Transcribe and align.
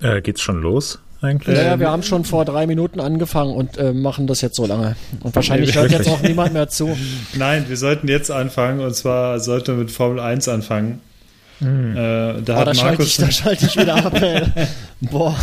Äh, 0.00 0.20
geht's 0.22 0.40
schon 0.40 0.60
los 0.62 1.00
eigentlich? 1.20 1.56
Ja, 1.56 1.64
ja, 1.64 1.80
wir 1.80 1.90
haben 1.90 2.02
schon 2.02 2.24
vor 2.24 2.44
drei 2.44 2.66
Minuten 2.66 3.00
angefangen 3.00 3.54
und 3.54 3.76
äh, 3.76 3.92
machen 3.92 4.26
das 4.26 4.40
jetzt 4.40 4.56
so 4.56 4.66
lange. 4.66 4.96
Und 5.20 5.34
wahrscheinlich 5.34 5.74
hört 5.74 5.90
jetzt 5.90 6.08
auch 6.08 6.22
niemand 6.22 6.52
mehr 6.52 6.68
zu. 6.68 6.96
Nein, 7.34 7.64
wir 7.68 7.76
sollten 7.76 8.08
jetzt 8.08 8.30
anfangen 8.30 8.80
und 8.80 8.94
zwar 8.94 9.40
sollten 9.40 9.76
wir 9.76 9.84
mit 9.84 9.90
Formel 9.90 10.20
1 10.20 10.48
anfangen. 10.48 11.00
Hm. 11.60 11.96
Äh, 11.96 12.42
da, 12.42 12.62
oh, 12.62 12.64
da 12.64 12.74
schalte 12.74 13.02
ich, 13.02 13.16
da 13.16 13.30
schalte 13.30 13.66
ich 13.66 13.76
wieder 13.76 13.96
ab. 13.96 14.20
Ey. 14.20 14.42
Boah. 15.00 15.36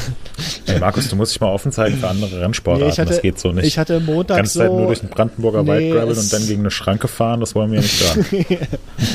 Ey, 0.65 0.79
Markus, 0.79 1.07
du 1.07 1.15
musst 1.15 1.33
dich 1.33 1.39
mal 1.39 1.47
offen 1.47 1.71
zeigen 1.71 1.97
für 1.97 2.09
andere 2.09 2.41
Rennsportarten. 2.41 2.87
Nee, 2.87 2.91
hatte, 2.93 3.05
das 3.05 3.21
geht 3.21 3.39
so 3.39 3.53
nicht. 3.53 3.65
Ich 3.65 3.77
hatte 3.77 4.01
Montag 4.01 4.37
Ganz 4.37 4.53
so, 4.53 4.59
Zeit 4.59 4.71
nur 4.71 4.87
durch 4.87 4.99
den 4.99 5.09
Brandenburger 5.09 5.63
nee, 5.63 5.69
Wald 5.69 5.91
graveln 5.93 6.17
und 6.17 6.33
dann 6.33 6.45
gegen 6.45 6.59
eine 6.61 6.71
Schranke 6.71 7.07
fahren, 7.07 7.39
das 7.39 7.55
wollen 7.55 7.71
wir 7.71 7.79
ja 7.79 7.83
nicht 7.83 8.01
da. 8.01 8.57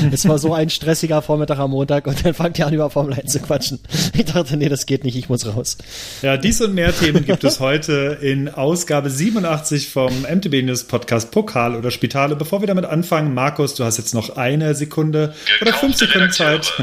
es 0.11 0.27
war 0.27 0.39
so 0.39 0.53
ein 0.53 0.71
stressiger 0.71 1.21
Vormittag 1.21 1.59
am 1.59 1.71
Montag 1.71 2.07
und 2.07 2.25
dann 2.25 2.33
fangt 2.33 2.57
ihr 2.57 2.65
an, 2.65 2.73
über 2.73 2.89
Formel 2.89 3.13
1 3.13 3.31
zu 3.31 3.39
quatschen. 3.39 3.79
Ich 4.13 4.25
dachte, 4.25 4.57
nee, 4.57 4.69
das 4.69 4.87
geht 4.87 5.03
nicht, 5.03 5.15
ich 5.15 5.29
muss 5.29 5.45
raus. 5.45 5.77
Ja, 6.23 6.37
dies 6.37 6.59
und 6.61 6.73
mehr 6.73 6.95
Themen 6.95 7.25
gibt 7.25 7.43
es 7.43 7.59
heute 7.59 8.17
in 8.21 8.49
Ausgabe 8.49 9.09
87 9.11 9.89
vom 9.89 10.11
MTB 10.21 10.63
News 10.63 10.85
Podcast 10.85 11.31
Pokal 11.31 11.75
oder 11.75 11.91
Spitale. 11.91 12.35
Bevor 12.35 12.61
wir 12.61 12.67
damit 12.67 12.85
anfangen, 12.85 13.33
Markus, 13.33 13.75
du 13.75 13.83
hast 13.83 13.97
jetzt 13.97 14.15
noch 14.15 14.37
eine 14.37 14.73
Sekunde 14.73 15.35
oder 15.61 15.73
fünf 15.73 15.97
Sekunden 15.97 16.31
Zeit 16.31 16.73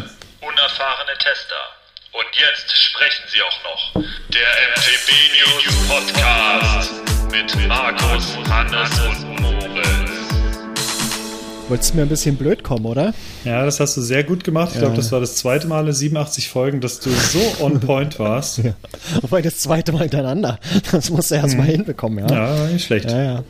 unerfahrene 0.48 1.16
Tester. 1.18 1.62
Und 2.12 2.26
jetzt 2.32 2.72
sprechen 2.76 3.24
sie 3.28 3.42
auch 3.42 3.62
noch. 3.64 4.02
Der 4.32 4.48
MTB 4.74 5.08
News 5.36 5.88
Podcast 5.88 6.92
mit 7.30 7.68
Markus, 7.68 8.36
Hannes 8.48 8.90
und 9.00 9.40
Moritz. 9.40 10.10
Wolltest 11.68 11.92
du 11.92 11.96
mir 11.96 12.02
ein 12.02 12.08
bisschen 12.08 12.36
blöd 12.36 12.64
kommen, 12.64 12.86
oder? 12.86 13.12
Ja, 13.44 13.64
das 13.66 13.78
hast 13.78 13.98
du 13.98 14.00
sehr 14.00 14.24
gut 14.24 14.42
gemacht. 14.42 14.70
Ich 14.70 14.76
ja. 14.76 14.82
glaube, 14.82 14.96
das 14.96 15.12
war 15.12 15.20
das 15.20 15.36
zweite 15.36 15.66
Mal 15.66 15.86
in 15.86 15.92
87 15.92 16.48
Folgen, 16.48 16.80
dass 16.80 17.00
du 17.00 17.10
so 17.10 17.56
on 17.60 17.78
point 17.80 18.18
warst. 18.18 18.58
ja. 18.64 18.72
Wobei 19.20 19.42
das 19.42 19.58
zweite 19.58 19.92
Mal 19.92 20.02
hintereinander. 20.02 20.58
Das 20.90 21.10
musst 21.10 21.30
du 21.30 21.34
erst 21.34 21.52
hm. 21.52 21.58
mal 21.58 21.66
hinbekommen, 21.66 22.26
ja. 22.26 22.56
Ja, 22.56 22.66
nicht 22.68 22.86
schlecht. 22.86 23.10
Ja, 23.10 23.22
ja. 23.22 23.44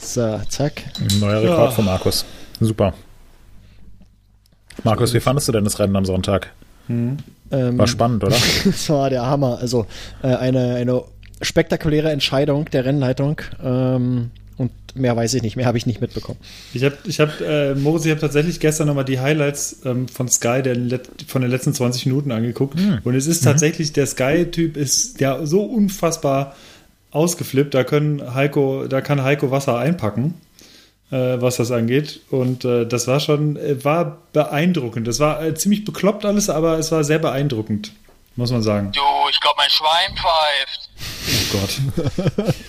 So, 0.00 0.40
zack. 0.48 0.84
Neuer 1.20 1.42
Rekord 1.42 1.70
ja. 1.70 1.70
von 1.70 1.84
Markus. 1.84 2.24
Super. 2.60 2.94
Markus, 4.82 5.14
wie 5.14 5.20
fandest 5.20 5.48
du 5.48 5.52
denn 5.52 5.64
das 5.64 5.78
Rennen 5.78 5.96
am 5.96 6.04
Sonntag? 6.04 6.52
Hm. 6.88 7.16
War 7.50 7.60
ähm, 7.60 7.86
spannend, 7.86 8.24
oder? 8.24 8.36
das 8.64 8.90
war 8.90 9.10
der 9.10 9.26
Hammer. 9.26 9.58
Also 9.60 9.86
äh, 10.22 10.28
eine, 10.28 10.74
eine 10.74 11.04
spektakuläre 11.40 12.10
Entscheidung 12.10 12.66
der 12.70 12.84
Rennleitung. 12.84 13.40
Ähm, 13.62 14.30
und 14.56 14.70
mehr 14.94 15.16
weiß 15.16 15.34
ich 15.34 15.42
nicht, 15.42 15.56
mehr 15.56 15.66
habe 15.66 15.78
ich 15.78 15.86
nicht 15.86 16.00
mitbekommen. 16.00 16.38
Ich 16.72 16.84
habe, 16.84 16.96
ich 17.06 17.18
hab, 17.18 17.40
äh, 17.40 17.74
Moritz, 17.74 18.04
ich 18.04 18.10
habe 18.10 18.20
tatsächlich 18.20 18.60
gestern 18.60 18.86
nochmal 18.86 19.04
die 19.04 19.18
Highlights 19.18 19.80
ähm, 19.84 20.06
von 20.06 20.28
Sky 20.28 20.62
der, 20.62 21.00
von 21.26 21.42
den 21.42 21.50
letzten 21.50 21.74
20 21.74 22.06
Minuten 22.06 22.30
angeguckt. 22.30 22.78
Mhm. 22.78 23.00
Und 23.02 23.14
es 23.14 23.26
ist 23.26 23.42
mhm. 23.42 23.46
tatsächlich, 23.46 23.92
der 23.92 24.06
Sky-Typ 24.06 24.76
ist 24.76 25.20
ja 25.20 25.44
so 25.44 25.62
unfassbar 25.62 26.54
ausgeflippt, 27.10 27.74
da 27.74 27.84
können 27.84 28.34
Heiko, 28.34 28.86
da 28.88 29.00
kann 29.00 29.22
Heiko 29.22 29.50
Wasser 29.50 29.78
einpacken 29.78 30.34
was 31.40 31.56
das 31.56 31.70
angeht. 31.70 32.20
Und 32.30 32.64
äh, 32.64 32.86
das 32.86 33.06
war 33.06 33.20
schon, 33.20 33.56
äh, 33.56 33.84
war 33.84 34.18
beeindruckend. 34.32 35.06
Das 35.06 35.20
war 35.20 35.42
äh, 35.42 35.54
ziemlich 35.54 35.84
bekloppt 35.84 36.24
alles, 36.24 36.50
aber 36.50 36.78
es 36.78 36.90
war 36.92 37.04
sehr 37.04 37.18
beeindruckend, 37.18 37.92
muss 38.36 38.50
man 38.50 38.62
sagen. 38.62 38.92
Du, 38.92 39.00
ich 39.30 39.40
glaube, 39.40 39.56
mein 39.58 39.70
Schwein 39.70 40.16
pfeift. 40.16 40.90
Oh 41.28 41.58
Gott. 41.58 42.54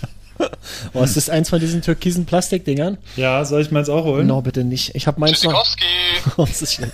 Oh, 0.94 1.02
ist 1.02 1.16
das 1.16 1.30
eins 1.30 1.50
von 1.50 1.60
diesen 1.62 1.82
türkisen 1.82 2.26
Plastikdingern? 2.26 2.98
Ja, 3.16 3.46
soll 3.46 3.62
ich 3.62 3.72
meins 3.72 3.88
auch 3.88 4.04
holen? 4.04 4.28
No, 4.28 4.42
bitte 4.42 4.66
nicht. 4.66 4.94
Ich 4.94 5.08
habe 5.08 5.20
meins 5.20 5.44
noch. 5.44 5.66
Oh, 6.38 6.46
das 6.46 6.62
ist 6.62 6.74
schlimm. 6.74 6.92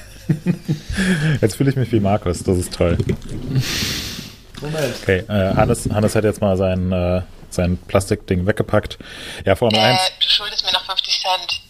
Jetzt 1.41 1.55
fühle 1.55 1.71
ich 1.71 1.75
mich 1.75 1.91
wie 1.91 1.99
Markus, 1.99 2.43
das 2.43 2.57
ist 2.57 2.73
toll. 2.73 2.97
Moment. 4.61 4.93
Okay, 5.01 5.23
äh, 5.27 5.55
Hannes, 5.55 5.89
Hannes 5.91 6.15
hat 6.15 6.23
jetzt 6.23 6.39
mal 6.39 6.55
sein 6.55 6.91
äh, 6.91 7.21
sein 7.53 7.77
Plastikding 7.87 8.45
weggepackt. 8.45 8.97
Ja, 9.45 9.55
Formel 9.55 9.77
äh, 9.79 9.83
1. 9.83 9.99
Du 10.19 10.29
schuldest 10.29 10.65
mir 10.65 10.71
noch 10.73 10.85
50 10.85 11.21
Cent. 11.21 11.61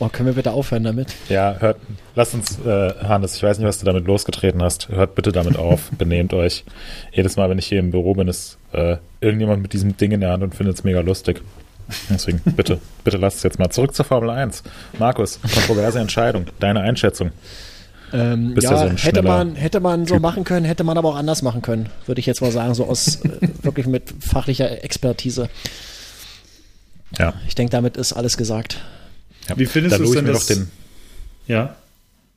Oh, 0.00 0.08
können 0.08 0.26
wir 0.26 0.34
bitte 0.34 0.52
aufhören 0.52 0.84
damit? 0.84 1.12
Ja, 1.28 1.56
hört, 1.58 1.78
lasst 2.14 2.34
uns, 2.34 2.58
äh, 2.64 2.94
Hannes, 3.02 3.34
ich 3.34 3.42
weiß 3.42 3.58
nicht, 3.58 3.66
was 3.66 3.80
du 3.80 3.84
damit 3.84 4.06
losgetreten 4.06 4.62
hast. 4.62 4.88
Hört 4.90 5.16
bitte 5.16 5.32
damit 5.32 5.56
auf, 5.56 5.90
benehmt 5.98 6.32
euch. 6.34 6.64
Jedes 7.12 7.36
Mal, 7.36 7.50
wenn 7.50 7.58
ich 7.58 7.66
hier 7.66 7.80
im 7.80 7.90
Büro 7.90 8.14
bin, 8.14 8.28
ist 8.28 8.58
äh, 8.72 8.98
irgendjemand 9.20 9.60
mit 9.60 9.72
diesem 9.72 9.96
Ding 9.96 10.12
in 10.12 10.20
der 10.20 10.30
Hand 10.30 10.44
und 10.44 10.54
findet 10.54 10.76
es 10.76 10.84
mega 10.84 11.00
lustig. 11.00 11.42
Deswegen, 12.10 12.40
bitte, 12.44 12.80
bitte 13.02 13.16
lasst 13.16 13.38
es 13.38 13.42
jetzt 13.42 13.58
mal 13.58 13.70
zurück 13.70 13.94
zur 13.94 14.04
Formel 14.04 14.30
1. 14.30 14.62
Markus, 14.98 15.40
kontroverse 15.40 15.98
Entscheidung, 15.98 16.46
deine 16.60 16.80
Einschätzung. 16.80 17.32
Ähm, 18.12 18.54
ja, 18.60 18.70
ja 18.70 18.96
so 18.96 19.04
hätte 19.04 19.22
man 19.22 19.54
hätte 19.54 19.80
man 19.80 20.06
so 20.06 20.14
typ. 20.14 20.22
machen 20.22 20.44
können, 20.44 20.64
hätte 20.64 20.84
man 20.84 20.96
aber 20.96 21.10
auch 21.10 21.16
anders 21.16 21.42
machen 21.42 21.62
können, 21.62 21.88
würde 22.06 22.20
ich 22.20 22.26
jetzt 22.26 22.40
mal 22.40 22.52
sagen, 22.52 22.74
so 22.74 22.86
aus 22.86 23.16
äh, 23.24 23.48
wirklich 23.62 23.86
mit 23.86 24.14
fachlicher 24.20 24.82
Expertise. 24.84 25.48
Ja. 27.18 27.34
Ich 27.46 27.54
denke, 27.54 27.70
damit 27.70 27.96
ist 27.96 28.12
alles 28.12 28.36
gesagt. 28.36 28.80
Ja. 29.48 29.58
Wie 29.58 29.66
findest 29.66 29.98
du 29.98 30.14
denn 30.14 30.26
das? 30.26 30.46
Den, 30.46 30.70
ja. 31.46 31.76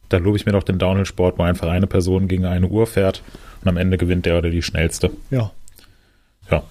Da 0.09 0.17
lobe 0.17 0.37
ich 0.37 0.45
mir 0.45 0.51
doch 0.51 0.63
den 0.63 0.77
Downhill-Sport, 0.77 1.37
wo 1.37 1.43
einfach 1.43 1.69
eine 1.69 1.87
Person 1.87 2.27
gegen 2.27 2.45
eine 2.45 2.67
Uhr 2.67 2.85
fährt 2.85 3.21
und 3.61 3.69
am 3.69 3.77
Ende 3.77 3.97
gewinnt 3.97 4.25
der 4.25 4.37
oder 4.37 4.49
die 4.49 4.61
schnellste. 4.61 5.11
Ja. 5.29 5.51
Ja. 6.49 6.63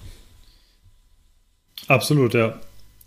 Absolut, 1.87 2.33
ja. 2.33 2.59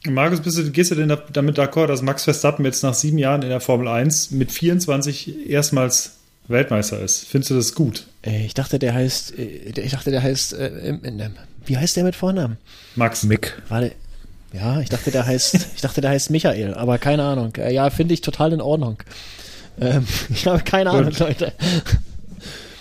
Markus, 0.07 0.41
bist 0.41 0.59
du, 0.59 0.71
gehst 0.71 0.91
du 0.91 0.95
denn 0.95 1.17
damit 1.33 1.59
d'accord, 1.59 1.87
dass 1.87 2.03
Max 2.03 2.25
Verstappen 2.25 2.65
jetzt 2.65 2.83
nach 2.83 2.95
sieben 2.95 3.19
Jahren 3.19 3.43
in 3.43 3.49
der 3.49 3.61
Formel 3.61 3.89
1 3.89 4.33
mit 4.33 4.53
24 4.53 5.49
erstmals 5.49 6.17
Weltmeister 6.47 7.01
ist? 7.01 7.27
Findest 7.27 7.51
du 7.51 7.55
das 7.55 7.75
gut? 7.75 8.07
Äh, 8.23 8.45
ich 8.45 8.55
dachte, 8.55 8.79
der 8.79 8.95
heißt, 8.95 9.39
äh, 9.39 9.81
ich 9.81 9.93
dachte, 9.93 10.11
der 10.11 10.23
heißt, 10.23 10.53
äh, 10.55 10.99
wie 11.65 11.79
heißt 11.79 11.97
der 11.97 12.05
mit 12.05 12.15
Vornamen? 12.15 12.59
Max. 12.97 13.23
Mick. 13.25 13.61
Warte, 13.69 13.93
ja, 14.53 14.81
ich 14.81 14.91
dachte, 14.91 15.11
der 15.11 15.27
heißt, 15.27 15.55
ich 15.75 15.81
dachte, 15.81 16.01
der 16.01 16.11
heißt 16.11 16.31
Michael, 16.31 16.75
aber 16.75 16.99
keine 16.99 17.25
Ahnung. 17.25 17.55
Ja, 17.57 17.89
finde 17.91 18.15
ich 18.15 18.21
total 18.21 18.53
in 18.53 18.61
Ordnung. 18.61 18.99
Ähm, 19.81 20.07
ich 20.31 20.47
habe 20.47 20.63
keine 20.63 20.91
Ahnung, 20.91 21.13
Leute. 21.19 21.53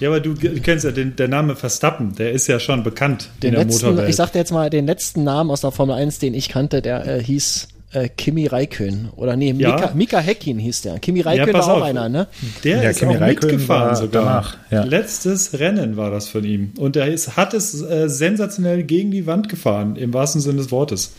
Ja, 0.04 0.10
aber 0.10 0.20
du, 0.20 0.34
kennst 0.36 0.84
ja 0.84 0.92
den 0.92 1.16
der 1.16 1.30
Name 1.30 1.56
Verstappen, 1.56 2.14
der 2.16 2.34
ist 2.34 2.48
ja 2.48 2.60
schon 2.60 2.84
bekannt 2.84 3.30
den 3.42 3.48
in 3.48 3.56
der 3.56 3.64
letzten, 3.64 3.86
Motorwelt. 3.86 4.10
Ich 4.10 4.18
sagte 4.18 4.38
jetzt 4.38 4.52
mal 4.52 4.70
den 4.70 4.86
letzten 4.86 5.24
Namen 5.24 5.50
aus 5.50 5.62
der 5.62 5.72
Formel 5.72 5.96
1, 5.96 6.20
den 6.20 6.34
ich 6.34 6.50
kannte, 6.50 6.82
der 6.82 7.08
äh, 7.08 7.24
hieß 7.24 7.70
äh, 7.94 8.10
Kimi 8.10 8.48
Raikön. 8.48 9.08
Oder 9.16 9.38
nee, 9.38 9.54
ja. 9.54 9.76
Mika, 9.76 9.92
Mika 9.94 10.20
Heckin 10.20 10.60
hieß 10.60 10.82
der. 10.82 11.00
Kimi 11.00 11.22
Raikön 11.22 11.48
ja, 11.48 11.54
war 11.54 11.64
auch 11.64 11.78
auf. 11.78 11.84
einer, 11.84 12.10
ne? 12.10 12.28
Der 12.66 12.84
ja, 12.84 12.90
ist 12.90 13.00
Kimi 13.00 13.16
auch 13.16 13.22
Raikön 13.22 13.52
mitgefahren 13.52 13.96
sogar. 13.96 14.26
Danach, 14.26 14.58
ja. 14.72 14.84
Letztes 14.84 15.58
Rennen 15.58 15.96
war 15.96 16.12
das 16.12 16.28
von 16.28 16.44
ihm. 16.44 16.74
Und 16.78 16.98
er 16.98 17.08
ist, 17.08 17.38
hat 17.38 17.54
es 17.54 17.82
äh, 17.82 18.10
sensationell 18.10 18.84
gegen 18.84 19.10
die 19.10 19.26
Wand 19.26 19.48
gefahren, 19.48 19.96
im 19.96 20.14
wahrsten 20.14 20.42
Sinne 20.42 20.58
des 20.58 20.70
Wortes. 20.70 21.14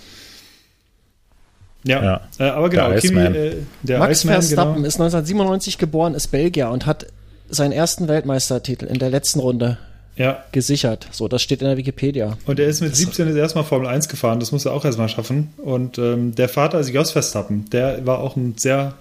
Ja, 1.85 2.05
ja. 2.05 2.21
Äh, 2.39 2.51
aber 2.51 2.69
genau, 2.69 2.91
der 2.91 3.01
Kimi, 3.01 3.21
äh, 3.21 3.57
der 3.83 3.99
Max 3.99 4.19
Iceman, 4.19 4.43
Verstappen 4.43 4.75
genau. 4.75 4.89
ist 4.89 4.97
1997 4.97 5.79
geboren, 5.79 6.13
ist 6.13 6.29
Belgier 6.29 6.69
und 6.69 6.85
hat 6.85 7.07
seinen 7.49 7.73
ersten 7.73 8.09
Weltmeistertitel 8.09 8.87
in 8.87 8.99
der 8.99 9.11
letzten 9.11 9.41
Runde 9.41 9.79
ja. 10.17 10.45
gesichert. 10.53 11.09
So, 11.11 11.29
das 11.29 11.43
steht 11.43 11.61
in 11.61 11.69
der 11.69 11.77
Wikipedia. 11.77 12.37
Und 12.47 12.61
er 12.61 12.67
ist 12.67 12.81
mit 12.81 12.95
17 12.95 13.29
das 13.29 13.37
erste 13.37 13.59
Mal 13.59 13.65
Formel 13.65 13.89
1 13.89 14.09
gefahren, 14.09 14.41
das 14.41 14.53
muss 14.53 14.65
er 14.65 14.73
auch 14.73 14.85
erstmal 14.85 15.09
schaffen. 15.09 15.53
Und 15.59 15.99
ähm, 15.99 16.35
der 16.35 16.49
Vater 16.49 16.81
ist 16.81 16.91
Jos 16.91 17.11
Verstappen, 17.11 17.69
der 17.71 18.07
war 18.07 18.21
auch 18.21 18.37
ein 18.37 18.55
sehr 18.57 18.95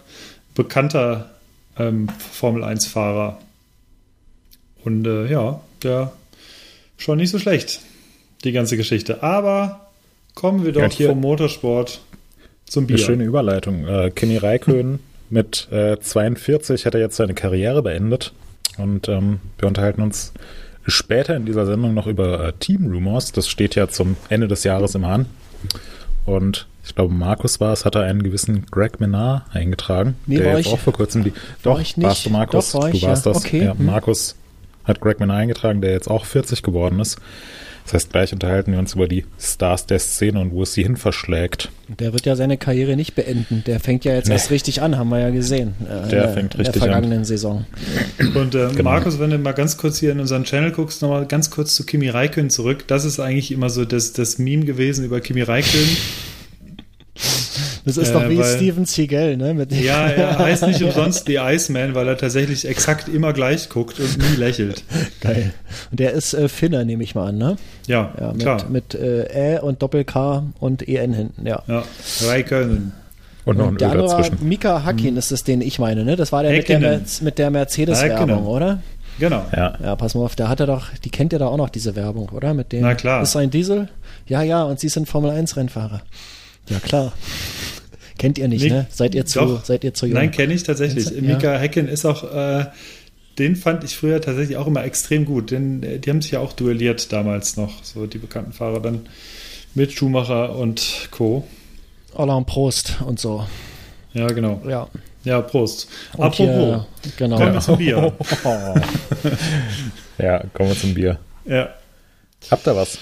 bekannter 0.55 1.31
ähm, 1.77 2.07
Formel 2.09 2.63
1-Fahrer. 2.63 3.39
Und 4.83 5.07
äh, 5.07 5.27
ja, 5.27 5.61
der 5.81 6.11
schon 6.97 7.17
nicht 7.17 7.31
so 7.31 7.39
schlecht, 7.39 7.81
die 8.43 8.51
ganze 8.51 8.77
Geschichte. 8.77 9.23
Aber 9.23 9.87
kommen 10.35 10.65
wir 10.65 10.71
doch 10.71 10.91
ja, 10.99 11.09
vom 11.09 11.21
Motorsport 11.21 12.01
zum 12.65 12.87
Bier. 12.87 12.97
Eine 12.97 13.05
schöne 13.05 13.23
Überleitung. 13.23 13.87
Äh, 13.87 14.11
Kimi 14.11 14.37
Räikkönen 14.37 14.99
mit 15.33 15.67
äh, 15.71 15.99
42 15.99 16.85
hat 16.85 16.93
er 16.93 17.01
jetzt 17.01 17.15
seine 17.15 17.33
Karriere 17.33 17.81
beendet. 17.81 18.33
Und 18.77 19.09
ähm, 19.09 19.39
wir 19.57 19.67
unterhalten 19.67 20.01
uns 20.01 20.31
später 20.85 21.35
in 21.35 21.45
dieser 21.45 21.65
Sendung 21.65 21.93
noch 21.93 22.07
über 22.07 22.47
äh, 22.47 22.53
Team 22.53 22.91
Rumors. 22.91 23.31
Das 23.31 23.47
steht 23.47 23.75
ja 23.75 23.87
zum 23.87 24.15
Ende 24.29 24.47
des 24.47 24.63
Jahres 24.63 24.95
im 24.95 25.05
Hahn. 25.05 25.25
Und 26.25 26.67
ich 26.85 26.95
glaube, 26.95 27.13
Markus 27.13 27.59
war 27.59 27.73
es, 27.73 27.83
hat 27.83 27.95
er 27.95 28.03
einen 28.03 28.23
gewissen 28.23 28.65
Greg 28.69 28.99
Menard 28.99 29.43
eingetragen. 29.53 30.15
Nee, 30.27 30.37
der 30.37 30.45
war 30.45 30.57
jetzt 30.57 30.67
ich, 30.67 30.73
auch 30.73 30.79
vor 30.79 30.93
kurzem 30.93 31.23
die. 31.23 31.33
Doch, 31.63 31.79
ich 31.79 31.97
nicht. 31.97 32.05
warst 32.05 32.25
du 32.25 32.29
Markus? 32.29 32.71
Doch, 32.71 32.83
war 32.83 32.91
du 32.91 32.97
ich, 32.97 33.03
warst 33.03 33.25
ja. 33.25 33.33
das. 33.33 33.45
Okay. 33.45 33.65
Ja, 33.65 33.77
hm. 33.77 33.85
Markus 33.85 34.35
hat 34.83 34.99
Greg 35.01 35.19
Menard 35.19 35.41
eingetragen, 35.41 35.81
der 35.81 35.91
jetzt 35.91 36.09
auch 36.09 36.25
40 36.25 36.61
geworden 36.61 36.99
ist. 36.99 37.19
Das 37.83 37.93
heißt, 37.93 38.11
gleich 38.11 38.31
unterhalten 38.33 38.71
wir 38.71 38.79
uns 38.79 38.93
über 38.93 39.07
die 39.07 39.25
Stars 39.39 39.85
der 39.85 39.99
Szene 39.99 40.39
und 40.39 40.51
wo 40.51 40.63
es 40.63 40.73
sie 40.73 40.83
hin 40.83 40.95
verschlägt. 40.95 41.69
Der 41.99 42.13
wird 42.13 42.25
ja 42.25 42.35
seine 42.35 42.57
Karriere 42.57 42.95
nicht 42.95 43.13
beenden. 43.13 43.63
Der 43.67 43.79
fängt 43.79 44.05
ja 44.05 44.13
jetzt 44.13 44.27
nee. 44.27 44.33
erst 44.33 44.51
richtig 44.51 44.81
an, 44.81 44.97
haben 44.97 45.09
wir 45.09 45.19
ja 45.19 45.29
gesehen. 45.29 45.75
Äh, 45.81 46.09
der 46.09 46.29
fängt 46.29 46.57
richtig 46.57 46.59
an. 46.59 46.65
In 46.65 46.71
der 46.71 46.73
vergangenen 46.81 47.19
an. 47.19 47.25
Saison. 47.25 47.65
Und 48.35 48.55
äh, 48.55 48.69
genau. 48.69 48.83
Markus, 48.83 49.19
wenn 49.19 49.29
du 49.29 49.37
mal 49.37 49.51
ganz 49.51 49.77
kurz 49.77 49.99
hier 49.99 50.11
in 50.11 50.19
unseren 50.19 50.45
Channel 50.45 50.71
guckst, 50.71 51.01
nochmal 51.01 51.25
ganz 51.25 51.49
kurz 51.49 51.75
zu 51.75 51.85
Kimi 51.85 52.09
Räikkönen 52.09 52.49
zurück. 52.49 52.85
Das 52.87 53.05
ist 53.05 53.19
eigentlich 53.19 53.51
immer 53.51 53.69
so 53.69 53.85
das, 53.85 54.13
das 54.13 54.39
Meme 54.39 54.65
gewesen 54.65 55.03
über 55.03 55.19
Kimi 55.19 55.41
Räikkönen. 55.41 55.97
Das 57.85 57.97
ist 57.97 58.09
äh, 58.09 58.13
doch 58.13 58.29
wie 58.29 58.37
weil, 58.37 58.55
Steven 58.55 58.85
Seagal, 58.85 59.37
ne? 59.37 59.53
Mit 59.53 59.71
ja, 59.71 60.07
er 60.07 60.37
heißt 60.39 60.65
nicht 60.65 60.81
umsonst 60.81 61.25
The 61.27 61.37
Iceman, 61.37 61.93
weil 61.93 62.07
er 62.07 62.17
tatsächlich 62.17 62.67
exakt 62.67 63.07
immer 63.07 63.33
gleich 63.33 63.69
guckt 63.69 63.99
und 63.99 64.17
nie 64.17 64.35
lächelt. 64.37 64.83
Geil. 65.21 65.53
Und 65.91 65.99
der 65.99 66.13
ist 66.13 66.33
äh, 66.33 66.47
Finner, 66.47 66.85
nehme 66.85 67.03
ich 67.03 67.13
mal 67.13 67.29
an, 67.29 67.37
ne? 67.37 67.57
Ja, 67.87 68.13
ja 68.19 68.31
mit, 68.31 68.41
klar. 68.41 68.65
Mit 68.69 68.95
äh, 68.95 69.57
Ä 69.57 69.59
und 69.59 69.81
Doppel-K 69.81 70.43
und 70.59 70.87
EN 70.87 71.13
hinten, 71.13 71.45
ja. 71.45 71.61
Ja, 71.67 71.83
Raikkonen. 72.25 72.93
Und 73.45 73.57
noch 73.57 73.67
ein 73.67 73.77
der 73.77 73.89
Öl 73.89 73.99
andere 73.99 74.07
dazwischen. 74.07 74.39
war 74.39 74.47
Mika 74.47 74.83
Hakin, 74.85 75.09
hm. 75.09 75.17
ist 75.17 75.31
das, 75.31 75.43
den 75.43 75.61
ich 75.61 75.77
meine, 75.77 76.05
ne? 76.05 76.15
Das 76.15 76.31
war 76.31 76.43
der 76.43 76.53
mit 76.53 76.69
der, 76.69 77.01
mit 77.21 77.37
der 77.37 77.49
Mercedes-Werbung, 77.51 78.47
oder? 78.47 78.81
Genau. 79.19 79.45
Ja. 79.55 79.77
ja, 79.83 79.95
pass 79.95 80.15
mal 80.15 80.23
auf, 80.23 80.35
der 80.35 80.49
hatte 80.49 80.65
doch, 80.65 80.89
die 81.03 81.09
kennt 81.09 81.33
ja 81.33 81.39
da 81.39 81.47
auch 81.47 81.57
noch 81.57 81.69
diese 81.69 81.95
Werbung, 81.95 82.29
oder? 82.29 82.53
Mit 82.53 82.71
dem 82.71 82.81
Na 82.81 82.95
klar. 82.95 83.21
Ist 83.21 83.35
ein 83.35 83.51
Diesel? 83.51 83.89
Ja, 84.27 84.41
ja, 84.41 84.63
und 84.63 84.79
Sie 84.79 84.89
sind 84.89 85.07
Formel 85.07 85.29
1 85.29 85.55
Rennfahrer. 85.55 86.01
Ja, 86.69 86.79
klar. 86.79 87.13
Kennt 88.17 88.37
ihr 88.37 88.47
nicht, 88.47 88.63
Mik 88.63 88.71
ne? 88.71 88.87
Seid 88.89 89.15
ihr 89.15 89.25
zu, 89.25 89.39
doch. 89.39 89.65
seid 89.65 89.83
ihr 89.83 89.93
zu 89.93 90.05
jung? 90.05 90.15
Nein, 90.15 90.31
kenne 90.31 90.53
ich 90.53 90.63
tatsächlich. 90.63 91.09
Ja. 91.09 91.21
Mika 91.21 91.57
Hecken 91.57 91.87
ist 91.87 92.05
auch, 92.05 92.23
äh, 92.33 92.65
den 93.39 93.55
fand 93.55 93.83
ich 93.83 93.97
früher 93.97 94.21
tatsächlich 94.21 94.57
auch 94.57 94.67
immer 94.67 94.83
extrem 94.83 95.25
gut, 95.25 95.51
denn 95.51 95.83
äh, 95.83 95.99
die 95.99 96.09
haben 96.09 96.21
sich 96.21 96.31
ja 96.31 96.39
auch 96.39 96.53
duelliert 96.53 97.11
damals 97.11 97.57
noch, 97.57 97.83
so 97.83 98.05
die 98.05 98.19
bekannten 98.19 98.53
Fahrer 98.53 98.79
dann 98.79 99.07
mit 99.75 99.91
Schumacher 99.91 100.55
und 100.55 101.09
Co. 101.11 101.45
Alain 102.15 102.45
Prost 102.45 103.01
und 103.05 103.19
so. 103.19 103.45
Ja, 104.13 104.27
genau. 104.27 104.61
Ja. 104.67 104.87
Ja, 105.23 105.41
Prost. 105.41 105.87
Und 106.17 106.25
Apropos, 106.25 106.45
hier, 106.45 106.85
genau. 107.17 107.37
kommen 107.37 107.53
wir 107.53 107.61
zum 107.61 107.77
Bier. 107.77 108.13
ja, 110.17 110.43
kommen 110.53 110.69
wir 110.69 110.77
zum 110.77 110.93
Bier. 110.93 111.17
Ja. 111.45 111.69
Habt 112.51 112.67
ihr 112.67 112.75
was? 112.75 112.97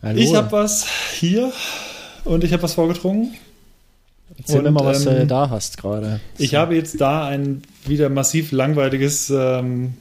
Hallo. 0.00 0.18
Ich 0.18 0.34
habe 0.34 0.52
was 0.52 0.86
hier 1.18 1.52
und 2.24 2.44
ich 2.44 2.52
habe 2.52 2.62
was 2.62 2.74
vorgetrungen. 2.74 3.34
Erzähl 4.36 4.58
und, 4.58 4.64
mir 4.64 4.70
mal, 4.70 4.84
was 4.84 5.06
ähm, 5.06 5.20
du 5.20 5.26
da 5.26 5.50
hast 5.50 5.76
gerade. 5.76 6.20
Ich 6.38 6.54
habe 6.54 6.74
jetzt 6.74 7.00
da 7.00 7.26
ein 7.26 7.62
wieder 7.86 8.08
massiv 8.08 8.52
langweiliges 8.52 9.30
ähm, 9.30 9.94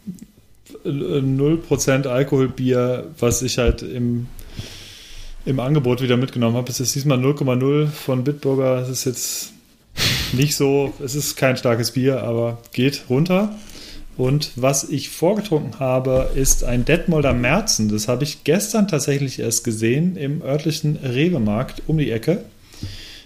0% 0.85 2.07
Alkoholbier, 2.07 3.07
was 3.19 3.41
ich 3.41 3.57
halt 3.57 3.81
im, 3.81 4.27
im 5.45 5.59
Angebot 5.59 6.01
wieder 6.01 6.17
mitgenommen 6.17 6.55
habe. 6.55 6.69
Es 6.69 6.79
ist 6.79 6.95
diesmal 6.95 7.19
0,0 7.19 7.87
von 7.87 8.23
Bitburger. 8.23 8.77
Es 8.77 8.89
ist 8.89 9.05
jetzt 9.05 9.53
nicht 10.33 10.55
so, 10.55 10.93
es 11.03 11.15
ist 11.15 11.35
kein 11.35 11.57
starkes 11.57 11.91
Bier, 11.91 12.23
aber 12.23 12.57
geht 12.71 13.03
runter. 13.09 13.53
Und 14.15 14.51
was 14.55 14.89
ich 14.89 15.09
vorgetrunken 15.09 15.79
habe, 15.79 16.29
ist 16.35 16.63
ein 16.63 16.85
Detmolder 16.85 17.33
Merzen. 17.33 17.89
Das 17.89 18.07
habe 18.07 18.23
ich 18.23 18.43
gestern 18.43 18.87
tatsächlich 18.87 19.39
erst 19.39 19.63
gesehen 19.63 20.15
im 20.15 20.41
örtlichen 20.41 20.97
Rewe-Markt 20.97 21.81
um 21.87 21.97
die 21.97 22.11
Ecke. 22.11 22.45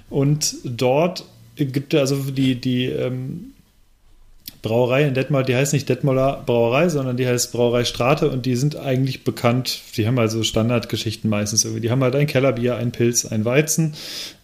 Und 0.09 0.55
dort 0.63 1.25
gibt 1.55 1.93
es 1.93 1.99
also 1.99 2.31
die, 2.31 2.55
die 2.55 2.85
ähm, 2.85 3.53
Brauerei 4.61 5.03
in 5.03 5.13
Detmold, 5.13 5.47
die 5.47 5.55
heißt 5.55 5.73
nicht 5.73 5.87
Detmolder 5.87 6.43
Brauerei, 6.45 6.89
sondern 6.89 7.15
die 7.15 7.27
heißt 7.27 7.51
Brauerei 7.51 7.85
Strate 7.85 8.29
und 8.29 8.45
die 8.45 8.55
sind 8.55 8.75
eigentlich 8.75 9.23
bekannt. 9.23 9.81
Die 9.95 10.07
haben 10.07 10.17
also 10.17 10.43
Standardgeschichten 10.43 11.29
meistens 11.29 11.63
irgendwie. 11.63 11.81
Die 11.81 11.91
haben 11.91 12.03
halt 12.03 12.15
ein 12.15 12.27
Kellerbier, 12.27 12.75
ein 12.75 12.91
Pilz, 12.91 13.25
ein 13.25 13.45
Weizen 13.45 13.93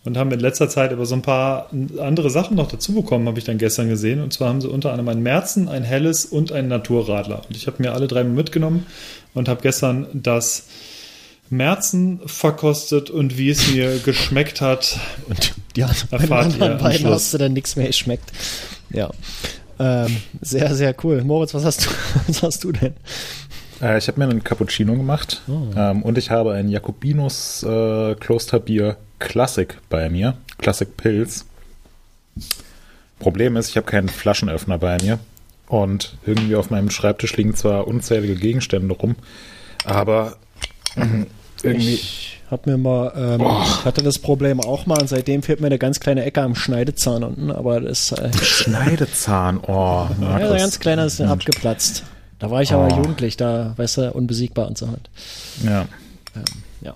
und 0.03 0.17
haben 0.17 0.31
in 0.31 0.39
letzter 0.39 0.69
Zeit 0.69 0.91
aber 0.91 1.05
so 1.05 1.15
ein 1.15 1.21
paar 1.21 1.69
andere 1.99 2.29
Sachen 2.29 2.55
noch 2.55 2.67
dazu 2.67 2.93
bekommen, 2.93 3.27
habe 3.27 3.39
ich 3.39 3.45
dann 3.45 3.57
gestern 3.57 3.89
gesehen. 3.89 4.21
Und 4.21 4.33
zwar 4.33 4.49
haben 4.49 4.61
sie 4.61 4.69
unter 4.69 4.91
anderem 4.91 5.09
ein 5.09 5.23
Merzen, 5.23 5.67
ein 5.67 5.83
Helles 5.83 6.25
und 6.25 6.51
ein 6.51 6.67
Naturradler. 6.67 7.41
Und 7.47 7.57
ich 7.57 7.67
habe 7.67 7.81
mir 7.81 7.93
alle 7.93 8.07
drei 8.07 8.23
mitgenommen 8.23 8.85
und 9.33 9.49
habe 9.49 9.61
gestern 9.61 10.07
das 10.13 10.67
Merzen 11.49 12.19
verkostet 12.25 13.09
und 13.09 13.37
wie 13.37 13.49
es 13.49 13.71
mir 13.71 13.99
geschmeckt 13.99 14.61
hat. 14.61 14.99
Und 15.29 15.53
ja, 15.75 15.89
erfahrt 16.11 16.59
bei 16.59 16.67
den 16.67 16.77
beiden 16.77 17.07
hast 17.07 17.33
du 17.33 17.37
dann 17.37 17.53
nichts 17.53 17.75
mehr 17.75 17.87
geschmeckt. 17.87 18.31
Ja. 18.91 19.09
Ähm, 19.79 20.17
sehr, 20.41 20.73
sehr 20.75 20.95
cool. 21.03 21.23
Moritz, 21.23 21.53
was 21.53 21.65
hast 21.65 21.85
du, 21.85 21.89
was 22.27 22.43
hast 22.43 22.63
du 22.63 22.71
denn? 22.71 22.93
Äh, 23.81 23.97
ich 23.97 24.07
habe 24.07 24.19
mir 24.19 24.29
einen 24.29 24.43
Cappuccino 24.43 24.93
gemacht 24.93 25.41
oh. 25.47 25.67
ähm, 25.75 26.03
und 26.03 26.17
ich 26.17 26.29
habe 26.29 26.53
ein 26.53 26.69
Jakobinus 26.69 27.63
äh, 27.63 28.15
Klosterbier 28.15 28.97
Classic 29.19 29.77
bei 29.89 30.09
mir. 30.09 30.37
Classic 30.57 30.95
Pilz. 30.97 31.45
Problem 33.19 33.55
ist, 33.55 33.69
ich 33.69 33.77
habe 33.77 33.85
keinen 33.85 34.09
Flaschenöffner 34.09 34.77
bei 34.77 34.97
mir. 35.01 35.19
Und 35.67 36.17
irgendwie 36.25 36.55
auf 36.55 36.69
meinem 36.69 36.91
Schreibtisch 36.91 37.35
liegen 37.37 37.55
zwar 37.55 37.87
unzählige 37.87 38.35
Gegenstände 38.35 38.93
rum, 38.93 39.15
aber 39.85 40.37
irgendwie. 41.63 41.95
Ich 41.95 42.22
hab 42.53 42.67
mir 42.67 42.77
mal, 42.77 43.11
ähm, 43.15 43.41
ich 43.41 43.83
hatte 43.83 44.03
das 44.03 44.19
Problem 44.19 44.61
auch 44.61 44.85
mal 44.85 45.01
und 45.01 45.09
seitdem 45.09 45.41
fehlt 45.41 45.59
mir 45.59 45.67
eine 45.67 45.79
ganz 45.79 45.99
kleine 45.99 46.23
Ecke 46.23 46.41
am 46.41 46.55
Schneidezahn 46.55 47.23
unten, 47.23 47.51
aber 47.51 47.81
das 47.81 48.11
äh, 48.11 48.31
Schneidezahn, 48.31 49.59
oh. 49.59 50.07
Ja, 50.21 50.37
der 50.37 50.57
ganz 50.57 50.79
kleiner 50.79 51.05
ist 51.05 51.19
abgeplatzt. 51.19 52.03
Da 52.37 52.51
war 52.51 52.61
ich 52.61 52.71
aber 52.71 52.93
oh. 52.93 52.97
jugendlich, 52.97 53.37
da, 53.37 53.73
weißt 53.75 53.97
du, 53.97 54.11
unbesiegbar 54.11 54.67
und 54.67 54.77
so 54.77 54.87
halt. 54.87 55.09
Ja. 55.63 55.87
Ähm, 56.35 56.43
ja. 56.81 56.95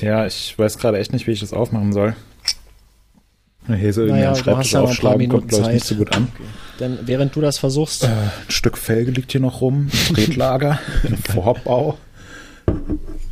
Ja, 0.00 0.26
ich 0.26 0.56
weiß 0.56 0.78
gerade 0.78 0.98
echt 0.98 1.12
nicht, 1.12 1.26
wie 1.26 1.32
ich 1.32 1.40
das 1.40 1.52
aufmachen 1.52 1.92
soll. 1.92 2.14
Hier 3.66 3.92
so 3.92 4.02
naja, 4.02 4.32
ja 4.32 4.52
noch 4.52 4.90
ein 4.90 4.96
paar 4.96 5.16
Minuten 5.16 5.48
kommt, 5.48 5.64
Zeit. 5.64 5.74
nicht 5.74 5.86
so 5.86 5.96
gut 5.96 6.12
an. 6.14 6.28
Okay. 6.34 6.44
Denn 6.78 6.98
während 7.02 7.36
du 7.36 7.40
das 7.40 7.58
versuchst. 7.58 8.04
Äh, 8.04 8.06
ein 8.06 8.30
Stück 8.48 8.78
Felge 8.78 9.10
liegt 9.10 9.32
hier 9.32 9.40
noch 9.40 9.60
rum, 9.60 9.90
ein 9.92 10.14
Tretlager, 10.14 10.78
ein 11.04 11.16
Vorbau 11.16 11.98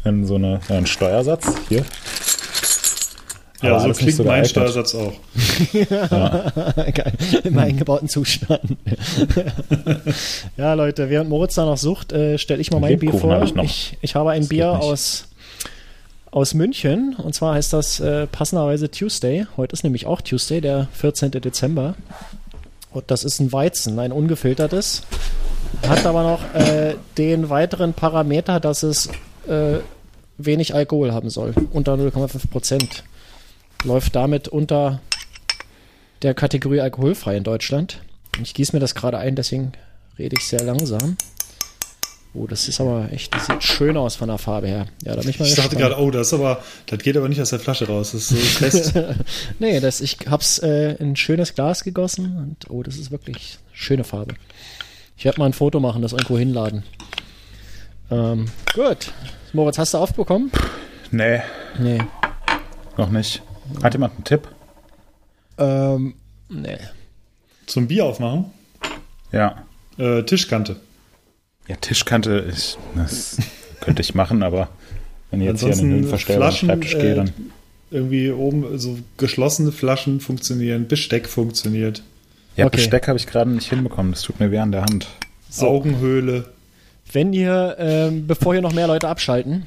in 0.09 0.27
so 0.27 0.37
eine, 0.37 0.61
ja, 0.69 0.77
einen 0.77 0.87
Steuersatz 0.87 1.47
hier. 1.69 1.85
Ja, 3.63 3.77
Aber 3.77 3.81
so 3.81 3.93
klingt 3.93 4.15
so 4.15 4.23
mein 4.23 4.45
Steuersatz 4.45 4.95
auch. 4.95 5.15
ja. 5.73 6.53
Geil. 6.77 7.13
Im 7.43 7.59
eingebauten 7.59 8.09
Zustand. 8.09 8.77
ja, 10.57 10.75
Leute, 10.75 11.11
während 11.11 11.29
Moritz 11.29 11.57
da 11.57 11.65
noch 11.65 11.77
sucht, 11.77 12.13
äh, 12.13 12.39
stelle 12.39 12.61
ich 12.61 12.71
mal 12.71 12.81
mein 12.81 12.99
Bier 12.99 13.15
vor. 13.15 13.43
Ich, 13.43 13.57
ich, 13.57 13.99
ich, 14.01 14.15
habe 14.15 14.31
ein 14.31 14.43
das 14.43 14.49
Bier 14.49 14.71
aus, 14.71 15.27
aus 16.31 16.55
München 16.55 17.17
und 17.17 17.35
zwar 17.35 17.55
heißt 17.55 17.73
das 17.73 17.99
äh, 17.99 18.29
passenderweise 18.29 18.93
Tuesday. 18.93 19.47
Heute 19.57 19.73
ist 19.73 19.83
nämlich 19.83 20.07
auch 20.07 20.21
Tuesday, 20.21 20.61
der 20.61 20.87
14. 20.93 21.33
Dezember. 21.33 21.97
Und 22.93 23.11
das 23.11 23.25
ist 23.25 23.41
ein 23.41 23.53
Weizen, 23.53 23.99
ein 23.99 24.13
ungefiltertes. 24.13 25.03
Hat 25.87 26.07
aber 26.07 26.23
noch 26.23 26.55
äh, 26.55 26.95
den 27.19 27.51
weiteren 27.51 27.93
Parameter, 27.93 28.61
dass 28.61 28.85
es 28.85 29.09
äh, 29.49 29.79
wenig 30.39 30.75
Alkohol 30.75 31.13
haben 31.13 31.31
soll. 31.31 31.53
Unter 31.73 31.95
0,5 31.95 32.49
Prozent. 32.49 33.05
Läuft 33.85 34.17
damit 34.17 34.49
unter 34.49 35.01
der 36.23 36.35
Kategorie 36.35 36.81
alkoholfrei 36.81 37.37
in 37.37 37.45
Deutschland. 37.45 38.01
Ich 38.43 38.55
gieße 38.55 38.75
mir 38.75 38.81
das 38.81 38.95
gerade 38.95 39.19
ein, 39.19 39.37
deswegen 39.37 39.73
rede 40.19 40.37
ich 40.37 40.47
sehr 40.47 40.63
langsam. 40.63 41.17
Oh, 42.35 42.47
das 42.47 42.69
ist 42.69 42.81
aber 42.81 43.11
echt, 43.11 43.35
das 43.35 43.47
sieht 43.47 43.63
schön 43.63 43.97
aus 43.97 44.17
von 44.17 44.29
der 44.29 44.39
Farbe 44.39 44.69
her. 44.69 44.87
Ja, 45.03 45.15
da 45.15 45.23
bin 45.23 45.31
ich 45.31 45.41
mal 45.41 45.47
Ich 45.47 45.55
dachte 45.55 45.77
gerade, 45.77 45.99
oh, 45.99 46.11
das 46.11 46.29
ist 46.29 46.35
aber, 46.35 46.63
das 46.87 46.99
geht 46.99 47.17
aber 47.17 47.29
nicht 47.29 47.41
aus 47.41 47.51
der 47.51 47.59
Flasche 47.59 47.87
raus. 47.87 48.13
Das 48.13 48.23
ist 48.23 48.29
so 48.29 48.37
fest. 48.37 48.95
nee, 49.59 49.81
das, 49.81 50.01
ich 50.01 50.19
hab's 50.29 50.59
äh, 50.59 50.93
in 50.97 51.13
ein 51.13 51.17
schönes 51.17 51.55
Glas 51.55 51.85
gegossen 51.85 52.37
und 52.37 52.71
oh, 52.71 52.83
das 52.83 52.97
ist 52.97 53.11
wirklich 53.11 53.59
schöne 53.73 54.05
Farbe. 54.05 54.35
Ich 55.17 55.25
werde 55.25 55.41
mal 55.41 55.47
ein 55.47 55.53
Foto 55.53 55.81
machen, 55.81 56.03
das 56.03 56.13
irgendwo 56.13 56.39
hinladen. 56.39 56.85
Ähm, 58.11 58.47
gut. 58.75 59.13
Moritz, 59.53 59.79
hast 59.79 59.95
du 59.95 59.99
aufbekommen? 59.99 60.51
Nee. 61.11 61.41
Nee. 61.79 62.01
Noch 62.97 63.11
nicht. 63.11 63.43
Hat 63.83 63.95
jemand 63.95 64.15
einen 64.15 64.25
Tipp? 64.25 64.49
Ähm, 65.59 66.15
nee. 66.49 66.79
Zum 67.67 67.87
Bier 67.87 68.05
aufmachen? 68.05 68.47
Ja. 69.33 69.65
Äh, 69.99 70.23
Tischkante. 70.23 70.77
Ja, 71.67 71.77
Tischkante, 71.77 72.47
ich, 72.51 72.79
das 72.95 73.39
könnte 73.81 74.03
ich 74.03 74.15
machen, 74.15 74.43
aber 74.43 74.69
wenn 75.31 75.41
ich 75.41 75.47
jetzt 75.47 75.63
hier 75.63 75.73
an 75.73 75.79
den 75.79 75.91
Höhenverstellbaren 75.91 76.55
Schreibtisch 76.55 76.99
gehe, 76.99 77.15
dann. 77.15 77.29
Äh, 77.29 77.33
irgendwie 77.91 78.31
oben 78.31 78.79
so 78.79 78.99
geschlossene 79.17 79.73
Flaschen 79.73 80.21
funktionieren, 80.21 80.89
Besteck 80.89 81.27
funktioniert. 81.27 82.03
Ja, 82.57 82.67
okay. 82.67 82.77
Besteck 82.77 83.09
habe 83.09 83.19
ich 83.19 83.27
gerade 83.27 83.51
nicht 83.51 83.71
hinbekommen. 83.71 84.13
Das 84.13 84.23
tut 84.23 84.41
mir 84.41 84.51
weh 84.51 84.59
an 84.59 84.73
der 84.73 84.83
Hand. 84.83 85.09
So. 85.49 85.85
Wenn 87.13 87.33
ihr, 87.33 87.77
ähm, 87.79 88.27
bevor 88.27 88.53
hier 88.53 88.63
noch 88.63 88.73
mehr 88.73 88.87
Leute 88.87 89.09
abschalten, 89.09 89.67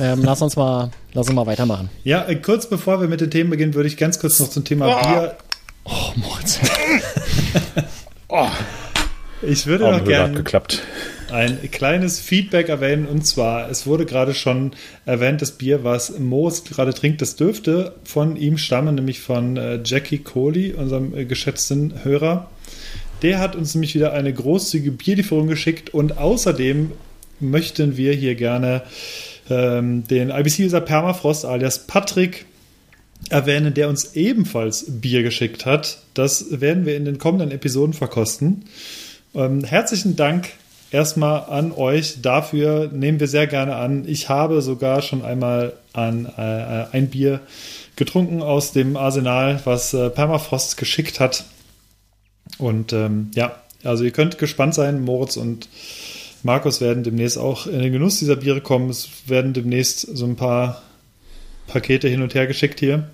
ähm, 0.00 0.22
lass 0.22 0.40
uns 0.40 0.56
mal, 0.56 0.90
lass 1.12 1.26
uns 1.26 1.34
mal 1.34 1.46
weitermachen. 1.46 1.90
Ja, 2.04 2.26
äh, 2.26 2.36
kurz 2.36 2.68
bevor 2.68 3.00
wir 3.00 3.08
mit 3.08 3.20
den 3.20 3.30
Themen 3.30 3.50
beginnen, 3.50 3.74
würde 3.74 3.88
ich 3.88 3.96
ganz 3.96 4.18
kurz 4.18 4.40
noch 4.40 4.48
zum 4.48 4.64
Thema 4.64 4.86
oh. 4.88 5.06
Bier. 5.06 5.36
Oh, 5.84 6.12
Moritz. 6.16 6.60
oh. 8.28 8.48
Ich 9.42 9.66
würde 9.66 9.90
noch 9.90 10.04
gerne 10.04 10.34
geklappt. 10.34 10.82
ein 11.32 11.58
kleines 11.72 12.20
Feedback 12.20 12.68
erwähnen 12.68 13.06
und 13.06 13.26
zwar, 13.26 13.68
es 13.68 13.86
wurde 13.86 14.06
gerade 14.06 14.34
schon 14.34 14.72
erwähnt, 15.04 15.42
das 15.42 15.52
Bier, 15.52 15.82
was 15.82 16.16
Moos 16.18 16.62
gerade 16.64 16.94
trinkt, 16.94 17.20
das 17.20 17.34
dürfte 17.34 17.96
von 18.04 18.36
ihm 18.36 18.56
stammen, 18.56 18.94
nämlich 18.94 19.20
von 19.20 19.56
äh, 19.56 19.80
Jackie 19.84 20.18
Coley, 20.18 20.74
unserem 20.74 21.14
äh, 21.16 21.24
geschätzten 21.24 22.04
Hörer. 22.04 22.50
Der 23.22 23.38
hat 23.38 23.54
uns 23.54 23.74
nämlich 23.74 23.94
wieder 23.94 24.12
eine 24.12 24.32
großzügige 24.32 24.92
Bierlieferung 24.92 25.46
geschickt 25.46 25.90
und 25.90 26.18
außerdem 26.18 26.92
möchten 27.40 27.96
wir 27.96 28.12
hier 28.12 28.34
gerne 28.34 28.82
ähm, 29.48 30.04
den 30.08 30.30
IBC-User 30.30 30.80
Permafrost 30.80 31.44
alias 31.44 31.86
Patrick 31.86 32.46
erwähnen, 33.30 33.74
der 33.74 33.88
uns 33.88 34.14
ebenfalls 34.14 35.00
Bier 35.00 35.22
geschickt 35.22 35.66
hat. 35.66 35.98
Das 36.14 36.60
werden 36.60 36.86
wir 36.86 36.96
in 36.96 37.04
den 37.04 37.18
kommenden 37.18 37.50
Episoden 37.50 37.94
verkosten. 37.94 38.64
Ähm, 39.34 39.64
herzlichen 39.64 40.16
Dank 40.16 40.50
erstmal 40.90 41.44
an 41.44 41.72
euch 41.72 42.20
dafür. 42.22 42.90
Nehmen 42.92 43.20
wir 43.20 43.28
sehr 43.28 43.46
gerne 43.46 43.76
an. 43.76 44.04
Ich 44.06 44.28
habe 44.28 44.62
sogar 44.62 45.02
schon 45.02 45.24
einmal 45.24 45.74
an, 45.92 46.26
äh, 46.26 46.86
ein 46.92 47.08
Bier 47.08 47.40
getrunken 47.96 48.42
aus 48.42 48.72
dem 48.72 48.96
Arsenal, 48.96 49.60
was 49.64 49.94
äh, 49.94 50.10
Permafrost 50.10 50.76
geschickt 50.76 51.20
hat. 51.20 51.44
Und 52.58 52.92
ähm, 52.92 53.30
ja, 53.34 53.56
also 53.84 54.04
ihr 54.04 54.10
könnt 54.10 54.38
gespannt 54.38 54.74
sein. 54.74 55.02
Moritz 55.02 55.36
und 55.36 55.68
Markus 56.42 56.80
werden 56.80 57.04
demnächst 57.04 57.38
auch 57.38 57.66
in 57.66 57.80
den 57.80 57.92
Genuss 57.92 58.18
dieser 58.18 58.36
Biere 58.36 58.60
kommen. 58.60 58.90
Es 58.90 59.08
werden 59.26 59.52
demnächst 59.52 60.00
so 60.00 60.24
ein 60.24 60.36
paar 60.36 60.82
Pakete 61.66 62.08
hin 62.08 62.22
und 62.22 62.34
her 62.34 62.46
geschickt 62.46 62.80
hier. 62.80 63.08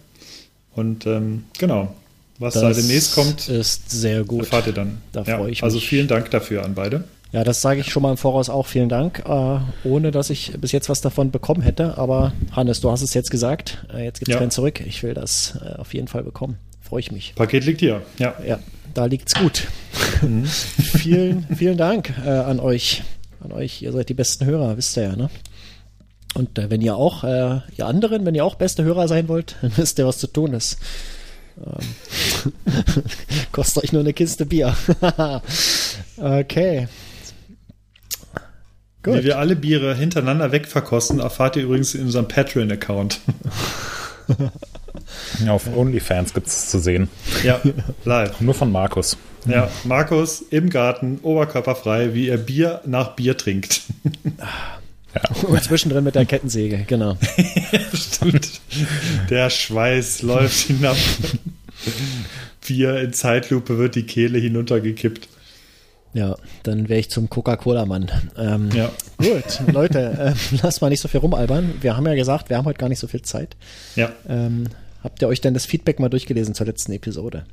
Und 0.75 1.07
ähm, 1.07 1.45
genau, 1.59 1.95
was 2.39 2.55
das 2.55 2.63
da 2.63 2.73
demnächst 2.73 3.15
kommt, 3.15 3.49
ist 3.49 3.91
sehr 3.91 4.25
gut. 4.25 4.41
Erfahrt 4.41 4.69
ihr 4.69 4.73
dann. 4.73 5.03
Da 5.13 5.23
ja, 5.23 5.37
freue 5.37 5.51
ich 5.51 5.63
also 5.63 5.77
mich. 5.77 5.85
Also 5.85 5.89
vielen 5.89 6.09
Dank 6.09 6.31
dafür 6.31 6.65
an 6.65 6.75
beide. 6.75 7.05
Ja, 7.33 7.45
das 7.45 7.61
sage 7.61 7.81
ich 7.81 7.91
schon 7.91 8.03
mal 8.03 8.11
im 8.11 8.17
Voraus 8.17 8.49
auch. 8.49 8.67
Vielen 8.67 8.89
Dank, 8.89 9.23
äh, 9.27 9.59
ohne 9.85 10.11
dass 10.11 10.31
ich 10.31 10.53
bis 10.59 10.73
jetzt 10.73 10.89
was 10.89 11.03
davon 11.03 11.31
bekommen 11.31 11.61
hätte. 11.61 11.99
Aber 11.99 12.33
Hannes, 12.53 12.81
du 12.81 12.91
hast 12.91 13.03
es 13.03 13.13
jetzt 13.13 13.31
gesagt. 13.31 13.85
Äh, 13.93 14.05
jetzt 14.05 14.21
gibt 14.21 14.31
es 14.31 14.35
ja. 14.35 14.39
keinen 14.39 14.51
zurück. 14.51 14.81
Ich 14.87 15.03
will 15.03 15.13
das 15.13 15.59
äh, 15.63 15.79
auf 15.79 15.93
jeden 15.93 16.09
Fall 16.09 16.23
bekommen. 16.23 16.57
Freue 16.81 17.01
ich 17.01 17.13
mich. 17.13 17.35
Paket 17.35 17.67
liegt 17.67 17.81
hier. 17.81 18.01
Ja. 18.19 18.35
Ja, 18.47 18.59
da 18.95 19.05
liegt's 19.07 19.35
gut. 19.35 19.69
Mhm. 20.23 20.45
vielen, 20.45 21.47
vielen 21.55 21.77
Dank 21.77 22.13
äh, 22.25 22.31
an 22.31 22.61
euch. 22.61 23.03
An 23.41 23.53
euch. 23.53 23.83
Ihr 23.83 23.93
seid 23.93 24.09
die 24.09 24.15
besten 24.15 24.45
Hörer, 24.47 24.77
wisst 24.77 24.97
ihr 24.97 25.05
ja, 25.05 25.17
ne? 25.17 25.31
Und 26.35 26.59
äh, 26.59 26.71
wenn 26.71 26.81
ihr 26.81 26.97
auch, 26.97 27.25
äh, 27.25 27.61
ihr 27.77 27.87
anderen, 27.87 28.25
wenn 28.27 28.35
ihr 28.35 28.45
auch 28.45 28.57
beste 28.57 28.85
Hörer 28.85 29.09
sein 29.09 29.29
wollt, 29.29 29.57
dann 29.63 29.77
wisst 29.77 29.99
ihr, 29.99 30.07
was 30.07 30.19
zu 30.19 30.27
tun 30.27 30.53
ist. 30.53 30.79
Ähm, 31.59 32.73
kostet 33.53 33.85
euch 33.85 33.93
nur 33.93 34.03
eine 34.03 34.13
Kiste 34.13 34.47
Bier. 34.47 34.77
okay. 36.17 36.89
Gut. 39.03 39.15
Wie 39.15 39.25
wir 39.25 39.39
alle 39.39 39.57
Biere 39.57 39.95
hintereinander 39.95 40.53
wegverkosten, 40.53 41.21
erfahrt 41.21 41.57
ihr 41.57 41.63
übrigens 41.65 41.95
in 41.95 42.03
unserem 42.03 42.29
Patreon-Account. 42.29 43.21
Auf 45.49 45.69
OnlyFans 45.75 46.35
gibt 46.35 46.47
es 46.47 46.69
zu 46.69 46.79
sehen. 46.79 47.09
Ja, 47.45 47.61
live. 48.05 48.41
Nur 48.41 48.55
von 48.55 48.71
Markus. 48.73 49.17
Ja, 49.47 49.71
Markus 49.85 50.43
im 50.51 50.69
Garten, 50.69 51.21
oberkörperfrei, 51.23 52.15
wie 52.15 52.29
er 52.29 52.39
Bier 52.39 52.81
nach 52.87 53.15
Bier 53.15 53.37
trinkt. 53.37 53.83
Ja. 55.15 55.49
Und 55.49 55.65
zwischendrin 55.65 56.05
mit 56.05 56.15
der 56.15 56.27
Kettensäge, 56.27 56.85
genau. 56.87 57.17
Stimmt. 57.95 58.61
Der 59.31 59.49
Schweiß 59.49 60.21
läuft 60.21 60.67
hinab. 60.67 60.99
Bier 62.67 63.01
in 63.01 63.15
Zeitlupe 63.15 63.79
wird 63.79 63.95
die 63.95 64.03
Kehle 64.03 64.39
hinuntergekippt. 64.39 65.27
Ja, 66.15 66.37
dann 66.63 66.89
wäre 66.89 67.01
ich 67.01 67.11
zum 67.11 67.29
Coca-Cola-Mann. 67.29 68.11
Ähm, 68.37 68.71
ja. 68.75 68.91
Gut, 69.19 69.61
Leute, 69.73 70.35
äh, 70.35 70.57
lasst 70.63 70.81
mal 70.81 70.89
nicht 70.89 71.01
so 71.01 71.09
viel 71.09 71.21
rumalbern. 71.21 71.75
Wir 71.81 71.97
haben 71.97 72.07
ja 72.07 72.15
gesagt, 72.15 72.49
wir 72.49 72.57
haben 72.57 72.65
heute 72.65 72.79
gar 72.79 72.89
nicht 72.89 72.99
so 72.99 73.07
viel 73.07 73.23
Zeit. 73.23 73.57
Ja. 73.95 74.11
Ähm, 74.29 74.69
habt 75.03 75.23
ihr 75.23 75.29
euch 75.29 75.41
denn 75.41 75.55
das 75.55 75.67
Feedback 75.67 76.01
mal 76.01 76.09
durchgelesen 76.09 76.55
zur 76.55 76.67
letzten 76.67 76.93
Episode? 76.93 77.47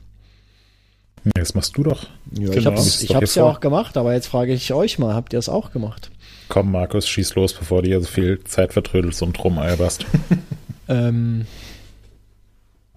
Nee, 1.24 1.32
das 1.36 1.56
machst 1.56 1.75
du 1.75 1.84
doch. 1.84 2.08
Ja, 2.32 2.52
genau. 2.52 2.74
Ich 2.74 3.16
habe 3.16 3.25
es 3.25 3.34
ja 3.34 3.44
auch 3.44 3.60
gemacht, 3.60 3.98
aber 3.98 4.14
jetzt 4.14 4.28
frage 4.28 4.54
ich 4.54 4.72
euch 4.74 5.00
mal, 5.00 5.16
habt 5.16 5.34
ihr 5.34 5.40
es 5.40 5.50
auch 5.50 5.72
gemacht? 5.72 6.12
Komm, 6.50 6.72
Markus, 6.72 7.08
schieß 7.08 7.34
los, 7.34 7.54
bevor 7.54 7.82
du 7.82 7.88
hier 7.88 8.00
so 8.00 8.08
viel 8.08 8.44
Zeit 8.44 8.74
vertrödelst 8.74 9.24
und 9.24 9.44
rumalberst. 9.44 10.06
ähm, 10.88 11.48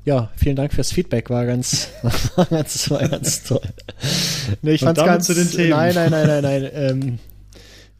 ja, 0.04 0.30
vielen 0.36 0.56
Dank 0.56 0.74
fürs 0.74 0.92
Feedback, 0.92 1.30
war 1.30 1.46
ganz, 1.46 1.88
war 2.36 2.44
ganz, 2.46 2.90
war 2.90 3.08
ganz 3.08 3.44
toll. 3.44 3.60
Nee, 4.60 4.72
ich 4.72 4.80
fand's 4.80 5.02
ganz, 5.02 5.26
zu 5.26 5.34
den 5.34 5.50
Themen. 5.50 5.70
nein, 5.70 5.94
nein, 5.94 6.10
nein, 6.10 6.26
nein, 6.26 6.42
nein. 6.42 6.70
Ähm, 6.72 7.18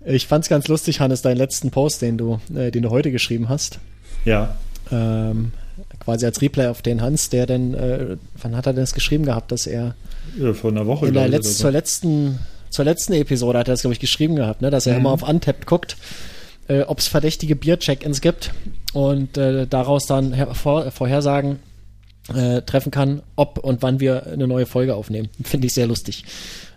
ich 0.05 0.27
fand's 0.27 0.49
ganz 0.49 0.69
lustig, 0.69 1.01
Hannes, 1.01 1.23
deinen 1.23 1.39
letzten 1.39 1.71
Post, 1.71 2.03
den 2.03 2.19
du, 2.19 2.41
äh, 2.55 2.71
den 2.71 2.83
du 2.83 2.91
heute 2.91 3.11
geschrieben 3.11 3.49
hast. 3.49 3.79
Ja. 4.25 4.57
Ähm, 4.91 5.53
quasi 6.01 6.27
als 6.27 6.41
Replay 6.41 6.67
auf 6.67 6.83
den 6.83 7.03
Hans, 7.03 7.31
der 7.31 7.47
denn, 7.47 7.75
äh, 7.75 8.17
wann 8.41 8.57
hat 8.57 8.67
er 8.67 8.73
denn 8.73 8.83
das 8.83 8.95
geschrieben 8.95 9.25
gehabt, 9.25 9.53
dass 9.53 9.67
er 9.67 9.95
ja, 10.39 10.53
vor 10.53 10.71
einer 10.71 10.87
Woche 10.87 11.09
in 11.09 11.15
der 11.15 11.29
Letz-, 11.29 11.59
so. 11.59 11.63
zur 11.63 11.71
letzten 11.71 12.39
zur 12.71 12.85
letzten 12.85 13.15
Episode 13.15 13.59
hat 13.59 13.69
er 13.69 13.75
das, 13.75 13.83
glaube 13.83 13.95
ich, 13.95 14.01
geschrieben 14.01 14.37
gehabt, 14.37 14.63
ne? 14.63 14.71
dass 14.71 14.87
er 14.87 14.95
mhm. 14.95 15.01
immer 15.01 15.11
auf 15.11 15.23
Untapped 15.23 15.67
guckt, 15.67 15.97
äh, 16.69 16.83
ob 16.83 16.99
es 16.99 17.09
verdächtige 17.09 17.57
Bier-Check-Ins 17.57 18.21
gibt 18.21 18.53
und 18.93 19.37
äh, 19.37 19.67
daraus 19.67 20.07
dann 20.07 20.35
vor, 20.55 20.91
Vorhersagen 20.91 21.61
äh, 22.35 22.63
treffen 22.63 22.91
kann, 22.91 23.23
ob 23.37 23.59
und 23.59 23.83
wann 23.83 24.01
wir 24.01 24.27
eine 24.27 24.47
neue 24.47 24.67
Folge 24.67 24.95
aufnehmen. 24.95 25.31
Finde 25.43 25.67
ich 25.67 25.75
sehr 25.75 25.87
lustig. 25.87 26.25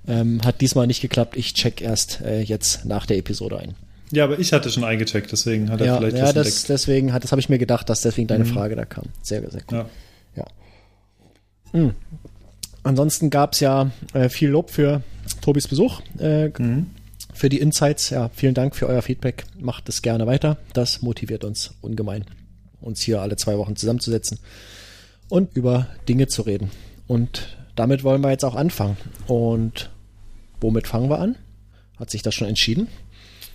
Ähm, 0.08 0.42
hat 0.44 0.62
diesmal 0.62 0.88
nicht 0.88 1.02
geklappt. 1.02 1.36
Ich 1.36 1.54
check 1.54 1.82
erst 1.82 2.22
äh, 2.22 2.42
jetzt 2.42 2.86
nach 2.86 3.06
der 3.06 3.18
Episode 3.18 3.60
ein. 3.60 3.76
Ja, 4.12 4.26
aber 4.26 4.40
ich 4.40 4.52
hatte 4.54 4.70
schon 4.70 4.84
eingecheckt, 4.84 5.32
deswegen 5.32 5.70
hat 5.70 5.80
er 5.80 5.88
ja, 5.88 5.98
vielleicht 5.98 6.18
ja, 6.18 6.34
das, 6.34 6.48
entdeckt. 6.48 6.70
deswegen 6.70 7.14
hat, 7.14 7.24
das 7.24 7.32
habe 7.32 7.40
ich 7.40 7.50
mir 7.50 7.58
gedacht, 7.58 7.90
dass 7.90 8.02
deswegen 8.02 8.28
deine 8.28 8.44
mhm. 8.44 8.50
Frage 8.50 8.76
da 8.76 8.86
kam. 8.86 9.06
Sehr, 9.22 9.50
sehr 9.50 9.62
cool. 9.72 9.86
Ja. 10.36 10.46
ja. 11.74 11.80
Mhm. 11.80 11.96
Ansonsten 12.84 13.30
gab 13.30 13.54
es 13.54 13.62
ja 13.62 13.92
äh, 14.14 14.28
viel 14.30 14.50
Lob 14.50 14.70
für 14.70 15.02
Tobis 15.42 15.68
Besuch, 15.68 16.02
äh, 16.20 16.50
mhm. 16.50 16.88
für 17.34 17.48
die 17.48 17.60
Insights. 17.60 18.10
Ja, 18.10 18.30
vielen 18.34 18.54
Dank 18.54 18.76
für 18.76 18.88
euer 18.88 19.02
Feedback. 19.02 19.46
Macht 19.60 19.88
es 19.88 20.02
gerne 20.02 20.28
weiter. 20.28 20.58
Das 20.74 21.02
motiviert 21.02 21.44
uns 21.44 21.76
ungemein, 21.82 22.26
uns 22.82 23.02
hier 23.02 23.22
alle 23.22 23.38
zwei 23.38 23.58
Wochen 23.58 23.76
zusammenzusetzen 23.76 24.40
und 25.30 25.56
über 25.56 25.88
Dinge 26.10 26.28
zu 26.28 26.42
reden. 26.42 26.70
Und 27.08 27.58
damit 27.76 28.04
wollen 28.04 28.22
wir 28.22 28.32
jetzt 28.32 28.44
auch 28.44 28.56
anfangen. 28.56 28.98
Und 29.28 29.90
womit 30.60 30.88
fangen 30.88 31.10
wir 31.10 31.20
an? 31.20 31.38
Hat 31.98 32.10
sich 32.10 32.22
das 32.22 32.36
schon 32.36 32.48
entschieden? 32.48 32.88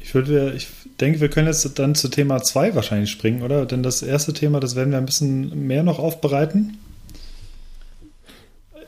Ich 0.06 0.14
würde, 0.14 0.52
ich 0.56 0.68
denke, 1.00 1.20
wir 1.20 1.28
können 1.28 1.48
jetzt 1.48 1.68
dann 1.80 1.96
zu 1.96 2.06
Thema 2.06 2.40
2 2.40 2.76
wahrscheinlich 2.76 3.10
springen, 3.10 3.42
oder? 3.42 3.66
Denn 3.66 3.82
das 3.82 4.02
erste 4.02 4.32
Thema, 4.32 4.60
das 4.60 4.76
werden 4.76 4.92
wir 4.92 4.98
ein 4.98 5.04
bisschen 5.04 5.66
mehr 5.66 5.82
noch 5.82 5.98
aufbereiten 5.98 6.78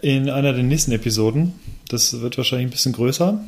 in 0.00 0.30
einer 0.30 0.52
der 0.52 0.62
nächsten 0.62 0.92
Episoden. 0.92 1.54
Das 1.88 2.20
wird 2.20 2.38
wahrscheinlich 2.38 2.68
ein 2.68 2.70
bisschen 2.70 2.92
größer. 2.92 3.44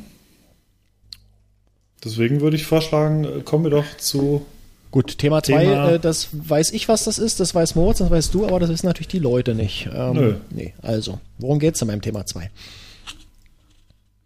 Deswegen 2.03 2.41
würde 2.41 2.57
ich 2.57 2.65
vorschlagen, 2.65 3.45
kommen 3.45 3.63
wir 3.63 3.71
doch 3.71 3.85
zu. 3.97 4.45
Gut, 4.91 5.17
Thema 5.17 5.41
2, 5.41 5.93
äh, 5.93 5.99
das 5.99 6.27
weiß 6.33 6.73
ich, 6.73 6.89
was 6.89 7.05
das 7.05 7.19
ist, 7.19 7.39
das 7.39 7.55
weiß 7.55 7.75
Moritz, 7.75 7.99
das 7.99 8.11
weißt 8.11 8.33
du, 8.33 8.47
aber 8.47 8.59
das 8.59 8.69
wissen 8.69 8.87
natürlich 8.87 9.07
die 9.07 9.19
Leute 9.19 9.55
nicht. 9.55 9.87
Ähm, 9.95 10.13
Nö. 10.13 10.35
Nee, 10.49 10.73
also, 10.81 11.21
worum 11.37 11.57
geht 11.57 11.75
es 11.75 11.81
in 11.81 11.87
meinem 11.87 12.01
Thema 12.01 12.25
2? 12.25 12.51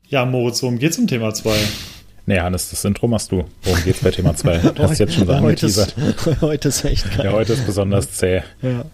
Ja, 0.09 0.25
Moritz, 0.25 0.63
worum 0.63 0.79
geht 0.79 0.93
es 0.93 0.97
im 0.97 1.05
Thema 1.05 1.31
2? 1.31 1.55
Nee, 2.27 2.39
Hannes, 2.39 2.69
das 2.71 2.83
Intro 2.85 3.07
machst 3.07 3.31
du. 3.31 3.45
Worum 3.63 3.83
geht's 3.83 3.99
bei 3.99 4.11
Thema 4.11 4.35
2? 4.35 4.57
Du 4.75 4.83
hast 4.83 4.99
jetzt 4.99 5.13
schon 5.13 5.27
so 5.27 5.39
heute 5.39 5.65
ist, 5.67 5.95
heute 6.41 6.69
ist 6.69 6.83
echt 6.83 7.15
geil. 7.15 7.25
Ja, 7.25 7.31
heute 7.31 7.53
ist 7.53 7.65
besonders 7.65 8.11
zäh. 8.11 8.41
Ja. 8.61 8.85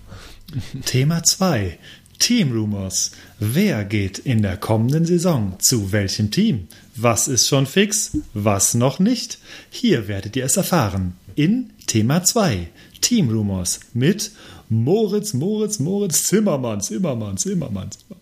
Thema 0.86 1.24
2. 1.24 1.78
Team 2.20 2.52
Rumors. 2.52 3.12
Wer 3.40 3.86
geht 3.86 4.20
in 4.20 4.42
der 4.42 4.58
kommenden 4.58 5.06
Saison 5.06 5.56
zu 5.60 5.92
welchem 5.92 6.30
Team? 6.30 6.68
Was 6.96 7.28
ist 7.28 7.48
schon 7.48 7.66
fix? 7.66 8.18
Was 8.34 8.74
noch 8.74 9.00
nicht? 9.00 9.40
Hier 9.70 10.08
werdet 10.08 10.36
ihr 10.36 10.46
es 10.46 10.58
erfahren. 10.58 11.16
In 11.36 11.72
Thema 11.88 12.24
2. 12.24 12.68
Team 13.00 13.30
Rumors 13.30 13.80
mit 13.94 14.32
Moritz, 14.70 15.34
Moritz, 15.34 15.80
Moritz, 15.80 16.26
Zimmermann, 16.26 16.82
Zimmermann, 16.82 17.38
Zimmermann. 17.38 17.90
Zimmermann. 17.92 18.22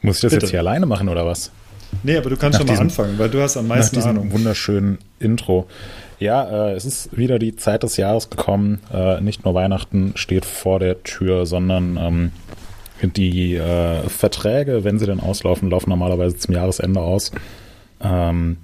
Muss 0.00 0.16
ich 0.16 0.22
das 0.22 0.32
Bitte. 0.32 0.46
jetzt 0.46 0.50
hier 0.50 0.60
alleine 0.60 0.86
machen 0.86 1.08
oder 1.08 1.24
was? 1.24 1.50
Nee, 2.02 2.16
aber 2.16 2.30
du 2.30 2.36
kannst 2.36 2.58
nach 2.58 2.60
schon 2.60 2.66
diesem, 2.66 2.86
mal 2.86 2.90
anfangen, 2.90 3.18
weil 3.18 3.28
du 3.28 3.40
hast 3.40 3.56
am 3.56 3.68
meisten 3.68 3.96
nach 3.96 4.04
diesem 4.04 4.18
Ahnung. 4.18 4.32
wunderschönen 4.32 4.98
Intro. 5.18 5.66
Ja, 6.18 6.68
äh, 6.68 6.72
es 6.74 6.84
ist 6.84 7.16
wieder 7.16 7.38
die 7.38 7.56
Zeit 7.56 7.82
des 7.82 7.96
Jahres 7.96 8.30
gekommen. 8.30 8.80
Äh, 8.92 9.20
nicht 9.20 9.44
nur 9.44 9.54
Weihnachten 9.54 10.12
steht 10.14 10.44
vor 10.44 10.78
der 10.78 11.02
Tür, 11.02 11.46
sondern 11.46 11.96
ähm, 11.96 12.32
die 13.02 13.56
äh, 13.56 14.08
Verträge, 14.08 14.84
wenn 14.84 14.98
sie 14.98 15.06
denn 15.06 15.20
auslaufen, 15.20 15.70
laufen 15.70 15.90
normalerweise 15.90 16.36
zum 16.36 16.54
Jahresende 16.54 17.00
aus. 17.00 17.32
Ähm, 18.00 18.58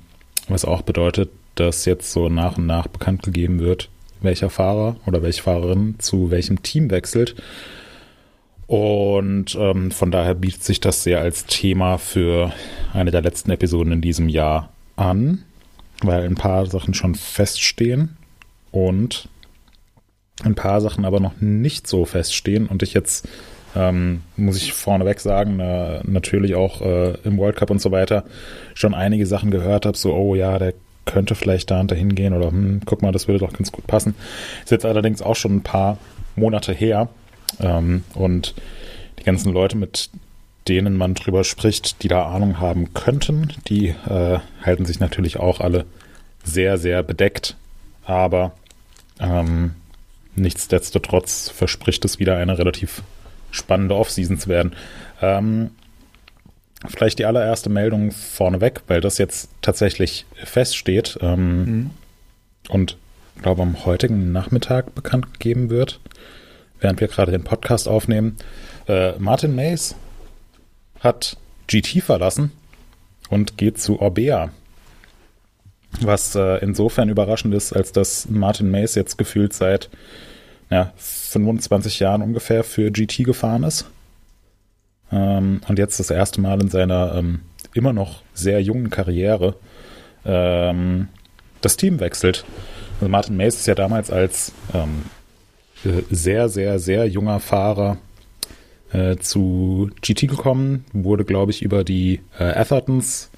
was 0.49 0.65
auch 0.65 0.83
bedeutet, 0.83 1.31
dass 1.57 1.85
jetzt 1.85 2.13
so 2.13 2.29
nach 2.29 2.59
und 2.59 2.67
nach 2.67 2.87
bekannt 2.87 3.23
gegeben 3.23 3.61
wird, 3.61 3.89
welcher 4.21 4.51
Fahrer 4.51 4.97
oder 5.07 5.23
welche 5.23 5.43
Fahrerin 5.43 5.97
zu 5.99 6.31
welchem 6.31 6.63
Team 6.63 6.91
wechselt. 6.91 7.35
Und 8.69 9.57
ähm, 9.59 9.91
von 9.91 10.11
daher 10.13 10.35
bietet 10.35 10.63
sich 10.63 10.79
das 10.79 11.03
sehr 11.03 11.21
als 11.21 11.47
Thema 11.47 11.99
für 11.99 12.53
eine 12.93 13.11
der 13.11 13.23
letzten 13.23 13.51
Episoden 13.51 13.93
in 13.93 14.01
diesem 14.01 14.29
Jahr 14.29 14.71
an 14.95 15.45
weil 16.03 16.25
ein 16.25 16.35
paar 16.35 16.67
Sachen 16.67 16.95
schon 16.95 17.15
feststehen 17.15 18.17
und 18.71 19.29
ein 20.45 20.55
paar 20.55 20.81
Sachen 20.81 21.05
aber 21.05 21.21
noch 21.21 21.41
nicht 21.41 21.87
so 21.87 22.05
feststehen 22.05 22.67
und 22.67 22.83
ich 22.83 22.95
jetzt 22.95 23.29
ähm, 23.77 24.23
muss 24.37 24.57
ich 24.57 24.73
vorneweg 24.73 25.21
sagen, 25.21 25.61
äh, 25.61 26.01
natürlich 26.05 26.55
auch 26.55 26.81
äh, 26.81 27.15
im 27.25 27.37
World 27.37 27.57
Cup 27.57 27.71
und 27.71 27.83
so 27.83 27.91
weiter 27.91 28.25
schon 28.75 28.95
einige 28.95 29.27
Sachen 29.27 29.51
gehört 29.51 29.85
habe, 29.85 29.97
so, 29.97 30.15
oh 30.15 30.35
ja, 30.35 30.59
der 30.59 30.73
könnte 31.05 31.35
vielleicht 31.35 31.71
da 31.71 31.81
und 31.81 31.91
dahin 31.91 32.15
gehen 32.15 32.33
oder 32.33 32.49
hm, 32.49 32.81
guck 32.87 33.03
mal, 33.03 33.13
das 33.13 33.29
würde 33.29 33.41
doch 33.41 33.53
ganz 33.53 33.71
gut 33.71 33.87
passen. 33.87 34.15
Ist 34.63 34.71
jetzt 34.71 34.87
allerdings 34.87 35.21
auch 35.21 35.37
schon 35.37 35.57
ein 35.57 35.63
paar 35.63 35.99
Monate 36.35 36.73
her 36.73 37.09
ähm, 37.61 38.05
und 38.15 38.55
die 39.19 39.25
ganzen 39.25 39.53
Leute, 39.53 39.77
mit 39.77 40.11
denen 40.69 40.97
man 40.97 41.15
drüber 41.15 41.45
spricht, 41.45 42.03
die 42.03 42.09
da 42.09 42.27
Ahnung 42.27 42.61
haben 42.61 42.93
könnten, 42.93 43.55
die 43.69 43.89
äh, 43.89 44.39
halten 44.63 44.85
sich 44.85 45.01
natürlich 45.01 45.39
auch 45.39 45.61
alle 45.61 45.87
sehr, 46.45 46.79
sehr 46.79 47.03
bedeckt. 47.03 47.57
Aber 48.05 48.53
ähm, 49.19 49.75
nichtsdestotrotz 50.35 51.51
verspricht 51.51 52.05
es 52.05 52.19
wieder 52.19 52.37
eine 52.37 52.59
relativ 52.59 53.03
spannende 53.51 53.97
Offseason 53.97 54.39
zu 54.39 54.49
werden. 54.49 54.75
Ähm, 55.21 55.71
vielleicht 56.87 57.19
die 57.19 57.27
allererste 57.27 57.71
Meldung 57.71 58.13
vorneweg, 58.13 58.83
weil 58.87 59.01
das 59.01 59.19
jetzt 59.19 59.51
tatsächlich 59.63 60.27
feststeht 60.35 61.19
ähm, 61.23 61.65
mhm. 61.65 61.91
und 62.69 62.97
glaube 63.43 63.63
am 63.63 63.85
heutigen 63.85 64.33
Nachmittag 64.33 64.95
bekannt 64.95 65.33
gegeben 65.35 65.71
wird, 65.71 66.01
während 66.81 67.01
wir 67.01 67.09
gerade 67.09 67.33
den 67.33 67.45
Podcast 67.45 67.89
aufnehmen. 67.89 68.37
Äh, 68.87 69.13
Martin 69.19 69.55
Mays 69.55 69.95
hat 71.01 71.37
GT 71.67 72.03
verlassen 72.03 72.53
und 73.29 73.57
geht 73.57 73.81
zu 73.81 74.01
Orbea. 74.01 74.51
Was 76.01 76.35
äh, 76.35 76.59
insofern 76.59 77.09
überraschend 77.09 77.55
ist, 77.55 77.73
als 77.73 77.93
dass 77.93 78.29
Martin 78.29 78.71
Mays 78.71 78.95
jetzt 78.95 79.17
gefühlt 79.17 79.53
seit 79.53 79.89
ja, 80.71 80.93
25 80.97 81.99
Jahren 81.99 82.23
ungefähr 82.23 82.63
für 82.63 82.91
GT 82.91 83.25
gefahren 83.25 83.63
ist. 83.63 83.87
Ähm, 85.11 85.61
und 85.67 85.79
jetzt 85.79 85.99
das 85.99 86.11
erste 86.11 86.41
Mal 86.41 86.61
in 86.61 86.69
seiner 86.69 87.15
ähm, 87.15 87.41
immer 87.75 87.93
noch 87.93 88.23
sehr 88.35 88.63
jungen 88.63 88.91
Karriere 88.91 89.55
ähm, 90.25 91.09
das 91.61 91.77
Team 91.77 92.01
wechselt. 92.01 92.45
Also 92.97 93.09
Martin 93.09 93.37
Mays 93.37 93.57
ist 93.57 93.67
ja 93.67 93.75
damals 93.75 94.11
als 94.11 94.53
ähm, 94.75 95.05
äh, 95.85 96.03
sehr, 96.11 96.49
sehr, 96.49 96.79
sehr 96.79 97.07
junger 97.07 97.41
Fahrer 97.41 97.99
äh, 98.93 99.17
zu 99.17 99.91
GT 100.01 100.29
gekommen, 100.29 100.85
wurde, 100.93 101.25
glaube 101.25 101.51
ich, 101.51 101.63
über 101.63 101.85
die 101.85 102.21
äh, 102.39 102.45
Athertons 102.45 103.31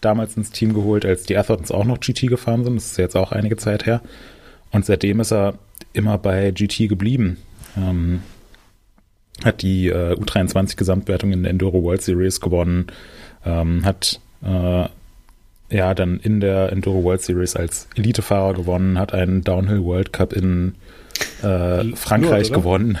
damals 0.00 0.36
ins 0.36 0.50
Team 0.50 0.74
geholt, 0.74 1.04
als 1.04 1.24
die 1.24 1.36
Athertons 1.36 1.70
auch 1.70 1.84
noch 1.84 2.00
GT 2.00 2.28
gefahren 2.28 2.64
sind. 2.64 2.76
Das 2.76 2.92
ist 2.92 2.98
jetzt 2.98 3.16
auch 3.16 3.32
einige 3.32 3.56
Zeit 3.56 3.86
her. 3.86 4.00
Und 4.70 4.84
seitdem 4.84 5.20
ist 5.20 5.32
er 5.32 5.54
immer 5.92 6.18
bei 6.18 6.50
GT 6.50 6.88
geblieben. 6.88 7.38
Ähm, 7.76 8.22
hat 9.44 9.62
die 9.62 9.88
äh, 9.88 10.14
U23-Gesamtwertung 10.14 11.32
in 11.32 11.42
der 11.42 11.50
Enduro 11.50 11.82
World 11.82 12.02
Series 12.02 12.40
gewonnen, 12.40 12.86
ähm, 13.44 13.84
hat 13.84 14.20
äh, 14.42 14.86
ja 15.70 15.94
dann 15.94 16.18
in 16.18 16.40
der 16.40 16.72
Enduro 16.72 17.04
World 17.04 17.22
Series 17.22 17.54
als 17.54 17.88
Elitefahrer 17.94 18.54
gewonnen, 18.54 18.98
hat 18.98 19.14
einen 19.14 19.44
Downhill 19.44 19.84
World 19.84 20.12
Cup 20.12 20.32
in 20.32 20.74
äh, 21.42 21.96
Frankreich 21.96 22.48
Lourdes, 22.48 22.52
gewonnen. 22.52 22.98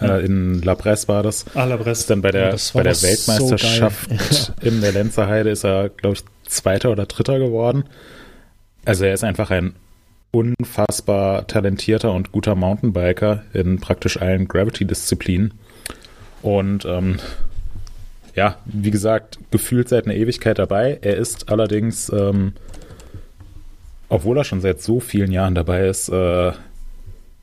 Ja. 0.00 0.18
Äh, 0.18 0.24
in 0.24 0.62
La 0.62 0.74
Bresse 0.74 1.08
war 1.08 1.22
das. 1.22 1.44
Ah, 1.54 1.64
La 1.64 1.76
Bresse. 1.76 2.08
Dann 2.08 2.22
bei 2.22 2.30
der, 2.30 2.56
bei 2.74 2.82
der 2.82 3.02
Weltmeisterschaft 3.02 4.10
so 4.30 4.52
in 4.62 4.80
der 4.80 4.92
Lenzerheide 4.92 5.50
ist 5.50 5.64
er, 5.64 5.88
glaube 5.88 6.16
ich, 6.16 6.24
Zweiter 6.46 6.90
oder 6.90 7.06
Dritter 7.06 7.38
geworden. 7.38 7.84
Also 8.84 9.04
er 9.04 9.14
ist 9.14 9.24
einfach 9.24 9.50
ein 9.50 9.74
unfassbar 10.32 11.46
talentierter 11.46 12.12
und 12.12 12.32
guter 12.32 12.54
Mountainbiker 12.54 13.44
in 13.52 13.80
praktisch 13.80 14.20
allen 14.20 14.48
Gravity-Disziplinen. 14.48 15.54
Und 16.42 16.84
ähm, 16.84 17.18
ja, 18.34 18.56
wie 18.64 18.90
gesagt, 18.90 19.38
gefühlt 19.50 19.88
seit 19.88 20.06
einer 20.06 20.14
Ewigkeit 20.14 20.58
dabei. 20.58 20.98
Er 21.02 21.16
ist 21.16 21.50
allerdings, 21.50 22.10
ähm, 22.10 22.54
obwohl 24.08 24.38
er 24.38 24.44
schon 24.44 24.60
seit 24.60 24.80
so 24.80 25.00
vielen 25.00 25.32
Jahren 25.32 25.54
dabei 25.54 25.88
ist, 25.88 26.08
äh, 26.08 26.52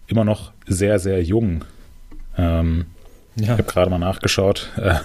immer 0.08 0.24
noch 0.24 0.52
sehr, 0.66 1.00
sehr 1.00 1.22
jung. 1.24 1.64
Ähm, 2.38 2.86
ja. 3.36 3.44
Ich 3.44 3.50
habe 3.50 3.64
gerade 3.64 3.90
mal 3.92 4.00
nachgeschaut. 4.00 4.72
Äh, 4.78 4.96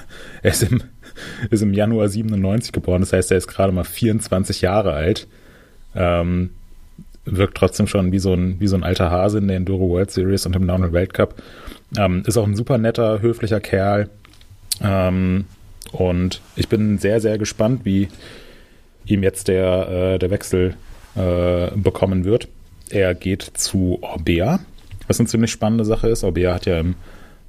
er 0.43 0.51
ist 0.51 0.63
im, 0.63 0.83
ist 1.51 1.63
im 1.63 1.75
Januar 1.75 2.09
97 2.09 2.73
geboren, 2.73 3.03
das 3.03 3.13
heißt, 3.13 3.31
er 3.31 3.39
ist 3.39 3.49
gerade 3.49 3.73
mal 3.73 3.85
24 3.85 4.63
Jahre 4.63 4.95
alt. 4.95 5.27
Ähm, 5.95 6.51
wirkt 7.25 7.57
trotzdem 7.57 7.87
schon 7.87 8.11
wie 8.13 8.19
so 8.19 8.35
ein, 8.35 8.59
wie 8.59 8.67
so 8.67 8.77
ein 8.77 8.83
alter 8.83 9.11
Hase 9.11 9.39
in 9.39 9.49
der 9.49 9.57
Enduro 9.57 9.89
World 9.89 10.11
Series 10.11 10.47
und 10.47 10.57
im 10.57 10.67
Downhill 10.67 10.93
Weltcup. 10.93 11.35
Ähm, 11.97 12.23
ist 12.27 12.37
auch 12.37 12.47
ein 12.47 12.57
super 12.57 12.79
netter, 12.79 13.21
höflicher 13.21 13.61
Kerl. 13.61 14.09
Ähm, 14.83 15.45
und 15.93 16.41
ich 16.57 16.69
bin 16.69 16.99
sehr, 16.99 17.21
sehr 17.21 17.39
gespannt, 17.39 17.83
wie 17.85 18.09
ihm 19.05 19.23
jetzt 19.23 19.49
der, 19.49 19.89
äh, 20.15 20.19
der 20.19 20.31
Wechsel 20.31 20.75
äh, 21.15 21.71
bekommen 21.77 22.25
wird. 22.25 22.49
Er 22.91 23.15
geht 23.15 23.43
zu 23.43 23.99
Orbea, 24.03 24.61
was 25.09 25.21
eine 25.21 25.29
ziemlich 25.29 25.51
spannende 25.51 25.85
Sache 25.85 26.09
ist. 26.09 26.25
Orbea 26.25 26.55
hat 26.55 26.67
ja 26.67 26.79
im 26.79 26.95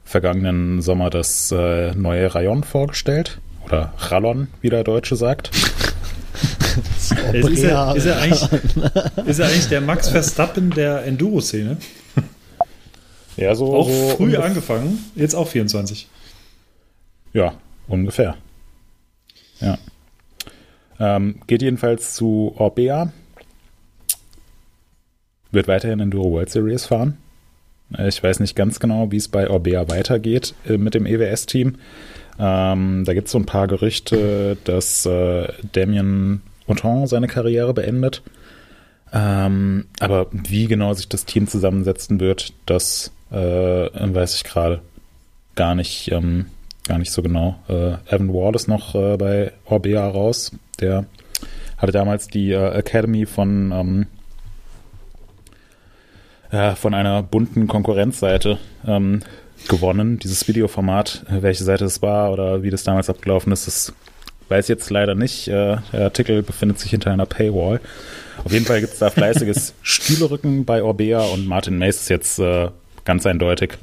vergangenen 0.03 0.81
Sommer 0.81 1.09
das 1.09 1.51
äh, 1.51 1.93
neue 1.95 2.33
Rayon 2.33 2.63
vorgestellt. 2.63 3.39
Oder 3.65 3.93
Rallon, 3.97 4.47
wie 4.61 4.69
der 4.69 4.83
Deutsche 4.83 5.15
sagt. 5.15 5.51
ist, 7.33 7.63
er, 7.63 7.95
ist, 7.95 8.05
er 8.05 8.19
eigentlich, 8.19 8.51
ist 9.25 9.39
er 9.39 9.47
eigentlich 9.47 9.69
der 9.69 9.81
Max 9.81 10.09
Verstappen 10.09 10.71
der 10.71 11.05
Enduro-Szene? 11.05 11.77
Ja, 13.37 13.55
so. 13.55 13.73
Auch 13.73 13.89
so 13.89 14.15
früh 14.17 14.35
angefangen, 14.35 14.99
jetzt 15.15 15.33
auch 15.33 15.47
24. 15.47 16.07
Ja, 17.33 17.55
ungefähr. 17.87 18.35
Ja. 19.59 19.77
Ähm, 20.99 21.41
geht 21.47 21.61
jedenfalls 21.61 22.13
zu 22.13 22.53
Orbea. 22.57 23.11
Wird 25.51 25.67
weiterhin 25.67 25.99
Enduro 25.99 26.31
World 26.31 26.49
Series 26.49 26.85
fahren. 26.85 27.17
Äh, 27.97 28.07
ich 28.07 28.21
weiß 28.21 28.39
nicht 28.39 28.55
ganz 28.55 28.79
genau, 28.79 29.11
wie 29.11 29.17
es 29.17 29.27
bei 29.27 29.49
Orbea 29.49 29.89
weitergeht 29.89 30.53
äh, 30.67 30.77
mit 30.77 30.93
dem 30.93 31.05
EWS-Team. 31.05 31.75
Ähm, 32.39 33.03
da 33.05 33.13
gibt 33.13 33.27
es 33.27 33.31
so 33.31 33.37
ein 33.37 33.45
paar 33.45 33.67
Gerüchte, 33.67 34.57
dass 34.63 35.05
äh, 35.05 35.47
Damien 35.71 36.41
Auton 36.67 37.07
seine 37.07 37.27
Karriere 37.27 37.73
beendet. 37.73 38.23
Ähm, 39.13 39.85
aber 39.99 40.27
wie 40.31 40.65
genau 40.67 40.93
sich 40.93 41.07
das 41.07 41.25
Team 41.25 41.47
zusammensetzen 41.47 42.19
wird, 42.19 42.53
das 42.65 43.11
äh, 43.31 43.35
weiß 43.35 44.35
ich 44.35 44.43
gerade 44.43 44.81
gar 45.55 45.75
nicht, 45.75 46.11
ähm, 46.11 46.47
gar 46.87 46.97
nicht 46.97 47.11
so 47.11 47.21
genau. 47.21 47.55
Äh, 47.67 47.93
Evan 48.13 48.33
Ward 48.33 48.55
ist 48.55 48.67
noch 48.67 48.95
äh, 48.95 49.17
bei 49.17 49.51
Orbea 49.65 50.07
raus. 50.07 50.51
Der 50.79 51.05
hatte 51.77 51.91
damals 51.91 52.27
die 52.27 52.51
äh, 52.51 52.77
Academy 52.77 53.25
von 53.27 53.71
ähm, 53.71 54.07
ja, 56.53 56.75
von 56.75 56.93
einer 56.93 57.23
bunten 57.23 57.67
Konkurrenzseite 57.67 58.59
ähm, 58.87 59.21
gewonnen. 59.67 60.19
Dieses 60.19 60.47
Videoformat, 60.47 61.25
welche 61.27 61.63
Seite 61.63 61.85
es 61.85 62.01
war 62.01 62.31
oder 62.31 62.63
wie 62.63 62.69
das 62.69 62.83
damals 62.83 63.09
abgelaufen 63.09 63.51
ist, 63.51 63.65
das 63.67 63.93
weiß 64.49 64.65
ich 64.65 64.69
jetzt 64.69 64.89
leider 64.91 65.15
nicht. 65.15 65.47
Äh, 65.47 65.77
der 65.91 66.03
Artikel 66.03 66.43
befindet 66.43 66.79
sich 66.79 66.91
hinter 66.91 67.11
einer 67.11 67.25
Paywall. 67.25 67.81
Auf 68.43 68.51
jeden 68.51 68.65
Fall 68.65 68.81
gibt 68.81 68.93
es 68.93 68.99
da 68.99 69.09
fleißiges 69.09 69.73
Stühlerücken 69.81 70.63
bei 70.63 70.83
Orbea 70.83 71.21
und 71.21 71.47
Martin 71.47 71.79
Mace 71.79 72.01
ist 72.01 72.09
jetzt 72.09 72.39
äh, 72.39 72.69
ganz 73.03 73.25
eindeutig 73.25 73.73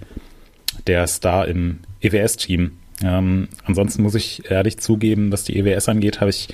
der 0.86 1.06
Star 1.08 1.48
im 1.48 1.80
EWS-Team. 2.00 2.72
Ähm, 3.02 3.48
ansonsten 3.64 4.02
muss 4.02 4.14
ich 4.14 4.48
ehrlich 4.48 4.78
zugeben, 4.78 5.32
was 5.32 5.42
die 5.44 5.58
EWS 5.58 5.88
angeht, 5.88 6.20
habe 6.20 6.30
ich 6.30 6.48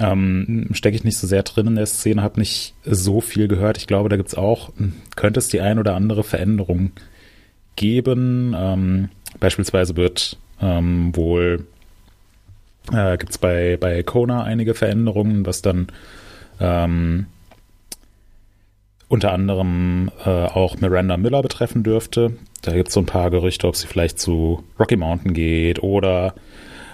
ähm, 0.00 0.68
stecke 0.72 0.96
ich 0.96 1.04
nicht 1.04 1.18
so 1.18 1.26
sehr 1.26 1.42
drin 1.42 1.68
in 1.68 1.74
der 1.76 1.86
Szene, 1.86 2.22
habe 2.22 2.40
nicht 2.40 2.74
so 2.84 3.20
viel 3.20 3.46
gehört. 3.46 3.76
Ich 3.76 3.86
glaube, 3.86 4.08
da 4.08 4.16
gibt 4.16 4.30
es 4.30 4.34
auch, 4.34 4.70
könnte 5.14 5.38
es 5.38 5.48
die 5.48 5.60
ein 5.60 5.78
oder 5.78 5.94
andere 5.94 6.24
Veränderung 6.24 6.92
geben. 7.76 8.56
Ähm, 8.56 9.10
beispielsweise 9.38 9.96
wird 9.96 10.38
ähm, 10.60 11.14
wohl 11.14 11.66
äh, 12.92 13.18
gibt 13.18 13.30
es 13.30 13.38
bei, 13.38 13.76
bei 13.78 14.02
Kona 14.02 14.42
einige 14.42 14.74
Veränderungen, 14.74 15.44
was 15.46 15.60
dann 15.62 15.88
ähm, 16.60 17.26
unter 19.08 19.32
anderem 19.32 20.10
äh, 20.24 20.30
auch 20.30 20.80
Miranda 20.80 21.16
Miller 21.16 21.42
betreffen 21.42 21.82
dürfte. 21.82 22.32
Da 22.62 22.72
gibt 22.72 22.88
es 22.88 22.94
so 22.94 23.00
ein 23.00 23.06
paar 23.06 23.30
Gerüchte, 23.30 23.66
ob 23.66 23.76
sie 23.76 23.86
vielleicht 23.86 24.18
zu 24.18 24.64
Rocky 24.78 24.96
Mountain 24.96 25.34
geht 25.34 25.82
oder 25.82 26.34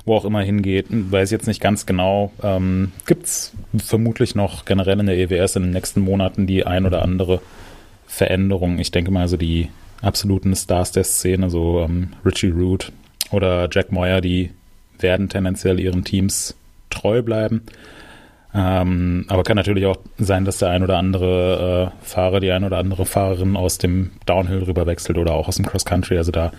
wo 0.07 0.15
auch 0.15 0.25
immer 0.25 0.41
hingeht. 0.41 0.87
Weiß 0.89 1.31
jetzt 1.31 1.47
nicht 1.47 1.61
ganz 1.61 1.85
genau. 1.85 2.33
Ähm, 2.43 2.93
gibt 3.07 3.27
es 3.27 3.53
vermutlich 3.77 4.35
noch 4.35 4.65
generell 4.65 5.01
in 5.01 5.07
der 5.07 5.19
EWS 5.19 5.57
in 5.57 5.65
den 5.65 5.73
nächsten 5.73 6.01
Monaten 6.01 6.47
die 6.47 6.65
ein 6.65 6.87
oder 6.87 7.03
andere 7.03 7.43
Veränderung. 8.07 8.79
Ich 8.79 8.93
denke 8.93 9.11
mal, 9.11 9.29
so 9.29 9.37
die 9.37 9.69
absoluten 10.01 10.55
Stars 10.55 10.93
der 10.93 11.05
Szene, 11.05 11.51
so 11.51 11.81
ähm, 11.81 12.13
Richie 12.25 12.51
Root 12.51 12.93
oder 13.33 13.69
Jack 13.71 13.91
Moyer, 13.91 14.21
die 14.21 14.53
werden 14.99 15.29
tendenziell 15.29 15.81
ihren 15.81 16.05
Teams 16.05 16.57
treu 16.89 17.21
bleiben. 17.23 17.63
Ähm, 18.55 19.27
aber 19.29 19.43
kann 19.43 19.57
natürlich 19.57 19.87
auch 19.87 19.99
sein, 20.19 20.45
dass 20.45 20.59
der 20.59 20.71
ein 20.71 20.83
oder 20.83 20.99
andere 20.99 21.93
äh, 21.93 22.07
Fahrer, 22.07 22.41
die 22.41 22.53
ein 22.53 22.65
oder 22.65 22.79
andere 22.79 23.05
Fahrerin 23.05 23.57
aus 23.57 23.79
dem 23.79 24.13
Downhill 24.25 24.63
rüber 24.63 24.87
wechselt 24.87 25.19
oder 25.19 25.35
auch 25.35 25.49
aus 25.49 25.57
dem 25.57 25.67
Cross 25.67 25.85
Country. 25.85 26.17
Also 26.17 26.33
da 26.33 26.53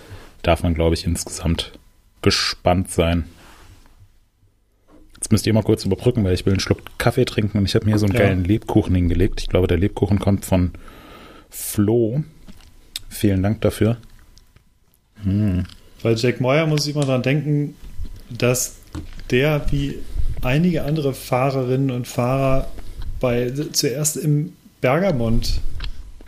darf 0.43 0.63
man, 0.63 0.75
glaube 0.75 0.93
ich, 0.93 1.05
insgesamt 1.05 1.71
gespannt 2.21 2.91
sein. 2.91 3.25
Jetzt 5.17 5.31
müsst 5.31 5.45
ihr 5.47 5.53
mal 5.53 5.63
kurz 5.63 5.83
überbrücken, 5.83 6.23
weil 6.23 6.33
ich 6.33 6.45
will 6.45 6.53
einen 6.53 6.59
Schluck 6.59 6.79
Kaffee 6.97 7.25
trinken 7.25 7.57
und 7.57 7.65
ich 7.65 7.75
habe 7.75 7.85
mir 7.85 7.97
so 7.97 8.05
einen 8.05 8.15
ja. 8.15 8.21
geilen 8.21 8.43
Lebkuchen 8.43 8.95
hingelegt. 8.95 9.41
Ich 9.41 9.49
glaube, 9.49 9.67
der 9.67 9.77
Lebkuchen 9.77 10.19
kommt 10.19 10.45
von 10.45 10.71
Flo. 11.49 12.23
Vielen 13.09 13.41
Dank 13.41 13.61
dafür. 13.61 13.97
Hm. 15.23 15.63
Bei 16.03 16.13
Jack 16.13 16.39
Moyer 16.39 16.67
muss 16.67 16.85
ich 16.85 16.95
immer 16.95 17.05
daran 17.05 17.23
denken, 17.23 17.75
dass 18.29 18.75
der 19.31 19.65
wie 19.71 19.95
einige 20.41 20.83
andere 20.83 21.13
Fahrerinnen 21.13 21.91
und 21.91 22.07
Fahrer 22.07 22.67
bei 23.19 23.51
zuerst 23.71 24.17
im 24.17 24.53
Bergamont 24.81 25.61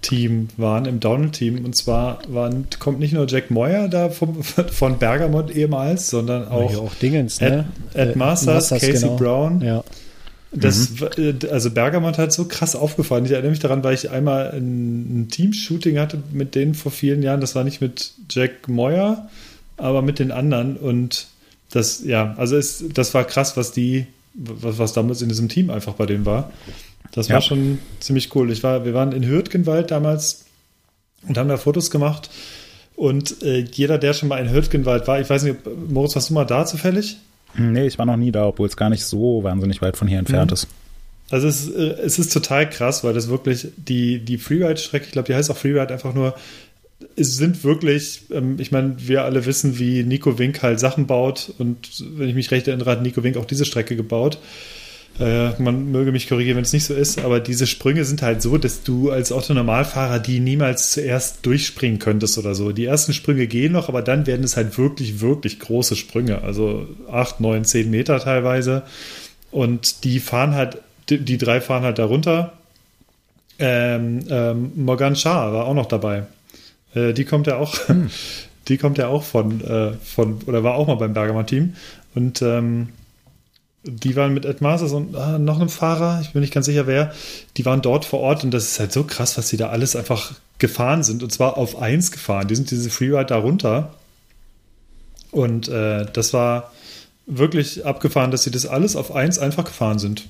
Team 0.01 0.49
waren, 0.57 0.85
im 0.85 0.99
Downhill-Team. 0.99 1.65
Und 1.65 1.75
zwar 1.75 2.19
waren, 2.27 2.67
kommt 2.79 2.99
nicht 2.99 3.13
nur 3.13 3.27
Jack 3.27 3.51
Moyer 3.51 3.87
da 3.87 4.09
vom, 4.09 4.43
von 4.43 4.99
Bergamot 4.99 5.51
ehemals, 5.51 6.09
sondern 6.09 6.47
auch, 6.47 6.71
ja, 6.71 6.77
auch 6.79 6.95
Dingens, 6.95 7.41
ne? 7.41 7.65
Ed, 7.93 8.09
Ed 8.09 8.15
Masters, 8.15 8.71
Masters, 8.71 8.81
Casey 8.81 9.01
genau. 9.01 9.17
Brown. 9.17 9.61
Ja. 9.61 9.83
Das, 10.51 10.89
mhm. 10.89 11.39
Also 11.51 11.69
Bergamot 11.69 12.17
hat 12.17 12.33
so 12.33 12.45
krass 12.45 12.75
aufgefallen. 12.75 13.25
Ich 13.25 13.31
erinnere 13.31 13.51
mich 13.51 13.59
daran, 13.59 13.83
weil 13.83 13.93
ich 13.93 14.09
einmal 14.09 14.51
ein, 14.51 15.21
ein 15.21 15.27
Team-Shooting 15.29 15.99
hatte 15.99 16.21
mit 16.31 16.55
denen 16.55 16.73
vor 16.73 16.91
vielen 16.91 17.21
Jahren. 17.21 17.41
Das 17.41 17.55
war 17.55 17.63
nicht 17.63 17.81
mit 17.81 18.13
Jack 18.29 18.67
Moyer, 18.67 19.29
aber 19.77 20.01
mit 20.01 20.17
den 20.17 20.31
anderen. 20.31 20.75
Und 20.75 21.27
das, 21.71 22.03
ja, 22.03 22.33
also 22.37 22.57
es, 22.57 22.83
das 22.93 23.13
war 23.13 23.25
krass, 23.25 23.57
was 23.57 23.71
die, 23.71 24.07
was, 24.33 24.79
was 24.79 24.93
damals 24.93 25.21
in 25.21 25.29
diesem 25.29 25.49
Team 25.49 25.69
einfach 25.69 25.93
bei 25.93 26.07
denen 26.07 26.25
war. 26.25 26.51
Das 27.11 27.27
ja. 27.27 27.35
war 27.35 27.41
schon 27.41 27.79
ziemlich 27.99 28.33
cool. 28.35 28.51
Ich 28.51 28.63
war, 28.63 28.85
wir 28.85 28.93
waren 28.93 29.11
in 29.11 29.25
Hürtgenwald 29.25 29.91
damals 29.91 30.45
und 31.27 31.37
haben 31.37 31.49
da 31.49 31.57
Fotos 31.57 31.91
gemacht. 31.91 32.29
Und 32.95 33.41
äh, 33.43 33.59
jeder, 33.59 33.97
der 33.97 34.13
schon 34.13 34.29
mal 34.29 34.37
in 34.37 34.51
Hürtgenwald 34.51 35.07
war, 35.07 35.19
ich 35.21 35.29
weiß 35.29 35.43
nicht, 35.43 35.57
Moritz, 35.89 36.15
warst 36.15 36.29
du 36.29 36.33
mal 36.33 36.45
da 36.45 36.65
zufällig? 36.65 37.17
Nee, 37.55 37.87
ich 37.87 37.97
war 37.97 38.05
noch 38.05 38.17
nie 38.17 38.31
da, 38.31 38.45
obwohl 38.45 38.67
es 38.67 38.77
gar 38.77 38.89
nicht 38.89 39.03
so 39.03 39.43
wahnsinnig 39.43 39.81
weit 39.81 39.97
von 39.97 40.07
hier 40.07 40.19
entfernt 40.19 40.51
mhm. 40.51 40.55
ist. 40.55 40.67
Also 41.31 41.47
es, 41.47 41.67
ist, 41.67 41.75
äh, 41.75 41.95
es 42.01 42.19
ist 42.19 42.33
total 42.33 42.69
krass, 42.69 43.03
weil 43.03 43.13
das 43.13 43.29
wirklich 43.29 43.67
die, 43.77 44.19
die 44.19 44.37
Freeride-Strecke, 44.37 45.05
ich 45.05 45.11
glaube, 45.11 45.27
die 45.27 45.35
heißt 45.35 45.49
auch 45.49 45.57
Freeride 45.57 45.93
einfach 45.93 46.13
nur, 46.13 46.35
es 47.15 47.37
sind 47.37 47.63
wirklich, 47.63 48.23
ähm, 48.31 48.57
ich 48.59 48.71
meine, 48.71 48.95
wir 48.97 49.23
alle 49.23 49.45
wissen, 49.45 49.79
wie 49.79 50.03
Nico 50.03 50.37
Wink 50.37 50.61
halt 50.61 50.79
Sachen 50.79 51.07
baut 51.07 51.53
und 51.57 52.03
wenn 52.17 52.27
ich 52.27 52.35
mich 52.35 52.51
recht 52.51 52.67
erinnere, 52.67 52.91
hat 52.91 53.01
Nico 53.01 53.23
Wink 53.23 53.37
auch 53.37 53.45
diese 53.45 53.65
Strecke 53.65 53.95
gebaut. 53.95 54.39
Äh, 55.19 55.61
man 55.61 55.91
möge 55.91 56.13
mich 56.13 56.29
korrigieren, 56.29 56.55
wenn 56.55 56.63
es 56.63 56.71
nicht 56.71 56.85
so 56.85 56.93
ist, 56.93 57.19
aber 57.19 57.41
diese 57.41 57.67
Sprünge 57.67 58.05
sind 58.05 58.21
halt 58.21 58.41
so, 58.41 58.57
dass 58.57 58.83
du 58.83 59.11
als 59.11 59.33
Autonormalfahrer 59.33 60.19
die 60.19 60.39
niemals 60.39 60.91
zuerst 60.91 61.45
durchspringen 61.45 61.99
könntest 61.99 62.37
oder 62.37 62.55
so. 62.55 62.71
Die 62.71 62.85
ersten 62.85 63.11
Sprünge 63.11 63.47
gehen 63.47 63.73
noch, 63.73 63.89
aber 63.89 64.01
dann 64.01 64.27
werden 64.27 64.45
es 64.45 64.55
halt 64.55 64.77
wirklich, 64.77 65.19
wirklich 65.19 65.59
große 65.59 65.97
Sprünge. 65.97 66.41
Also 66.41 66.87
acht, 67.11 67.41
neun, 67.41 67.65
zehn 67.65 67.89
Meter 67.89 68.19
teilweise. 68.19 68.83
Und 69.51 70.05
die 70.05 70.19
fahren 70.19 70.55
halt, 70.55 70.77
die, 71.09 71.19
die 71.19 71.37
drei 71.37 71.59
fahren 71.59 71.83
halt 71.83 71.99
darunter. 71.99 72.53
Ähm, 73.57 74.21
ähm, 74.29 74.71
Morgan 74.75 75.17
Shah 75.17 75.51
war 75.51 75.65
auch 75.65 75.73
noch 75.73 75.87
dabei. 75.87 76.23
Äh, 76.95 77.11
die 77.13 77.25
kommt 77.25 77.47
ja 77.47 77.57
auch, 77.57 77.75
hm. 77.87 78.09
die 78.69 78.77
kommt 78.77 78.97
ja 78.97 79.07
auch 79.07 79.23
von, 79.23 79.61
äh, 79.61 79.93
von, 79.93 80.39
oder 80.45 80.63
war 80.63 80.75
auch 80.75 80.87
mal 80.87 80.95
beim 80.95 81.13
Bergamer 81.13 81.45
Team. 81.45 81.73
Und 82.15 82.41
ähm, 82.41 82.89
die 83.83 84.15
waren 84.15 84.33
mit 84.33 84.45
Ed 84.45 84.61
Masters 84.61 84.91
und 84.91 85.15
ah, 85.15 85.37
noch 85.37 85.59
einem 85.59 85.69
Fahrer, 85.69 86.19
ich 86.21 86.33
bin 86.33 86.41
nicht 86.41 86.53
ganz 86.53 86.65
sicher 86.65 86.87
wer, 86.87 87.13
die 87.57 87.65
waren 87.65 87.81
dort 87.81 88.05
vor 88.05 88.19
Ort 88.19 88.43
und 88.43 88.51
das 88.51 88.65
ist 88.65 88.79
halt 88.79 88.91
so 88.91 89.03
krass, 89.03 89.37
was 89.37 89.47
sie 89.47 89.57
da 89.57 89.69
alles 89.69 89.95
einfach 89.95 90.33
gefahren 90.57 91.03
sind 91.03 91.23
und 91.23 91.31
zwar 91.31 91.57
auf 91.57 91.81
eins 91.81 92.11
gefahren. 92.11 92.47
Die 92.47 92.55
sind 92.55 92.69
diese 92.71 92.89
Freeride 92.89 93.27
da 93.27 93.37
runter 93.37 93.93
und 95.31 95.69
äh, 95.69 96.05
das 96.11 96.33
war 96.33 96.71
wirklich 97.25 97.85
abgefahren, 97.85 98.31
dass 98.31 98.43
sie 98.43 98.51
das 98.51 98.65
alles 98.65 98.95
auf 98.95 99.13
eins 99.15 99.39
einfach 99.39 99.63
gefahren 99.63 99.99
sind. 99.99 100.27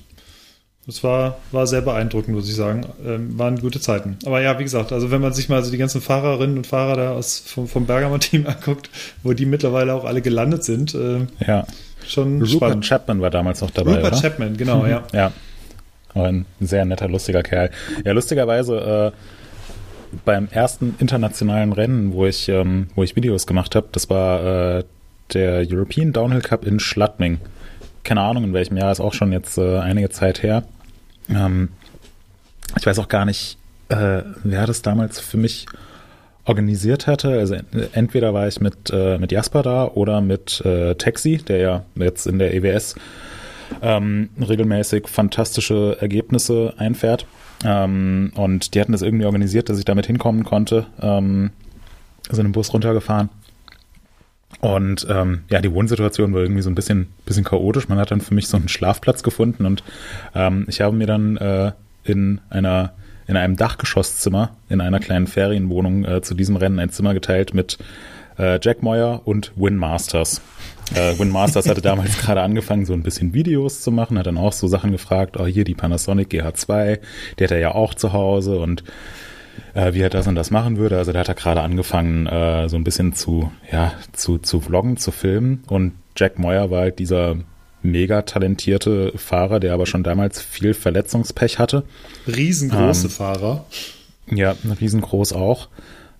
Das 0.86 1.04
war, 1.04 1.38
war 1.52 1.66
sehr 1.66 1.82
beeindruckend, 1.82 2.34
muss 2.34 2.48
ich 2.48 2.56
sagen. 2.56 2.86
Ähm, 3.06 3.38
waren 3.38 3.60
gute 3.60 3.80
Zeiten. 3.80 4.18
Aber 4.24 4.40
ja, 4.40 4.58
wie 4.58 4.64
gesagt, 4.64 4.92
also 4.92 5.10
wenn 5.10 5.20
man 5.20 5.32
sich 5.32 5.48
mal 5.48 5.62
so 5.62 5.70
die 5.70 5.78
ganzen 5.78 6.00
Fahrerinnen 6.00 6.56
und 6.56 6.66
Fahrer 6.66 6.96
da 6.96 7.10
aus, 7.12 7.38
vom, 7.38 7.68
vom 7.68 7.86
Bergamo-Team 7.86 8.46
anguckt, 8.48 8.90
wo 9.22 9.32
die 9.32 9.46
mittlerweile 9.46 9.94
auch 9.94 10.04
alle 10.04 10.22
gelandet 10.22 10.64
sind, 10.64 10.94
äh, 10.94 11.26
ja 11.46 11.66
schon 12.06 12.40
Rupert 12.40 12.50
spannend. 12.50 12.84
Chapman 12.84 13.20
war 13.20 13.30
damals 13.30 13.60
noch 13.60 13.70
dabei. 13.70 13.96
Rupert 13.96 14.12
oder? 14.12 14.20
Chapman, 14.20 14.56
genau, 14.56 14.86
ja. 14.86 15.02
ja. 15.12 15.32
ein 16.14 16.46
sehr 16.60 16.84
netter, 16.84 17.08
lustiger 17.08 17.42
Kerl. 17.42 17.70
Ja, 18.04 18.12
lustigerweise, 18.12 19.12
äh, 19.14 20.16
beim 20.24 20.48
ersten 20.50 20.96
internationalen 20.98 21.72
Rennen, 21.72 22.12
wo 22.12 22.26
ich, 22.26 22.48
ähm, 22.48 22.88
wo 22.94 23.02
ich 23.02 23.14
Videos 23.14 23.46
gemacht 23.46 23.76
habe, 23.76 23.88
das 23.92 24.10
war 24.10 24.78
äh, 24.78 24.84
der 25.32 25.64
European 25.70 26.12
Downhill 26.12 26.40
Cup 26.40 26.66
in 26.66 26.80
Schladming. 26.80 27.38
Keine 28.04 28.22
Ahnung, 28.22 28.44
in 28.44 28.52
welchem 28.52 28.76
Jahr, 28.76 28.92
ist 28.92 29.00
auch 29.00 29.14
schon 29.14 29.32
jetzt 29.32 29.58
äh, 29.58 29.78
einige 29.78 30.10
Zeit 30.10 30.42
her. 30.42 30.64
Ähm, 31.28 31.68
ich 32.76 32.86
weiß 32.86 32.98
auch 32.98 33.08
gar 33.08 33.24
nicht, 33.24 33.58
äh, 33.88 34.22
wer 34.44 34.66
das 34.66 34.82
damals 34.82 35.20
für 35.20 35.36
mich 35.36 35.66
organisiert 36.44 37.06
hatte. 37.06 37.38
Also 37.38 37.56
entweder 37.92 38.34
war 38.34 38.48
ich 38.48 38.60
mit, 38.60 38.90
äh, 38.92 39.18
mit 39.18 39.32
Jasper 39.32 39.62
da 39.62 39.84
oder 39.86 40.20
mit 40.20 40.60
äh, 40.64 40.94
Taxi, 40.94 41.38
der 41.38 41.58
ja 41.58 41.84
jetzt 41.94 42.26
in 42.26 42.38
der 42.38 42.54
EWS 42.54 42.96
ähm, 43.82 44.30
regelmäßig 44.40 45.08
fantastische 45.08 45.96
Ergebnisse 46.00 46.74
einfährt. 46.76 47.26
Ähm, 47.64 48.32
und 48.34 48.74
die 48.74 48.80
hatten 48.80 48.92
das 48.92 49.02
irgendwie 49.02 49.26
organisiert, 49.26 49.68
dass 49.68 49.78
ich 49.78 49.84
damit 49.84 50.06
hinkommen 50.06 50.44
konnte. 50.44 50.86
Ähm, 51.00 51.50
sind 52.30 52.46
im 52.46 52.52
Bus 52.52 52.72
runtergefahren. 52.72 53.28
Und 54.60 55.06
ähm, 55.08 55.42
ja, 55.48 55.60
die 55.60 55.72
Wohnsituation 55.72 56.34
war 56.34 56.40
irgendwie 56.40 56.62
so 56.62 56.70
ein 56.70 56.74
bisschen, 56.74 57.08
bisschen 57.24 57.44
chaotisch. 57.44 57.88
Man 57.88 57.98
hat 57.98 58.10
dann 58.10 58.20
für 58.20 58.34
mich 58.34 58.48
so 58.48 58.56
einen 58.56 58.68
Schlafplatz 58.68 59.22
gefunden 59.22 59.64
und 59.64 59.82
ähm, 60.34 60.66
ich 60.68 60.80
habe 60.80 60.94
mir 60.94 61.06
dann 61.06 61.36
äh, 61.36 61.72
in 62.04 62.40
einer 62.50 62.92
in 63.26 63.36
einem 63.36 63.56
Dachgeschosszimmer 63.56 64.56
in 64.68 64.80
einer 64.80 64.98
kleinen 64.98 65.28
Ferienwohnung 65.28 66.04
äh, 66.04 66.20
zu 66.20 66.34
diesem 66.34 66.56
Rennen 66.56 66.80
ein 66.80 66.90
Zimmer 66.90 67.14
geteilt 67.14 67.54
mit 67.54 67.78
äh, 68.38 68.58
Jack 68.60 68.82
Moyer 68.82 69.22
und 69.24 69.52
Win 69.54 69.76
Masters. 69.76 70.40
Äh, 70.94 71.16
Win 71.16 71.30
Masters 71.30 71.68
hatte 71.68 71.80
damals 71.80 72.18
gerade 72.22 72.42
angefangen, 72.42 72.86
so 72.86 72.92
ein 72.92 73.04
bisschen 73.04 73.32
Videos 73.32 73.82
zu 73.82 73.92
machen, 73.92 74.18
hat 74.18 74.26
dann 74.26 74.36
auch 74.36 74.52
so 74.52 74.66
Sachen 74.66 74.90
gefragt, 74.90 75.36
oh 75.38 75.46
hier 75.46 75.62
die 75.62 75.74
Panasonic 75.74 76.28
GH2, 76.32 76.98
die 77.38 77.44
hat 77.44 77.52
er 77.52 77.60
ja 77.60 77.74
auch 77.74 77.94
zu 77.94 78.12
Hause 78.12 78.58
und 78.58 78.82
äh, 79.74 79.94
wie 79.94 80.00
er 80.00 80.10
das 80.10 80.26
und 80.26 80.34
das 80.34 80.50
machen 80.50 80.76
würde. 80.76 80.98
Also 80.98 81.12
da 81.12 81.20
hat 81.20 81.28
er 81.28 81.34
gerade 81.34 81.60
angefangen, 81.60 82.26
äh, 82.26 82.68
so 82.68 82.76
ein 82.76 82.84
bisschen 82.84 83.12
zu, 83.12 83.50
ja, 83.70 83.92
zu, 84.12 84.38
zu 84.38 84.60
vloggen, 84.60 84.96
zu 84.96 85.10
filmen 85.10 85.62
und 85.68 85.92
Jack 86.16 86.38
Moyer 86.38 86.70
war 86.70 86.80
halt 86.80 86.98
dieser 86.98 87.36
mega 87.82 88.22
talentierte 88.22 89.12
Fahrer, 89.16 89.60
der 89.60 89.74
aber 89.74 89.86
schon 89.86 90.02
damals 90.02 90.40
viel 90.40 90.74
Verletzungspech 90.74 91.58
hatte. 91.58 91.84
Riesengroße 92.26 93.06
ähm, 93.06 93.10
Fahrer. 93.10 93.64
Ja, 94.26 94.54
riesengroß 94.80 95.32
auch. 95.32 95.68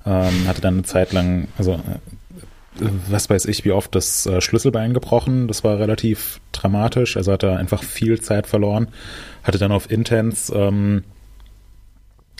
Ähm, 0.07 0.47
hatte 0.47 0.61
dann 0.61 0.75
eine 0.75 0.83
Zeit 0.85 1.13
lang, 1.13 1.49
also 1.59 1.73
äh, 1.73 2.89
was 3.09 3.29
weiß 3.29 3.45
ich, 3.47 3.65
wie 3.65 3.73
oft 3.73 3.95
das 3.95 4.27
äh, 4.27 4.41
Schlüsselbein 4.41 4.95
gebrochen. 4.95 5.49
Das 5.49 5.65
war 5.65 5.79
relativ 5.79 6.41
dramatisch. 6.53 7.17
Also 7.17 7.33
hat 7.33 7.43
er 7.43 7.59
einfach 7.59 7.83
viel 7.83 8.21
Zeit 8.21 8.47
verloren. 8.47 8.89
Hatte 9.43 9.59
dann 9.59 9.73
auf 9.73 9.91
Intense, 9.91 10.55
ähm, 10.55 11.05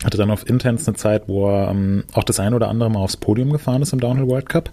hatte 0.05 0.17
dann 0.17 0.31
auf 0.31 0.49
Intense 0.49 0.87
eine 0.89 0.97
Zeit, 0.97 1.25
wo 1.27 1.49
er 1.49 1.71
ähm, 1.71 2.05
auch 2.13 2.25
das 2.25 2.41
ein 2.41 2.55
oder 2.55 2.69
andere 2.69 2.91
Mal 2.91 3.01
aufs 3.01 3.17
Podium 3.17 3.51
gefahren 3.51 3.83
ist 3.83 3.93
im 3.93 4.01
Downhill 4.01 4.29
World 4.29 4.49
Cup 4.49 4.71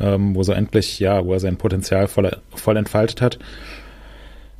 ähm, 0.00 0.34
wo 0.34 0.42
so 0.42 0.52
endlich, 0.52 0.98
ja, 0.98 1.24
wo 1.24 1.32
er 1.32 1.40
sein 1.40 1.56
Potenzial 1.56 2.08
voll, 2.08 2.36
voll 2.54 2.76
entfaltet 2.76 3.20
hat. 3.20 3.38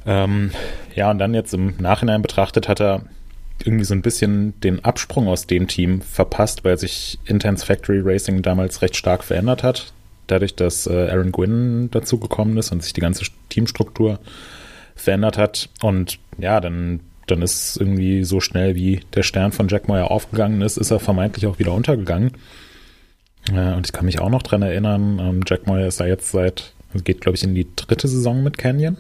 Ähm, 0.07 0.51
ja, 0.95 1.11
und 1.11 1.19
dann 1.19 1.35
jetzt 1.35 1.55
im 1.55 1.75
Nachhinein 1.79 2.23
betrachtet 2.23 2.69
hat 2.69 2.81
er 2.81 3.03
irgendwie 3.65 3.85
so 3.85 3.95
ein 3.95 4.03
bisschen 4.03 4.59
den 4.61 4.85
Absprung 4.85 5.27
aus 5.27 5.47
dem 5.47 5.67
Team 5.67 6.01
verpasst, 6.01 6.65
weil 6.65 6.79
sich 6.79 7.19
Intense 7.25 7.67
Factory 7.67 8.01
Racing 8.01 8.43
damals 8.43 8.83
recht 8.83 8.97
stark 8.97 9.25
verändert 9.25 9.63
hat. 9.63 9.93
Dadurch, 10.29 10.55
dass 10.55 10.87
äh, 10.87 11.09
Aaron 11.11 11.33
Gwynn 11.33 11.91
dazugekommen 11.91 12.57
ist 12.57 12.71
und 12.71 12.83
sich 12.83 12.93
die 12.93 13.01
ganze 13.01 13.25
Teamstruktur 13.49 14.21
verändert 14.95 15.39
hat. 15.39 15.69
Und 15.83 16.19
ja, 16.39 16.61
dann, 16.61 17.01
dann 17.31 17.43
ist 17.43 17.77
irgendwie 17.79 18.25
so 18.25 18.41
schnell 18.41 18.75
wie 18.75 19.01
der 19.15 19.23
Stern 19.23 19.53
von 19.53 19.69
Jack 19.69 19.89
Moyer 19.89 20.11
aufgegangen 20.11 20.63
ist, 20.63 20.77
ist 20.77 20.91
er 20.91 21.01
vermeintlich 21.01 21.47
auch 21.47 21.59
wieder 21.59 21.73
untergegangen. 21.73 22.33
Äh, 23.53 23.75
und 23.75 23.87
ich 23.87 23.93
kann 23.93 24.07
mich 24.07 24.21
auch 24.21 24.31
noch 24.31 24.43
dran 24.43 24.63
erinnern, 24.63 25.19
ähm, 25.21 25.41
Jack 25.47 25.67
Moyer 25.67 25.87
ist 25.87 26.01
ja 26.01 26.07
jetzt 26.07 26.31
seit, 26.31 26.73
geht 27.05 27.21
glaube 27.21 27.37
ich 27.37 27.45
in 27.45 27.55
die 27.55 27.69
dritte 27.77 28.09
Saison 28.09 28.43
mit 28.43 28.59
Canyon. 28.59 28.99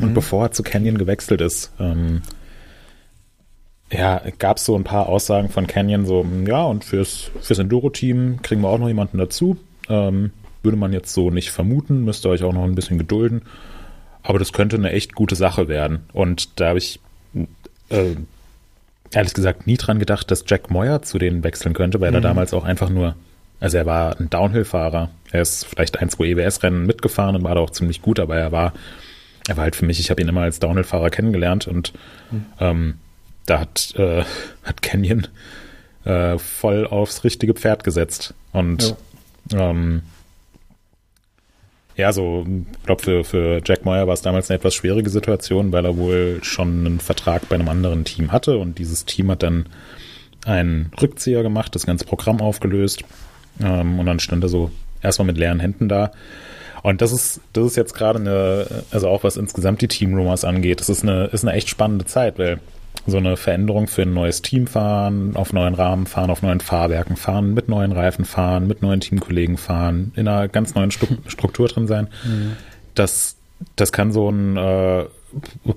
Und 0.00 0.10
mhm. 0.10 0.14
bevor 0.14 0.46
er 0.46 0.52
zu 0.52 0.62
Canyon 0.62 0.98
gewechselt 0.98 1.40
ist, 1.40 1.72
ähm, 1.78 2.22
ja, 3.90 4.22
gab 4.38 4.56
es 4.56 4.64
so 4.64 4.74
ein 4.74 4.84
paar 4.84 5.08
Aussagen 5.08 5.50
von 5.50 5.66
Canyon, 5.66 6.06
so, 6.06 6.24
ja, 6.46 6.64
und 6.64 6.84
fürs, 6.84 7.30
fürs 7.40 7.58
Enduro-Team 7.58 8.40
kriegen 8.42 8.62
wir 8.62 8.68
auch 8.68 8.78
noch 8.78 8.88
jemanden 8.88 9.18
dazu. 9.18 9.58
Ähm, 9.88 10.30
würde 10.62 10.78
man 10.78 10.92
jetzt 10.92 11.12
so 11.12 11.30
nicht 11.30 11.50
vermuten, 11.50 12.04
müsst 12.04 12.24
ihr 12.24 12.30
euch 12.30 12.42
auch 12.42 12.52
noch 12.52 12.64
ein 12.64 12.74
bisschen 12.74 12.96
gedulden. 12.96 13.42
Aber 14.22 14.38
das 14.38 14.52
könnte 14.52 14.76
eine 14.76 14.92
echt 14.92 15.14
gute 15.14 15.34
Sache 15.34 15.68
werden. 15.68 16.00
Und 16.12 16.60
da 16.60 16.68
habe 16.68 16.78
ich 16.78 17.00
äh, 17.90 18.14
ehrlich 19.10 19.34
gesagt 19.34 19.66
nie 19.66 19.76
dran 19.76 19.98
gedacht, 19.98 20.30
dass 20.30 20.44
Jack 20.46 20.70
Moyer 20.70 21.02
zu 21.02 21.18
denen 21.18 21.44
wechseln 21.44 21.74
könnte, 21.74 22.00
weil 22.00 22.10
mhm. 22.10 22.16
er 22.16 22.20
damals 22.20 22.54
auch 22.54 22.64
einfach 22.64 22.88
nur, 22.88 23.16
also 23.60 23.76
er 23.78 23.86
war 23.86 24.18
ein 24.20 24.30
Downhill-Fahrer. 24.30 25.10
Er 25.30 25.42
ist 25.42 25.66
vielleicht 25.66 25.98
ein, 25.98 26.08
zwei 26.08 26.26
EWS-Rennen 26.26 26.86
mitgefahren 26.86 27.36
und 27.36 27.44
war 27.44 27.54
da 27.54 27.60
auch 27.60 27.70
ziemlich 27.70 28.02
gut, 28.02 28.20
aber 28.20 28.36
er 28.36 28.52
war 28.52 28.72
er 29.48 29.56
war 29.56 29.64
halt 29.64 29.76
für 29.76 29.86
mich, 29.86 29.98
ich 29.98 30.10
habe 30.10 30.22
ihn 30.22 30.28
immer 30.28 30.42
als 30.42 30.58
Downhill-Fahrer 30.60 31.10
kennengelernt 31.10 31.66
und 31.66 31.92
mhm. 32.30 32.44
ähm, 32.60 32.94
da 33.46 33.60
hat, 33.60 33.94
äh, 33.96 34.24
hat 34.62 34.82
Canyon 34.82 35.26
äh, 36.04 36.38
voll 36.38 36.86
aufs 36.86 37.24
richtige 37.24 37.54
Pferd 37.54 37.84
gesetzt. 37.84 38.34
Und 38.52 38.94
ja, 39.50 39.70
ähm, 39.70 40.02
ja 41.96 42.12
so, 42.12 42.46
ich 42.46 42.86
glaube, 42.86 43.02
für, 43.02 43.24
für 43.24 43.60
Jack 43.64 43.84
Moyer 43.84 44.06
war 44.06 44.14
es 44.14 44.22
damals 44.22 44.50
eine 44.50 44.58
etwas 44.58 44.74
schwierige 44.74 45.10
Situation, 45.10 45.72
weil 45.72 45.84
er 45.84 45.96
wohl 45.96 46.40
schon 46.42 46.86
einen 46.86 47.00
Vertrag 47.00 47.48
bei 47.48 47.54
einem 47.54 47.68
anderen 47.68 48.04
Team 48.04 48.32
hatte 48.32 48.58
und 48.58 48.78
dieses 48.78 49.04
Team 49.04 49.30
hat 49.30 49.42
dann 49.42 49.66
einen 50.44 50.90
Rückzieher 51.00 51.42
gemacht, 51.42 51.74
das 51.74 51.86
ganze 51.86 52.04
Programm 52.04 52.40
aufgelöst 52.40 53.04
ähm, 53.60 53.98
und 53.98 54.06
dann 54.06 54.20
stand 54.20 54.42
er 54.42 54.48
so 54.48 54.70
erstmal 55.02 55.26
mit 55.26 55.38
leeren 55.38 55.60
Händen 55.60 55.88
da. 55.88 56.12
Und 56.82 57.00
das 57.00 57.12
ist, 57.12 57.40
das 57.52 57.64
ist 57.66 57.76
jetzt 57.76 57.94
gerade 57.94 58.18
eine, 58.18 58.66
also 58.90 59.08
auch 59.08 59.22
was 59.22 59.36
insgesamt 59.36 59.82
die 59.82 59.88
Team 59.88 60.14
Rumors 60.14 60.44
angeht, 60.44 60.80
das 60.80 60.88
ist 60.88 61.02
eine, 61.02 61.26
ist 61.26 61.44
eine 61.44 61.56
echt 61.56 61.68
spannende 61.68 62.06
Zeit, 62.06 62.38
weil 62.38 62.58
so 63.06 63.16
eine 63.16 63.36
Veränderung 63.36 63.88
für 63.88 64.02
ein 64.02 64.14
neues 64.14 64.42
Team 64.42 64.66
fahren, 64.66 65.34
auf 65.34 65.52
neuen 65.52 65.74
Rahmen 65.74 66.06
fahren, 66.06 66.30
auf 66.30 66.42
neuen 66.42 66.60
Fahrwerken 66.60 67.16
fahren, 67.16 67.52
mit 67.52 67.68
neuen 67.68 67.92
Reifen 67.92 68.24
fahren, 68.24 68.66
mit 68.66 68.82
neuen 68.82 69.00
Teamkollegen 69.00 69.56
fahren, 69.56 70.12
in 70.14 70.28
einer 70.28 70.48
ganz 70.48 70.74
neuen 70.74 70.90
Struktur 71.26 71.68
drin 71.68 71.86
sein. 71.86 72.08
Mhm. 72.24 72.56
Das, 72.94 73.36
das 73.76 73.92
kann 73.92 74.12
so 74.12 74.30
ein, 74.30 74.56
äh, 74.56 75.04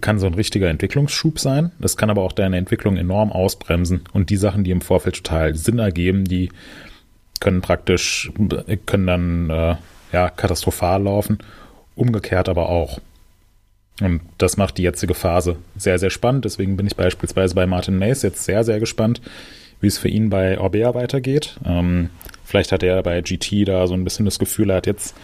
kann 0.01 0.19
so 0.19 0.27
ein 0.27 0.35
richtiger 0.35 0.69
Entwicklungsschub 0.69 1.39
sein. 1.39 1.71
Das 1.79 1.97
kann 1.97 2.09
aber 2.09 2.21
auch 2.21 2.33
deine 2.33 2.57
Entwicklung 2.57 2.97
enorm 2.97 3.31
ausbremsen. 3.31 4.01
Und 4.13 4.29
die 4.29 4.37
Sachen, 4.37 4.63
die 4.63 4.71
im 4.71 4.81
Vorfeld 4.81 5.15
total 5.23 5.55
Sinn 5.55 5.79
ergeben, 5.79 6.25
die 6.25 6.49
können 7.39 7.61
praktisch, 7.61 8.31
können 8.85 9.07
dann 9.07 9.49
äh, 9.49 9.75
ja 10.11 10.29
katastrophal 10.29 11.03
laufen. 11.03 11.39
Umgekehrt 11.95 12.49
aber 12.49 12.69
auch. 12.69 12.99
Und 14.01 14.21
das 14.37 14.57
macht 14.57 14.77
die 14.77 14.83
jetzige 14.83 15.13
Phase 15.13 15.57
sehr, 15.77 15.99
sehr 15.99 16.09
spannend. 16.09 16.45
Deswegen 16.45 16.75
bin 16.75 16.87
ich 16.87 16.95
beispielsweise 16.95 17.55
bei 17.55 17.65
Martin 17.65 17.97
Mays 17.97 18.23
jetzt 18.23 18.43
sehr, 18.43 18.63
sehr 18.63 18.79
gespannt, 18.79 19.21
wie 19.79 19.87
es 19.87 19.97
für 19.97 20.09
ihn 20.09 20.29
bei 20.29 20.59
Orbea 20.59 20.93
weitergeht. 20.95 21.57
Ähm, 21.65 22.09
vielleicht 22.43 22.71
hat 22.71 22.83
er 22.83 23.01
bei 23.03 23.21
GT 23.21 23.67
da 23.67 23.87
so 23.87 23.93
ein 23.93 24.03
bisschen 24.03 24.25
das 24.25 24.39
Gefühl, 24.39 24.69
er 24.69 24.77
hat 24.77 24.87
jetzt 24.87 25.15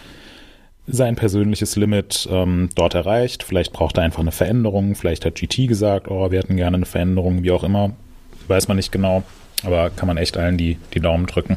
sein 0.86 1.16
persönliches 1.16 1.76
Limit 1.76 2.28
ähm, 2.30 2.70
dort 2.74 2.94
erreicht. 2.94 3.42
Vielleicht 3.42 3.72
braucht 3.72 3.98
er 3.98 4.04
einfach 4.04 4.20
eine 4.20 4.32
Veränderung. 4.32 4.94
Vielleicht 4.94 5.24
hat 5.24 5.36
GT 5.36 5.68
gesagt, 5.68 6.08
oh, 6.08 6.30
wir 6.30 6.38
hätten 6.38 6.56
gerne 6.56 6.76
eine 6.76 6.86
Veränderung, 6.86 7.42
wie 7.42 7.50
auch 7.50 7.64
immer. 7.64 7.92
Weiß 8.48 8.68
man 8.68 8.78
nicht 8.78 8.90
genau. 8.90 9.22
Aber 9.64 9.90
kann 9.90 10.08
man 10.08 10.16
echt 10.16 10.36
allen 10.36 10.56
die, 10.56 10.78
die 10.94 11.00
Daumen 11.00 11.26
drücken. 11.26 11.56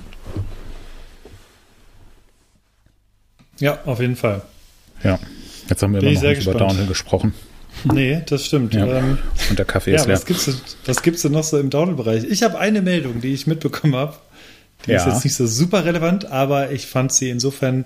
Ja, 3.59 3.79
auf 3.85 3.99
jeden 3.99 4.15
Fall. 4.15 4.41
Ja. 5.03 5.17
Jetzt 5.69 5.81
haben 5.81 5.93
wir 5.93 6.01
Bin 6.01 6.09
immer 6.09 6.21
noch 6.21 6.29
nicht 6.29 6.35
gespannt. 6.37 6.55
über 6.57 6.67
Downhill 6.67 6.87
gesprochen. 6.87 7.33
Nee, 7.83 8.21
das 8.27 8.45
stimmt. 8.45 8.73
Ja. 8.73 8.87
Ähm, 8.87 9.17
Und 9.49 9.59
der 9.59 9.65
Kaffee 9.65 9.91
ja, 9.91 9.97
ist 9.97 10.07
leer. 10.07 10.15
Was 10.15 10.25
gibt's, 10.25 10.49
was 10.85 11.01
gibt's 11.01 11.21
denn 11.23 11.33
noch 11.33 11.43
so 11.43 11.59
im 11.59 11.69
Downhill-Bereich? 11.69 12.23
Ich 12.23 12.43
habe 12.43 12.57
eine 12.57 12.81
Meldung, 12.81 13.21
die 13.21 13.33
ich 13.33 13.47
mitbekommen 13.47 13.95
habe. 13.95 14.15
Die 14.85 14.91
ja. 14.91 14.97
ist 14.97 15.05
jetzt 15.05 15.23
nicht 15.23 15.35
so 15.35 15.45
super 15.47 15.85
relevant, 15.85 16.25
aber 16.31 16.71
ich 16.71 16.85
fand 16.85 17.11
sie 17.11 17.29
insofern 17.29 17.85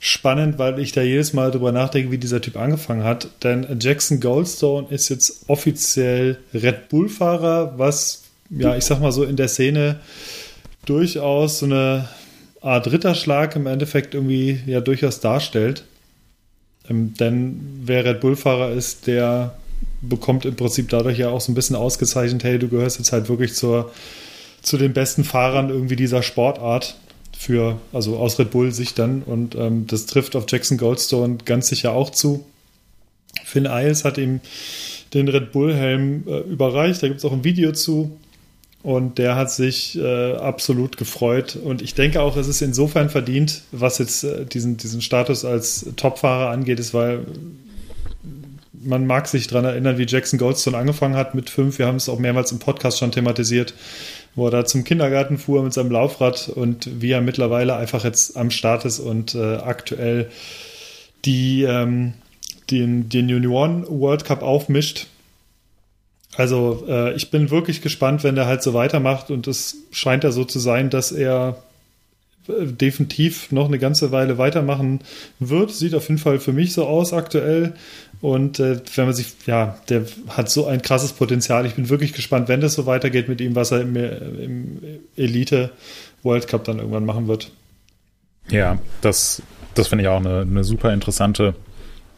spannend, 0.00 0.58
weil 0.58 0.78
ich 0.78 0.92
da 0.92 1.02
jedes 1.02 1.32
Mal 1.32 1.50
drüber 1.50 1.72
nachdenke, 1.72 2.10
wie 2.10 2.18
dieser 2.18 2.40
Typ 2.40 2.56
angefangen 2.56 3.04
hat. 3.04 3.28
Denn 3.42 3.66
Jackson 3.80 4.20
Goldstone 4.20 4.86
ist 4.90 5.08
jetzt 5.08 5.48
offiziell 5.48 6.38
Red 6.54 6.88
Bull-Fahrer, 6.88 7.74
was, 7.78 8.22
ja, 8.50 8.76
ich 8.76 8.84
sag 8.84 9.00
mal 9.00 9.12
so 9.12 9.24
in 9.24 9.36
der 9.36 9.48
Szene 9.48 10.00
durchaus 10.86 11.58
so 11.58 11.66
eine 11.66 12.08
Art 12.60 12.90
Ritterschlag 12.90 13.56
im 13.56 13.66
Endeffekt 13.66 14.14
irgendwie 14.14 14.60
ja 14.66 14.80
durchaus 14.80 15.20
darstellt. 15.20 15.84
Ähm, 16.88 17.14
denn 17.14 17.60
wer 17.84 18.04
Red 18.04 18.20
Bull-Fahrer 18.20 18.72
ist, 18.72 19.06
der 19.06 19.54
bekommt 20.00 20.44
im 20.44 20.56
Prinzip 20.56 20.88
dadurch 20.88 21.18
ja 21.18 21.30
auch 21.30 21.40
so 21.40 21.52
ein 21.52 21.54
bisschen 21.54 21.76
ausgezeichnet, 21.76 22.44
hey, 22.44 22.58
du 22.58 22.68
gehörst 22.68 22.98
jetzt 22.98 23.12
halt 23.12 23.28
wirklich 23.28 23.54
zur, 23.54 23.92
zu 24.62 24.76
den 24.76 24.92
besten 24.92 25.24
Fahrern 25.24 25.70
irgendwie 25.70 25.96
dieser 25.96 26.22
Sportart 26.22 26.96
für, 27.36 27.78
also 27.92 28.16
aus 28.16 28.38
Red 28.38 28.50
Bull-Sicht 28.50 28.98
dann. 28.98 29.22
Und 29.22 29.54
ähm, 29.54 29.86
das 29.86 30.06
trifft 30.06 30.36
auf 30.36 30.44
Jackson 30.48 30.78
Goldstone 30.78 31.38
ganz 31.44 31.68
sicher 31.68 31.92
auch 31.92 32.10
zu. 32.10 32.44
Finn 33.44 33.66
Iles 33.66 34.04
hat 34.04 34.18
ihm 34.18 34.40
den 35.14 35.28
Red 35.28 35.52
Bull-Helm 35.52 36.24
äh, 36.26 36.38
überreicht. 36.40 37.02
Da 37.02 37.08
gibt 37.08 37.18
es 37.18 37.24
auch 37.24 37.32
ein 37.32 37.44
Video 37.44 37.72
zu. 37.72 38.18
Und 38.82 39.18
der 39.18 39.34
hat 39.34 39.50
sich 39.50 39.98
äh, 39.98 40.34
absolut 40.34 40.96
gefreut. 40.96 41.56
Und 41.56 41.82
ich 41.82 41.94
denke 41.94 42.22
auch, 42.22 42.36
es 42.36 42.46
ist 42.46 42.62
insofern 42.62 43.10
verdient, 43.10 43.62
was 43.72 43.98
jetzt 43.98 44.22
äh, 44.22 44.44
diesen, 44.44 44.76
diesen 44.76 45.02
Status 45.02 45.44
als 45.44 45.90
Topfahrer 45.96 46.50
angeht, 46.50 46.78
ist, 46.78 46.94
weil 46.94 47.26
man 48.80 49.06
mag 49.06 49.26
sich 49.26 49.48
daran 49.48 49.64
erinnern, 49.64 49.98
wie 49.98 50.06
Jackson 50.06 50.38
Goldstone 50.38 50.76
angefangen 50.76 51.16
hat 51.16 51.34
mit 51.34 51.50
fünf. 51.50 51.78
Wir 51.78 51.86
haben 51.86 51.96
es 51.96 52.08
auch 52.08 52.20
mehrmals 52.20 52.52
im 52.52 52.60
Podcast 52.60 52.98
schon 52.98 53.10
thematisiert, 53.10 53.74
wo 54.36 54.46
er 54.46 54.50
da 54.52 54.64
zum 54.64 54.84
Kindergarten 54.84 55.38
fuhr 55.38 55.62
mit 55.62 55.72
seinem 55.72 55.90
Laufrad 55.90 56.48
und 56.48 57.02
wie 57.02 57.10
er 57.10 57.20
mittlerweile 57.20 57.76
einfach 57.76 58.04
jetzt 58.04 58.36
am 58.36 58.50
Start 58.50 58.84
ist 58.84 59.00
und 59.00 59.34
äh, 59.34 59.56
aktuell 59.56 60.30
die, 61.24 61.64
ähm, 61.64 62.14
den, 62.70 63.08
den 63.08 63.28
Junioren 63.28 63.84
World 63.88 64.24
Cup 64.24 64.42
aufmischt 64.42 65.08
also 66.38 66.84
äh, 66.88 67.14
ich 67.14 67.32
bin 67.32 67.50
wirklich 67.50 67.82
gespannt, 67.82 68.22
wenn 68.22 68.36
der 68.36 68.46
halt 68.46 68.62
so 68.62 68.72
weitermacht 68.72 69.32
und 69.32 69.48
es 69.48 69.76
scheint 69.90 70.22
ja 70.22 70.30
so 70.30 70.44
zu 70.44 70.60
sein, 70.60 70.88
dass 70.88 71.10
er 71.10 71.64
äh, 72.46 72.66
definitiv 72.66 73.50
noch 73.50 73.66
eine 73.66 73.80
ganze 73.80 74.12
Weile 74.12 74.38
weitermachen 74.38 75.00
wird. 75.40 75.72
Sieht 75.72 75.96
auf 75.96 76.08
jeden 76.08 76.20
Fall 76.20 76.38
für 76.38 76.52
mich 76.52 76.74
so 76.74 76.86
aus 76.86 77.12
aktuell. 77.12 77.74
Und 78.20 78.60
äh, 78.60 78.80
wenn 78.94 79.06
man 79.06 79.14
sich, 79.14 79.32
ja, 79.46 79.78
der 79.88 80.04
hat 80.28 80.48
so 80.48 80.66
ein 80.66 80.80
krasses 80.80 81.12
Potenzial. 81.12 81.66
Ich 81.66 81.74
bin 81.74 81.88
wirklich 81.88 82.12
gespannt, 82.12 82.46
wenn 82.46 82.60
das 82.60 82.74
so 82.74 82.86
weitergeht 82.86 83.28
mit 83.28 83.40
ihm, 83.40 83.56
was 83.56 83.72
er 83.72 83.80
im, 83.80 83.96
im 83.96 84.78
Elite 85.16 85.70
World 86.22 86.46
Cup 86.46 86.62
dann 86.62 86.78
irgendwann 86.78 87.04
machen 87.04 87.26
wird. 87.26 87.50
Ja, 88.48 88.78
das, 89.00 89.42
das 89.74 89.88
finde 89.88 90.04
ich 90.04 90.08
auch 90.08 90.20
eine, 90.20 90.42
eine 90.42 90.62
super 90.62 90.92
interessante 90.92 91.56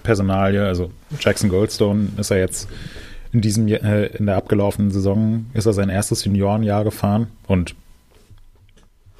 Personalie. 0.02 0.62
Also 0.62 0.90
Jackson 1.18 1.48
Goldstone 1.48 2.08
ist 2.18 2.30
er 2.30 2.38
jetzt 2.38 2.68
in 3.32 3.40
diesem 3.40 3.68
äh, 3.68 4.06
in 4.06 4.26
der 4.26 4.36
abgelaufenen 4.36 4.90
Saison 4.90 5.46
ist 5.54 5.66
er 5.66 5.72
sein 5.72 5.88
erstes 5.88 6.24
Juniorenjahr 6.24 6.84
gefahren 6.84 7.28
und 7.46 7.74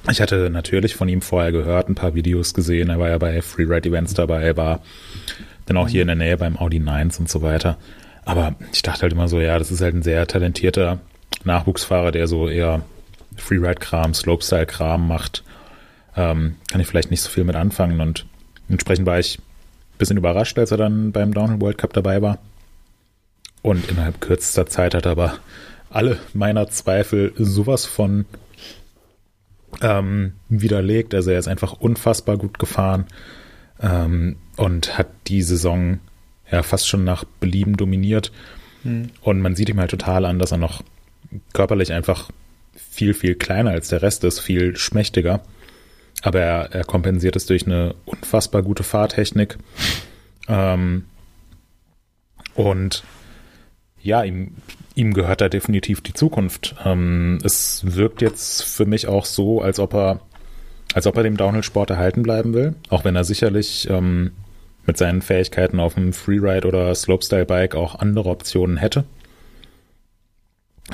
ich 0.09 0.19
hatte 0.19 0.49
natürlich 0.49 0.95
von 0.95 1.07
ihm 1.07 1.21
vorher 1.21 1.51
gehört, 1.51 1.87
ein 1.87 1.95
paar 1.95 2.15
Videos 2.15 2.55
gesehen. 2.55 2.89
Er 2.89 2.97
war 2.97 3.09
ja 3.09 3.19
bei 3.19 3.41
Freeride 3.43 3.89
Events 3.89 4.15
dabei, 4.15 4.41
er 4.41 4.57
war 4.57 4.81
dann 5.67 5.77
auch 5.77 5.87
hier 5.87 6.01
in 6.01 6.07
der 6.07 6.15
Nähe 6.15 6.37
beim 6.37 6.57
Audi 6.57 6.79
9 6.79 7.11
und 7.19 7.29
so 7.29 7.41
weiter. 7.43 7.77
Aber 8.25 8.55
ich 8.73 8.81
dachte 8.81 9.03
halt 9.03 9.13
immer 9.13 9.27
so, 9.27 9.39
ja, 9.39 9.59
das 9.59 9.71
ist 9.71 9.81
halt 9.81 9.93
ein 9.93 10.01
sehr 10.01 10.25
talentierter 10.25 10.99
Nachwuchsfahrer, 11.43 12.11
der 12.11 12.27
so 12.27 12.49
eher 12.49 12.81
Freeride-Kram, 13.37 14.13
Slopestyle-Kram 14.13 15.07
macht. 15.07 15.43
Ähm, 16.15 16.55
kann 16.69 16.81
ich 16.81 16.87
vielleicht 16.87 17.11
nicht 17.11 17.21
so 17.21 17.29
viel 17.29 17.43
mit 17.43 17.55
anfangen 17.55 18.01
und 18.01 18.25
entsprechend 18.69 19.05
war 19.05 19.19
ich 19.19 19.37
ein 19.37 19.97
bisschen 19.97 20.17
überrascht, 20.17 20.57
als 20.57 20.71
er 20.71 20.77
dann 20.77 21.11
beim 21.11 21.33
Downhill 21.33 21.61
World 21.61 21.77
Cup 21.77 21.93
dabei 21.93 22.21
war. 22.21 22.39
Und 23.61 23.89
innerhalb 23.89 24.21
kürzester 24.21 24.65
Zeit 24.65 24.95
hat 24.95 25.05
er 25.05 25.11
aber 25.11 25.37
alle 25.89 26.19
meiner 26.33 26.67
Zweifel 26.69 27.33
sowas 27.37 27.85
von 27.85 28.25
ähm, 29.81 30.33
widerlegt. 30.49 31.13
Also 31.13 31.31
er 31.31 31.39
ist 31.39 31.47
einfach 31.47 31.73
unfassbar 31.73 32.37
gut 32.37 32.59
gefahren 32.59 33.05
ähm, 33.81 34.37
und 34.57 34.97
hat 34.97 35.07
die 35.27 35.41
Saison 35.41 35.99
ja 36.51 36.63
fast 36.63 36.87
schon 36.87 37.03
nach 37.03 37.23
Belieben 37.23 37.77
dominiert. 37.77 38.31
Hm. 38.83 39.09
Und 39.21 39.41
man 39.41 39.55
sieht 39.55 39.69
ihm 39.69 39.79
halt 39.79 39.91
total 39.91 40.25
an, 40.25 40.39
dass 40.39 40.51
er 40.51 40.57
noch 40.57 40.83
körperlich 41.53 41.93
einfach 41.93 42.29
viel, 42.73 43.13
viel 43.13 43.35
kleiner 43.35 43.71
als 43.71 43.89
der 43.89 44.01
Rest 44.01 44.23
ist, 44.23 44.39
viel 44.39 44.75
schmächtiger. 44.75 45.41
Aber 46.23 46.39
er, 46.39 46.71
er 46.73 46.83
kompensiert 46.83 47.35
es 47.35 47.45
durch 47.45 47.65
eine 47.65 47.95
unfassbar 48.05 48.63
gute 48.63 48.83
Fahrtechnik. 48.83 49.57
Ähm, 50.47 51.05
und 52.55 53.03
ja, 54.03 54.23
ihm, 54.23 54.55
ihm 54.95 55.13
gehört 55.13 55.41
da 55.41 55.49
definitiv 55.49 56.01
die 56.01 56.13
Zukunft. 56.13 56.75
Ähm, 56.85 57.39
es 57.43 57.81
wirkt 57.85 58.21
jetzt 58.21 58.63
für 58.63 58.85
mich 58.85 59.07
auch 59.07 59.25
so, 59.25 59.61
als 59.61 59.79
ob 59.79 59.93
er, 59.93 60.19
als 60.93 61.07
ob 61.07 61.17
er 61.17 61.23
dem 61.23 61.37
Downhill-Sport 61.37 61.91
erhalten 61.91 62.23
bleiben 62.23 62.53
will, 62.53 62.75
auch 62.89 63.03
wenn 63.03 63.15
er 63.15 63.23
sicherlich 63.23 63.89
ähm, 63.89 64.31
mit 64.85 64.97
seinen 64.97 65.21
Fähigkeiten 65.21 65.79
auf 65.79 65.93
dem 65.93 66.13
Freeride 66.13 66.67
oder 66.67 66.93
Slopestyle-Bike 66.93 67.75
auch 67.75 67.95
andere 67.95 68.29
Optionen 68.29 68.77
hätte. 68.77 69.03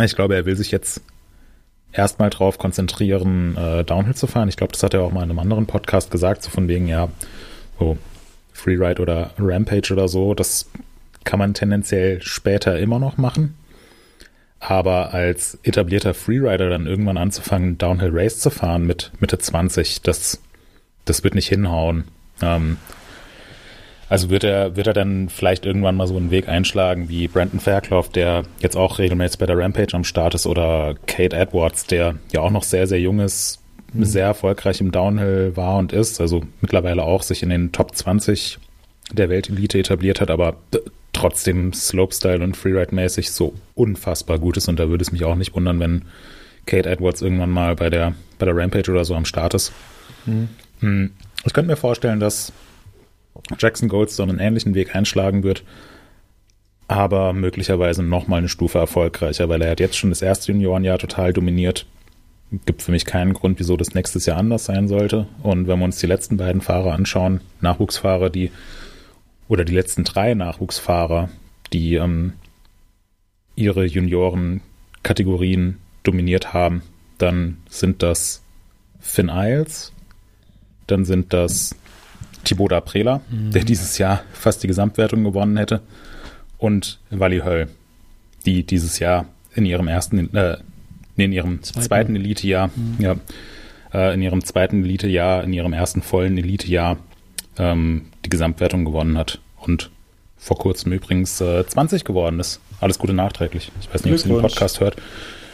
Ich 0.04 0.16
glaube, 0.16 0.36
er 0.36 0.46
will 0.46 0.56
sich 0.56 0.72
jetzt 0.72 1.02
erstmal 1.92 2.30
drauf 2.30 2.58
konzentrieren, 2.58 3.56
äh, 3.58 3.84
Downhill 3.84 4.16
zu 4.16 4.28
fahren. 4.28 4.50
Ich 4.50 4.58
glaube, 4.58 4.74
das 4.74 4.84
hat 4.84 4.94
er 4.94 5.02
auch 5.02 5.12
mal 5.12 5.24
in 5.24 5.30
einem 5.30 5.40
anderen 5.40 5.66
Podcast 5.66 6.12
gesagt, 6.12 6.44
so 6.44 6.50
von 6.50 6.68
wegen, 6.68 6.88
ja, 6.88 7.10
so 7.80 7.98
Freeride 8.54 9.02
oder 9.02 9.32
Rampage 9.40 9.94
oder 9.94 10.08
so, 10.08 10.34
das 10.34 10.70
kann 11.28 11.40
man 11.40 11.54
tendenziell 11.54 12.22
später 12.22 12.80
immer 12.80 12.98
noch 12.98 13.18
machen. 13.18 13.56
Aber 14.60 15.14
als 15.14 15.60
etablierter 15.62 16.16
Freerider 16.16 16.70
dann 16.70 16.88
irgendwann 16.88 17.18
anzufangen, 17.18 17.78
Downhill 17.78 18.12
Race 18.12 18.40
zu 18.40 18.50
fahren 18.50 18.88
mit 18.88 19.12
Mitte 19.20 19.38
20, 19.38 20.02
das, 20.02 20.42
das 21.06 21.24
wird 21.24 21.36
nicht 21.36 21.48
hinhauen. 21.50 22.06
Ähm, 22.42 22.78
Also 24.10 24.30
wird 24.30 24.46
er, 24.46 24.78
wird 24.78 24.88
er 24.88 24.94
dann 24.94 25.28
vielleicht 25.28 25.66
irgendwann 25.66 25.98
mal 25.98 26.08
so 26.08 26.16
einen 26.16 26.32
Weg 26.32 26.48
einschlagen 26.48 27.10
wie 27.10 27.28
Brandon 27.28 27.60
Fairclough, 27.60 28.10
der 28.10 28.44
jetzt 28.60 28.78
auch 28.78 29.00
regelmäßig 29.00 29.38
bei 29.38 29.46
der 29.46 29.58
Rampage 29.58 29.94
am 29.94 30.06
Start 30.06 30.34
ist, 30.34 30.48
oder 30.48 30.96
Kate 31.08 31.36
Edwards, 31.36 31.86
der 31.88 32.16
ja 32.32 32.40
auch 32.40 32.52
noch 32.52 32.64
sehr, 32.64 32.88
sehr 32.88 33.02
jung 33.02 33.20
ist, 33.20 33.60
mhm. 33.92 34.06
sehr 34.06 34.26
erfolgreich 34.26 34.80
im 34.80 34.94
Downhill 34.94 35.58
war 35.58 35.78
und 35.78 35.92
ist, 35.92 36.22
also 36.22 36.44
mittlerweile 36.62 37.04
auch 37.04 37.22
sich 37.22 37.44
in 37.44 37.50
den 37.50 37.74
Top 37.74 37.96
20 37.96 38.60
der 39.12 39.30
Weltelite 39.30 39.78
etabliert 39.80 40.22
hat, 40.22 40.30
aber 40.32 40.56
trotzdem 41.18 41.74
Slopestyle 41.74 42.44
und 42.44 42.56
Freeride-mäßig 42.56 43.32
so 43.32 43.54
unfassbar 43.76 44.40
gut 44.40 44.58
ist 44.58 44.68
und 44.68 44.80
da 44.80 44.90
würde 44.90 45.02
es 45.02 45.12
mich 45.12 45.26
auch 45.26 45.36
nicht 45.36 45.56
wundern, 45.56 45.80
wenn 45.80 46.04
Kate 46.66 46.90
Edwards 46.90 47.22
irgendwann 47.22 47.50
mal 47.50 47.76
bei 47.76 47.90
der, 47.90 48.14
bei 48.38 48.46
der 48.46 48.56
Rampage 48.56 48.92
oder 48.92 49.04
so 49.04 49.16
am 49.16 49.26
Start 49.26 49.54
ist. 49.54 49.72
Mhm. 50.26 51.12
Ich 51.46 51.54
könnte 51.54 51.72
mir 51.72 51.78
vorstellen, 51.78 52.20
dass 52.20 52.52
Jackson 53.58 53.90
Goldstone 53.90 54.32
einen 54.32 54.40
ähnlichen 54.40 54.76
Weg 54.76 54.96
einschlagen 54.96 55.44
wird, 55.44 55.64
aber 56.88 57.34
möglicherweise 57.34 58.04
noch 58.04 58.28
mal 58.28 58.38
eine 58.38 58.50
Stufe 58.50 58.78
erfolgreicher, 58.78 59.50
weil 59.50 59.62
er 59.62 59.72
hat 59.72 59.80
jetzt 59.80 59.98
schon 59.98 60.12
das 60.12 60.22
erste 60.22 60.52
Juniorenjahr 60.52 61.00
total 61.00 61.34
dominiert. 61.34 61.86
Gibt 62.66 62.82
für 62.82 62.92
mich 62.92 63.06
keinen 63.06 63.34
Grund, 63.34 63.60
wieso 63.60 63.76
das 63.76 63.94
nächstes 63.94 64.26
Jahr 64.26 64.38
anders 64.38 64.66
sein 64.66 64.88
sollte. 64.88 65.28
Und 65.44 65.68
wenn 65.68 65.80
wir 65.80 65.86
uns 65.86 66.00
die 66.00 66.08
letzten 66.08 66.38
beiden 66.38 66.62
Fahrer 66.62 66.94
anschauen, 66.94 67.42
Nachwuchsfahrer, 67.60 68.30
die 68.30 68.52
oder 69.48 69.66
die 69.66 69.74
letzten 69.74 70.04
drei 70.04 70.34
Nachwuchsfahrer, 70.34 71.30
die 71.74 71.96
ähm, 71.96 72.34
ihre 73.56 73.86
Junioren-Kategorien 73.86 75.78
dominiert 76.04 76.54
haben, 76.54 76.84
dann 77.18 77.58
sind 77.70 78.04
das 78.04 78.44
Finn 79.00 79.30
Isles, 79.34 79.92
dann 80.86 81.06
sind 81.06 81.34
das 81.34 81.76
Thibaut 82.44 82.74
Aprela, 82.74 83.22
mhm. 83.30 83.52
der 83.52 83.64
dieses 83.64 83.98
Jahr 83.98 84.24
fast 84.34 84.64
die 84.64 84.68
Gesamtwertung 84.68 85.24
gewonnen 85.24 85.58
hätte, 85.58 85.82
und 86.58 87.00
Wally 87.10 87.40
Höll, 87.40 87.68
die 88.46 88.64
dieses 88.64 89.00
Jahr 89.00 89.26
in 89.54 89.66
ihrem 89.66 89.88
ersten, 89.88 90.34
äh, 90.36 90.58
in 91.16 91.32
ihrem 91.32 91.62
zweiten, 91.64 91.82
zweiten 91.86 92.16
Elitejahr, 92.16 92.70
mhm. 92.76 92.98
ja, 93.00 93.16
äh, 93.94 94.14
in 94.14 94.22
ihrem 94.22 94.44
zweiten 94.44 94.84
Elitejahr, 94.84 95.44
in 95.44 95.54
ihrem 95.54 95.74
ersten 95.74 96.02
vollen 96.02 96.38
Elitejahr 96.38 96.98
ähm, 97.58 98.08
die 98.26 98.30
Gesamtwertung 98.30 98.86
gewonnen 98.86 99.18
hat 99.18 99.40
und 99.58 99.90
vor 100.38 100.58
kurzem 100.58 100.92
übrigens 100.94 101.42
äh, 101.42 101.66
20 101.66 102.04
geworden 102.04 102.40
ist. 102.40 102.60
Alles 102.80 103.00
Gute 103.00 103.14
nachträglich. 103.14 103.72
Ich 103.82 103.94
weiß 103.94 104.04
nicht, 104.04 104.14
ob 104.14 104.20
sie 104.20 104.30
den 104.30 104.42
Podcast 104.42 104.80
hört. 104.80 104.96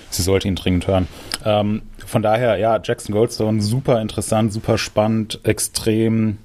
Sie 0.09 0.21
sollte 0.21 0.47
ihn 0.47 0.55
dringend 0.55 0.87
hören. 0.87 1.07
Ähm, 1.43 1.81
von 2.05 2.21
daher, 2.21 2.57
ja, 2.57 2.79
Jackson 2.83 3.15
Goldstone, 3.15 3.61
super 3.61 4.01
interessant, 4.01 4.53
super 4.53 4.77
spannend, 4.77 5.39
extrem 5.43 6.37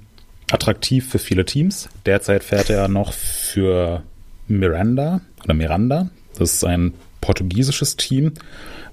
attraktiv 0.51 1.07
für 1.07 1.19
viele 1.19 1.45
Teams. 1.45 1.89
Derzeit 2.05 2.43
fährt 2.43 2.69
er 2.69 2.87
noch 2.87 3.13
für 3.13 4.01
Miranda 4.47 5.21
oder 5.43 5.53
Miranda. 5.53 6.09
Das 6.37 6.53
ist 6.53 6.63
ein 6.63 6.93
portugiesisches 7.21 7.97
Team, 7.97 8.33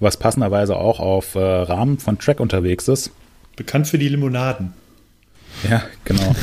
was 0.00 0.16
passenderweise 0.16 0.76
auch 0.76 1.00
auf 1.00 1.34
äh, 1.36 1.38
Rahmen 1.38 1.98
von 1.98 2.18
Track 2.18 2.40
unterwegs 2.40 2.88
ist. 2.88 3.12
Bekannt 3.56 3.88
für 3.88 3.98
die 3.98 4.08
Limonaden. 4.08 4.74
Ja, 5.70 5.82
genau. 6.04 6.34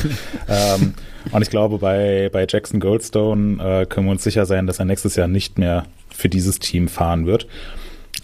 ähm, 0.49 0.93
und 1.31 1.41
ich 1.41 1.49
glaube, 1.49 1.77
bei, 1.77 2.29
bei 2.31 2.45
Jackson 2.49 2.79
Goldstone 2.79 3.81
äh, 3.81 3.85
können 3.85 4.07
wir 4.07 4.11
uns 4.11 4.23
sicher 4.23 4.45
sein, 4.45 4.67
dass 4.67 4.79
er 4.79 4.85
nächstes 4.85 5.15
Jahr 5.15 5.27
nicht 5.27 5.57
mehr 5.57 5.85
für 6.09 6.29
dieses 6.29 6.59
Team 6.59 6.87
fahren 6.87 7.25
wird. 7.25 7.47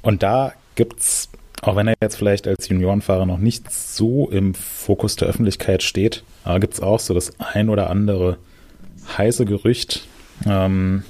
Und 0.02 0.24
da 0.24 0.54
gibt's, 0.76 1.30
auch 1.62 1.76
wenn 1.76 1.88
er 1.88 1.96
jetzt 2.02 2.18
vielleicht 2.18 2.48
als 2.48 2.68
Juniorenfahrer 2.68 3.26
noch 3.26 3.38
nicht 3.38 3.72
so 3.72 4.30
im 4.30 4.54
Fokus 4.54 5.16
der 5.16 5.28
Öffentlichkeit 5.28 5.84
steht, 5.84 6.24
aber 6.44 6.60
gibt's 6.60 6.82
auch 6.82 7.00
so 7.00 7.14
das 7.14 7.34
ein 7.40 7.70
oder 7.70 7.90
andere 7.90 8.38
heiße 9.18 9.46
Gerücht. 9.46 10.08
Ähm, 10.46 11.04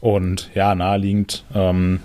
und 0.00 0.50
ja, 0.54 0.74
naheliegend 0.74 1.44
ähm, 1.54 2.00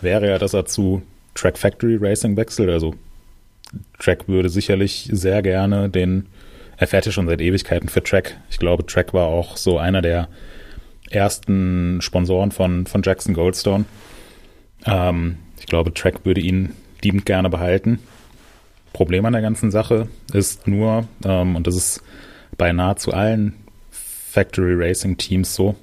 wäre 0.00 0.28
ja, 0.28 0.38
dass 0.38 0.54
er 0.54 0.66
zu 0.66 1.02
Track 1.34 1.58
Factory 1.58 1.96
Racing 2.00 2.36
wechselt. 2.36 2.70
Also 2.70 2.94
Track 3.98 4.28
würde 4.28 4.48
sicherlich 4.48 5.08
sehr 5.12 5.42
gerne 5.42 5.88
den, 5.88 6.26
er 6.76 6.86
fährt 6.86 7.06
ja 7.06 7.12
schon 7.12 7.26
seit 7.26 7.40
Ewigkeiten 7.40 7.88
für 7.88 8.02
Track. 8.02 8.36
Ich 8.50 8.58
glaube, 8.58 8.86
Track 8.86 9.14
war 9.14 9.26
auch 9.26 9.56
so 9.56 9.78
einer 9.78 10.02
der 10.02 10.28
ersten 11.10 12.00
Sponsoren 12.00 12.50
von, 12.50 12.86
von 12.86 13.02
Jackson 13.02 13.34
Goldstone. 13.34 13.84
Ähm, 14.86 15.36
ich 15.58 15.66
glaube, 15.66 15.94
Track 15.94 16.24
würde 16.24 16.40
ihn 16.40 16.72
liebend 17.02 17.26
gerne 17.26 17.50
behalten. 17.50 18.00
Problem 18.92 19.24
an 19.26 19.32
der 19.32 19.42
ganzen 19.42 19.70
Sache 19.70 20.08
ist 20.32 20.66
nur, 20.66 21.06
ähm, 21.24 21.56
und 21.56 21.66
das 21.66 21.76
ist 21.76 22.02
bei 22.56 22.72
nahezu 22.72 23.12
allen 23.12 23.54
Factory 23.90 24.74
Racing 24.74 25.16
Teams 25.16 25.54
so, 25.54 25.74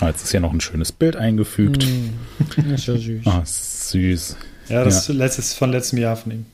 ah, 0.00 0.08
jetzt 0.08 0.24
ist 0.24 0.30
hier 0.30 0.40
noch 0.40 0.52
ein 0.52 0.60
schönes 0.60 0.92
Bild 0.92 1.16
eingefügt. 1.16 1.86
Mm, 1.86 2.10
das 2.70 2.80
ist 2.80 2.86
ja 2.86 2.96
süß. 2.96 3.26
Ah, 3.26 3.42
süß. 3.44 4.36
Ja, 4.68 4.84
das 4.84 5.08
ja. 5.08 5.24
ist 5.24 5.54
von 5.54 5.70
letztem 5.70 5.98
Jahr 5.98 6.16
von 6.16 6.32
ihm. 6.32 6.46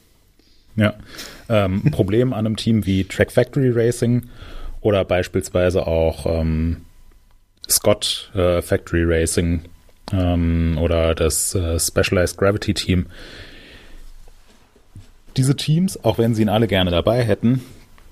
Ja. 0.77 0.95
Ähm, 1.49 1.91
Problem 1.91 2.33
an 2.33 2.47
einem 2.47 2.57
Team 2.57 2.87
wie 2.87 3.05
Track 3.05 3.33
Factory 3.33 3.71
Racing 3.71 4.25
oder 4.81 5.05
beispielsweise 5.05 5.87
auch 5.87 6.27
ähm, 6.27 6.83
Scott 7.69 8.31
äh, 8.35 8.61
Factory 8.61 9.05
Racing 9.05 9.63
ähm, 10.13 10.79
oder 10.81 11.15
das 11.15 11.55
äh, 11.55 11.79
Specialized 11.79 12.37
Gravity 12.37 12.75
Team. 12.75 13.07
Diese 15.37 15.57
Teams, 15.57 16.03
auch 16.05 16.19
wenn 16.19 16.35
sie 16.35 16.43
ihn 16.43 16.49
alle 16.49 16.69
gerne 16.69 16.91
dabei 16.91 17.25
hätten, 17.25 17.63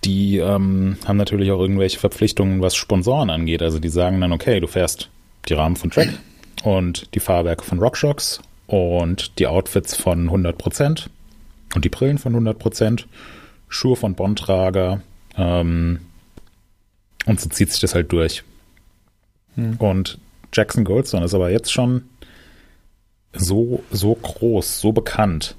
die 0.04 0.38
ähm, 0.38 0.96
haben 1.04 1.16
natürlich 1.16 1.52
auch 1.52 1.60
irgendwelche 1.60 1.98
Verpflichtungen, 1.98 2.60
was 2.60 2.74
Sponsoren 2.74 3.30
angeht. 3.30 3.62
Also 3.62 3.78
die 3.78 3.88
sagen 3.88 4.20
dann, 4.20 4.32
okay, 4.32 4.58
du 4.58 4.66
fährst 4.66 5.08
die 5.48 5.54
Rahmen 5.54 5.76
von 5.76 5.90
Track 5.90 6.08
und 6.64 7.14
die 7.14 7.20
Fahrwerke 7.20 7.64
von 7.64 7.78
RockShox 7.78 8.40
und 8.66 9.38
die 9.38 9.46
Outfits 9.46 9.94
von 9.94 10.30
100% 10.30 11.08
und 11.74 11.84
die 11.84 11.88
Brillen 11.88 12.18
von 12.18 12.34
100%, 12.34 13.04
Schuhe 13.68 13.96
von 13.96 14.14
Bontrager 14.14 15.02
ähm, 15.36 16.00
und 17.26 17.40
so 17.40 17.48
zieht 17.48 17.70
sich 17.70 17.80
das 17.80 17.94
halt 17.94 18.12
durch. 18.12 18.42
Hm. 19.54 19.76
Und 19.78 20.18
Jackson 20.52 20.84
Goldstone 20.84 21.24
ist 21.24 21.34
aber 21.34 21.50
jetzt 21.50 21.72
schon 21.72 22.02
so, 23.32 23.82
so 23.90 24.14
groß, 24.14 24.80
so 24.80 24.92
bekannt 24.92 25.56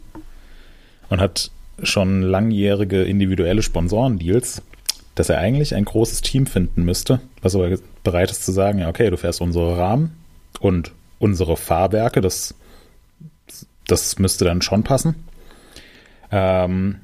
und 1.09 1.19
hat 1.19 1.51
schon 1.81 2.21
langjährige 2.21 3.03
individuelle 3.03 3.63
Sponsorendeals, 3.63 4.61
dass 5.15 5.29
er 5.29 5.39
eigentlich 5.39 5.75
ein 5.75 5.85
großes 5.85 6.21
Team 6.21 6.45
finden 6.45 6.83
müsste, 6.85 7.19
was 7.41 7.55
aber 7.55 7.77
bereit 8.03 8.31
ist 8.31 8.45
zu 8.45 8.51
sagen, 8.51 8.79
ja, 8.79 8.89
okay, 8.89 9.09
du 9.09 9.17
fährst 9.17 9.41
unsere 9.41 9.77
Rahmen 9.77 10.15
und 10.59 10.91
unsere 11.19 11.57
Fahrwerke, 11.57 12.21
das, 12.21 12.55
das 13.87 14.19
müsste 14.19 14.45
dann 14.45 14.61
schon 14.61 14.83
passen. 14.83 15.15
Ähm, 16.33 16.95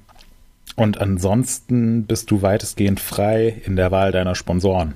und 0.76 1.00
ansonsten 1.00 2.06
bist 2.06 2.32
du 2.32 2.42
weitestgehend 2.42 3.00
frei 3.00 3.62
in 3.64 3.76
der 3.76 3.92
Wahl 3.92 4.12
deiner 4.12 4.34
Sponsoren. 4.34 4.96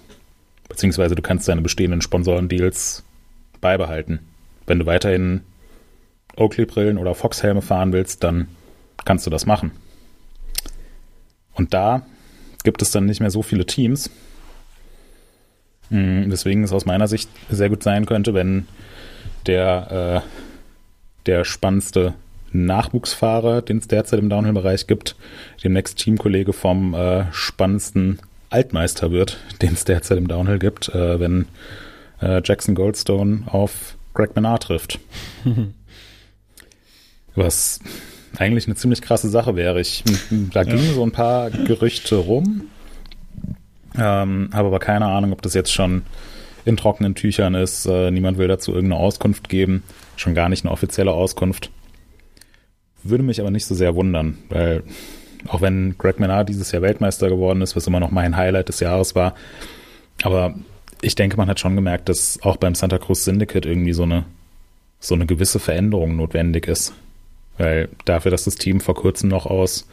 Beziehungsweise 0.68 1.14
du 1.14 1.22
kannst 1.22 1.48
deine 1.48 1.62
bestehenden 1.62 2.02
Sponsorendeals 2.02 3.04
beibehalten. 3.62 4.20
Wenn 4.66 4.80
du 4.80 4.86
weiterhin 4.88 5.42
Oakley-Brillen 6.36 6.98
oder 6.98 7.14
Fox-Helme 7.14 7.62
fahren 7.62 7.94
willst, 7.94 8.24
dann 8.24 8.48
kannst 9.06 9.28
du 9.28 9.30
das 9.30 9.46
machen. 9.46 9.72
Und 11.54 11.76
da 11.76 12.04
gibt 12.64 12.82
es 12.82 12.90
dann 12.90 13.06
nicht 13.06 13.20
mehr 13.20 13.30
so 13.30 13.44
viele 13.44 13.68
Teams. 13.68 14.10
Hm, 15.90 16.30
deswegen 16.32 16.64
es 16.64 16.74
aus 16.74 16.86
meiner 16.86 17.08
Sicht 17.08 17.30
sehr 17.52 17.70
gut 17.70 17.84
sein 17.84 18.08
könnte, 18.08 18.34
wenn 18.34 18.68
der, 19.46 20.24
äh, 20.24 20.28
der 21.28 21.44
spannendste 21.44 22.16
Nachwuchsfahrer, 22.54 23.62
den 23.62 23.78
es 23.78 23.88
derzeit 23.88 24.20
im 24.20 24.30
Downhill-Bereich 24.30 24.88
gibt, 24.88 25.16
demnächst 25.64 25.98
Teamkollege 25.98 26.54
vom 26.54 26.94
äh, 26.94 27.26
spannendsten 27.32 28.20
Altmeister 28.50 29.12
wird, 29.12 29.38
den 29.62 29.74
es 29.74 29.86
derzeit 29.86 30.18
im 30.18 30.28
Downhill 30.28 30.60
gibt, 30.60 30.90
äh, 30.90 31.20
wenn 31.20 31.48
äh, 32.22 32.42
Jackson 32.44 32.76
Goldstone 32.76 33.44
auf 33.48 33.96
Greg 34.14 34.36
Menard 34.36 34.64
trifft. 34.64 35.00
Was 37.36 37.80
eigentlich 38.38 38.68
eine 38.68 38.76
ziemlich 38.76 39.02
krasse 39.02 39.30
Sache 39.30 39.56
wäre. 39.56 39.82
Ich, 39.82 40.04
da 40.54 40.64
gingen 40.64 40.86
ja. 40.86 40.94
so 40.94 41.04
ein 41.04 41.12
paar 41.12 41.50
Gerüchte 41.50 42.16
rum, 42.18 42.70
ähm, 43.96 44.50
habe 44.54 44.68
aber 44.68 44.80
keine 44.80 45.06
Ahnung, 45.06 45.34
ob 45.34 45.42
das 45.42 45.54
jetzt 45.54 45.72
schon 45.72 46.04
in 46.66 46.78
trockenen 46.78 47.16
Tüchern 47.16 47.56
ist. 47.56 47.86
Äh, 47.86 48.12
niemand 48.12 48.38
will 48.38 48.48
dazu 48.48 48.72
irgendeine 48.72 49.02
Auskunft 49.02 49.50
geben, 49.50 49.84
schon 50.16 50.34
gar 50.34 50.50
nicht 50.50 50.64
eine 50.64 50.72
offizielle 50.72 51.12
Auskunft. 51.12 51.72
Würde 53.04 53.24
mich 53.24 53.40
aber 53.40 53.52
nicht 53.52 53.66
so 53.66 53.76
sehr 53.76 53.96
wundern, 53.96 54.38
weil 54.50 54.84
auch 55.48 55.62
wenn 55.62 55.98
Greg 55.98 56.20
Menard 56.20 56.50
dieses 56.50 56.72
Jahr 56.72 56.82
Weltmeister 56.82 57.30
geworden 57.30 57.62
ist, 57.62 57.76
was 57.76 57.88
immer 57.88 58.00
noch 58.00 58.12
mein 58.12 58.38
Highlight 58.38 58.70
des 58.70 58.80
Jahres 58.80 59.14
war, 59.14 59.36
aber 60.22 60.56
ich 61.04 61.16
denke, 61.16 61.38
man 61.38 61.50
hat 61.50 61.60
schon 61.60 61.76
gemerkt, 61.76 62.08
dass 62.10 62.42
auch 62.44 62.58
beim 62.58 62.76
Santa 62.76 62.98
Cruz 62.98 63.26
Syndicate 63.26 63.66
irgendwie 63.66 63.94
so 63.94 64.04
eine, 64.04 64.24
so 65.00 65.16
eine 65.16 65.26
gewisse 65.26 65.60
Veränderung 65.60 66.16
notwendig 66.16 66.68
ist. 66.68 66.94
Weil 67.58 67.90
dafür, 68.06 68.32
dass 68.32 68.46
das 68.46 68.56
Team 68.56 68.80
vor 68.80 68.96
kurzem 68.96 69.30
noch 69.30 69.46
aus 69.46 69.88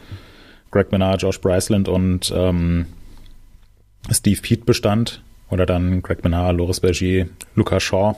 Greg 0.71 0.91
Menard, 0.91 1.21
Josh 1.21 1.41
Bryceland 1.41 1.89
und 1.89 2.33
ähm, 2.35 2.85
Steve 4.09 4.41
Pete 4.41 4.63
bestand 4.63 5.21
oder 5.49 5.65
dann 5.65 6.01
Greg 6.01 6.23
Menard, 6.23 6.57
Loris 6.57 6.79
Bergier, 6.79 7.27
Lucas 7.55 7.83
Shaw. 7.83 8.15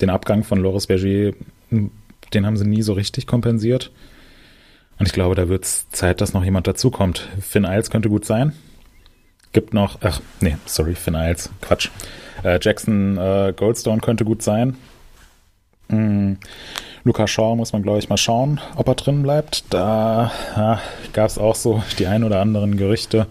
Den 0.00 0.08
Abgang 0.08 0.42
von 0.42 0.58
Loris 0.58 0.86
Bergier, 0.86 1.34
den 1.70 2.46
haben 2.46 2.56
sie 2.56 2.66
nie 2.66 2.82
so 2.82 2.94
richtig 2.94 3.26
kompensiert. 3.26 3.92
Und 5.02 5.06
ich 5.06 5.14
glaube, 5.14 5.34
da 5.34 5.48
wird 5.48 5.64
es 5.64 5.90
Zeit, 5.90 6.20
dass 6.20 6.32
noch 6.32 6.44
jemand 6.44 6.68
dazukommt. 6.68 7.28
Finn 7.40 7.64
Isles 7.64 7.90
könnte 7.90 8.08
gut 8.08 8.24
sein. 8.24 8.52
Gibt 9.52 9.74
noch, 9.74 9.98
ach, 10.00 10.20
nee, 10.40 10.56
sorry, 10.64 10.94
Finn 10.94 11.16
Isles, 11.16 11.50
Quatsch. 11.60 11.88
Äh, 12.44 12.60
Jackson 12.62 13.18
äh, 13.18 13.52
Goldstone 13.56 14.00
könnte 14.00 14.24
gut 14.24 14.42
sein. 14.42 14.76
Mm, 15.88 16.34
Luca 17.02 17.26
Shaw 17.26 17.56
muss 17.56 17.72
man, 17.72 17.82
glaube 17.82 17.98
ich, 17.98 18.10
mal 18.10 18.16
schauen, 18.16 18.60
ob 18.76 18.86
er 18.86 18.94
drin 18.94 19.24
bleibt. 19.24 19.64
Da 19.70 20.30
ja, 20.54 20.80
gab 21.12 21.26
es 21.26 21.36
auch 21.36 21.56
so 21.56 21.82
die 21.98 22.06
ein 22.06 22.22
oder 22.22 22.40
anderen 22.40 22.76
Gerüchte. 22.76 23.26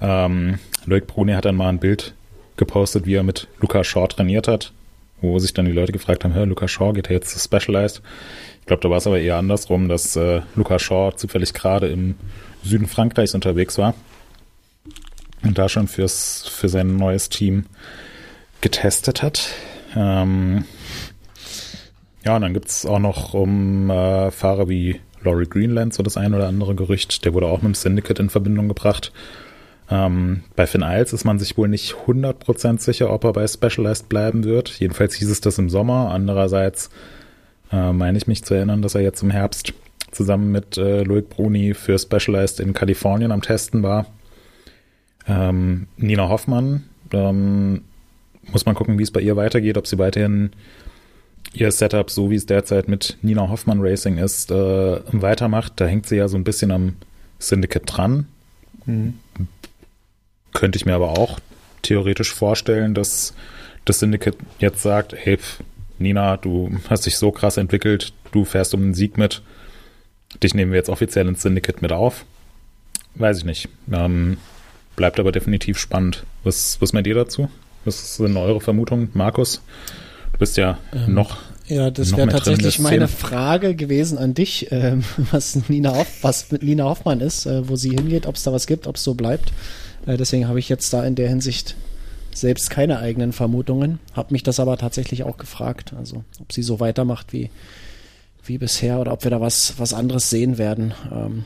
Ähm, 0.00 0.60
Loic 0.86 1.06
Bruni 1.06 1.34
hat 1.34 1.44
dann 1.44 1.56
mal 1.56 1.68
ein 1.68 1.78
Bild 1.78 2.14
gepostet, 2.56 3.04
wie 3.04 3.16
er 3.16 3.22
mit 3.22 3.48
Luca 3.60 3.84
Shaw 3.84 4.06
trainiert 4.06 4.48
hat, 4.48 4.72
wo 5.20 5.38
sich 5.38 5.52
dann 5.52 5.66
die 5.66 5.72
Leute 5.72 5.92
gefragt 5.92 6.24
haben, 6.24 6.32
hör, 6.32 6.46
Luca 6.46 6.68
Shaw 6.68 6.94
geht 6.94 7.08
er 7.08 7.16
jetzt 7.16 7.28
zu 7.28 7.38
Specialized? 7.38 8.00
Ich 8.62 8.66
glaube, 8.66 8.80
da 8.80 8.90
war 8.90 8.98
es 8.98 9.06
aber 9.08 9.18
eher 9.18 9.36
andersrum, 9.36 9.88
dass 9.88 10.14
äh, 10.14 10.42
Luca 10.54 10.78
Shaw 10.78 11.12
zufällig 11.16 11.52
gerade 11.52 11.88
im 11.88 12.14
Süden 12.62 12.86
Frankreichs 12.86 13.34
unterwegs 13.34 13.76
war 13.76 13.94
und 15.42 15.58
da 15.58 15.68
schon 15.68 15.88
fürs, 15.88 16.46
für 16.48 16.68
sein 16.68 16.96
neues 16.96 17.28
Team 17.28 17.66
getestet 18.60 19.20
hat. 19.20 19.48
Ähm, 19.96 20.64
ja, 22.24 22.36
und 22.36 22.42
dann 22.42 22.54
gibt 22.54 22.68
es 22.68 22.86
auch 22.86 23.00
noch 23.00 23.34
um 23.34 23.90
äh, 23.90 24.30
Fahrer 24.30 24.68
wie 24.68 25.00
Laurie 25.22 25.48
Greenland 25.48 25.92
so 25.92 26.04
das 26.04 26.16
ein 26.16 26.32
oder 26.32 26.46
andere 26.46 26.76
Gerücht. 26.76 27.24
Der 27.24 27.34
wurde 27.34 27.46
auch 27.46 27.62
mit 27.62 27.72
dem 27.72 27.74
Syndicate 27.74 28.20
in 28.20 28.30
Verbindung 28.30 28.68
gebracht. 28.68 29.12
Ähm, 29.90 30.44
bei 30.54 30.68
Finn 30.68 30.82
Isles 30.82 31.12
ist 31.12 31.24
man 31.24 31.40
sich 31.40 31.58
wohl 31.58 31.68
nicht 31.68 31.96
100% 32.06 32.80
sicher, 32.80 33.10
ob 33.10 33.24
er 33.24 33.32
bei 33.32 33.46
Specialized 33.46 34.08
bleiben 34.08 34.44
wird. 34.44 34.68
Jedenfalls 34.78 35.14
hieß 35.14 35.28
es 35.28 35.40
das 35.40 35.58
im 35.58 35.68
Sommer. 35.68 36.12
Andererseits 36.12 36.90
äh, 37.72 37.92
meine 37.92 38.18
ich 38.18 38.26
mich 38.26 38.44
zu 38.44 38.54
erinnern, 38.54 38.82
dass 38.82 38.94
er 38.94 39.00
jetzt 39.00 39.22
im 39.22 39.30
Herbst 39.30 39.72
zusammen 40.10 40.52
mit 40.52 40.76
äh, 40.76 41.02
Loic 41.02 41.28
Bruni 41.28 41.74
für 41.74 41.98
Specialized 41.98 42.60
in 42.60 42.74
Kalifornien 42.74 43.32
am 43.32 43.42
Testen 43.42 43.82
war. 43.82 44.06
Ähm, 45.26 45.86
Nina 45.96 46.28
Hoffmann, 46.28 46.84
ähm, 47.12 47.82
muss 48.50 48.66
man 48.66 48.74
gucken, 48.74 48.98
wie 48.98 49.02
es 49.02 49.10
bei 49.10 49.20
ihr 49.20 49.36
weitergeht, 49.36 49.78
ob 49.78 49.86
sie 49.86 49.98
weiterhin 49.98 50.50
ihr 51.54 51.70
Setup, 51.70 52.10
so 52.10 52.30
wie 52.30 52.36
es 52.36 52.46
derzeit 52.46 52.88
mit 52.88 53.18
Nina 53.22 53.48
Hoffmann 53.48 53.80
Racing 53.80 54.18
ist, 54.18 54.50
äh, 54.50 55.00
weitermacht. 55.12 55.74
Da 55.76 55.86
hängt 55.86 56.06
sie 56.06 56.16
ja 56.16 56.28
so 56.28 56.36
ein 56.36 56.44
bisschen 56.44 56.70
am 56.70 56.96
Syndicate 57.38 57.84
dran. 57.86 58.26
Mhm. 58.86 59.14
Könnte 60.52 60.76
ich 60.76 60.86
mir 60.86 60.94
aber 60.94 61.18
auch 61.18 61.38
theoretisch 61.82 62.32
vorstellen, 62.32 62.94
dass 62.94 63.34
das 63.84 63.98
Syndicate 63.98 64.36
jetzt 64.58 64.82
sagt, 64.82 65.14
hey, 65.16 65.38
Nina, 65.98 66.36
du 66.36 66.70
hast 66.88 67.06
dich 67.06 67.16
so 67.16 67.30
krass 67.30 67.56
entwickelt, 67.56 68.12
du 68.32 68.44
fährst 68.44 68.74
um 68.74 68.80
den 68.80 68.94
Sieg 68.94 69.18
mit. 69.18 69.42
Dich 70.42 70.54
nehmen 70.54 70.72
wir 70.72 70.78
jetzt 70.78 70.88
offiziell 70.88 71.28
ins 71.28 71.42
Syndicate 71.42 71.82
mit 71.82 71.92
auf. 71.92 72.24
Weiß 73.14 73.38
ich 73.38 73.44
nicht. 73.44 73.68
Ähm, 73.92 74.38
bleibt 74.96 75.20
aber 75.20 75.32
definitiv 75.32 75.78
spannend. 75.78 76.24
Was, 76.44 76.80
was 76.80 76.92
meint 76.92 77.06
ihr 77.06 77.14
dazu? 77.14 77.48
Was 77.84 78.16
sind 78.16 78.36
eure 78.36 78.60
Vermutungen, 78.60 79.10
Markus? 79.12 79.60
Du 80.32 80.38
bist 80.38 80.56
ja 80.56 80.78
ähm, 80.94 81.14
noch. 81.14 81.36
Ja, 81.66 81.90
das 81.90 82.16
wäre 82.16 82.28
tatsächlich 82.28 82.78
meine 82.78 83.08
Frage 83.08 83.74
gewesen 83.74 84.18
an 84.18 84.34
dich, 84.34 84.68
ähm, 84.70 85.04
was 85.30 85.68
Nina 85.68 85.94
Hoff, 85.94 86.08
was 86.22 86.50
mit 86.50 86.62
Nina 86.62 86.84
Hoffmann 86.84 87.20
ist, 87.20 87.46
äh, 87.46 87.68
wo 87.68 87.76
sie 87.76 87.90
hingeht, 87.90 88.26
ob 88.26 88.36
es 88.36 88.42
da 88.42 88.52
was 88.52 88.66
gibt, 88.66 88.86
ob 88.86 88.96
es 88.96 89.04
so 89.04 89.14
bleibt. 89.14 89.52
Äh, 90.06 90.16
deswegen 90.16 90.48
habe 90.48 90.58
ich 90.58 90.68
jetzt 90.68 90.92
da 90.92 91.04
in 91.04 91.14
der 91.14 91.28
Hinsicht 91.28 91.76
selbst 92.34 92.70
keine 92.70 92.98
eigenen 92.98 93.32
Vermutungen, 93.32 93.98
habe 94.14 94.32
mich 94.32 94.42
das 94.42 94.60
aber 94.60 94.76
tatsächlich 94.76 95.24
auch 95.24 95.36
gefragt, 95.36 95.94
also 95.96 96.24
ob 96.40 96.52
sie 96.52 96.62
so 96.62 96.80
weitermacht 96.80 97.32
wie, 97.32 97.50
wie 98.44 98.58
bisher 98.58 99.00
oder 99.00 99.12
ob 99.12 99.24
wir 99.24 99.30
da 99.30 99.40
was, 99.40 99.74
was 99.78 99.94
anderes 99.94 100.30
sehen 100.30 100.58
werden. 100.58 100.94
Ähm, 101.10 101.44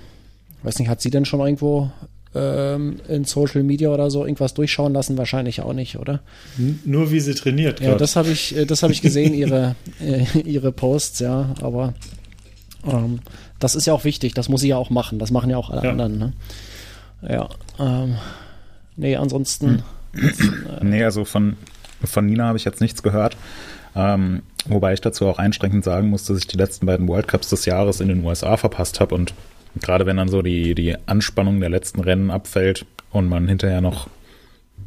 weiß 0.63 0.79
nicht, 0.79 0.89
hat 0.89 1.01
sie 1.01 1.11
denn 1.11 1.25
schon 1.25 1.41
irgendwo 1.41 1.91
ähm, 2.35 3.01
in 3.09 3.25
Social 3.25 3.63
Media 3.63 3.91
oder 3.91 4.11
so 4.11 4.25
irgendwas 4.25 4.55
durchschauen 4.55 4.93
lassen? 4.93 5.19
Wahrscheinlich 5.19 5.61
auch 5.61 5.73
nicht, 5.73 5.99
oder? 5.99 6.21
Nur 6.85 7.11
wie 7.11 7.21
sie 7.21 7.35
trainiert. 7.35 7.81
Ja, 7.81 7.91
grad. 7.91 8.01
das 8.01 8.17
habe 8.17 8.31
ich, 8.31 8.57
äh, 8.57 8.65
das 8.67 8.83
habe 8.83 8.93
ich 8.93 9.03
gesehen, 9.03 9.35
ihre, 9.35 9.77
äh, 10.01 10.25
ihre 10.41 10.73
Posts, 10.73 11.21
ja, 11.21 11.55
aber 11.61 11.95
ähm, 12.85 13.21
das 13.59 13.75
ist 13.75 13.87
ja 13.87 13.93
auch 13.93 14.05
wichtig, 14.05 14.35
das 14.35 14.49
muss 14.49 14.61
sie 14.61 14.69
ja 14.69 14.77
auch 14.77 14.91
machen, 14.91 15.19
das 15.19 15.31
machen 15.31 15.51
ja 15.51 15.57
auch 15.57 15.71
alle 15.71 15.85
ja. 15.85 15.91
anderen, 15.91 16.19
ne? 16.19 16.33
Ja, 17.29 17.49
ähm, 17.79 18.17
nee, 18.97 19.17
ansonsten. 19.17 19.69
Hm. 19.69 19.83
Nee, 20.83 21.03
also 21.03 21.25
von, 21.25 21.57
von 22.05 22.27
Nina 22.27 22.47
habe 22.47 22.59
ich 22.59 22.65
jetzt 22.65 22.81
nichts 22.81 23.03
gehört. 23.03 23.37
Ähm, 23.95 24.43
wobei 24.67 24.93
ich 24.93 25.01
dazu 25.01 25.27
auch 25.27 25.39
einschränkend 25.39 25.85
sagen 25.85 26.11
muss, 26.11 26.25
dass 26.25 26.39
ich 26.39 26.47
die 26.47 26.59
letzten 26.59 26.87
beiden 26.87 27.09
World 27.09 27.29
Cups 27.29 27.49
des 27.49 27.65
Jahres 27.65 28.01
in 28.01 28.09
den 28.09 28.25
USA 28.25 28.57
verpasst 28.57 29.01
habe 29.01 29.15
und 29.15 29.35
Gerade 29.81 30.07
wenn 30.07 30.17
dann 30.17 30.29
so 30.29 30.43
die, 30.43 30.75
die 30.75 30.97
Anspannung 31.07 31.61
der 31.61 31.69
letzten 31.69 32.01
Rennen 32.01 32.31
abfällt 32.31 32.87
und 33.11 33.29
man 33.29 33.47
hinterher 33.47 33.81
noch 33.81 34.09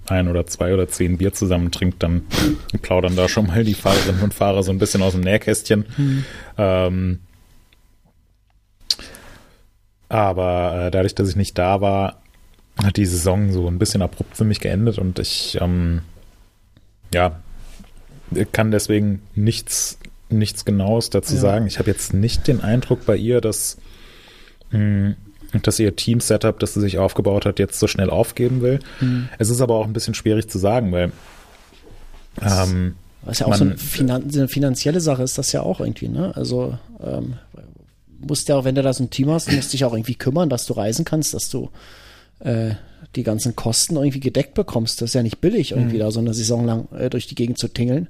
ein 0.08 0.28
oder 0.28 0.48
zwei 0.48 0.74
oder 0.74 0.88
zehn 0.88 1.18
Bier 1.18 1.34
zusammen 1.34 1.72
trinkt, 1.72 2.02
dann 2.02 2.24
plaudern 2.82 3.16
da 3.16 3.30
schon 3.30 3.48
mal 3.48 3.64
die 3.64 3.76
Fahrerinnen 3.76 4.22
und 4.22 4.34
Fahrer 4.34 4.64
so 4.64 4.72
ein 4.72 4.80
bisschen 4.80 5.02
aus 5.02 5.14
dem 5.14 5.22
Nähkästchen. 5.22 5.86
Mhm. 5.98 6.26
Ähm, 6.58 7.20
aber 10.10 10.88
äh, 10.88 10.92
dadurch, 10.92 11.14
dass 11.14 11.30
ich 11.30 11.36
nicht 11.36 11.58
da 11.58 11.82
war, 11.82 12.22
hat 12.84 12.98
die 12.98 13.06
Saison 13.06 13.52
so 13.52 13.68
ein 13.68 13.80
bisschen 13.80 14.02
abrupt 14.02 14.38
für 14.38 14.46
mich 14.46 14.60
geendet 14.60 14.98
und 14.98 15.20
ich 15.20 15.58
ähm, 15.62 16.02
ja 17.14 17.40
kann 18.52 18.72
deswegen 18.72 19.22
nichts 19.36 19.98
nichts 20.30 20.64
Genaues 20.64 21.10
dazu 21.10 21.34
ja. 21.36 21.42
sagen. 21.42 21.66
Ich 21.66 21.80
habe 21.80 21.90
jetzt 21.90 22.14
nicht 22.14 22.48
den 22.48 22.62
Eindruck 22.62 23.06
bei 23.06 23.16
ihr, 23.16 23.42
dass 23.42 23.78
Mhm. 24.72 25.16
dass 25.64 25.80
ihr 25.80 25.96
Team-Setup, 25.96 26.60
das 26.60 26.76
sie 26.76 26.82
sich 26.82 27.00
aufgebaut 27.00 27.46
hat, 27.46 27.60
jetzt 27.60 27.80
so 27.80 27.88
schnell 27.88 28.10
aufgeben 28.10 28.62
will. 28.62 28.80
Mhm. 29.00 29.30
Es 29.38 29.50
ist 29.50 29.62
aber 29.62 29.76
auch 29.76 29.86
ein 29.86 29.94
bisschen 29.94 30.14
schwierig 30.14 30.48
zu 30.50 30.60
sagen, 30.60 30.92
weil 30.92 31.12
ähm, 32.42 32.96
was 33.24 33.40
ja 33.40 33.48
auch 33.48 33.52
man, 33.52 33.60
so 33.60 33.66
eine, 33.66 33.78
Finan 33.78 34.30
eine, 34.32 34.48
finanzielle 34.48 35.02
Sache 35.02 35.24
ist, 35.24 35.38
das 35.38 35.52
ja 35.52 35.62
auch 35.62 35.80
irgendwie, 35.80 36.08
ne? 36.08 36.36
Also 36.36 36.78
ähm, 37.04 37.34
musst 38.20 38.48
ja 38.48 38.56
auch, 38.56 38.64
wenn 38.64 38.76
du 38.76 38.84
da 38.84 38.94
so 38.94 39.04
ein 39.04 39.10
Team 39.10 39.30
hast, 39.32 39.52
musst 39.52 39.74
dich 39.74 39.84
auch 39.86 39.94
irgendwie 39.94 40.16
kümmern, 40.16 40.50
dass 40.50 40.66
du 40.66 40.74
reisen 40.74 41.04
kannst, 41.04 41.34
dass 41.34 41.50
du 41.50 41.70
äh, 42.40 42.72
die 43.16 43.24
ganzen 43.24 43.56
Kosten 43.56 43.96
irgendwie 43.96 44.20
gedeckt 44.20 44.54
bekommst. 44.54 45.02
Das 45.02 45.10
ist 45.10 45.14
ja 45.14 45.24
nicht 45.24 45.42
billig, 45.42 45.72
irgendwie 45.72 45.96
mhm. 45.96 46.02
da 46.02 46.12
so 46.12 46.20
eine 46.20 46.34
Saison 46.34 46.66
lang 46.66 46.88
äh, 46.94 47.10
durch 47.10 47.28
die 47.28 47.36
Gegend 47.36 47.58
zu 47.58 47.68
tingeln. 47.68 48.10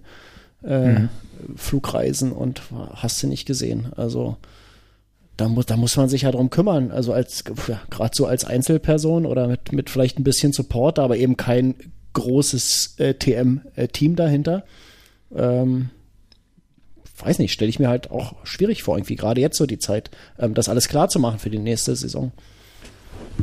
Äh, 0.64 1.00
mhm. 1.00 1.10
Flugreisen 1.56 2.34
und 2.34 2.62
hast 2.96 3.24
du 3.24 3.28
nicht 3.28 3.46
gesehen. 3.46 3.94
Also 3.96 4.36
da 5.38 5.48
muss, 5.48 5.66
da 5.68 5.78
muss 5.78 5.96
man 5.96 6.10
sich 6.10 6.24
ja 6.24 6.32
drum 6.32 6.50
kümmern. 6.50 6.92
Also 6.92 7.14
als, 7.14 7.46
ja, 7.68 7.82
gerade 7.90 8.12
so 8.14 8.26
als 8.26 8.44
Einzelperson 8.44 9.26
oder 9.26 9.48
mit, 9.48 9.72
mit 9.72 9.90
vielleicht 9.90 10.20
ein 10.20 10.26
bisschen 10.26 10.52
Support, 10.52 11.00
aber 11.00 11.16
eben 11.16 11.38
kein 11.38 11.76
großes 12.14 12.96
äh, 12.98 13.14
TM-Team 13.14 14.14
äh, 14.14 14.16
dahinter. 14.16 14.66
Ähm, 15.34 15.90
weiß 17.20 17.40
nicht, 17.40 17.54
stelle 17.54 17.70
ich 17.70 17.80
mir 17.80 17.88
halt 17.88 18.12
auch 18.12 18.34
schwierig 18.44 18.84
vor, 18.84 18.98
irgendwie 18.98 19.16
gerade 19.16 19.42
jetzt 19.42 19.58
so 19.58 19.66
die 19.66 19.80
Zeit, 19.80 20.10
ähm, 20.38 20.54
das 20.54 20.70
alles 20.70 20.90
klar 20.90 21.10
zu 21.10 21.20
machen 21.20 21.40
für 21.40 21.50
die 21.50 21.60
nächste 21.60 21.96
Saison. 21.96 22.32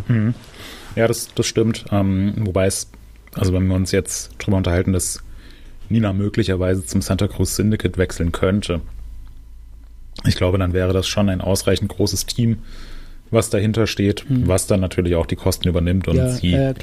Mhm. 0.09 0.35
Ja, 0.97 1.07
das, 1.07 1.29
das 1.35 1.47
stimmt. 1.47 1.85
Ähm, 1.93 2.35
wobei 2.39 2.67
es, 2.67 2.91
also 3.35 3.53
wenn 3.53 3.67
wir 3.69 3.77
uns 3.77 3.93
jetzt 3.93 4.33
drüber 4.39 4.57
unterhalten, 4.57 4.93
dass 4.93 5.23
Nina 5.89 6.13
möglicherweise 6.13 6.85
zum 6.85 7.03
Santa 7.03 7.29
Cruz 7.29 7.55
Syndicate 7.55 7.99
wechseln 7.99 8.33
könnte, 8.33 8.81
ich 10.25 10.35
glaube, 10.37 10.59
dann 10.59 10.73
wäre 10.73 10.93
das 10.93 11.07
schon 11.07 11.29
ein 11.29 11.41
ausreichend 11.41 11.91
großes 11.91 12.27
Team, 12.27 12.59
was 13.31 13.51
dahinter 13.51 13.87
steht, 13.87 14.29
hm. 14.29 14.49
was 14.49 14.67
dann 14.67 14.81
natürlich 14.81 15.15
auch 15.15 15.27
die 15.27 15.37
Kosten 15.37 15.69
übernimmt 15.69 16.09
und 16.09 16.17
ja, 16.17 16.31
sie 16.31 16.55
äh, 16.55 16.75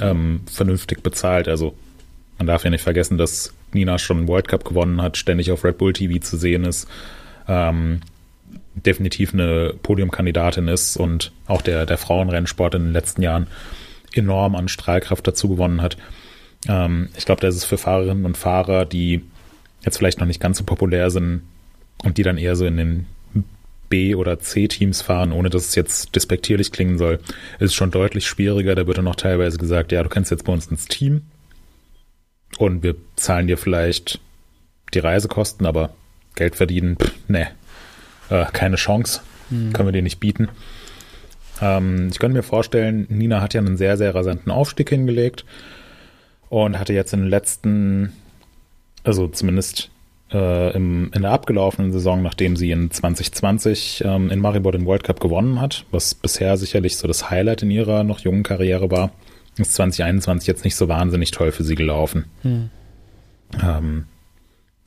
ähm, 0.00 0.40
vernünftig 0.46 1.02
bezahlt. 1.02 1.48
Also 1.48 1.74
man 2.38 2.46
darf 2.46 2.64
ja 2.64 2.70
nicht 2.70 2.82
vergessen, 2.82 3.18
dass 3.18 3.52
Nina 3.72 3.98
schon 3.98 4.18
einen 4.18 4.28
World 4.28 4.48
Cup 4.48 4.64
gewonnen 4.64 5.02
hat, 5.02 5.16
ständig 5.16 5.50
auf 5.50 5.64
Red 5.64 5.78
Bull 5.78 5.92
TV 5.92 6.20
zu 6.20 6.36
sehen 6.36 6.64
ist, 6.64 6.86
ähm, 7.48 8.00
definitiv 8.84 9.32
eine 9.32 9.74
Podiumkandidatin 9.82 10.68
ist 10.68 10.96
und 10.96 11.32
auch 11.46 11.62
der, 11.62 11.86
der 11.86 11.98
Frauenrennsport 11.98 12.74
in 12.74 12.84
den 12.84 12.92
letzten 12.92 13.22
Jahren 13.22 13.46
enorm 14.12 14.54
an 14.54 14.68
Strahlkraft 14.68 15.26
dazu 15.26 15.48
gewonnen 15.48 15.82
hat. 15.82 15.96
Ähm, 16.68 17.08
ich 17.16 17.24
glaube, 17.24 17.40
da 17.40 17.48
ist 17.48 17.56
es 17.56 17.64
für 17.64 17.78
Fahrerinnen 17.78 18.24
und 18.24 18.36
Fahrer, 18.36 18.84
die 18.84 19.22
jetzt 19.84 19.98
vielleicht 19.98 20.20
noch 20.20 20.26
nicht 20.26 20.40
ganz 20.40 20.58
so 20.58 20.64
populär 20.64 21.10
sind, 21.10 21.42
und 22.02 22.18
die 22.18 22.22
dann 22.22 22.38
eher 22.38 22.56
so 22.56 22.66
in 22.66 22.76
den 22.76 23.06
B- 23.88 24.14
oder 24.14 24.38
C-Teams 24.38 25.02
fahren, 25.02 25.32
ohne 25.32 25.50
dass 25.50 25.68
es 25.68 25.74
jetzt 25.74 26.14
despektierlich 26.16 26.72
klingen 26.72 26.98
soll, 26.98 27.20
ist 27.58 27.74
schon 27.74 27.90
deutlich 27.90 28.26
schwieriger. 28.26 28.74
Da 28.74 28.86
wird 28.86 28.98
dann 28.98 29.04
noch 29.04 29.16
teilweise 29.16 29.58
gesagt, 29.58 29.92
ja, 29.92 30.02
du 30.02 30.08
kannst 30.08 30.30
jetzt 30.30 30.44
bei 30.44 30.52
uns 30.52 30.66
ins 30.66 30.86
Team 30.86 31.22
und 32.58 32.82
wir 32.82 32.96
zahlen 33.14 33.46
dir 33.46 33.56
vielleicht 33.56 34.20
die 34.92 34.98
Reisekosten, 34.98 35.66
aber 35.66 35.94
Geld 36.34 36.56
verdienen, 36.56 36.96
pff, 36.96 37.12
ne, 37.28 37.48
äh, 38.30 38.46
keine 38.52 38.76
Chance, 38.76 39.20
mhm. 39.50 39.72
können 39.72 39.88
wir 39.88 39.92
dir 39.92 40.02
nicht 40.02 40.20
bieten. 40.20 40.48
Ähm, 41.60 42.08
ich 42.10 42.18
könnte 42.18 42.36
mir 42.36 42.42
vorstellen, 42.42 43.06
Nina 43.08 43.40
hat 43.40 43.54
ja 43.54 43.60
einen 43.60 43.76
sehr, 43.76 43.96
sehr 43.96 44.14
rasanten 44.14 44.52
Aufstieg 44.52 44.88
hingelegt. 44.88 45.44
und 46.48 46.78
hatte 46.78 46.92
jetzt 46.92 47.12
in 47.12 47.22
den 47.22 47.28
letzten, 47.28 48.12
also 49.02 49.26
zumindest 49.26 49.90
äh, 50.32 50.74
im, 50.74 51.10
in 51.12 51.22
der 51.22 51.32
abgelaufenen 51.32 51.92
Saison, 51.92 52.22
nachdem 52.22 52.56
sie 52.56 52.70
in 52.70 52.90
2020 52.90 54.02
ähm, 54.04 54.30
in 54.30 54.40
Maribor 54.40 54.72
den 54.72 54.86
World 54.86 55.04
Cup 55.04 55.20
gewonnen 55.20 55.60
hat, 55.60 55.84
was 55.90 56.14
bisher 56.14 56.56
sicherlich 56.56 56.96
so 56.96 57.08
das 57.08 57.30
Highlight 57.30 57.62
in 57.62 57.70
ihrer 57.70 58.04
noch 58.04 58.20
jungen 58.20 58.42
Karriere 58.42 58.90
war, 58.90 59.10
ist 59.58 59.74
2021 59.74 60.46
jetzt 60.46 60.64
nicht 60.64 60.76
so 60.76 60.88
wahnsinnig 60.88 61.30
toll 61.30 61.52
für 61.52 61.64
sie 61.64 61.74
gelaufen. 61.74 62.26
Hm. 62.42 62.70
Ähm, 63.62 64.04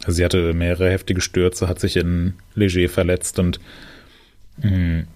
also 0.03 0.13
sie 0.13 0.25
hatte 0.25 0.53
mehrere 0.53 0.89
heftige 0.89 1.21
Stürze, 1.21 1.67
hat 1.67 1.79
sich 1.79 1.97
in 1.97 2.33
Leger 2.55 2.89
verletzt 2.89 3.39
und 3.39 3.59
mh, 4.57 4.69
hm, 4.69 5.07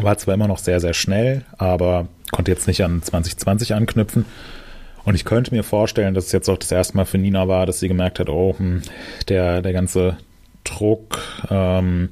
war 0.00 0.18
zwar 0.18 0.34
immer 0.34 0.48
noch 0.48 0.58
sehr, 0.58 0.80
sehr 0.80 0.94
schnell, 0.94 1.44
aber 1.56 2.08
konnte 2.32 2.50
jetzt 2.50 2.66
nicht 2.66 2.82
an 2.82 3.02
2020 3.02 3.74
anknüpfen. 3.74 4.26
Und 5.04 5.14
ich 5.14 5.24
könnte 5.24 5.54
mir 5.54 5.62
vorstellen, 5.62 6.14
dass 6.14 6.26
es 6.26 6.32
jetzt 6.32 6.48
auch 6.48 6.58
das 6.58 6.72
erste 6.72 6.96
Mal 6.96 7.04
für 7.04 7.18
Nina 7.18 7.46
war, 7.46 7.64
dass 7.64 7.78
sie 7.78 7.88
gemerkt 7.88 8.18
hat, 8.18 8.28
oh, 8.28 8.56
hm, 8.58 8.82
der, 9.28 9.62
der 9.62 9.72
ganze 9.72 10.16
Druck, 10.64 11.20
ähm, 11.48 12.10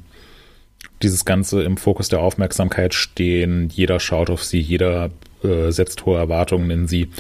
dieses 1.03 1.25
Ganze 1.25 1.63
im 1.65 1.77
Fokus 1.77 2.09
der 2.09 2.21
Aufmerksamkeit 2.21 2.95
stehen, 2.95 3.69
jeder 3.69 3.99
schaut 3.99 4.31
auf 4.31 4.45
sie, 4.45 4.61
jeder 4.61 5.11
äh, 5.43 5.71
setzt 5.71 6.07
hohe 6.07 6.17
Erwartungen 6.17 6.71
in 6.71 6.87
sie, 6.87 7.11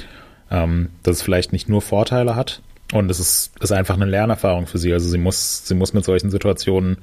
ähm, 0.50 0.90
dass 1.02 1.16
es 1.16 1.22
vielleicht 1.22 1.52
nicht 1.52 1.68
nur 1.68 1.82
Vorteile 1.82 2.36
hat 2.36 2.62
und 2.92 3.10
es 3.10 3.18
ist, 3.18 3.52
ist 3.60 3.72
einfach 3.72 3.94
eine 3.94 4.04
Lernerfahrung 4.04 4.66
für 4.66 4.78
sie. 4.78 4.92
Also 4.92 5.08
sie 5.08 5.18
muss, 5.18 5.66
sie 5.66 5.74
muss 5.74 5.94
mit 5.94 6.04
solchen 6.04 6.30
Situationen 6.30 6.98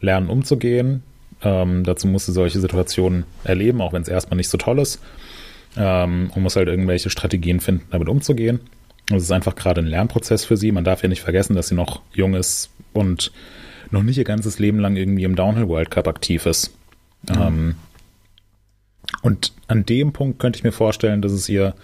lernen 0.00 0.28
umzugehen. 0.28 1.02
Ähm, 1.42 1.84
dazu 1.84 2.06
muss 2.06 2.26
sie 2.26 2.32
solche 2.32 2.60
Situationen 2.60 3.24
erleben, 3.44 3.80
auch 3.80 3.92
wenn 3.92 4.02
es 4.02 4.08
erstmal 4.08 4.36
nicht 4.36 4.48
so 4.48 4.58
toll 4.58 4.78
ist. 4.78 5.00
Ähm, 5.76 6.30
und 6.34 6.42
muss 6.42 6.56
halt 6.56 6.68
irgendwelche 6.68 7.10
Strategien 7.10 7.60
finden, 7.60 7.86
damit 7.90 8.08
umzugehen. 8.08 8.60
Und 9.10 9.18
es 9.18 9.24
ist 9.24 9.32
einfach 9.32 9.54
gerade 9.54 9.80
ein 9.80 9.86
Lernprozess 9.86 10.44
für 10.44 10.56
sie. 10.56 10.72
Man 10.72 10.84
darf 10.84 11.02
ja 11.02 11.08
nicht 11.08 11.22
vergessen, 11.22 11.54
dass 11.54 11.68
sie 11.68 11.74
noch 11.74 12.02
jung 12.12 12.34
ist 12.34 12.70
und 12.92 13.32
noch 13.90 14.02
nicht 14.02 14.18
ihr 14.18 14.24
ganzes 14.24 14.58
Leben 14.58 14.78
lang 14.78 14.96
irgendwie 14.96 15.24
im 15.24 15.36
Downhill 15.36 15.68
World 15.68 15.90
Cup 15.90 16.08
aktiv 16.08 16.46
ist. 16.46 16.74
Mhm. 17.28 17.40
Ähm, 17.40 17.74
und 19.22 19.52
an 19.68 19.86
dem 19.86 20.12
Punkt 20.12 20.38
könnte 20.38 20.58
ich 20.58 20.64
mir 20.64 20.72
vorstellen, 20.72 21.22
dass 21.22 21.32
es 21.32 21.48
ihr 21.48 21.74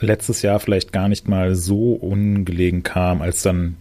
letztes 0.00 0.42
Jahr 0.42 0.60
vielleicht 0.60 0.92
gar 0.92 1.08
nicht 1.08 1.28
mal 1.28 1.54
so 1.54 1.92
ungelegen 1.92 2.82
kam, 2.82 3.22
als 3.22 3.42
dann 3.42 3.76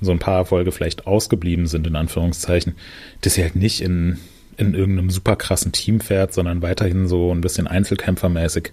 so 0.00 0.10
ein 0.10 0.18
paar 0.18 0.38
Erfolge 0.38 0.72
vielleicht 0.72 1.06
ausgeblieben 1.06 1.66
sind, 1.66 1.86
in 1.86 1.96
Anführungszeichen, 1.96 2.74
dass 3.20 3.34
sie 3.34 3.42
halt 3.42 3.56
nicht 3.56 3.80
in, 3.80 4.18
in 4.56 4.74
irgendeinem 4.74 5.10
super 5.10 5.36
krassen 5.36 5.72
Team 5.72 6.00
fährt, 6.00 6.32
sondern 6.32 6.62
weiterhin 6.62 7.06
so 7.06 7.32
ein 7.32 7.40
bisschen 7.40 7.66
einzelkämpfermäßig 7.66 8.72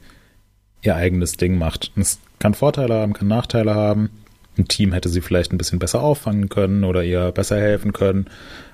ihr 0.82 0.96
eigenes 0.96 1.38
Ding 1.38 1.58
macht. 1.58 1.92
Und 1.96 2.02
es 2.02 2.20
kann 2.40 2.54
Vorteile 2.54 2.96
haben, 2.96 3.14
kann 3.14 3.28
Nachteile 3.28 3.76
haben. 3.76 4.10
Ein 4.58 4.68
Team 4.68 4.94
hätte 4.94 5.10
sie 5.10 5.22
vielleicht 5.22 5.54
ein 5.54 5.58
bisschen 5.58 5.80
besser 5.80 6.02
auffangen 6.02 6.50
können 6.50 6.84
oder 6.84 7.04
ihr 7.04 7.32
besser 7.32 7.60
helfen 7.60 7.94
können. 7.94 8.26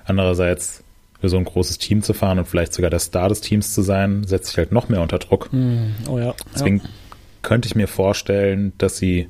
Andererseits 0.04 0.82
für 1.20 1.28
so 1.28 1.36
ein 1.36 1.44
großes 1.44 1.78
Team 1.78 2.02
zu 2.02 2.14
fahren 2.14 2.38
und 2.38 2.46
vielleicht 2.46 2.72
sogar 2.72 2.90
der 2.90 2.98
Star 2.98 3.28
des 3.28 3.40
Teams 3.40 3.74
zu 3.74 3.82
sein, 3.82 4.24
setzt 4.24 4.48
sich 4.48 4.58
halt 4.58 4.72
noch 4.72 4.88
mehr 4.88 5.02
unter 5.02 5.18
Druck. 5.18 5.52
Mm, 5.52 5.94
oh 6.08 6.18
ja. 6.18 6.34
Deswegen 6.54 6.78
ja. 6.78 6.84
Könnte 7.42 7.66
ich 7.66 7.74
mir 7.74 7.88
vorstellen, 7.88 8.72
dass 8.78 8.98
sie 8.98 9.28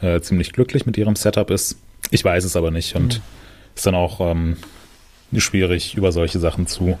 äh, 0.00 0.20
ziemlich 0.20 0.52
glücklich 0.52 0.86
mit 0.86 0.96
ihrem 0.96 1.16
Setup 1.16 1.50
ist. 1.50 1.78
Ich 2.10 2.24
weiß 2.24 2.44
es 2.44 2.56
aber 2.56 2.70
nicht 2.70 2.94
und 2.94 3.18
mm. 3.18 3.22
ist 3.74 3.86
dann 3.86 3.94
auch 3.94 4.20
ähm, 4.20 4.56
schwierig, 5.36 5.96
über 5.96 6.12
solche 6.12 6.38
Sachen 6.38 6.66
zu 6.66 6.98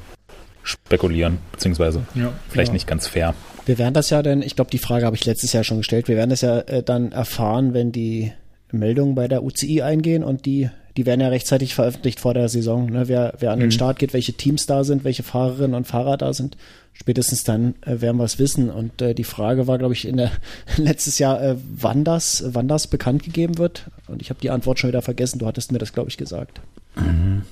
spekulieren, 0.62 1.38
beziehungsweise 1.52 2.04
ja, 2.14 2.32
vielleicht 2.48 2.68
ja. 2.68 2.74
nicht 2.74 2.86
ganz 2.86 3.06
fair. 3.06 3.34
Wir 3.66 3.78
werden 3.78 3.94
das 3.94 4.10
ja 4.10 4.22
denn, 4.22 4.42
ich 4.42 4.56
glaube, 4.56 4.70
die 4.70 4.78
Frage 4.78 5.06
habe 5.06 5.16
ich 5.16 5.24
letztes 5.24 5.52
Jahr 5.52 5.64
schon 5.64 5.78
gestellt, 5.78 6.08
wir 6.08 6.16
werden 6.16 6.30
das 6.30 6.40
ja 6.40 6.60
äh, 6.60 6.82
dann 6.82 7.12
erfahren, 7.12 7.74
wenn 7.74 7.92
die 7.92 8.32
Meldungen 8.72 9.14
bei 9.14 9.28
der 9.28 9.44
UCI 9.44 9.82
eingehen 9.82 10.24
und 10.24 10.46
die 10.46 10.70
die 10.96 11.04
werden 11.04 11.20
ja 11.20 11.28
rechtzeitig 11.28 11.74
veröffentlicht 11.74 12.20
vor 12.20 12.32
der 12.32 12.48
Saison. 12.48 12.90
Ne? 12.90 13.08
Wer, 13.08 13.34
wer 13.38 13.52
an 13.52 13.60
den 13.60 13.68
mhm. 13.68 13.72
Start 13.72 13.98
geht, 13.98 14.14
welche 14.14 14.32
Teams 14.32 14.66
da 14.66 14.82
sind, 14.82 15.04
welche 15.04 15.22
Fahrerinnen 15.22 15.74
und 15.74 15.86
Fahrer 15.86 16.16
da 16.16 16.32
sind. 16.32 16.56
Spätestens 16.98 17.44
dann 17.44 17.74
äh, 17.82 18.00
werden 18.00 18.16
wir 18.16 18.24
es 18.24 18.38
wissen. 18.38 18.70
Und 18.70 19.00
äh, 19.02 19.14
die 19.14 19.24
Frage 19.24 19.66
war, 19.66 19.78
glaube 19.78 19.94
ich, 19.94 20.08
in 20.08 20.16
der 20.16 20.32
letztes 20.76 21.18
Jahr, 21.18 21.42
äh, 21.42 21.56
wann 21.76 22.04
das, 22.04 22.44
wann 22.48 22.68
das 22.68 22.86
bekannt 22.86 23.22
gegeben 23.22 23.58
wird. 23.58 23.84
Und 24.08 24.22
ich 24.22 24.30
habe 24.30 24.40
die 24.40 24.50
Antwort 24.50 24.78
schon 24.78 24.88
wieder 24.88 25.02
vergessen. 25.02 25.38
Du 25.38 25.46
hattest 25.46 25.72
mir 25.72 25.78
das, 25.78 25.92
glaube 25.92 26.08
ich, 26.08 26.16
gesagt. 26.16 26.60
Mhm. 26.96 27.42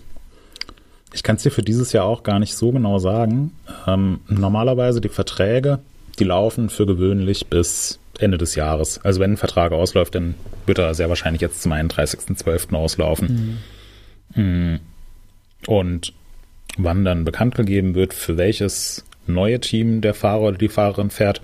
Ich 1.13 1.23
kann 1.23 1.37
es 1.37 1.43
dir 1.43 1.51
für 1.51 1.63
dieses 1.63 1.93
Jahr 1.93 2.07
auch 2.07 2.25
gar 2.25 2.41
nicht 2.41 2.57
so 2.57 2.73
genau 2.73 2.99
sagen. 2.99 3.53
Ähm, 3.87 4.21
normalerweise 4.29 5.01
die 5.01 5.09
Verträge, 5.09 5.79
die 6.19 6.25
laufen 6.25 6.71
für 6.71 6.87
gewöhnlich 6.87 7.47
bis 7.47 8.01
Ende 8.19 8.39
des 8.39 8.55
Jahres. 8.55 9.01
Also 9.05 9.21
wenn 9.21 9.33
ein 9.33 9.37
Vertrag 9.37 9.73
ausläuft, 9.73 10.15
dann 10.15 10.35
wird 10.67 10.79
er 10.79 10.95
sehr 10.95 11.09
wahrscheinlich 11.09 11.43
jetzt 11.43 11.63
zum 11.63 11.73
31.12. 11.73 12.75
auslaufen. 12.75 13.59
Mhm. 14.35 14.81
Und 15.67 16.13
wann 16.77 17.05
dann 17.05 17.25
bekannt 17.25 17.55
gegeben 17.55 17.95
wird, 17.95 18.15
für 18.15 18.37
welches 18.37 19.05
neue 19.27 19.61
Team 19.61 20.01
der 20.01 20.15
Fahrer 20.15 20.43
oder 20.43 20.59
die 20.59 20.69
Fahrerin 20.69 21.11
fährt, 21.11 21.43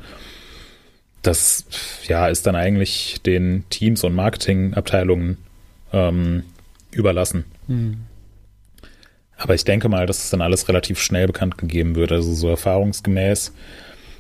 das 1.23 1.65
ja 2.07 2.29
ist 2.29 2.47
dann 2.47 2.57
eigentlich 2.57 3.21
den 3.25 3.65
Teams 3.71 4.05
und 4.05 4.15
Marketingabteilungen 4.15 5.39
ähm, 5.93 6.45
überlassen. 6.93 7.45
Mhm. 7.69 7.99
Aber 9.37 9.55
ich 9.55 9.65
denke 9.65 9.89
mal, 9.89 10.07
dass 10.07 10.25
es 10.25 10.31
dann 10.31 10.43
alles 10.43 10.69
relativ 10.69 11.01
schnell 11.01 11.27
bekannt 11.27 11.57
gegeben 11.57 11.95
wird. 11.95 12.13
Also 12.13 12.35
so 12.35 12.49
erfahrungsgemäß 12.49 13.53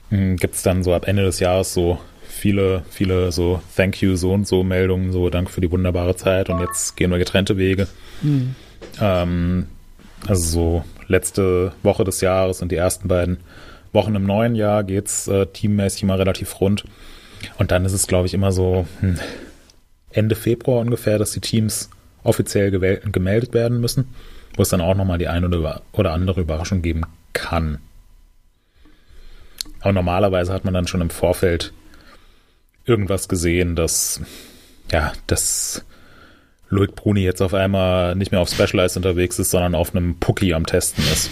hm, 0.09 0.37
gibt 0.37 0.55
es 0.55 0.63
dann 0.63 0.83
so 0.83 0.95
ab 0.95 1.07
Ende 1.07 1.25
des 1.25 1.41
Jahres 1.41 1.75
so 1.75 2.01
viele, 2.27 2.85
viele 2.91 3.33
so 3.33 3.61
Thank 3.77 4.01
you 4.01 4.17
so 4.17 4.33
und 4.33 4.47
so 4.47 4.63
Meldungen, 4.63 5.13
so 5.13 5.29
Danke 5.29 5.53
für 5.53 5.61
die 5.61 5.71
wunderbare 5.71 6.17
Zeit 6.17 6.49
und 6.49 6.61
jetzt 6.61 6.97
gehen 6.97 7.11
wir 7.11 7.19
getrennte 7.19 7.59
Wege. 7.59 7.87
Mhm. 8.23 8.55
Ähm, 9.01 9.67
also 10.27 10.43
so 10.43 10.85
letzte 11.11 11.73
Woche 11.83 12.05
des 12.05 12.21
Jahres 12.21 12.63
und 12.63 12.71
die 12.73 12.77
ersten 12.77 13.09
beiden 13.09 13.39
Wochen 13.93 14.15
im 14.15 14.25
neuen 14.25 14.55
Jahr 14.55 14.85
geht's 14.85 15.27
äh, 15.27 15.47
teammäßig 15.47 16.05
immer 16.05 16.19
relativ 16.19 16.61
rund. 16.61 16.85
Und 17.59 17.73
dann 17.73 17.85
ist 17.85 17.93
es, 17.93 18.07
glaube 18.07 18.27
ich, 18.27 18.35
immer 18.35 18.53
so 18.53 18.87
hm, 19.01 19.19
Ende 20.11 20.37
Februar 20.37 20.81
ungefähr, 20.81 21.19
dass 21.19 21.33
die 21.33 21.41
Teams 21.41 21.91
offiziell 22.23 22.71
gemeldet 22.71 23.55
werden 23.55 23.81
müssen, 23.81 24.15
wo 24.57 24.63
es 24.63 24.69
dann 24.69 24.81
auch 24.81 24.95
nochmal 24.95 25.19
die 25.19 25.29
eine 25.29 25.47
oder, 25.47 25.83
oder 25.93 26.13
andere 26.13 26.43
Überraschung 26.43 26.83
geben 26.83 27.03
kann. 27.33 27.79
Aber 29.81 29.93
normalerweise 29.93 30.53
hat 30.53 30.65
man 30.65 30.75
dann 30.75 30.87
schon 30.87 31.01
im 31.01 31.11
Vorfeld 31.11 31.73
irgendwas 32.85 33.29
gesehen, 33.29 33.75
dass, 33.75 34.21
ja, 34.93 35.13
dass 35.27 35.85
Loic 36.71 36.95
Bruni 36.95 37.23
jetzt 37.23 37.43
auf 37.43 37.53
einmal 37.53 38.15
nicht 38.15 38.33
mehr 38.33 38.41
auf 38.41 38.49
Specialized 38.49 38.97
unterwegs 38.97 39.39
ist, 39.39 39.51
sondern 39.51 39.75
auf 39.75 39.95
einem 39.95 40.19
Pucki 40.19 40.55
am 40.55 40.67
Testen 40.67 41.05
ist. 41.13 41.31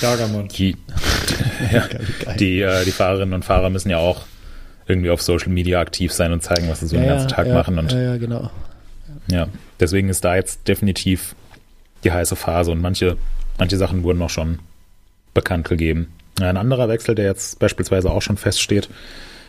Gargamon. 0.00 0.48
Die, 0.48 0.76
ja, 1.72 1.88
die, 2.38 2.60
äh, 2.60 2.84
die 2.84 2.90
Fahrerinnen 2.90 3.34
und 3.34 3.44
Fahrer 3.44 3.70
müssen 3.70 3.90
ja 3.90 3.98
auch 3.98 4.24
irgendwie 4.86 5.10
auf 5.10 5.22
Social 5.22 5.50
Media 5.50 5.80
aktiv 5.80 6.12
sein 6.12 6.32
und 6.32 6.42
zeigen, 6.42 6.68
was 6.68 6.80
sie 6.80 6.86
so 6.86 6.96
ja, 6.96 7.02
den 7.02 7.08
ganzen 7.10 7.28
Tag 7.28 7.46
ja, 7.46 7.54
machen. 7.54 7.78
Und, 7.78 7.92
ja, 7.92 8.00
ja, 8.00 8.16
genau. 8.16 8.50
Ja, 9.28 9.48
deswegen 9.78 10.08
ist 10.08 10.24
da 10.24 10.34
jetzt 10.34 10.66
definitiv 10.66 11.34
die 12.04 12.10
heiße 12.10 12.34
Phase 12.34 12.72
und 12.72 12.80
manche, 12.80 13.16
manche 13.58 13.76
Sachen 13.76 14.02
wurden 14.02 14.18
noch 14.18 14.30
schon 14.30 14.58
bekannt 15.34 15.68
gegeben. 15.68 16.12
Ein 16.40 16.56
anderer 16.56 16.88
Wechsel, 16.88 17.14
der 17.14 17.26
jetzt 17.26 17.58
beispielsweise 17.58 18.10
auch 18.10 18.22
schon 18.22 18.36
feststeht, 18.36 18.88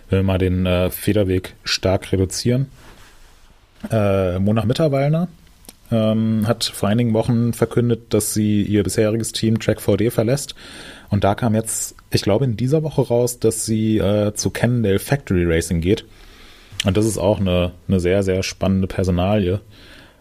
wenn 0.10 0.20
wir 0.20 0.24
mal 0.24 0.38
den 0.38 0.66
äh, 0.66 0.90
Federweg 0.90 1.56
stark 1.64 2.12
reduzieren. 2.12 2.68
Äh, 3.92 4.40
Mona 4.40 4.66
Mitterwallner 4.66 5.28
ähm, 5.92 6.48
hat 6.48 6.64
vor 6.64 6.90
einigen 6.90 7.14
Wochen 7.14 7.54
verkündet, 7.54 8.14
dass 8.14 8.34
sie 8.34 8.64
ihr 8.64 8.84
bisheriges 8.84 9.32
Team 9.32 9.58
Track4D 9.58 10.12
verlässt. 10.12 10.56
Und 11.10 11.24
da 11.24 11.36
kam 11.36 11.54
jetzt, 11.54 11.96
ich 12.12 12.24
glaube, 12.24 12.46
in 12.46 12.58
dieser 12.58 12.84
Woche 12.84 13.02
raus, 13.02 13.40
dass 13.40 13.66
sie 13.66 13.98
äh, 14.00 14.34
zu 14.34 14.50
Cannondale 14.50 15.00
Factory 15.00 15.46
Racing 15.46 15.82
geht. 15.82 16.06
Und 16.86 16.98
das 16.98 17.06
ist 17.06 17.18
auch 17.18 17.40
eine, 17.40 17.72
eine 17.88 18.00
sehr, 18.00 18.24
sehr 18.24 18.44
spannende 18.44 18.88
Personalie, 18.88 19.62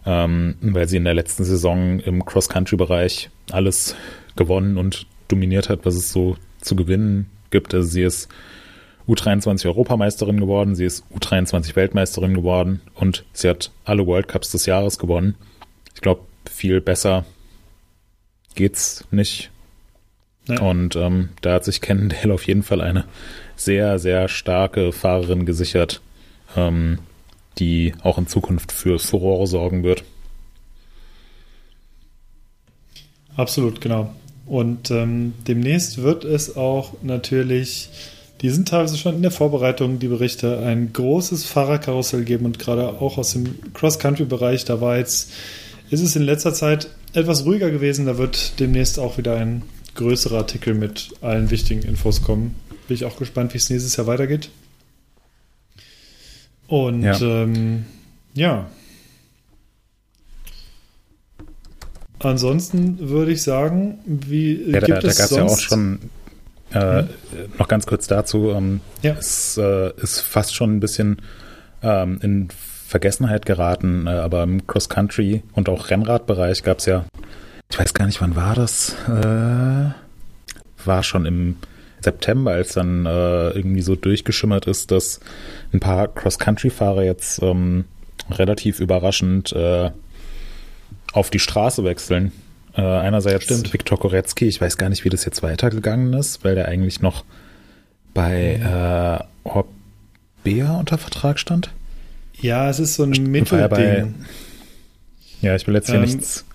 ähm, 0.05 0.55
weil 0.61 0.87
sie 0.87 0.97
in 0.97 1.03
der 1.03 1.13
letzten 1.13 1.43
Saison 1.43 1.99
im 1.99 2.25
Cross-Country-Bereich 2.25 3.29
alles 3.51 3.95
gewonnen 4.35 4.77
und 4.77 5.07
dominiert 5.27 5.69
hat, 5.69 5.85
was 5.85 5.95
es 5.95 6.11
so 6.11 6.37
zu 6.61 6.75
gewinnen 6.75 7.29
gibt. 7.49 7.73
Also 7.73 7.87
sie 7.87 8.03
ist 8.03 8.29
U23 9.07 9.65
Europameisterin 9.65 10.39
geworden, 10.39 10.75
sie 10.75 10.85
ist 10.85 11.03
U23 11.13 11.75
Weltmeisterin 11.75 12.33
geworden 12.33 12.81
und 12.95 13.25
sie 13.33 13.49
hat 13.49 13.71
alle 13.83 14.07
World 14.07 14.27
Cups 14.27 14.51
des 14.51 14.65
Jahres 14.65 14.97
gewonnen. 14.97 15.35
Ich 15.93 16.01
glaube, 16.01 16.21
viel 16.49 16.81
besser 16.81 17.25
geht's 18.55 19.05
nicht. 19.11 19.49
Ja. 20.47 20.61
Und 20.61 20.95
ähm, 20.95 21.29
da 21.41 21.53
hat 21.53 21.65
sich 21.65 21.81
Cannondale 21.81 22.33
auf 22.33 22.47
jeden 22.47 22.63
Fall 22.63 22.81
eine 22.81 23.05
sehr, 23.55 23.99
sehr 23.99 24.27
starke 24.27 24.91
Fahrerin 24.91 25.45
gesichert, 25.45 26.01
ähm, 26.55 26.99
die 27.59 27.93
auch 28.01 28.17
in 28.17 28.27
Zukunft 28.27 28.71
für 28.71 28.99
Furore 28.99 29.47
sorgen 29.47 29.83
wird. 29.83 30.03
Absolut, 33.35 33.81
genau. 33.81 34.13
Und 34.45 34.91
ähm, 34.91 35.33
demnächst 35.47 36.01
wird 36.01 36.25
es 36.25 36.57
auch 36.57 36.93
natürlich 37.01 37.89
die 38.43 38.49
sind 38.49 38.67
teilweise 38.67 38.97
schon 38.97 39.15
in 39.15 39.21
der 39.21 39.31
Vorbereitung, 39.31 39.99
die 39.99 40.09
Berichte, 40.09 40.59
ein 40.59 40.91
großes 40.91 41.45
Fahrerkarussell 41.45 42.25
geben 42.25 42.45
und 42.45 42.59
gerade 42.59 42.89
auch 42.89 43.17
aus 43.17 43.31
dem 43.31 43.55
Cross-Country-Bereich, 43.73 44.65
da 44.65 44.81
war 44.81 44.97
jetzt, 44.97 45.31
ist 45.89 46.01
es 46.01 46.17
in 46.17 46.23
letzter 46.23 46.53
Zeit 46.53 46.89
etwas 47.13 47.45
ruhiger 47.45 47.71
gewesen, 47.71 48.05
da 48.05 48.17
wird 48.17 48.59
demnächst 48.59 48.99
auch 48.99 49.17
wieder 49.17 49.37
ein 49.37 49.63
größerer 49.95 50.39
Artikel 50.39 50.73
mit 50.73 51.11
allen 51.21 51.51
wichtigen 51.51 51.83
Infos 51.83 52.21
kommen. 52.21 52.55
Bin 52.89 52.95
ich 52.95 53.05
auch 53.05 53.15
gespannt, 53.15 53.53
wie 53.53 53.59
es 53.59 53.69
nächstes 53.69 53.95
Jahr 53.95 54.07
weitergeht. 54.07 54.49
Und 56.67 57.03
ja, 57.03 57.17
ähm, 57.21 57.85
ja. 58.33 58.69
Ansonsten 62.19 63.09
würde 63.09 63.31
ich 63.31 63.41
sagen, 63.41 63.99
wie 64.05 64.69
ja, 64.69 64.79
gibt 64.81 65.03
da, 65.03 65.07
es 65.07 65.15
da 65.15 65.23
gab 65.23 65.31
es 65.31 65.37
ja 65.37 65.43
auch 65.45 65.59
schon 65.59 65.99
äh, 66.73 67.03
noch 67.57 67.67
ganz 67.67 67.85
kurz 67.85 68.07
dazu. 68.07 68.51
Ähm, 68.51 68.81
ja. 69.01 69.13
Es 69.13 69.57
äh, 69.57 69.91
ist 69.97 70.21
fast 70.21 70.55
schon 70.55 70.75
ein 70.75 70.79
bisschen 70.79 71.21
ähm, 71.81 72.19
in 72.21 72.49
Vergessenheit 72.87 73.45
geraten, 73.45 74.07
äh, 74.07 74.11
aber 74.11 74.43
im 74.43 74.65
Cross-Country 74.67 75.43
und 75.53 75.69
auch 75.69 75.89
Rennradbereich 75.89 76.63
gab 76.63 76.79
es 76.79 76.85
ja, 76.85 77.05
ich 77.69 77.79
weiß 77.79 77.93
gar 77.93 78.05
nicht, 78.05 78.21
wann 78.21 78.35
war 78.35 78.55
das? 78.55 78.95
Äh, 79.07 79.91
war 80.85 81.03
schon 81.03 81.25
im 81.25 81.57
September, 82.01 82.51
als 82.51 82.73
dann 82.73 83.05
äh, 83.05 83.49
irgendwie 83.49 83.81
so 83.81 83.95
durchgeschimmert 83.95 84.67
ist, 84.67 84.91
dass 84.91 85.19
ein 85.73 85.79
paar 85.79 86.07
Cross-Country-Fahrer 86.07 87.03
jetzt 87.03 87.41
ähm, 87.41 87.85
relativ 88.29 88.79
überraschend 88.79 89.53
äh, 89.53 89.91
auf 91.13 91.29
die 91.29 91.39
Straße 91.39 91.83
wechseln. 91.83 92.31
Äh, 92.75 92.81
einerseits 92.81 93.45
Stimmt. 93.45 93.73
Viktor 93.73 93.99
Korecki, 93.99 94.47
ich 94.47 94.59
weiß 94.59 94.77
gar 94.77 94.89
nicht, 94.89 95.05
wie 95.05 95.09
das 95.09 95.25
jetzt 95.25 95.43
weitergegangen 95.43 96.13
ist, 96.13 96.43
weil 96.43 96.55
der 96.55 96.67
eigentlich 96.67 97.01
noch 97.01 97.23
bei 98.13 99.23
äh, 99.45 99.47
Orbea 99.47 100.77
unter 100.79 100.97
Vertrag 100.97 101.39
stand. 101.39 101.71
Ja, 102.39 102.69
es 102.69 102.79
ist 102.79 102.95
so 102.95 103.03
ein 103.03 103.11
Mittelding. 103.11 104.15
Ja, 105.41 105.55
ich 105.55 105.67
will 105.67 105.75
jetzt 105.75 105.87
hier 105.87 105.95
ähm, 105.95 106.01
nichts, 106.01 106.45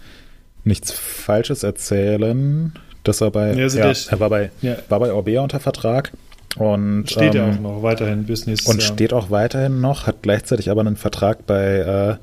nichts 0.64 0.93
Falsches 0.93 1.62
erzählen. 1.62 2.73
Dass 3.05 3.21
er 3.21 3.31
bei, 3.31 3.55
ja, 3.55 3.62
also 3.62 3.79
ja, 3.79 3.93
er 4.11 4.21
war 4.21 4.29
bei, 4.29 4.51
ja. 4.61 4.77
war 4.89 5.01
bei 5.01 5.12
Orbea 5.12 5.41
unter 5.41 5.61
Vertrag 5.61 6.12
und 6.57 7.09
steht 7.09 7.35
ähm, 7.35 7.41
ja 7.41 7.51
auch 7.51 7.61
noch 7.61 7.83
weiterhin 7.83 8.25
nächstes 8.27 8.66
und 8.66 8.83
Jahr. 8.83 8.93
steht 8.93 9.12
auch 9.12 9.31
weiterhin 9.31 9.81
noch, 9.81 10.07
hat 10.07 10.16
gleichzeitig 10.23 10.71
aber 10.71 10.81
einen 10.81 10.97
Vertrag 10.97 11.47
bei 11.47 11.79
äh, 11.79 12.16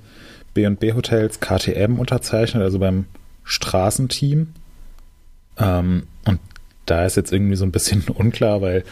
B&B 0.54 0.93
Hotels 0.93 1.39
KTM 1.39 1.98
unterzeichnet, 1.98 2.62
also 2.62 2.78
beim 2.78 3.06
Straßenteam. 3.46 4.54
Ähm, 5.58 6.04
und 6.26 6.39
da 6.86 7.06
ist 7.06 7.16
jetzt 7.16 7.32
irgendwie 7.32 7.56
so 7.56 7.66
ein 7.66 7.72
bisschen 7.72 8.04
unklar, 8.14 8.62
weil 8.62 8.84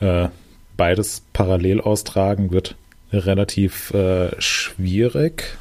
äh, 0.00 0.28
beides 0.76 1.22
parallel 1.32 1.80
austragen 1.80 2.50
wird 2.50 2.76
relativ 3.12 3.92
äh, 3.92 4.30
schwierig. 4.40 5.58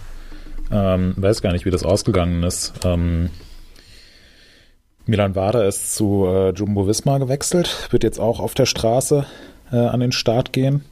Ähm, 0.71 1.13
weiß 1.17 1.41
gar 1.41 1.51
nicht, 1.51 1.65
wie 1.65 1.71
das 1.71 1.83
ausgegangen 1.83 2.43
ist. 2.43 2.73
Ähm, 2.83 3.29
Milan 5.05 5.35
Wada 5.35 5.63
ist 5.63 5.95
zu 5.95 6.25
äh, 6.27 6.49
Jumbo 6.49 6.85
Visma 6.87 7.17
gewechselt, 7.17 7.87
wird 7.91 8.03
jetzt 8.03 8.19
auch 8.19 8.41
auf 8.41 8.53
der 8.53 8.65
Straße 8.65 9.25
äh, 9.71 9.77
an 9.77 10.01
den 10.01 10.11
Start 10.11 10.51
gehen. 10.51 10.83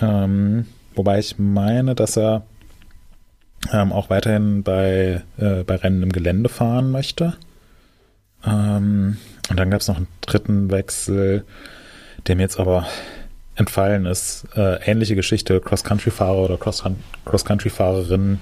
Ähm, 0.00 0.66
wobei 0.94 1.18
ich 1.18 1.38
meine, 1.38 1.96
dass 1.96 2.16
er 2.16 2.46
ähm, 3.72 3.92
auch 3.92 4.10
weiterhin 4.10 4.62
bei, 4.62 5.22
äh, 5.38 5.64
bei 5.64 5.76
Rennen 5.76 6.02
im 6.02 6.12
Gelände 6.12 6.48
fahren 6.48 6.90
möchte. 6.90 7.36
Ähm, 8.44 9.16
und 9.50 9.58
dann 9.58 9.70
gab 9.70 9.80
es 9.80 9.88
noch 9.88 9.96
einen 9.96 10.08
dritten 10.20 10.70
Wechsel, 10.70 11.44
der 12.26 12.36
mir 12.36 12.42
jetzt 12.42 12.60
aber 12.60 12.86
entfallen 13.56 14.06
ist. 14.06 14.46
Äh, 14.54 14.82
ähnliche 14.88 15.16
Geschichte, 15.16 15.60
Cross-Country-Fahrer 15.60 16.38
oder 16.38 16.56
Cross-Country-Fahrerin, 16.56 18.38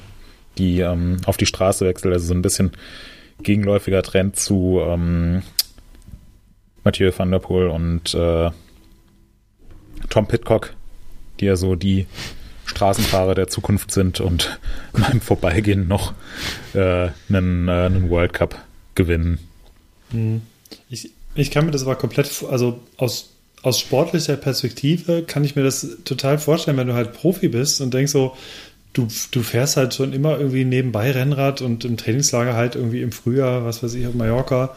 die 0.58 0.80
ähm, 0.80 1.18
auf 1.26 1.36
die 1.36 1.46
Straße 1.46 1.86
wechselt, 1.86 2.12
also 2.12 2.26
so 2.26 2.34
ein 2.34 2.42
bisschen 2.42 2.72
gegenläufiger 3.42 4.02
Trend 4.02 4.36
zu 4.36 4.80
ähm, 4.82 5.42
Mathieu 6.84 7.12
van 7.16 7.30
der 7.30 7.38
Poel 7.38 7.68
und 7.68 8.14
äh, 8.14 8.50
Tom 10.08 10.26
Pitcock, 10.26 10.74
die 11.40 11.46
ja 11.46 11.56
so 11.56 11.74
die 11.74 12.06
Straßenfahrer 12.66 13.34
der 13.34 13.48
Zukunft 13.48 13.90
sind 13.90 14.20
und 14.20 14.58
beim 14.92 15.20
Vorbeigehen 15.20 15.88
noch 15.88 16.12
äh, 16.74 17.08
einen, 17.28 17.68
äh, 17.68 17.72
einen 17.72 18.10
World 18.10 18.32
Cup 18.32 18.62
gewinnen. 18.94 19.38
Hm. 20.10 20.42
Ich, 20.90 21.10
ich 21.34 21.50
kann 21.50 21.66
mir 21.66 21.72
das 21.72 21.82
aber 21.82 21.96
komplett, 21.96 22.30
also 22.50 22.80
aus, 22.96 23.30
aus 23.62 23.80
sportlicher 23.80 24.36
Perspektive 24.36 25.22
kann 25.22 25.44
ich 25.44 25.56
mir 25.56 25.62
das 25.62 25.86
total 26.04 26.38
vorstellen, 26.38 26.76
wenn 26.76 26.88
du 26.88 26.94
halt 26.94 27.12
Profi 27.12 27.48
bist 27.48 27.80
und 27.80 27.94
denkst 27.94 28.12
so, 28.12 28.36
du, 28.92 29.08
du 29.30 29.42
fährst 29.42 29.76
halt 29.76 29.94
schon 29.94 30.12
immer 30.12 30.38
irgendwie 30.38 30.64
nebenbei 30.64 31.10
Rennrad 31.10 31.62
und 31.62 31.84
im 31.84 31.96
Trainingslager 31.96 32.54
halt 32.54 32.74
irgendwie 32.74 33.02
im 33.02 33.12
Frühjahr, 33.12 33.64
was 33.64 33.82
weiß 33.82 33.94
ich, 33.94 34.06
auf 34.06 34.14
Mallorca 34.14 34.74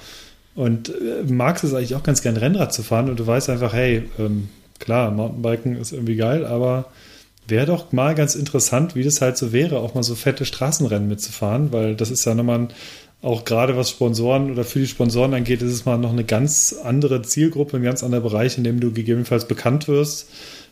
und 0.56 0.90
äh, 0.90 1.24
magst 1.32 1.64
es 1.64 1.74
eigentlich 1.74 1.96
auch 1.96 2.04
ganz 2.04 2.22
gern 2.22 2.38
Rennrad 2.38 2.74
zu 2.74 2.84
fahren 2.84 3.10
und 3.10 3.20
du 3.20 3.26
weißt 3.26 3.50
einfach, 3.50 3.74
hey, 3.74 4.10
ähm, 4.20 4.50
klar, 4.80 5.12
Mountainbiken 5.12 5.76
ist 5.76 5.94
irgendwie 5.94 6.16
geil, 6.16 6.46
aber 6.46 6.86
wäre 7.50 7.66
doch 7.66 7.92
mal 7.92 8.16
ganz 8.16 8.36
interessant, 8.36 8.96
wie 8.96 9.04
das 9.04 9.22
halt 9.22 9.38
so 9.38 9.52
wäre, 9.52 9.80
auch 9.80 9.94
mal 9.96 10.04
so 10.04 10.16
fette 10.16 10.46
Straßenrennen 10.46 11.08
mitzufahren, 11.08 11.72
weil 11.72 11.96
das 11.96 12.12
ist 12.12 12.26
ja 12.26 12.36
nochmal 12.36 12.60
ein, 12.60 12.68
auch 13.22 13.46
gerade 13.46 13.76
was 13.76 13.90
Sponsoren 13.90 14.52
oder 14.52 14.64
für 14.64 14.80
die 14.80 14.88
Sponsoren 14.88 15.34
angeht, 15.34 15.62
ist 15.62 15.74
es 15.74 15.86
mal 15.86 15.98
noch 15.98 16.12
eine 16.12 16.24
ganz 16.24 16.76
andere 16.84 17.22
Zielgruppe, 17.22 17.78
ein 17.78 17.84
ganz 17.84 18.04
anderer 18.04 18.22
Bereich, 18.22 18.58
in 18.58 18.64
dem 18.64 18.80
du 18.80 18.92
gegebenenfalls 18.92 19.48
bekannt 19.48 19.88
wirst. 19.88 20.30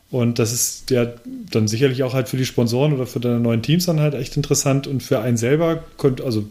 Und 0.10 0.40
das 0.40 0.54
ist 0.54 0.90
ja 0.90 1.08
dann 1.52 1.68
sicherlich 1.68 2.04
auch 2.04 2.14
halt 2.14 2.30
für 2.30 2.38
die 2.38 2.46
Sponsoren 2.46 2.94
oder 2.94 3.06
für 3.06 3.20
deine 3.20 3.42
neuen 3.42 3.62
Teams 3.62 3.86
dann 3.86 4.00
halt 4.00 4.14
echt 4.14 4.38
interessant 4.38 4.88
und 4.88 5.04
für 5.04 5.20
einen 5.20 5.36
selber 5.36 5.84
könnte, 5.98 6.24
also 6.24 6.46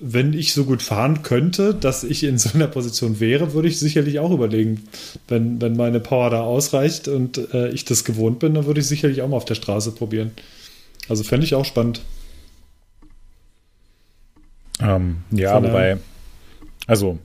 wenn 0.00 0.32
ich 0.32 0.52
so 0.52 0.64
gut 0.64 0.82
fahren 0.82 1.22
könnte, 1.22 1.74
dass 1.74 2.04
ich 2.04 2.24
in 2.24 2.38
so 2.38 2.50
einer 2.54 2.66
Position 2.66 3.20
wäre, 3.20 3.52
würde 3.52 3.68
ich 3.68 3.78
sicherlich 3.78 4.18
auch 4.18 4.30
überlegen, 4.30 4.84
wenn, 5.28 5.60
wenn 5.60 5.76
meine 5.76 6.00
Power 6.00 6.30
da 6.30 6.40
ausreicht 6.42 7.08
und 7.08 7.52
äh, 7.54 7.68
ich 7.70 7.84
das 7.84 8.04
gewohnt 8.04 8.38
bin, 8.38 8.54
dann 8.54 8.66
würde 8.66 8.80
ich 8.80 8.86
sicherlich 8.86 9.22
auch 9.22 9.28
mal 9.28 9.36
auf 9.36 9.44
der 9.44 9.54
Straße 9.54 9.92
probieren. 9.92 10.32
Also 11.08 11.24
fände 11.24 11.46
ich 11.46 11.54
auch 11.54 11.64
spannend. 11.64 12.02
Ähm, 14.80 15.18
ja, 15.30 15.52
Von 15.52 15.64
wobei, 15.64 15.98
also 16.86 17.18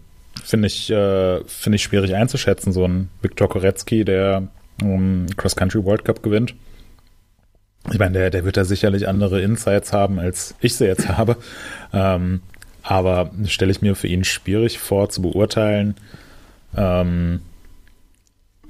finde 0.44 0.68
ich, 0.68 0.90
äh, 0.90 1.44
finde 1.46 1.76
ich 1.76 1.84
schwierig 1.84 2.16
einzuschätzen, 2.16 2.72
so 2.72 2.86
ein 2.88 3.10
Viktor 3.22 3.50
Korecki, 3.50 4.06
der 4.06 4.48
um, 4.82 5.28
Cross-Country 5.36 5.84
World 5.84 6.06
Cup 6.06 6.24
gewinnt. 6.24 6.56
Ich 7.92 8.00
meine, 8.00 8.14
der, 8.14 8.30
der 8.30 8.46
wird 8.46 8.58
da 8.58 8.64
sicherlich 8.64 9.08
andere 9.08 9.42
Insights 9.42 9.92
haben, 9.92 10.20
als 10.20 10.56
ich 10.62 10.76
sie 10.76 10.86
jetzt 10.86 11.10
habe. 11.18 11.38
Ähm, 11.94 12.42
aber 12.84 13.32
stelle 13.46 13.72
ich 13.72 13.82
mir 13.82 13.96
für 13.96 14.08
ihn 14.08 14.24
schwierig 14.24 14.80
vor 14.80 15.10
zu 15.10 15.22
beurteilen, 15.22 15.96
ähm, 16.76 17.42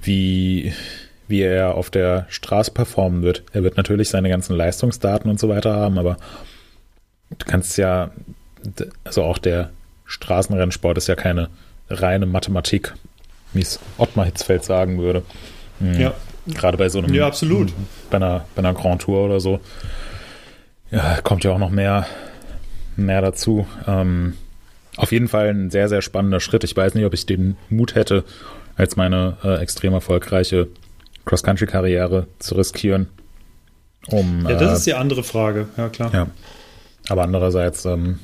wie, 0.01 0.73
wie 1.27 1.41
er 1.41 1.75
auf 1.75 1.89
der 1.89 2.25
Straße 2.29 2.71
performen 2.71 3.21
wird. 3.21 3.43
Er 3.53 3.63
wird 3.63 3.77
natürlich 3.77 4.09
seine 4.09 4.29
ganzen 4.29 4.55
Leistungsdaten 4.55 5.29
und 5.29 5.39
so 5.39 5.49
weiter 5.49 5.75
haben, 5.75 5.97
aber 5.97 6.17
du 7.29 7.45
kannst 7.45 7.77
ja, 7.77 8.11
also 9.03 9.23
auch 9.23 9.37
der 9.37 9.69
Straßenrennsport 10.05 10.97
ist 10.97 11.07
ja 11.07 11.15
keine 11.15 11.49
reine 11.89 12.25
Mathematik, 12.25 12.93
wie 13.53 13.61
es 13.61 13.79
Ottmar 13.97 14.25
Hitzfeld 14.25 14.63
sagen 14.63 14.99
würde. 14.99 15.23
Mhm. 15.79 15.99
Ja. 15.99 16.13
Gerade 16.47 16.77
bei 16.77 16.89
so 16.89 16.97
einem. 16.97 17.13
Ja, 17.13 17.27
absolut. 17.27 17.71
Bei 18.09 18.17
einer, 18.17 18.45
bei 18.55 18.59
einer 18.59 18.73
Grand 18.73 19.03
Tour 19.03 19.25
oder 19.25 19.39
so. 19.39 19.59
Ja, 20.89 21.21
kommt 21.21 21.43
ja 21.43 21.51
auch 21.51 21.59
noch 21.59 21.69
mehr 21.69 22.07
mehr 22.95 23.21
dazu. 23.21 23.65
Ähm, 23.87 24.33
auf 24.97 25.11
jeden 25.11 25.27
Fall 25.27 25.49
ein 25.49 25.71
sehr, 25.71 25.89
sehr 25.89 26.01
spannender 26.01 26.39
Schritt. 26.39 26.63
Ich 26.63 26.75
weiß 26.75 26.93
nicht, 26.95 27.05
ob 27.05 27.13
ich 27.13 27.25
den 27.25 27.57
Mut 27.69 27.95
hätte, 27.95 28.23
als 28.75 28.95
meine 28.95 29.37
äh, 29.43 29.61
extrem 29.61 29.93
erfolgreiche 29.93 30.67
Cross-Country-Karriere 31.25 32.27
zu 32.39 32.55
riskieren. 32.55 33.07
Um, 34.07 34.47
ja, 34.47 34.55
das 34.55 34.71
äh, 34.71 34.73
ist 34.73 34.85
die 34.87 34.93
andere 34.95 35.23
Frage, 35.23 35.67
ja 35.77 35.89
klar. 35.89 36.11
Ja. 36.13 36.27
Aber 37.07 37.23
andererseits, 37.23 37.85
ähm, 37.85 38.19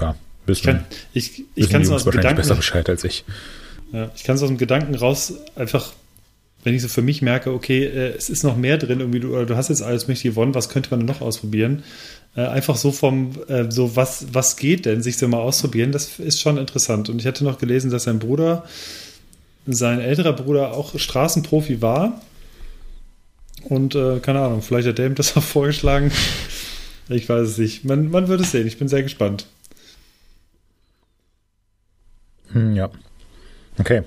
ja, 0.00 0.16
wissen, 0.46 0.84
ich, 1.12 1.38
ich, 1.38 1.46
ich 1.54 1.70
kann 1.70 1.82
es 1.82 1.90
aus 1.90 2.04
dem 2.04 2.12
Gedanken 2.12 2.36
besser 2.36 2.56
Bescheid 2.56 2.88
als 2.88 3.04
ich. 3.04 3.24
Ja, 3.92 4.10
ich 4.14 4.24
kann 4.24 4.36
es 4.36 4.42
aus 4.42 4.48
dem 4.48 4.58
Gedanken 4.58 4.94
raus 4.94 5.34
einfach, 5.56 5.92
wenn 6.64 6.74
ich 6.74 6.82
so 6.82 6.88
für 6.88 7.02
mich 7.02 7.22
merke, 7.22 7.52
okay, 7.52 7.84
äh, 7.84 8.14
es 8.16 8.30
ist 8.30 8.42
noch 8.42 8.56
mehr 8.56 8.78
drin, 8.78 9.00
irgendwie 9.00 9.20
du, 9.20 9.44
du 9.44 9.56
hast 9.56 9.68
jetzt 9.68 9.82
alles 9.82 10.08
mächtig 10.08 10.32
gewonnen, 10.32 10.54
was 10.54 10.68
könnte 10.68 10.90
man 10.90 11.04
noch 11.04 11.20
ausprobieren? 11.20 11.84
Äh, 12.36 12.46
einfach 12.46 12.76
so 12.76 12.92
vom, 12.92 13.32
äh, 13.48 13.70
so 13.70 13.96
was, 13.96 14.26
was 14.32 14.56
geht 14.56 14.86
denn, 14.86 15.02
sich 15.02 15.16
so 15.16 15.28
mal 15.28 15.38
ausprobieren, 15.38 15.92
das 15.92 16.18
ist 16.18 16.40
schon 16.40 16.58
interessant. 16.58 17.08
Und 17.08 17.20
ich 17.20 17.26
hatte 17.26 17.44
noch 17.44 17.58
gelesen, 17.58 17.90
dass 17.90 18.04
sein 18.04 18.18
Bruder, 18.18 18.64
sein 19.66 20.00
älterer 20.00 20.32
Bruder 20.32 20.72
auch 20.72 20.98
Straßenprofi 20.98 21.80
war. 21.80 22.20
Und 23.64 23.94
äh, 23.94 24.20
keine 24.20 24.40
Ahnung, 24.40 24.62
vielleicht 24.62 24.88
hat 24.88 24.98
der 24.98 25.06
ihm 25.06 25.14
das 25.14 25.36
auch 25.36 25.42
vorgeschlagen. 25.42 26.10
Ich 27.08 27.28
weiß 27.28 27.48
es 27.48 27.58
nicht. 27.58 27.84
Man, 27.84 28.10
man 28.10 28.28
wird 28.28 28.40
es 28.40 28.50
sehen. 28.50 28.66
Ich 28.66 28.78
bin 28.78 28.88
sehr 28.88 29.02
gespannt. 29.02 29.46
Hm, 32.52 32.74
ja. 32.74 32.90
Okay. 33.78 34.02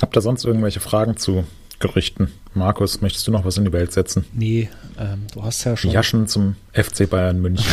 Habt 0.00 0.16
ihr 0.16 0.20
sonst 0.20 0.44
irgendwelche 0.44 0.80
Fragen 0.80 1.16
zu 1.16 1.44
Gerüchten? 1.78 2.32
Markus, 2.54 3.00
möchtest 3.00 3.26
du 3.26 3.30
noch 3.30 3.44
was 3.44 3.58
in 3.58 3.64
die 3.64 3.72
Welt 3.72 3.92
setzen? 3.92 4.24
Nee, 4.32 4.68
ähm, 4.98 5.26
du 5.32 5.42
hast 5.42 5.64
ja 5.64 5.76
schon. 5.76 5.90
Jaschen 5.90 6.26
zum 6.26 6.56
FC 6.72 7.08
Bayern 7.08 7.40
München. 7.40 7.70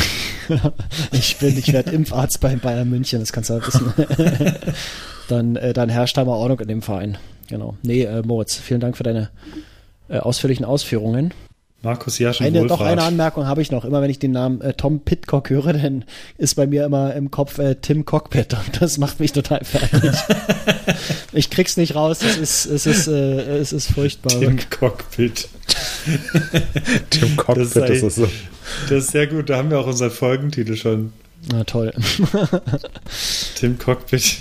ich 1.12 1.38
bin, 1.38 1.58
ich 1.58 1.72
werde 1.72 1.92
Impfarzt 1.92 2.40
beim 2.40 2.60
Bayern 2.60 2.90
München, 2.90 3.20
das 3.20 3.32
kannst 3.32 3.50
du 3.50 3.54
ja 3.56 3.66
wissen. 3.66 3.94
dann, 5.28 5.56
äh, 5.56 5.74
dann 5.74 5.90
herrscht 5.90 6.18
da 6.18 6.26
mal 6.26 6.34
Ordnung 6.34 6.60
in 6.60 6.68
dem 6.68 6.82
Verein. 6.82 7.18
Genau. 7.48 7.78
Nee, 7.82 8.04
äh, 8.04 8.22
Moritz, 8.24 8.56
vielen 8.56 8.80
Dank 8.80 8.98
für 8.98 9.04
deine 9.04 9.30
äh, 10.10 10.20
ausführlichen 10.20 10.66
Ausführungen. 10.66 11.34
Markus 11.84 12.18
Jaschen 12.18 12.46
eine, 12.46 12.66
Doch 12.66 12.80
eine 12.80 13.04
Anmerkung 13.04 13.46
habe 13.46 13.62
ich 13.62 13.70
noch. 13.70 13.84
Immer 13.84 14.02
wenn 14.02 14.10
ich 14.10 14.18
den 14.18 14.32
Namen 14.32 14.62
äh, 14.62 14.74
Tom 14.74 15.02
Pitcock 15.02 15.50
höre, 15.50 15.74
dann 15.74 16.06
ist 16.38 16.56
bei 16.56 16.66
mir 16.66 16.86
immer 16.86 17.14
im 17.14 17.30
Kopf 17.30 17.60
äh, 17.60 17.76
Tim 17.76 18.06
Cockpit 18.06 18.54
und 18.54 18.82
das 18.82 18.98
macht 18.98 19.20
mich 19.20 19.34
total 19.34 19.66
fertig. 19.66 20.12
ich 21.34 21.50
krieg's 21.50 21.76
nicht 21.76 21.94
raus. 21.94 22.20
Es 22.24 22.38
ist, 22.38 22.66
es 22.68 22.86
ist, 22.86 23.08
äh, 23.08 23.58
es 23.58 23.74
ist 23.74 23.92
furchtbar. 23.92 24.40
Tim 24.40 24.58
Cockpit. 24.70 25.50
Tim 27.10 27.36
Cockpit, 27.36 27.76
das 27.76 27.76
ist, 27.76 28.04
das, 28.04 28.16
so. 28.16 28.30
das 28.84 28.92
ist 28.92 29.12
sehr 29.12 29.28
gut. 29.28 29.50
Da 29.50 29.58
haben 29.58 29.70
wir 29.70 29.80
auch 29.80 29.88
unseren 29.88 30.12
Folgentitel 30.12 30.78
schon. 30.78 31.12
Na 31.52 31.66
toll. 31.66 31.92
Tim 33.56 33.78
Cockpit. 33.78 34.38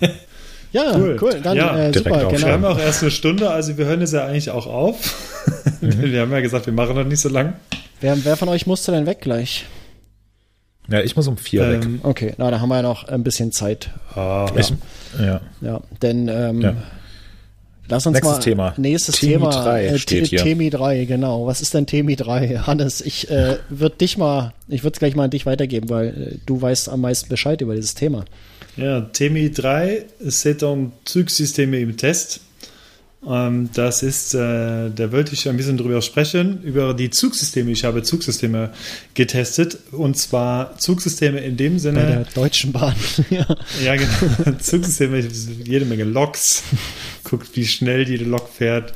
Ja, 0.72 0.96
cool. 0.96 1.18
cool. 1.20 1.40
Dann, 1.42 1.56
ja, 1.56 1.76
äh, 1.76 1.92
super, 1.92 2.26
genau. 2.26 2.46
Wir 2.46 2.52
haben 2.52 2.64
auch 2.64 2.78
erst 2.78 3.02
eine 3.02 3.10
Stunde, 3.10 3.50
also 3.50 3.76
wir 3.76 3.86
hören 3.86 4.02
es 4.02 4.12
ja 4.12 4.26
eigentlich 4.26 4.50
auch 4.50 4.66
auf. 4.66 4.96
Mhm. 5.82 6.12
wir 6.12 6.20
haben 6.20 6.30
ja 6.30 6.40
gesagt, 6.40 6.66
wir 6.66 6.74
machen 6.74 6.94
noch 6.94 7.04
nicht 7.04 7.20
so 7.20 7.30
lang. 7.30 7.54
Wer, 8.02 8.22
wer 8.24 8.36
von 8.36 8.50
euch 8.50 8.66
musste 8.66 8.92
denn 8.92 9.06
weg 9.06 9.22
gleich? 9.22 9.64
Ja, 10.88 11.00
ich 11.00 11.16
muss 11.16 11.28
um 11.28 11.36
vier 11.36 11.62
ähm, 11.62 11.94
weg. 11.94 12.00
Okay, 12.02 12.34
na, 12.36 12.50
da 12.50 12.60
haben 12.60 12.68
wir 12.68 12.76
ja 12.76 12.82
noch 12.82 13.04
ein 13.04 13.22
bisschen 13.22 13.52
Zeit. 13.52 13.90
Ah, 14.14 14.46
ja. 14.54 14.60
Ich, 14.60 14.72
ja. 15.18 15.40
ja. 15.60 15.80
denn 16.02 16.28
ähm, 16.28 16.60
ja. 16.60 16.74
lass 17.88 18.06
uns 18.06 18.14
nächstes 18.14 18.36
mal 18.36 18.42
Thema. 18.42 18.74
nächstes 18.76 19.16
Temi 19.16 19.32
Thema 19.32 19.50
3 19.50 19.86
äh, 19.86 19.98
steht 19.98 20.26
hier. 20.26 20.42
Temi 20.42 20.68
3, 20.68 21.04
genau. 21.04 21.46
Was 21.46 21.62
ist 21.62 21.74
denn 21.74 21.86
Temi 21.86 22.16
3? 22.16 22.58
Hannes, 22.66 23.00
ich 23.00 23.30
äh, 23.30 23.56
würde 23.68 23.96
dich 23.96 24.18
mal, 24.18 24.52
ich 24.68 24.82
würde 24.82 24.94
es 24.94 24.98
gleich 24.98 25.14
mal 25.14 25.24
an 25.24 25.30
dich 25.30 25.46
weitergeben, 25.46 25.88
weil 25.88 26.08
äh, 26.08 26.38
du 26.44 26.60
weißt 26.60 26.88
am 26.88 27.00
meisten 27.02 27.28
Bescheid 27.28 27.60
über 27.60 27.74
dieses 27.74 27.94
Thema. 27.94 28.24
Ja, 28.76 29.00
TMI 29.00 29.50
3, 29.50 30.06
c'est 30.28 30.62
un 30.62 30.92
Zugsysteme 31.04 31.80
im 31.80 31.96
Test. 31.96 32.40
Ähm, 33.26 33.68
das 33.74 34.02
ist, 34.02 34.34
äh, 34.34 34.90
da 34.90 35.12
wollte 35.12 35.34
ich 35.34 35.46
ein 35.48 35.56
bisschen 35.56 35.76
drüber 35.76 36.00
sprechen, 36.00 36.62
über 36.62 36.94
die 36.94 37.10
Zugsysteme. 37.10 37.70
Ich 37.70 37.84
habe 37.84 38.02
Zugsysteme 38.02 38.70
getestet 39.14 39.78
und 39.92 40.16
zwar 40.16 40.78
Zugsysteme 40.78 41.40
in 41.40 41.56
dem 41.56 41.78
Sinne. 41.78 42.00
Bei 42.00 42.06
der 42.06 42.24
Deutschen 42.34 42.72
Bahn. 42.72 42.94
ja. 43.30 43.46
ja, 43.84 43.96
genau. 43.96 44.58
Zugsysteme, 44.58 45.22
jede 45.64 45.84
Menge 45.84 46.04
Loks. 46.04 46.62
Guckt, 47.24 47.54
wie 47.56 47.66
schnell 47.66 48.08
jede 48.08 48.24
Lok 48.24 48.48
fährt. 48.48 48.94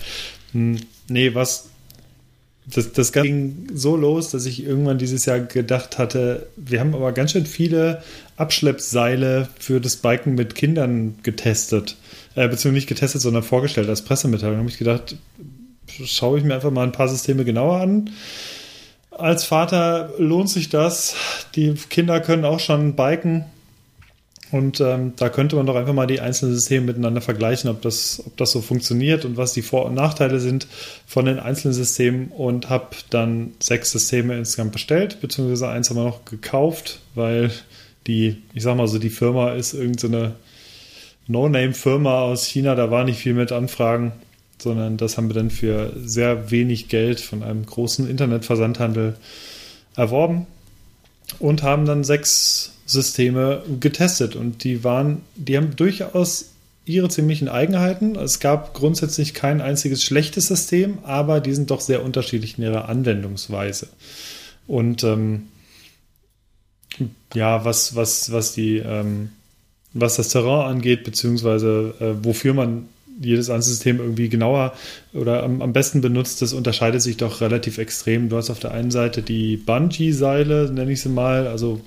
Hm, 0.53 0.79
nee, 1.09 1.35
was 1.35 1.69
das, 2.67 2.93
das 2.93 3.13
ging 3.13 3.67
so 3.75 3.97
los, 3.97 4.31
dass 4.31 4.47
ich 4.47 4.65
irgendwann 4.65 4.97
dieses 4.97 5.27
Jahr 5.27 5.41
gedacht 5.41 5.99
hatte, 5.99 6.47
wir 6.57 6.81
haben 6.81 6.95
aber 6.95 7.13
ganz 7.13 7.33
schön 7.33 7.45
viele 7.45 8.03
Abschleppseile 8.37 9.49
für 9.59 9.81
das 9.81 9.97
Biken 9.97 10.35
mit 10.35 10.55
Kindern 10.55 11.17
getestet. 11.23 11.97
Äh, 12.35 12.49
beziehungsweise 12.49 12.73
nicht 12.73 12.89
getestet, 12.89 13.21
sondern 13.21 13.43
vorgestellt 13.43 13.89
als 13.89 14.03
Pressemitteilung. 14.03 14.57
Da 14.57 14.61
habe 14.61 14.71
ich 14.71 14.79
gedacht, 14.79 15.17
schaue 16.05 16.39
ich 16.39 16.45
mir 16.45 16.55
einfach 16.55 16.71
mal 16.71 16.85
ein 16.85 16.93
paar 16.93 17.09
Systeme 17.09 17.45
genauer 17.45 17.81
an. 17.81 18.11
Als 19.11 19.45
Vater 19.45 20.13
lohnt 20.19 20.49
sich 20.49 20.71
das. 20.71 21.15
Die 21.55 21.75
Kinder 21.75 22.21
können 22.21 22.45
auch 22.45 22.61
schon 22.61 22.97
biken. 22.97 23.45
Und 24.51 24.81
ähm, 24.81 25.15
da 25.17 25.31
könnte 25.31 25.57
man 25.57 25.67
doch 25.67 25.75
einfach 25.75 25.95
mal 25.95 26.07
die 26.07 26.21
einzelnen 26.21 26.55
Systeme 26.55 26.87
miteinander 26.87 27.21
vergleichen, 27.21 27.71
ob 27.71 27.83
das, 27.83 28.23
ob 28.25 28.37
das 28.37 28.53
so 28.53 28.61
funktioniert 28.61 29.25
und 29.25 29.37
was 29.37 29.53
die 29.53 29.63
Vor- 29.63 29.87
und 29.87 29.95
Nachteile 29.95 30.39
sind 30.39 30.67
von 31.07 31.25
den 31.25 31.39
einzelnen 31.39 31.75
Systemen. 31.75 32.29
Und 32.29 32.71
habe 32.71 32.89
dann 33.11 33.53
sechs 33.59 33.91
Systeme 33.91 34.37
insgesamt 34.37 34.73
bestellt, 34.73 35.21
beziehungsweise 35.21 35.69
eins 35.69 35.91
haben 35.91 35.97
wir 35.97 36.05
noch 36.05 36.25
gekauft, 36.25 37.01
weil 37.15 37.51
die, 38.07 38.43
ich 38.53 38.63
sag 38.63 38.77
mal 38.77 38.87
so, 38.87 38.99
die 38.99 39.11
Firma 39.11 39.53
ist 39.53 39.73
irgendeine 39.73 40.29
so 40.29 40.35
No-Name-Firma 41.27 42.21
aus 42.23 42.45
China, 42.45 42.75
da 42.75 42.91
war 42.91 43.05
nicht 43.05 43.19
viel 43.19 43.35
mit 43.35 43.51
Anfragen, 43.51 44.13
sondern 44.59 44.97
das 44.97 45.17
haben 45.17 45.29
wir 45.29 45.35
dann 45.35 45.51
für 45.51 45.93
sehr 45.97 46.51
wenig 46.51 46.89
Geld 46.89 47.21
von 47.21 47.43
einem 47.43 47.65
großen 47.65 48.09
Internetversandhandel 48.09 49.17
erworben 49.97 50.47
und 51.39 51.63
haben 51.63 51.87
dann 51.87 52.05
sechs 52.05 52.74
Systeme 52.87 53.63
getestet 53.81 54.37
und 54.37 54.65
die 54.65 54.85
waren, 54.85 55.23
die 55.37 55.57
haben 55.57 55.77
durchaus 55.77 56.51
ihre 56.85 57.09
ziemlichen 57.09 57.49
Eigenheiten. 57.49 58.17
Es 58.17 58.41
gab 58.41 58.75
grundsätzlich 58.75 59.33
kein 59.33 59.61
einziges 59.61 60.03
schlechtes 60.05 60.49
System, 60.49 60.99
aber 61.05 61.41
die 61.41 61.55
sind 61.55 61.71
doch 61.71 61.81
sehr 61.81 62.05
unterschiedlich 62.05 62.59
in 62.59 62.65
ihrer 62.65 62.89
Anwendungsweise. 62.89 63.89
Und 64.67 65.03
ähm, 65.03 65.45
ja, 67.35 67.65
was, 67.65 67.97
was, 67.97 68.33
was 68.33 68.53
die, 68.53 68.79
ähm, 68.79 69.31
was 69.93 70.17
das 70.17 70.29
Terrain 70.29 70.71
angeht, 70.71 71.05
beziehungsweise 71.05 71.95
äh, 72.01 72.25
wofür 72.25 72.55
man 72.55 72.89
jedes 73.21 73.49
Ansystem 73.49 73.99
irgendwie 73.99 74.29
genauer 74.29 74.75
oder 75.13 75.45
am, 75.45 75.63
am, 75.63 75.73
besten 75.73 76.01
benutzt, 76.01 76.43
das 76.43 76.53
unterscheidet 76.53 77.01
sich 77.01 77.17
doch 77.17 77.41
relativ 77.41 77.79
extrem. 77.79 78.29
Du 78.29 78.37
hast 78.37 78.51
auf 78.51 78.59
der 78.59 78.73
einen 78.73 78.91
Seite 78.91 79.23
die 79.23 79.57
Bungee-Seile, 79.57 80.71
nenne 80.73 80.93
ich 80.93 81.01
sie 81.01 81.11
mal, 81.11 81.47
also 81.47 81.81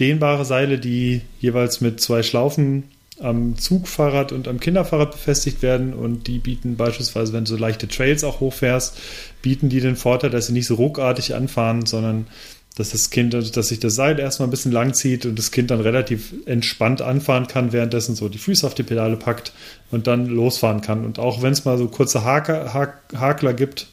dehnbare 0.00 0.44
Seile, 0.44 0.78
die 0.78 1.22
jeweils 1.40 1.80
mit 1.80 2.00
zwei 2.00 2.22
Schlaufen 2.22 2.84
am 3.20 3.56
Zugfahrrad 3.56 4.32
und 4.32 4.46
am 4.46 4.60
Kinderfahrrad 4.60 5.12
befestigt 5.12 5.62
werden 5.62 5.92
und 5.92 6.28
die 6.28 6.38
bieten 6.38 6.76
beispielsweise, 6.76 7.32
wenn 7.32 7.44
du 7.44 7.50
so 7.50 7.56
leichte 7.56 7.88
Trails 7.88 8.22
auch 8.22 8.40
hochfährst, 8.40 8.96
bieten 9.42 9.68
die 9.68 9.80
den 9.80 9.96
Vorteil, 9.96 10.30
dass 10.30 10.46
sie 10.46 10.52
nicht 10.52 10.66
so 10.66 10.76
ruckartig 10.76 11.34
anfahren, 11.34 11.84
sondern 11.84 12.28
dass 12.76 12.90
das 12.90 13.10
Kind, 13.10 13.34
dass 13.34 13.68
sich 13.68 13.80
das 13.80 13.96
Seil 13.96 14.20
erstmal 14.20 14.46
ein 14.46 14.52
bisschen 14.52 14.70
lang 14.70 14.94
zieht 14.94 15.26
und 15.26 15.36
das 15.36 15.50
Kind 15.50 15.72
dann 15.72 15.80
relativ 15.80 16.32
entspannt 16.46 17.02
anfahren 17.02 17.48
kann, 17.48 17.72
währenddessen 17.72 18.14
so 18.14 18.28
die 18.28 18.38
Füße 18.38 18.64
auf 18.64 18.74
die 18.74 18.84
Pedale 18.84 19.16
packt 19.16 19.52
und 19.90 20.06
dann 20.06 20.26
losfahren 20.26 20.80
kann. 20.80 21.04
Und 21.04 21.18
auch 21.18 21.42
wenn 21.42 21.52
es 21.52 21.64
mal 21.64 21.76
so 21.76 21.88
kurze 21.88 22.22
Haker, 22.22 22.72
Hakler 22.72 23.52
gibt, 23.52 23.88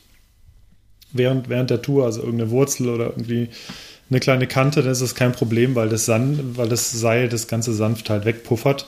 während, 1.11 1.49
während 1.49 1.71
der 1.71 1.81
Tour, 1.81 2.05
also 2.05 2.21
irgendeine 2.21 2.51
Wurzel 2.51 2.89
oder 2.89 3.05
irgendwie 3.05 3.49
eine 4.09 4.19
kleine 4.19 4.47
Kante, 4.47 4.81
dann 4.81 4.91
ist 4.91 5.01
das 5.01 5.15
kein 5.15 5.31
Problem, 5.31 5.75
weil 5.75 5.89
das, 5.89 6.05
Sand, 6.05 6.57
weil 6.57 6.69
das 6.69 6.91
Seil 6.91 7.29
das 7.29 7.47
ganze 7.47 7.73
sanft 7.73 8.09
halt 8.09 8.25
wegpuffert. 8.25 8.87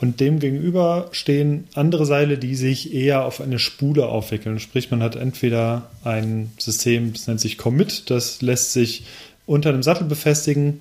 Und 0.00 0.18
dem 0.20 0.40
gegenüber 0.40 1.08
stehen 1.12 1.68
andere 1.74 2.04
Seile, 2.04 2.36
die 2.36 2.56
sich 2.56 2.92
eher 2.92 3.24
auf 3.24 3.40
eine 3.40 3.60
Spule 3.60 4.06
aufwickeln. 4.06 4.58
Sprich, 4.58 4.90
man 4.90 5.02
hat 5.02 5.14
entweder 5.14 5.88
ein 6.02 6.52
System, 6.58 7.12
das 7.12 7.28
nennt 7.28 7.40
sich 7.40 7.58
Commit, 7.58 8.10
das 8.10 8.42
lässt 8.42 8.72
sich 8.72 9.04
unter 9.46 9.70
einem 9.70 9.82
Sattel 9.82 10.06
befestigen 10.06 10.80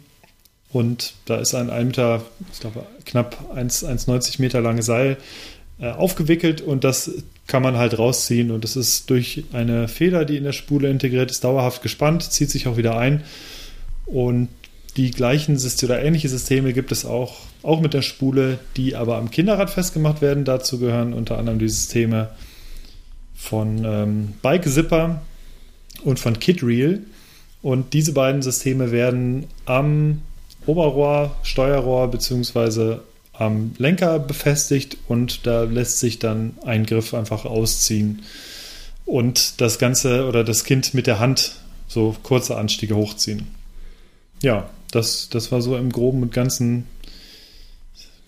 und 0.71 1.13
da 1.25 1.37
ist 1.37 1.53
ein 1.53 1.69
1 1.69 1.85
Meter, 1.85 2.23
ich 2.51 2.59
glaube 2.59 2.85
knapp 3.05 3.53
1,90 3.55 4.41
Meter 4.41 4.61
lange 4.61 4.81
Seil 4.81 5.17
äh, 5.79 5.91
aufgewickelt 5.91 6.61
und 6.61 6.83
das 6.83 7.11
kann 7.47 7.63
man 7.63 7.77
halt 7.77 7.97
rausziehen 7.97 8.51
und 8.51 8.63
das 8.63 8.75
ist 8.75 9.09
durch 9.09 9.43
eine 9.51 9.87
Feder, 9.87 10.25
die 10.25 10.37
in 10.37 10.43
der 10.43 10.53
Spule 10.53 10.89
integriert 10.89 11.29
ist, 11.29 11.43
dauerhaft 11.43 11.81
gespannt, 11.81 12.23
zieht 12.23 12.49
sich 12.49 12.67
auch 12.67 12.77
wieder 12.77 12.97
ein 12.97 13.23
und 14.05 14.49
die 14.97 15.11
gleichen 15.11 15.57
Systeme 15.57 15.93
oder 15.93 16.03
ähnliche 16.03 16.29
Systeme 16.29 16.73
gibt 16.73 16.91
es 16.91 17.05
auch, 17.05 17.37
auch 17.63 17.81
mit 17.81 17.93
der 17.93 18.03
Spule, 18.03 18.59
die 18.77 18.95
aber 18.95 19.17
am 19.17 19.31
Kinderrad 19.31 19.69
festgemacht 19.69 20.21
werden. 20.21 20.45
Dazu 20.45 20.79
gehören 20.79 21.13
unter 21.13 21.39
anderem 21.39 21.57
die 21.57 21.69
Systeme 21.69 22.29
von 23.35 23.83
ähm, 23.83 24.33
Bike 24.41 24.69
Zipper 24.69 25.21
und 26.03 26.19
von 26.19 26.37
Kidreel. 26.37 27.01
Und 27.63 27.93
diese 27.93 28.13
beiden 28.13 28.41
Systeme 28.41 28.91
werden 28.91 29.47
am 29.65 30.21
Oberrohr, 30.65 31.35
Steuerrohr 31.43 32.11
bzw 32.11 32.97
am 33.33 33.73
Lenker 33.77 34.19
befestigt 34.19 34.97
und 35.07 35.45
da 35.45 35.63
lässt 35.63 35.99
sich 35.99 36.19
dann 36.19 36.53
ein 36.65 36.85
Griff 36.85 37.13
einfach 37.13 37.45
ausziehen 37.45 38.21
und 39.05 39.59
das 39.59 39.79
Ganze 39.79 40.27
oder 40.27 40.43
das 40.43 40.63
Kind 40.63 40.93
mit 40.93 41.07
der 41.07 41.19
Hand 41.19 41.55
so 41.87 42.15
kurze 42.23 42.57
Anstiege 42.57 42.95
hochziehen. 42.95 43.47
Ja, 44.41 44.69
das, 44.91 45.29
das 45.29 45.51
war 45.51 45.61
so 45.61 45.75
im 45.77 45.91
Groben 45.91 46.21
und 46.21 46.33
Ganzen 46.33 46.85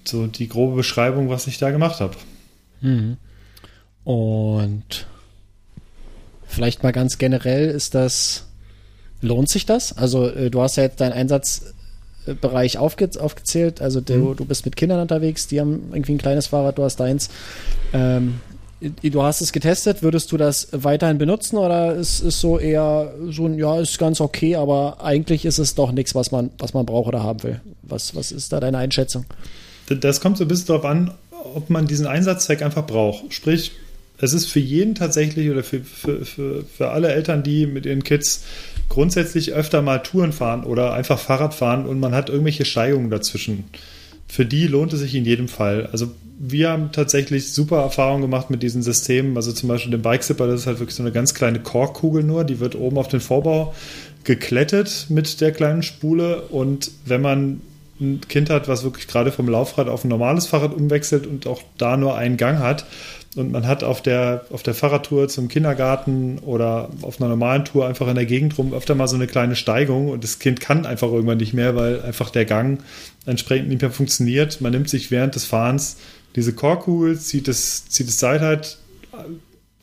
so 0.04 0.28
die 0.28 0.48
grobe 0.48 0.76
Beschreibung, 0.76 1.30
was 1.30 1.48
ich 1.48 1.58
da 1.58 1.72
gemacht 1.72 2.00
habe. 2.00 2.16
Mhm. 2.82 3.18
Und 4.04 5.08
vielleicht 6.48 6.84
mal 6.84 6.92
ganz 6.92 7.18
generell 7.18 7.70
ist 7.70 7.96
das, 7.96 8.46
lohnt 9.22 9.50
sich 9.50 9.66
das? 9.66 9.98
Also 9.98 10.30
äh, 10.30 10.50
du 10.50 10.62
hast 10.62 10.78
ja 10.78 10.84
jetzt 10.84 11.02
deinen 11.02 11.14
Einsatz 11.14 11.74
Bereich 12.42 12.78
aufge 12.78 13.10
aufgezählt. 13.20 13.82
Also 13.82 14.02
du, 14.02 14.14
mhm. 14.14 14.36
du 14.36 14.46
bist 14.46 14.66
mit 14.66 14.76
Kindern 14.76 15.00
unterwegs, 15.00 15.48
die 15.48 15.60
haben 15.60 15.90
irgendwie 15.92 16.14
ein 16.14 16.18
kleines 16.18 16.48
Fahrrad, 16.48 16.78
du 16.78 16.84
hast 16.84 17.00
deins. 17.00 17.30
Ähm, 17.94 18.40
du 18.82 19.24
hast 19.24 19.42
es 19.42 19.52
getestet, 19.52 20.04
würdest 20.04 20.32
du 20.32 20.38
das 20.38 20.68
weiterhin 20.72 21.18
benutzen 21.18 21.58
oder 21.58 21.96
ist 21.96 22.22
es 22.22 22.40
so 22.40 22.60
eher 22.60 23.14
so 23.30 23.46
ein, 23.46 23.58
ja, 23.58 23.80
ist 23.80 23.98
ganz 23.98 24.22
okay, 24.22 24.56
aber 24.56 25.02
eigentlich 25.02 25.46
ist 25.46 25.60
es 25.60 25.76
doch 25.76 25.92
nichts, 25.92 26.14
was 26.14 26.32
man, 26.32 26.52
was 26.58 26.74
man 26.74 26.86
braucht 26.86 27.08
oder 27.08 27.24
haben 27.24 27.44
will? 27.44 27.62
Was, 27.84 28.16
was 28.16 28.32
ist 28.32 28.52
da 28.52 28.60
deine 28.60 28.78
Einschätzung? 28.78 29.26
Das 29.88 30.20
kommt 30.20 30.38
so 30.38 30.44
ein 30.44 30.48
bisschen 30.48 30.68
darauf 30.68 30.86
an, 30.86 31.14
ob 31.54 31.70
man 31.70 31.88
diesen 31.88 32.08
Einsatzzweck 32.08 32.62
einfach 32.62 32.86
braucht. 32.86 33.34
Sprich, 33.34 33.72
es 34.18 34.34
ist 34.34 34.48
für 34.48 34.60
jeden 34.60 34.96
tatsächlich 34.96 35.50
oder 35.50 35.64
für, 35.64 35.82
für, 35.82 36.26
für, 36.26 36.64
für 36.64 36.90
alle 36.90 37.10
Eltern, 37.10 37.44
die 37.44 37.68
mit 37.68 37.86
ihren 37.86 38.04
Kids 38.04 38.44
grundsätzlich 38.90 39.54
öfter 39.54 39.82
mal 39.82 40.00
Touren 40.00 40.34
fahren 40.34 40.64
oder 40.64 40.94
einfach 40.94 41.20
Fahrrad 41.20 41.54
fahren 41.54 41.86
und 41.86 42.00
man 42.00 42.14
hat 42.14 42.30
irgendwelche 42.30 42.66
Steigungen 42.66 43.10
dazwischen. 43.10 43.66
Für 44.28 44.46
die 44.46 44.68
lohnt 44.68 44.94
es 44.94 45.00
sich 45.00 45.16
in 45.16 45.26
jedem 45.26 45.48
Fall. 45.48 45.90
Also 45.92 46.12
wir 46.38 46.70
haben 46.70 46.92
tatsächlich 46.92 47.54
super 47.54 47.82
Erfahrungen 47.82 48.22
gemacht 48.22 48.50
mit 48.50 48.64
diesen 48.64 48.82
Systemen. 48.82 49.38
Also 49.38 49.52
zum 49.52 49.70
Beispiel 49.70 49.92
den 49.92 50.02
Bike 50.02 50.24
Zipper, 50.24 50.48
das 50.48 50.62
ist 50.62 50.68
halt 50.68 50.80
wirklich 50.80 50.96
so 50.96 51.04
eine 51.04 51.12
ganz 51.12 51.34
kleine 51.34 51.60
Korkkugel 51.60 52.24
nur, 52.24 52.44
die 52.44 52.60
wird 52.60 52.76
oben 52.76 52.98
auf 52.98 53.08
den 53.08 53.22
Vorbau 53.22 53.74
geklettet 54.24 55.06
mit 55.10 55.40
der 55.40 55.52
kleinen 55.52 55.84
Spule 55.84 56.42
und 56.44 56.92
wenn 57.06 57.22
man 57.22 57.62
ein 58.02 58.20
Kind 58.28 58.50
hat, 58.50 58.68
was 58.68 58.84
wirklich 58.84 59.08
gerade 59.08 59.32
vom 59.32 59.48
Laufrad 59.48 59.88
auf 59.88 60.04
ein 60.04 60.10
normales 60.10 60.48
Fahrrad 60.48 60.74
umwechselt 60.74 61.26
und 61.26 61.48
auch 61.48 61.62
da 61.78 61.96
nur 61.96 62.18
einen 62.18 62.36
Gang 62.36 62.60
hat, 62.60 62.86
und 63.36 63.52
man 63.52 63.68
hat 63.68 63.84
auf 63.84 64.02
der, 64.02 64.46
auf 64.50 64.64
der 64.64 64.74
Fahrradtour 64.74 65.28
zum 65.28 65.50
Kindergarten 65.50 66.40
oder 66.40 66.90
auf 67.02 67.20
einer 67.20 67.30
normalen 67.30 67.66
Tour 67.66 67.86
einfach 67.86 68.08
in 68.08 68.16
der 68.16 68.26
Gegend 68.26 68.58
rum 68.58 68.74
öfter 68.74 68.96
mal 68.96 69.08
so 69.08 69.16
eine 69.16 69.28
kleine 69.28 69.56
Steigung 69.56 70.10
und 70.10 70.24
das 70.24 70.40
Kind 70.40 70.62
kann 70.62 70.86
einfach 70.86 71.10
irgendwann 71.12 71.38
nicht 71.38 71.54
mehr, 71.54 71.76
weil 71.76 72.02
einfach 72.02 72.30
der 72.30 72.46
Gang 72.46 72.82
entsprechend 73.26 73.68
nicht 73.68 73.82
mehr 73.82 73.92
funktioniert. 73.92 74.62
Man 74.62 74.72
nimmt 74.72 74.90
sich 74.90 75.12
während 75.12 75.36
des 75.36 75.46
Fahrens 75.46 75.98
diese 76.36 76.54
Korkkugel, 76.54 77.20
zieht 77.20 77.48
das, 77.48 77.88
zieht 77.90 78.08
das 78.08 78.20
Seil 78.20 78.40
halt 78.40 78.78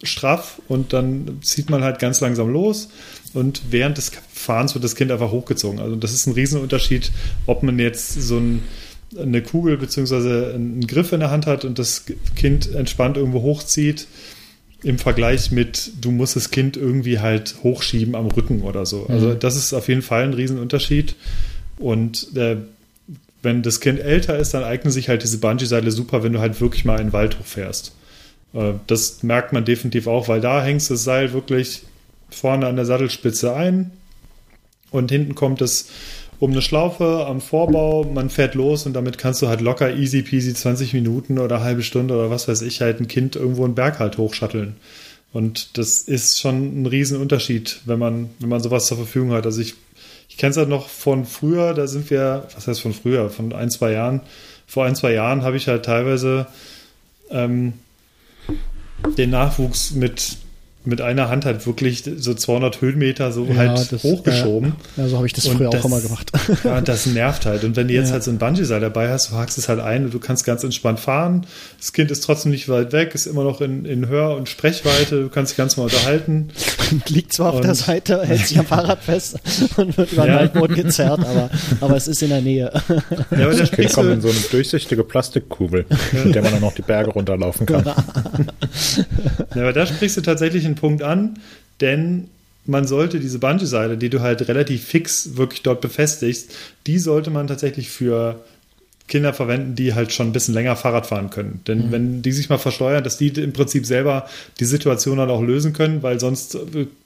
straff 0.03 0.61
und 0.69 0.93
dann 0.93 1.39
zieht 1.43 1.71
man 1.71 1.85
halt 1.85 1.99
ganz 1.99 2.21
langsam 2.21 2.49
los 2.49 2.89
und 3.35 3.63
während 3.71 3.99
des 3.99 4.13
Fahrens 4.33 4.75
wird 4.75 4.83
das 4.83 4.97
Kind 4.97 5.13
einfach 5.13 5.31
hochgezogen. 5.31 5.79
Also 5.79 5.97
das 5.97 6.13
ist 6.13 6.27
ein 6.27 6.33
Riesenunterschied, 6.33 7.13
ob 7.47 7.63
man 7.63 7.79
jetzt 7.79 8.15
so 8.15 8.39
ein 8.39 8.63
eine 9.19 9.43
Kugel 9.43 9.77
bzw. 9.77 10.55
einen 10.55 10.87
Griff 10.87 11.13
in 11.13 11.21
der 11.21 11.31
Hand 11.31 11.47
hat 11.47 11.65
und 11.65 11.79
das 11.79 12.05
Kind 12.37 12.75
entspannt 12.75 13.17
irgendwo 13.17 13.43
hochzieht, 13.43 14.07
im 14.83 14.99
Vergleich 14.99 15.53
mit, 15.53 15.93
du 16.01 16.11
musst 16.11 16.35
das 16.35 16.51
Kind 16.51 16.77
irgendwie 16.77 17.21
halt 17.21 17.57
hochschieben 17.63 18.15
am 18.15 18.27
Rücken 18.27 18.63
oder 18.63 18.85
so. 18.85 19.07
Also 19.07 19.29
mhm. 19.29 19.39
das 19.39 19.57
ist 19.57 19.73
auf 19.75 19.89
jeden 19.89 20.03
Fall 20.03 20.25
ein 20.25 20.35
Riesenunterschied. 20.35 21.15
Und 21.79 22.37
äh, 22.37 22.57
wenn 23.43 23.63
das 23.63 23.81
Kind 23.81 24.01
älter 24.01 24.39
ist, 24.39 24.55
dann 24.55 24.65
eignen 24.65 24.93
sich 24.93 25.09
halt 25.09 25.23
diese 25.23 25.39
Bungee-Seile 25.39 25.91
super, 25.91 26.23
wenn 26.23 26.33
du 26.33 26.41
halt 26.41 26.61
wirklich 26.61 26.85
mal 26.85 26.99
in 26.99 27.09
den 27.09 27.13
Wald 27.13 27.39
hochfährst. 27.39 27.93
Äh, 28.55 28.73
das 28.87 29.23
merkt 29.23 29.53
man 29.53 29.65
definitiv 29.65 30.07
auch, 30.07 30.29
weil 30.29 30.41
da 30.41 30.63
hängst 30.63 30.91
das 30.91 31.05
Seil 31.05 31.33
wirklich 31.33 31.83
vorne 32.31 32.67
an 32.67 32.77
der 32.77 32.87
Sattelspitze 32.87 33.55
ein 33.55 33.93
und 34.91 35.11
hinten 35.11 35.35
kommt 35.35 35.61
es 35.61 35.89
um 36.43 36.51
eine 36.51 36.61
Schlaufe 36.61 37.25
am 37.29 37.41
Vorbau, 37.41 38.03
man 38.03 38.29
fährt 38.29 38.57
los 38.57 38.85
und 38.85 38.95
damit 38.95 39.17
kannst 39.17 39.41
du 39.43 39.47
halt 39.47 39.61
locker 39.61 39.95
easy 39.95 40.23
peasy 40.23 40.53
20 40.53 40.93
Minuten 40.93 41.39
oder 41.39 41.61
halbe 41.61 41.85
Stunde 41.85 42.15
oder 42.15 42.31
was 42.31 42.49
weiß 42.49 42.63
ich 42.63 42.81
halt 42.81 42.99
ein 42.99 43.07
Kind 43.07 43.37
irgendwo 43.37 43.65
einen 43.65 43.77
Berg 43.77 44.01
halt 44.01 44.19
hochschatteln. 44.19 44.75
Und 45.33 45.79
das 45.79 46.03
ist 46.03 46.41
schon 46.41 46.83
ein 46.83 46.87
Riesenunterschied, 46.87 47.83
wenn 47.85 48.01
man, 48.01 48.31
wenn 48.41 48.49
man 48.49 48.61
sowas 48.61 48.87
zur 48.87 48.97
Verfügung 48.97 49.31
hat. 49.31 49.47
Also 49.47 49.61
ich, 49.61 49.75
ich 50.29 50.37
kenne 50.37 50.51
es 50.51 50.57
halt 50.57 50.69
noch 50.69 50.89
von 50.89 51.27
früher, 51.27 51.75
da 51.75 51.87
sind 51.87 52.11
wir, 52.11 52.49
was 52.57 52.67
heißt 52.67 52.81
von 52.81 52.93
früher, 52.93 53.31
von 53.31 53.53
ein, 53.53 53.71
zwei 53.71 53.93
Jahren. 53.93 54.21
Vor 54.67 54.85
ein, 54.85 54.97
zwei 54.97 55.13
Jahren 55.13 55.43
habe 55.43 55.57
ich 55.57 55.69
halt 55.69 55.85
teilweise 55.85 56.49
ähm, 57.31 57.75
den 59.17 59.31
Nachwuchs 59.31 59.93
mit 59.93 60.39
mit 60.85 61.01
einer 61.01 61.29
Hand 61.29 61.45
halt 61.45 61.65
wirklich 61.67 62.03
so 62.17 62.35
200 62.35 62.81
Höhenmeter 62.81 63.31
so 63.31 63.45
ja, 63.45 63.55
halt 63.55 63.93
das, 63.93 64.03
hochgeschoben. 64.03 64.75
Ja, 64.97 65.07
so 65.07 65.17
habe 65.17 65.27
ich 65.27 65.33
das 65.33 65.47
früher 65.47 65.71
das, 65.71 65.81
auch 65.81 65.87
immer 65.87 66.01
gemacht. 66.01 66.31
Ja, 66.65 66.81
das 66.81 67.07
nervt 67.07 67.47
halt. 67.47 67.65
Und 67.65 67.77
wenn 67.77 67.89
du 67.89 67.95
jetzt 67.95 68.09
ja. 68.09 68.15
halt 68.15 68.25
so 68.25 68.31
ein 68.31 68.39
Bungee-Seil 68.39 68.81
dabei 68.81 69.09
hast, 69.09 69.31
du 69.31 69.37
hakst 69.37 69.59
es 69.59 69.69
halt 69.69 69.81
ein 69.81 70.05
und 70.05 70.15
du 70.15 70.19
kannst 70.19 70.45
ganz 70.45 70.65
entspannt 70.65 71.01
fahren. 71.01 71.47
Das 71.79 71.93
Kind 71.93 72.11
ist 72.11 72.23
trotzdem 72.23 72.53
nicht 72.53 72.69
weit 72.69 72.93
weg, 72.93 73.15
ist 73.15 73.27
immer 73.27 73.45
noch 73.45 73.61
in, 73.61 73.85
in 73.85 74.09
Hör- 74.09 74.37
und 74.37 74.49
Sprechweite. 74.49 75.23
Du 75.23 75.29
kannst 75.29 75.53
dich 75.53 75.57
ganz 75.57 75.77
mal 75.77 75.85
unterhalten. 75.85 76.49
Liegt 77.09 77.33
zwar 77.33 77.55
auf 77.55 77.61
der 77.61 77.75
Seite, 77.75 78.23
hält 78.25 78.47
sich 78.47 78.59
am 78.59 78.67
Fahrrad 78.67 79.03
fest 79.03 79.39
und 79.77 79.97
wird 79.97 80.13
über 80.13 80.25
den 80.25 80.35
Halbboden 80.35 80.75
gezerrt, 80.75 81.21
aber, 81.21 81.51
aber 81.81 81.97
es 81.97 82.09
ist 82.09 82.23
in 82.23 82.31
der 82.31 82.43
Nähe. 82.43 82.73
Ja, 83.31 83.47
aber 83.47 83.55
der 83.55 83.67
Kind 83.69 83.93
kommt 83.93 84.11
in 84.11 84.21
so 84.21 84.29
eine 84.29 84.39
durchsichtige 84.51 85.05
Plastikkugel, 85.05 85.87
mit 86.25 86.35
der 86.35 86.43
man 86.43 86.53
dann 86.53 86.61
noch 86.61 86.75
die 86.75 86.83
Berge 86.83 87.11
runterlaufen 87.11 87.67
kann. 87.67 87.85
Ja, 89.55 89.63
aber 89.63 89.73
da 89.73 89.87
sprichst 89.87 90.17
du 90.17 90.21
tatsächlich 90.21 90.65
einen 90.73 90.81
Punkt 90.81 91.03
an, 91.03 91.39
denn 91.81 92.29
man 92.65 92.87
sollte 92.87 93.19
diese 93.19 93.39
Bungee-Seile, 93.39 93.97
die 93.97 94.11
du 94.11 94.21
halt 94.21 94.47
relativ 94.49 94.85
fix 94.85 95.37
wirklich 95.37 95.63
dort 95.63 95.81
befestigst, 95.81 96.55
die 96.87 96.99
sollte 96.99 97.31
man 97.31 97.47
tatsächlich 97.47 97.91
für 97.91 98.41
Kinder 99.09 99.35
verwenden, 99.35 99.75
die 99.75 99.95
halt 99.95 100.13
schon 100.13 100.29
ein 100.29 100.33
bisschen 100.33 100.55
länger 100.55 100.77
Fahrrad 100.77 101.07
fahren 101.07 101.31
können. 101.31 101.61
Denn 101.67 101.89
mhm. 101.89 101.93
wenn 101.93 102.23
die 102.23 102.33
sich 102.33 102.49
mal 102.49 102.59
versteuern, 102.59 103.03
dass 103.03 103.19
die 103.19 103.29
im 103.29 103.53
Prinzip 103.53 103.85
selber 103.85 104.27
die 104.61 104.65
Situation 104.65 105.19
dann 105.19 105.31
auch 105.31 105.43
lösen 105.43 105.73
können, 105.73 106.03
weil 106.03 106.21
sonst 106.21 106.57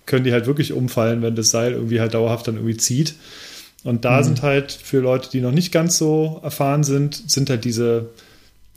können 0.05 0.25
die 0.25 0.33
halt 0.33 0.47
wirklich 0.47 0.73
umfallen, 0.73 1.23
wenn 1.23 1.35
das 1.35 1.51
Seil 1.51 1.73
irgendwie 1.73 2.01
halt 2.01 2.15
dauerhaft 2.15 2.47
dann 2.49 2.57
irgendwie 2.57 2.77
zieht. 2.77 3.15
Und 3.83 4.05
da 4.05 4.21
mhm. 4.21 4.25
sind 4.25 4.43
halt 4.43 4.73
für 4.73 5.01
Leute, 5.01 5.31
die 5.33 5.41
noch 5.41 5.53
nicht 5.53 5.73
ganz 5.73 5.97
so 5.97 6.41
erfahren 6.43 6.85
sind, 6.85 7.31
sind 7.31 7.49
halt 7.49 7.65
diese 7.65 8.11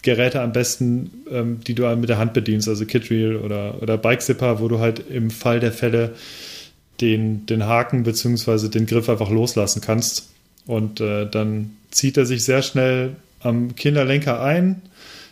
Geräte 0.02 0.42
am 0.42 0.54
besten, 0.54 1.12
ähm, 1.32 1.60
die 1.66 1.76
du 1.76 1.84
mit 1.96 2.10
der 2.10 2.18
Hand 2.18 2.34
bedienst, 2.34 2.68
also 2.68 2.86
Kitreel 2.86 3.36
oder, 3.38 3.82
oder 3.82 3.98
Bike 3.98 4.22
Zipper, 4.22 4.60
wo 4.60 4.68
du 4.68 4.80
halt 4.80 5.02
im 5.10 5.30
Fall 5.30 5.60
der 5.60 5.72
Fälle 5.72 6.16
den, 7.02 7.46
den 7.46 7.66
Haken 7.66 8.04
bzw. 8.04 8.70
den 8.70 8.86
Griff 8.86 9.10
einfach 9.10 9.30
loslassen 9.30 9.82
kannst. 9.82 10.30
Und 10.66 11.02
äh, 11.02 11.30
dann 11.30 11.72
zieht 11.92 12.18
er 12.18 12.26
sich 12.26 12.44
sehr 12.44 12.62
schnell 12.62 13.16
am 13.42 13.76
Kinderlenker 13.76 14.42
ein. 14.42 14.82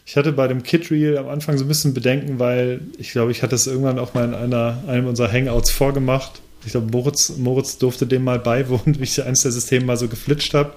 Ich 0.05 0.15
hatte 0.15 0.31
bei 0.31 0.47
dem 0.47 0.63
Kitreel 0.63 1.17
am 1.17 1.27
Anfang 1.27 1.57
so 1.57 1.65
ein 1.65 1.67
bisschen 1.67 1.93
Bedenken, 1.93 2.39
weil 2.39 2.79
ich 2.97 3.11
glaube, 3.11 3.31
ich 3.31 3.43
hatte 3.43 3.55
es 3.55 3.67
irgendwann 3.67 3.99
auch 3.99 4.13
mal 4.13 4.25
in 4.25 4.33
einer, 4.33 4.83
einem 4.87 5.07
unserer 5.07 5.31
Hangouts 5.31 5.69
vorgemacht. 5.69 6.41
Ich 6.65 6.71
glaube, 6.71 6.89
Moritz, 6.91 7.33
Moritz 7.37 7.77
durfte 7.77 8.07
dem 8.07 8.23
mal 8.23 8.39
beiwohnen, 8.39 8.95
wie 8.99 9.03
ich 9.03 9.23
eines 9.23 9.43
der 9.43 9.51
Systeme 9.51 9.85
mal 9.85 9.97
so 9.97 10.07
geflitscht 10.07 10.53
habe. 10.53 10.73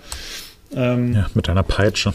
Ähm, 0.74 1.14
ja, 1.14 1.30
mit 1.34 1.48
einer 1.48 1.62
Peitsche. 1.62 2.12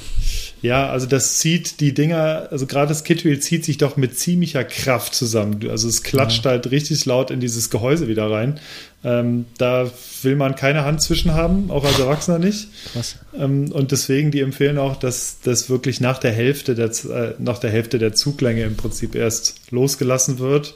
Ja, 0.62 0.90
also 0.90 1.06
das 1.06 1.38
zieht 1.38 1.80
die 1.80 1.94
Dinger, 1.94 2.48
also 2.50 2.66
gerade 2.66 2.88
das 2.88 3.04
Kitwheel 3.04 3.40
zieht 3.40 3.66
sich 3.66 3.78
doch 3.78 3.98
mit 3.98 4.18
ziemlicher 4.18 4.64
Kraft 4.64 5.14
zusammen. 5.14 5.60
Also 5.70 5.88
es 5.88 6.02
klatscht 6.02 6.46
ja. 6.46 6.52
halt 6.52 6.72
richtig 6.72 7.06
laut 7.06 7.30
in 7.30 7.40
dieses 7.40 7.70
Gehäuse 7.70 8.08
wieder 8.08 8.32
rein. 8.32 8.60
Ähm, 9.04 9.46
da 9.60 9.92
will 10.24 10.36
man 10.36 10.56
keine 10.56 10.84
Hand 10.84 11.02
zwischen 11.02 11.34
haben, 11.34 11.70
auch 11.70 11.86
als 11.86 12.00
Erwachsener 12.00 12.40
nicht. 12.40 12.70
Krass. 12.94 13.18
Ähm, 13.38 13.72
und 13.72 13.92
deswegen, 13.92 14.32
die 14.32 14.40
empfehlen 14.40 14.80
auch, 14.80 14.96
dass 14.98 15.38
das 15.44 15.70
wirklich 15.70 16.02
nach 16.02 16.18
der 16.18 16.32
Hälfte 16.32 16.74
der, 16.74 16.88
äh, 16.88 17.36
nach 17.38 17.60
der 17.60 17.70
Hälfte 17.70 18.00
der 18.00 18.14
Zuglänge 18.14 18.64
im 18.64 18.76
Prinzip 18.76 19.14
erst 19.14 19.72
losgelassen 19.72 20.40
wird. 20.40 20.74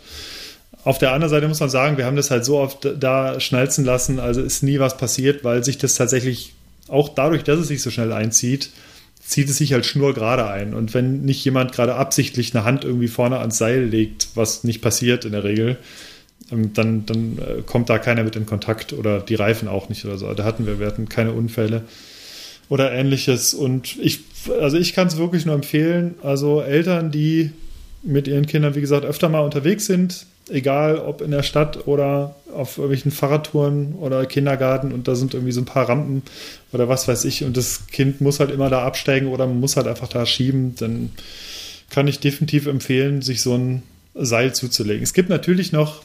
Auf 0.84 1.00
der 1.00 1.12
anderen 1.12 1.30
Seite 1.30 1.48
muss 1.48 1.60
man 1.60 1.70
sagen, 1.70 1.98
wir 1.98 2.06
haben 2.06 2.16
das 2.16 2.30
halt 2.32 2.46
so 2.46 2.60
oft 2.60 2.88
da 3.00 3.40
schnalzen 3.40 3.84
lassen, 3.84 4.20
also 4.20 4.42
ist 4.42 4.64
nie 4.64 4.80
was 4.80 4.98
passiert, 4.98 5.44
weil 5.44 5.64
sich 5.64 5.78
das 5.78 5.96
tatsächlich 5.96 6.54
auch 6.88 7.10
dadurch, 7.10 7.44
dass 7.44 7.60
es 7.60 7.68
sich 7.68 7.82
so 7.82 7.90
schnell 7.90 8.14
einzieht, 8.14 8.70
zieht 9.30 9.48
es 9.48 9.60
sich 9.60 9.74
halt 9.74 9.86
schnurgerade 9.86 10.50
ein. 10.50 10.74
Und 10.74 10.96
wenn 10.96 11.22
nicht 11.22 11.46
jemand 11.46 11.72
gerade 11.72 11.94
absichtlich 11.94 12.56
eine 12.56 12.64
Hand 12.64 12.84
irgendwie 12.84 13.08
vorne 13.08 13.38
ans 13.38 13.60
Seil 13.60 13.86
legt, 13.86 14.30
was 14.34 14.64
nicht 14.64 14.82
passiert 14.82 15.24
in 15.24 15.34
der 15.34 15.44
Regel, 15.44 15.78
ähm, 16.52 16.74
dann, 16.74 17.06
dann 17.06 17.38
äh, 17.38 17.62
kommt 17.62 17.92
da 17.92 18.00
keiner 18.00 18.24
mit 18.24 18.36
in 18.36 18.48
Kontakt 18.48 18.92
oder 18.92 19.20
die 19.20 19.36
Reifen 19.36 19.68
auch 19.68 19.88
nicht 19.88 20.04
oder 20.04 20.18
so. 20.18 20.34
Da 20.34 20.44
hatten 20.46 20.66
wir, 20.66 20.80
wir 20.80 20.88
hatten 20.88 21.10
keine 21.10 21.34
Unfälle 21.34 21.84
oder 22.70 22.92
ähnliches. 22.92 23.54
Und 23.54 23.98
ich, 24.02 24.22
also 24.60 24.78
ich 24.78 24.94
kann 24.94 25.08
es 25.08 25.18
wirklich 25.18 25.46
nur 25.46 25.54
empfehlen. 25.54 26.16
Also 26.24 26.62
Eltern, 26.62 27.12
die 27.12 27.52
mit 28.04 28.28
ihren 28.28 28.46
Kindern, 28.46 28.76
wie 28.76 28.82
gesagt, 28.82 29.06
öfter 29.06 29.30
mal 29.30 29.42
unterwegs 29.42 29.86
sind, 29.86 30.26
egal 30.50 30.98
ob 30.98 31.22
in 31.22 31.32
der 31.32 31.44
Stadt 31.44 31.88
oder 31.88 32.36
auf 32.54 32.78
irgendwelchen 32.78 33.12
Fahrradtouren 33.12 33.96
oder 33.96 34.26
Kindergarten 34.26 34.92
und 34.92 35.08
da 35.08 35.16
sind 35.16 35.34
irgendwie 35.34 35.52
so 35.52 35.62
ein 35.62 35.66
paar 35.66 35.88
Rampen 35.88 36.24
oder 36.72 36.90
was 36.90 37.08
weiß 37.08 37.26
ich 37.26 37.44
und 37.44 37.56
das 37.58 37.88
Kind 37.88 38.22
muss 38.22 38.40
halt 38.40 38.52
immer 38.52 38.70
da 38.70 38.84
absteigen 38.84 39.28
oder 39.28 39.46
man 39.46 39.60
muss 39.60 39.78
halt 39.78 39.88
einfach 39.88 40.08
da 40.08 40.26
schieben, 40.26 40.76
dann 40.76 41.12
kann 41.90 42.08
ich 42.08 42.20
definitiv 42.20 42.68
empfehlen, 42.68 43.22
sich 43.22 43.42
so 43.42 43.56
ein 43.56 43.84
Seil 44.16 44.54
zuzulegen. 44.54 45.04
Es 45.04 45.14
gibt 45.14 45.30
natürlich 45.30 45.72
noch 45.72 46.04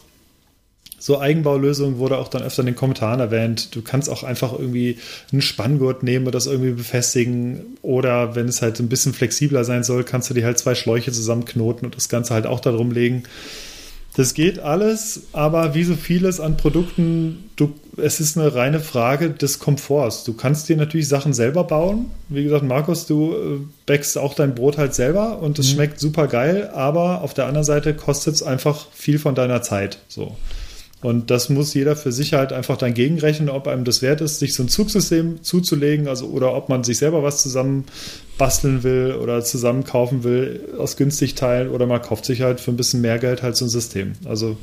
so 0.98 1.20
Eigenbaulösungen, 1.20 1.98
wurde 1.98 2.18
auch 2.18 2.28
dann 2.28 2.42
öfter 2.42 2.60
in 2.60 2.66
den 2.66 2.76
Kommentaren 2.76 3.20
erwähnt. 3.20 3.74
Du 3.74 3.82
kannst 3.82 4.08
auch 4.08 4.22
einfach 4.22 4.52
irgendwie 4.52 4.98
einen 5.32 5.42
Spanngurt 5.42 6.02
nehmen 6.02 6.26
und 6.26 6.34
das 6.34 6.46
irgendwie 6.46 6.72
befestigen. 6.72 7.76
Oder 7.82 8.34
wenn 8.34 8.48
es 8.48 8.62
halt 8.62 8.80
ein 8.80 8.88
bisschen 8.88 9.12
flexibler 9.12 9.64
sein 9.64 9.84
soll, 9.84 10.04
kannst 10.04 10.30
du 10.30 10.34
dir 10.34 10.44
halt 10.44 10.58
zwei 10.58 10.74
Schläuche 10.74 11.12
zusammenknoten 11.12 11.86
und 11.86 11.96
das 11.96 12.08
Ganze 12.08 12.34
halt 12.34 12.46
auch 12.46 12.60
da 12.60 12.72
drum 12.72 12.90
legen. 12.90 13.24
Das 14.16 14.34
geht 14.34 14.60
alles, 14.60 15.24
aber 15.32 15.74
wie 15.74 15.82
so 15.82 15.96
vieles 15.96 16.38
an 16.38 16.56
Produkten, 16.56 17.50
du, 17.56 17.74
es 17.96 18.20
ist 18.20 18.38
eine 18.38 18.54
reine 18.54 18.78
Frage 18.78 19.30
des 19.30 19.58
Komforts. 19.58 20.22
Du 20.22 20.34
kannst 20.34 20.68
dir 20.68 20.76
natürlich 20.76 21.08
Sachen 21.08 21.32
selber 21.34 21.64
bauen. 21.64 22.12
Wie 22.28 22.44
gesagt, 22.44 22.64
Markus, 22.64 23.06
du 23.06 23.32
äh, 23.32 23.60
bäckst 23.86 24.16
auch 24.16 24.34
dein 24.34 24.54
Brot 24.54 24.78
halt 24.78 24.94
selber 24.94 25.40
und 25.40 25.58
es 25.58 25.66
mhm. 25.66 25.72
schmeckt 25.72 25.98
super 25.98 26.28
geil, 26.28 26.70
aber 26.72 27.22
auf 27.22 27.34
der 27.34 27.46
anderen 27.46 27.64
Seite 27.64 27.92
kostet 27.92 28.36
es 28.36 28.44
einfach 28.44 28.86
viel 28.92 29.18
von 29.18 29.34
deiner 29.34 29.62
Zeit. 29.62 29.98
So. 30.06 30.36
Und 31.04 31.30
das 31.30 31.50
muss 31.50 31.74
jeder 31.74 31.96
für 31.96 32.12
sich 32.12 32.32
halt 32.32 32.54
einfach 32.54 32.78
dann 32.78 32.94
gegenrechnen, 32.94 33.50
ob 33.50 33.68
einem 33.68 33.84
das 33.84 34.00
wert 34.00 34.22
ist, 34.22 34.38
sich 34.38 34.54
so 34.54 34.62
ein 34.62 34.70
Zugsystem 34.70 35.42
zuzulegen, 35.42 36.08
also 36.08 36.28
oder 36.28 36.54
ob 36.54 36.70
man 36.70 36.82
sich 36.82 36.96
selber 36.96 37.22
was 37.22 37.42
zusammen 37.42 37.84
basteln 38.38 38.84
will 38.84 39.12
oder 39.20 39.44
zusammen 39.44 39.84
kaufen 39.84 40.24
will 40.24 40.60
aus 40.78 40.96
günstig 40.96 41.34
Teilen 41.34 41.68
oder 41.68 41.84
man 41.84 42.00
kauft 42.00 42.24
sich 42.24 42.40
halt 42.40 42.58
für 42.58 42.70
ein 42.70 42.78
bisschen 42.78 43.02
mehr 43.02 43.18
Geld 43.18 43.42
halt 43.42 43.54
so 43.54 43.66
ein 43.66 43.68
System. 43.68 44.12
Also 44.24 44.56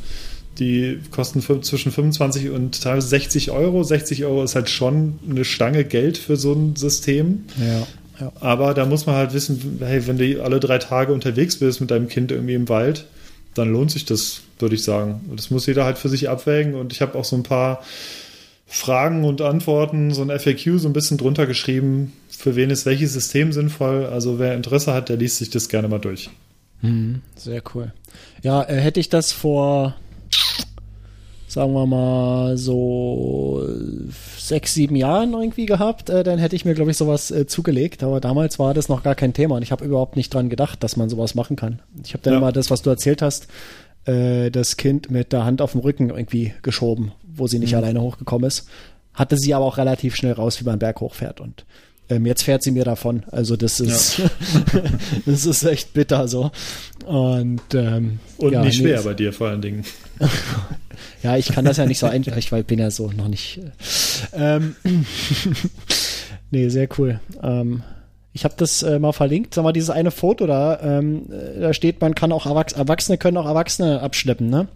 die 0.57 0.99
kosten 1.11 1.43
zwischen 1.61 1.91
25 1.91 2.49
und 2.49 2.81
teilweise 2.81 3.07
60 3.09 3.51
Euro. 3.51 3.83
60 3.83 4.25
Euro 4.25 4.43
ist 4.43 4.55
halt 4.55 4.71
schon 4.71 5.19
eine 5.29 5.45
Stange 5.45 5.85
Geld 5.85 6.17
für 6.17 6.37
so 6.37 6.53
ein 6.53 6.75
System. 6.75 7.43
Ja. 7.59 7.87
Ja. 8.19 8.31
Aber 8.39 8.73
da 8.73 8.87
muss 8.87 9.05
man 9.05 9.15
halt 9.15 9.33
wissen, 9.33 9.77
hey, 9.79 10.07
wenn 10.07 10.17
du 10.17 10.43
alle 10.43 10.59
drei 10.59 10.79
Tage 10.79 11.13
unterwegs 11.13 11.57
bist 11.57 11.81
mit 11.81 11.91
deinem 11.91 12.07
Kind 12.07 12.31
irgendwie 12.31 12.55
im 12.55 12.67
Wald, 12.67 13.05
dann 13.53 13.71
lohnt 13.71 13.91
sich 13.91 14.05
das, 14.05 14.41
würde 14.59 14.75
ich 14.75 14.83
sagen. 14.83 15.21
Und 15.29 15.39
das 15.39 15.51
muss 15.51 15.65
jeder 15.65 15.85
halt 15.85 15.97
für 15.97 16.09
sich 16.09 16.29
abwägen. 16.29 16.75
Und 16.75 16.93
ich 16.93 17.01
habe 17.01 17.17
auch 17.17 17.25
so 17.25 17.35
ein 17.35 17.43
paar 17.43 17.83
Fragen 18.67 19.25
und 19.25 19.41
Antworten, 19.41 20.13
so 20.13 20.21
ein 20.21 20.29
FAQ 20.29 20.79
so 20.79 20.87
ein 20.87 20.93
bisschen 20.93 21.17
drunter 21.17 21.45
geschrieben, 21.45 22.13
für 22.29 22.55
wen 22.55 22.69
ist 22.69 22.85
welches 22.85 23.13
System 23.13 23.51
sinnvoll. 23.51 24.05
Also 24.05 24.39
wer 24.39 24.55
Interesse 24.55 24.93
hat, 24.93 25.09
der 25.09 25.17
liest 25.17 25.37
sich 25.37 25.49
das 25.49 25.67
gerne 25.67 25.87
mal 25.87 25.99
durch. 25.99 26.29
Mhm, 26.81 27.21
sehr 27.35 27.61
cool. 27.75 27.93
Ja, 28.41 28.63
äh, 28.63 28.77
hätte 28.77 28.99
ich 28.99 29.09
das 29.09 29.31
vor 29.31 29.95
sagen 31.51 31.73
wir 31.73 31.85
mal, 31.85 32.57
so 32.57 33.67
sechs, 34.37 34.73
sieben 34.73 34.95
Jahren 34.95 35.33
irgendwie 35.33 35.65
gehabt, 35.65 36.09
äh, 36.09 36.23
dann 36.23 36.39
hätte 36.39 36.55
ich 36.55 36.63
mir, 36.63 36.73
glaube 36.73 36.91
ich, 36.91 36.97
sowas 36.97 37.29
äh, 37.29 37.45
zugelegt. 37.45 38.03
Aber 38.03 38.21
damals 38.21 38.57
war 38.57 38.73
das 38.73 38.87
noch 38.87 39.03
gar 39.03 39.15
kein 39.15 39.33
Thema 39.33 39.57
und 39.57 39.61
ich 39.61 39.73
habe 39.73 39.83
überhaupt 39.83 40.15
nicht 40.15 40.33
dran 40.33 40.49
gedacht, 40.49 40.81
dass 40.81 40.95
man 40.95 41.09
sowas 41.09 41.35
machen 41.35 41.57
kann. 41.57 41.81
Ich 42.05 42.13
habe 42.13 42.23
dann 42.23 42.33
ja. 42.33 42.39
immer 42.39 42.53
das, 42.53 42.71
was 42.71 42.83
du 42.83 42.89
erzählt 42.89 43.21
hast, 43.21 43.47
äh, 44.05 44.49
das 44.49 44.77
Kind 44.77 45.11
mit 45.11 45.33
der 45.33 45.43
Hand 45.43 45.61
auf 45.61 45.73
dem 45.73 45.81
Rücken 45.81 46.09
irgendwie 46.09 46.53
geschoben, 46.61 47.11
wo 47.23 47.47
sie 47.47 47.59
nicht 47.59 47.73
mhm. 47.73 47.79
alleine 47.79 48.01
hochgekommen 48.01 48.47
ist. 48.47 48.69
Hatte 49.13 49.35
sie 49.37 49.53
aber 49.53 49.65
auch 49.65 49.77
relativ 49.77 50.15
schnell 50.15 50.33
raus, 50.33 50.61
wie 50.61 50.65
man 50.65 50.79
Berg 50.79 51.01
hochfährt 51.01 51.41
und 51.41 51.65
ähm, 52.09 52.25
jetzt 52.25 52.43
fährt 52.43 52.63
sie 52.63 52.71
mir 52.71 52.85
davon. 52.85 53.23
Also 53.31 53.57
das 53.57 53.79
ist, 53.79 54.19
ja. 54.19 54.29
das 55.25 55.45
ist 55.45 55.63
echt 55.63 55.93
bitter 55.93 56.27
so. 56.27 56.51
Und, 57.05 57.61
ähm, 57.73 58.19
und 58.37 58.53
ja, 58.53 58.63
nicht 58.63 58.77
schwer 58.77 58.99
nee, 58.99 59.05
bei 59.05 59.13
dir 59.13 59.33
vor 59.33 59.47
allen 59.47 59.61
Dingen. 59.61 59.83
Ja, 61.23 61.37
ich 61.37 61.49
kann 61.51 61.65
das 61.65 61.77
ja 61.77 61.85
nicht 61.85 61.99
so 61.99 62.07
ein, 62.07 62.23
ich 62.23 62.49
bin 62.65 62.79
ja 62.79 62.89
so 62.89 63.11
noch 63.11 63.27
nicht. 63.27 63.59
Äh, 64.33 64.55
ähm, 64.55 64.75
nee, 66.51 66.69
sehr 66.69 66.87
cool. 66.97 67.19
Ähm, 67.43 67.83
ich 68.33 68.43
habe 68.43 68.55
das 68.57 68.81
äh, 68.81 68.97
mal 68.97 69.11
verlinkt. 69.11 69.53
Sag 69.53 69.63
mal, 69.63 69.71
dieses 69.71 69.89
eine 69.89 70.11
Foto 70.11 70.47
da, 70.47 70.79
ähm, 70.81 71.31
äh, 71.31 71.59
da 71.59 71.73
steht, 71.73 72.01
man 72.01 72.15
kann 72.15 72.31
auch 72.31 72.45
Erwachs 72.45 72.73
Erwachsene 72.73 73.17
können 73.17 73.37
auch 73.37 73.45
Erwachsene 73.45 74.01
abschleppen, 74.01 74.49
ne? 74.49 74.67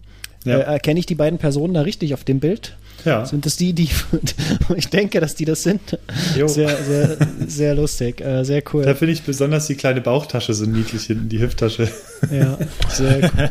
Ja. 0.44 0.60
Äh, 0.60 0.74
erkenne 0.74 1.00
ich 1.00 1.06
die 1.06 1.16
beiden 1.16 1.40
Personen 1.40 1.74
da 1.74 1.82
richtig 1.82 2.14
auf 2.14 2.24
dem 2.24 2.40
Bild? 2.40 2.78
Ja. 3.06 3.26
Sind 3.26 3.46
das 3.46 3.56
die, 3.56 3.74
die 3.74 3.90
ich 4.76 4.90
denke, 4.90 5.20
dass 5.20 5.36
die 5.36 5.46
das 5.46 5.64
sind? 5.64 5.98
Jo. 6.36 6.48
Sehr, 6.48 6.76
sehr, 6.84 7.18
sehr 7.48 7.76
lustig, 7.76 8.22
äh, 8.22 8.44
sehr 8.44 8.64
cool. 8.74 8.84
Da 8.84 8.96
finde 8.96 9.14
ich 9.14 9.24
besonders 9.24 9.68
die 9.68 9.76
kleine 9.76 10.02
Bauchtasche 10.02 10.54
so 10.54 10.66
niedlich 10.66 11.04
hinten, 11.04 11.30
die 11.30 11.40
Hüfttasche. 11.40 11.90
Ja, 12.32 12.58
sehr 12.90 13.20
cool. 13.20 13.50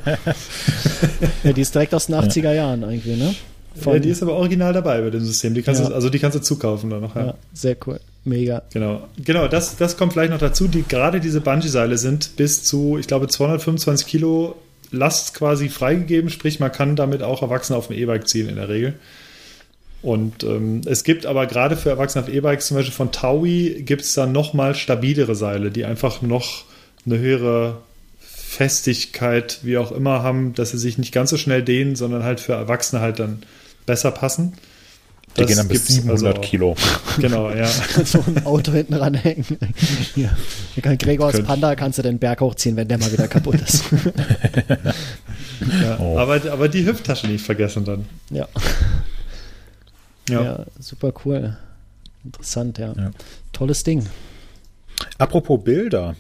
ja, 1.45 1.53
die 1.53 1.61
ist 1.61 1.75
direkt 1.75 1.95
aus 1.95 2.07
den 2.07 2.17
80er 2.17 2.53
Jahren 2.53 2.83
irgendwie, 2.83 3.17
ne? 3.17 3.35
Von, 3.77 3.95
ja, 3.95 3.99
die 3.99 4.11
ist 4.11 4.23
aber 4.23 4.35
original 4.35 4.73
dabei 4.73 5.01
bei 5.01 5.11
dem 5.11 5.25
System. 5.25 5.55
Die 5.55 5.63
kannst 5.63 5.83
ja. 5.83 5.89
du, 5.89 5.95
also 5.95 6.09
die 6.09 6.19
kannst 6.19 6.37
du 6.37 6.41
zukaufen 6.41 6.91
dann 6.91 7.01
noch. 7.01 7.17
Ja. 7.17 7.27
ja, 7.27 7.35
sehr 7.53 7.77
cool. 7.87 7.99
Mega. 8.25 8.63
Genau, 8.73 9.03
genau 9.23 9.49
das, 9.49 9.77
das 9.77 9.97
kommt 9.97 10.13
vielleicht 10.13 10.31
noch 10.31 10.39
dazu. 10.39 10.69
Die, 10.69 10.85
gerade 10.87 11.21
diese 11.21 11.41
Bungee-Seile 11.41 11.99
sind 11.99 12.37
bis 12.37 12.63
zu, 12.65 12.99
ich 12.99 13.07
glaube, 13.07 13.27
225 13.29 14.07
Kilo 14.07 14.57
Last 14.91 15.35
quasi 15.35 15.69
freigegeben, 15.69 16.31
sprich, 16.31 16.61
man 16.61 16.71
kann 16.71 16.95
damit 16.95 17.23
auch 17.23 17.43
Erwachsene 17.43 17.77
auf 17.77 17.89
dem 17.89 17.97
E-Bike 17.97 18.29
ziehen 18.29 18.49
in 18.49 18.57
der 18.57 18.69
Regel. 18.69 18.95
Und 20.05 20.45
ähm, 20.45 20.83
es 20.85 21.03
gibt 21.03 21.25
aber 21.25 21.47
gerade 21.47 21.79
für 21.79 21.89
Erwachsene 21.89 22.23
auf 22.23 22.31
E-Bikes, 22.31 22.67
zum 22.67 22.77
Beispiel 22.77 22.93
von 22.93 23.11
Taui, 23.11 23.83
gibt 23.87 24.03
es 24.03 24.13
dann 24.13 24.33
nochmal 24.33 24.75
stabilere 24.75 25.35
Seile, 25.35 25.71
die 25.71 25.87
einfach 25.87 26.21
noch 26.21 26.65
eine 27.07 27.19
höhere 27.19 27.79
Festigkeit, 28.19 29.61
wie 29.63 29.79
auch 29.79 29.93
immer, 29.93 30.23
haben, 30.23 30.53
dass 30.53 30.73
sie 30.73 30.79
sich 30.79 30.99
nicht 30.99 31.13
ganz 31.13 31.31
so 31.31 31.39
schnell 31.39 31.63
dehnen, 31.63 31.97
sondern 31.97 32.23
halt 32.23 32.41
für 32.41 32.53
Erwachsene 32.53 33.01
halt 33.01 33.19
dann 33.19 33.45
besser 33.87 34.11
passen. 34.11 34.53
Die 35.39 35.41
das 35.41 35.47
gehen 35.49 35.57
dann 35.57 35.69
bis 35.69 35.87
700 35.87 36.37
also 36.37 36.41
Kilo. 36.43 36.77
Genau, 37.19 37.51
ja. 37.51 37.67
so 38.05 38.23
ein 38.27 38.45
Auto 38.45 38.73
hinten 38.73 38.93
ranhängen. 38.93 39.47
Hier. 40.15 40.37
Kann 40.83 40.99
Gregors 40.99 41.33
Könnt. 41.33 41.47
Panda 41.47 41.75
kannst 41.77 41.97
du 41.97 42.03
den 42.03 42.19
Berg 42.19 42.43
hochziehen, 42.43 42.77
wenn 42.77 42.89
der 42.89 42.99
mal 42.99 43.11
wieder 43.11 43.27
kaputt 43.27 43.57
ist. 43.63 43.85
ja, 45.83 45.99
oh. 45.99 46.19
aber, 46.19 46.43
aber 46.53 46.69
die 46.69 46.85
Hüfttasche 46.85 47.27
nicht 47.27 47.43
vergessen 47.43 47.87
dann. 47.87 48.05
Ja. 48.29 48.47
Ja. 50.29 50.43
ja, 50.43 50.67
super 50.79 51.13
cool. 51.25 51.57
Interessant, 52.25 52.79
ja. 52.79 52.93
ja. 52.97 53.11
Tolles 53.53 53.85
Ding. 53.85 54.07
Apropos 55.19 55.63
Bilder. 55.63 56.17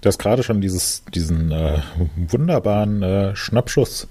Du 0.00 0.08
hast 0.08 0.18
gerade 0.18 0.42
schon 0.42 0.60
dieses, 0.60 1.02
diesen 1.14 1.50
äh, 1.50 1.80
wunderbaren 2.16 3.02
äh, 3.02 3.36
Schnappschuss 3.36 4.06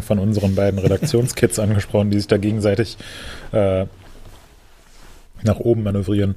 von 0.00 0.18
unseren 0.18 0.54
beiden 0.54 0.78
Redaktionskids 0.78 1.58
angesprochen, 1.60 2.10
die 2.10 2.18
sich 2.18 2.26
da 2.26 2.38
gegenseitig 2.38 2.96
äh, 3.52 3.86
nach 5.42 5.60
oben 5.60 5.82
manövrieren. 5.82 6.34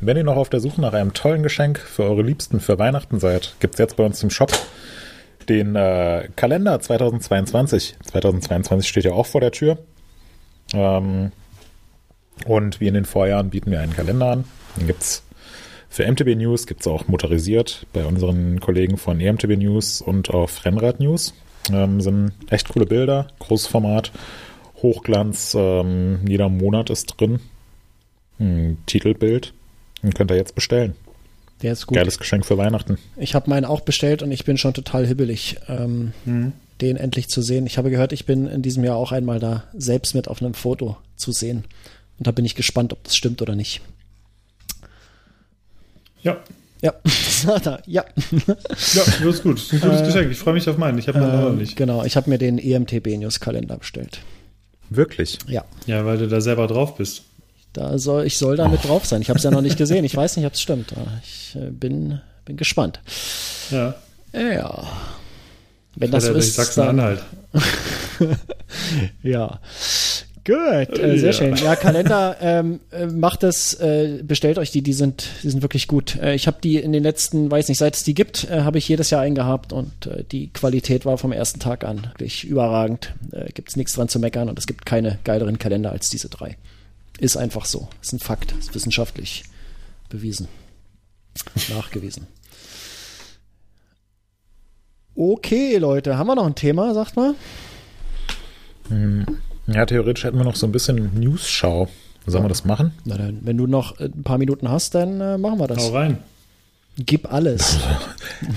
Wenn 0.00 0.16
ihr 0.16 0.24
noch 0.24 0.36
auf 0.36 0.48
der 0.48 0.60
Suche 0.60 0.80
nach 0.80 0.92
einem 0.92 1.14
tollen 1.14 1.42
Geschenk 1.42 1.78
für 1.78 2.04
eure 2.04 2.22
Liebsten 2.22 2.60
für 2.60 2.78
Weihnachten 2.78 3.18
seid, 3.18 3.54
gibt 3.60 3.74
es 3.74 3.78
jetzt 3.78 3.96
bei 3.96 4.04
uns 4.04 4.22
im 4.22 4.30
Shop 4.30 4.52
den 5.48 5.76
äh, 5.76 6.28
Kalender 6.36 6.80
2022. 6.80 7.96
2022 8.04 8.88
steht 8.88 9.04
ja 9.04 9.12
auch 9.12 9.26
vor 9.26 9.40
der 9.40 9.52
Tür. 9.52 9.78
Ähm, 10.74 11.32
und 12.44 12.80
wie 12.80 12.88
in 12.88 12.94
den 12.94 13.04
Vorjahren 13.04 13.50
bieten 13.50 13.70
wir 13.70 13.80
einen 13.80 13.94
Kalender 13.94 14.32
an. 14.32 14.44
Den 14.76 14.86
gibt 14.86 15.02
es 15.02 15.22
für 15.88 16.10
MTB 16.10 16.36
News, 16.36 16.66
gibt 16.66 16.82
es 16.82 16.86
auch 16.86 17.08
motorisiert 17.08 17.86
bei 17.92 18.04
unseren 18.04 18.60
Kollegen 18.60 18.98
von 18.98 19.20
EMTB 19.20 19.56
News 19.56 20.02
und 20.02 20.30
auf 20.30 20.64
Rennrad 20.64 21.00
News. 21.00 21.32
Ähm, 21.72 22.00
sind 22.00 22.32
echt 22.50 22.68
coole 22.68 22.86
Bilder, 22.86 23.28
Großformat, 23.38 24.12
Hochglanz, 24.82 25.56
ähm, 25.58 26.20
jeder 26.28 26.48
Monat 26.48 26.90
ist 26.90 27.06
drin. 27.18 27.40
Ein 28.38 28.78
Titelbild. 28.86 29.54
Den 30.02 30.12
könnt 30.12 30.30
ihr 30.30 30.36
jetzt 30.36 30.54
bestellen. 30.54 30.94
Der 31.62 31.72
ist 31.72 31.86
gut. 31.86 31.96
Geiles 31.96 32.18
Geschenk 32.18 32.44
für 32.44 32.58
Weihnachten. 32.58 32.98
Ich 33.16 33.34
habe 33.34 33.48
meinen 33.48 33.64
auch 33.64 33.80
bestellt 33.80 34.22
und 34.22 34.30
ich 34.30 34.44
bin 34.44 34.58
schon 34.58 34.74
total 34.74 35.06
hibbelig, 35.06 35.56
ähm, 35.68 36.12
mhm. 36.26 36.52
den 36.80 36.96
endlich 36.96 37.28
zu 37.28 37.40
sehen. 37.40 37.66
Ich 37.66 37.78
habe 37.78 37.90
gehört, 37.90 38.12
ich 38.12 38.26
bin 38.26 38.46
in 38.46 38.60
diesem 38.60 38.84
Jahr 38.84 38.96
auch 38.96 39.12
einmal 39.12 39.40
da 39.40 39.64
selbst 39.72 40.14
mit 40.14 40.28
auf 40.28 40.42
einem 40.42 40.54
Foto 40.54 40.98
zu 41.16 41.32
sehen. 41.32 41.64
Und 42.18 42.26
da 42.26 42.30
bin 42.30 42.44
ich 42.44 42.54
gespannt, 42.54 42.92
ob 42.92 43.02
das 43.04 43.16
stimmt 43.16 43.42
oder 43.42 43.54
nicht. 43.54 43.80
Ja. 46.22 46.38
Ja, 46.82 46.92
ja. 47.86 48.04
Ja, 48.04 48.04
das 48.74 49.22
ist 49.22 49.42
gut. 49.42 49.58
Das 49.58 49.64
ist 49.64 49.72
ein 49.72 49.80
gutes 49.80 50.00
äh, 50.00 50.06
Geschenk. 50.06 50.32
Ich 50.32 50.38
freue 50.38 50.54
mich 50.54 50.68
auf 50.68 50.76
meinen. 50.76 50.98
Ich 50.98 51.08
habe 51.08 51.20
meinen 51.20 51.38
äh, 51.38 51.42
noch 51.42 51.52
nicht. 51.52 51.76
Genau, 51.76 52.04
ich 52.04 52.16
habe 52.16 52.28
mir 52.28 52.38
den 52.38 52.58
EMTB 52.58 53.16
News 53.18 53.40
Kalender 53.40 53.78
bestellt. 53.78 54.20
Wirklich? 54.90 55.38
Ja. 55.46 55.64
Ja, 55.86 56.04
weil 56.04 56.18
du 56.18 56.28
da 56.28 56.40
selber 56.40 56.66
drauf 56.66 56.96
bist. 56.96 57.22
Da 57.72 57.98
soll, 57.98 58.26
ich 58.26 58.38
soll 58.38 58.56
da 58.56 58.68
mit 58.68 58.80
oh. 58.84 58.88
drauf 58.88 59.06
sein. 59.06 59.20
Ich 59.22 59.28
habe 59.28 59.38
es 59.38 59.44
ja 59.44 59.50
noch 59.50 59.62
nicht 59.62 59.76
gesehen. 59.76 60.04
Ich 60.04 60.16
weiß 60.16 60.36
nicht, 60.36 60.46
ob 60.46 60.54
es 60.54 60.60
stimmt. 60.60 60.92
Ich 61.22 61.56
äh, 61.56 61.70
bin, 61.70 62.20
bin 62.44 62.56
gespannt. 62.56 63.00
Ja. 63.70 63.94
Ja. 64.32 64.84
Wenn 65.96 66.10
das, 66.10 66.26
das 66.26 66.36
ist. 66.36 66.54
Sachsen-Anhalt. 66.54 67.22
ja. 69.22 69.60
Gut, 70.46 70.56
äh, 71.00 71.18
sehr 71.18 71.30
ja. 71.30 71.32
schön. 71.32 71.56
Ja, 71.56 71.74
Kalender 71.74 72.36
ähm, 72.40 72.78
äh, 72.92 73.06
macht 73.06 73.42
das, 73.42 73.74
äh, 73.74 74.22
bestellt 74.22 74.58
euch 74.58 74.70
die, 74.70 74.80
die 74.80 74.92
sind, 74.92 75.28
die 75.42 75.50
sind 75.50 75.60
wirklich 75.60 75.88
gut. 75.88 76.14
Äh, 76.22 76.36
ich 76.36 76.46
habe 76.46 76.58
die 76.62 76.76
in 76.76 76.92
den 76.92 77.02
letzten, 77.02 77.50
weiß 77.50 77.68
nicht, 77.68 77.78
seit 77.78 77.96
es 77.96 78.04
die 78.04 78.14
gibt, 78.14 78.44
äh, 78.44 78.60
habe 78.60 78.78
ich 78.78 78.88
jedes 78.88 79.10
Jahr 79.10 79.22
eingehabt 79.22 79.72
und 79.72 80.06
äh, 80.06 80.22
die 80.22 80.52
Qualität 80.52 81.04
war 81.04 81.18
vom 81.18 81.32
ersten 81.32 81.58
Tag 81.58 81.82
an 81.82 82.12
wirklich 82.12 82.44
überragend. 82.44 83.12
Äh, 83.32 83.50
gibt 83.54 83.70
es 83.70 83.76
nichts 83.76 83.94
dran 83.94 84.08
zu 84.08 84.20
meckern 84.20 84.48
und 84.48 84.56
es 84.56 84.68
gibt 84.68 84.86
keine 84.86 85.18
geileren 85.24 85.58
Kalender 85.58 85.90
als 85.90 86.10
diese 86.10 86.28
drei. 86.28 86.56
Ist 87.18 87.36
einfach 87.36 87.64
so. 87.64 87.88
Ist 88.00 88.12
ein 88.12 88.20
Fakt. 88.20 88.52
Ist 88.52 88.72
wissenschaftlich 88.72 89.42
bewiesen. 90.08 90.46
Nachgewiesen. 91.74 92.28
Okay, 95.16 95.78
Leute, 95.78 96.18
haben 96.18 96.28
wir 96.28 96.36
noch 96.36 96.46
ein 96.46 96.54
Thema, 96.54 96.94
sagt 96.94 97.16
mal? 97.16 97.34
Hm. 98.88 99.26
Ja, 99.66 99.84
theoretisch 99.86 100.24
hätten 100.24 100.38
wir 100.38 100.44
noch 100.44 100.56
so 100.56 100.66
ein 100.66 100.72
bisschen 100.72 101.18
News-Schau. 101.18 101.88
Sollen 102.26 102.44
wir 102.44 102.48
das 102.48 102.64
machen? 102.64 102.92
Na 103.04 103.16
dann, 103.16 103.38
wenn 103.42 103.56
du 103.56 103.66
noch 103.66 103.98
ein 104.00 104.24
paar 104.24 104.38
Minuten 104.38 104.68
hast, 104.68 104.94
dann 104.94 105.20
äh, 105.20 105.38
machen 105.38 105.60
wir 105.60 105.68
das. 105.68 105.78
Hau 105.78 105.94
rein. 105.94 106.18
Gib 106.98 107.32
alles. 107.32 107.78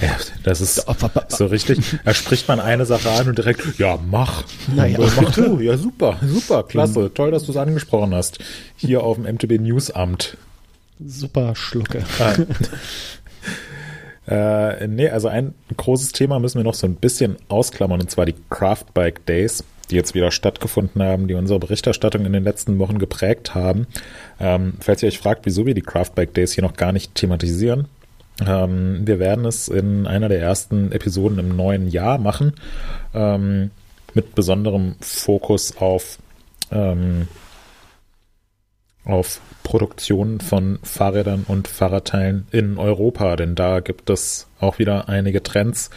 Ja, 0.01 0.17
das 0.43 0.59
ist 0.59 0.85
so 1.29 1.45
richtig. 1.45 1.79
Da 2.03 2.13
spricht 2.13 2.49
man 2.49 2.59
eine 2.59 2.85
Sache 2.85 3.09
an 3.09 3.29
und 3.29 3.37
direkt, 3.37 3.79
ja, 3.79 3.97
mach. 4.09 4.43
Naja. 4.75 4.99
Mach 4.99 5.31
du. 5.33 5.59
Ja, 5.59 5.77
super, 5.77 6.17
super, 6.21 6.63
klasse. 6.63 6.99
Mhm. 6.99 7.13
Toll, 7.13 7.31
dass 7.31 7.43
du 7.43 7.51
es 7.51 7.57
angesprochen 7.57 8.13
hast. 8.13 8.39
Hier 8.75 9.03
auf 9.03 9.15
dem 9.15 9.23
MTB 9.23 9.61
Newsamt. 9.61 10.35
Super 11.05 11.55
Schlucke. 11.55 12.03
Ah. 12.19 12.35
äh, 14.81 14.87
nee, 14.87 15.07
also 15.09 15.29
ein 15.29 15.53
großes 15.77 16.11
Thema 16.11 16.39
müssen 16.39 16.57
wir 16.57 16.65
noch 16.65 16.73
so 16.73 16.87
ein 16.87 16.95
bisschen 16.95 17.37
ausklammern, 17.47 18.01
und 18.01 18.11
zwar 18.11 18.25
die 18.25 18.35
Craft 18.49 18.93
Bike 18.93 19.25
Days 19.25 19.63
die 19.89 19.95
jetzt 19.95 20.13
wieder 20.13 20.31
stattgefunden 20.31 21.01
haben, 21.01 21.27
die 21.27 21.33
unsere 21.33 21.59
Berichterstattung 21.59 22.25
in 22.25 22.33
den 22.33 22.43
letzten 22.43 22.79
Wochen 22.79 22.99
geprägt 22.99 23.55
haben. 23.55 23.87
Ähm, 24.39 24.73
falls 24.79 25.03
ihr 25.03 25.07
euch 25.07 25.19
fragt, 25.19 25.45
wieso 25.45 25.65
wir 25.65 25.73
die 25.73 25.81
Craftbike 25.81 26.33
Days 26.33 26.53
hier 26.53 26.63
noch 26.63 26.75
gar 26.75 26.91
nicht 26.91 27.15
thematisieren, 27.15 27.87
ähm, 28.45 29.01
wir 29.05 29.19
werden 29.19 29.45
es 29.45 29.67
in 29.67 30.07
einer 30.07 30.29
der 30.29 30.39
ersten 30.39 30.91
Episoden 30.91 31.39
im 31.39 31.55
neuen 31.55 31.87
Jahr 31.89 32.17
machen, 32.17 32.53
ähm, 33.13 33.71
mit 34.13 34.35
besonderem 34.35 34.95
Fokus 35.01 35.77
auf, 35.77 36.19
ähm, 36.71 37.27
auf 39.03 39.41
Produktion 39.63 40.39
von 40.39 40.79
Fahrrädern 40.83 41.45
und 41.47 41.67
Fahrradteilen 41.67 42.47
in 42.51 42.77
Europa, 42.77 43.35
denn 43.35 43.55
da 43.55 43.81
gibt 43.81 44.09
es 44.09 44.47
auch 44.59 44.79
wieder 44.79 45.09
einige 45.09 45.43
Trends, 45.43 45.89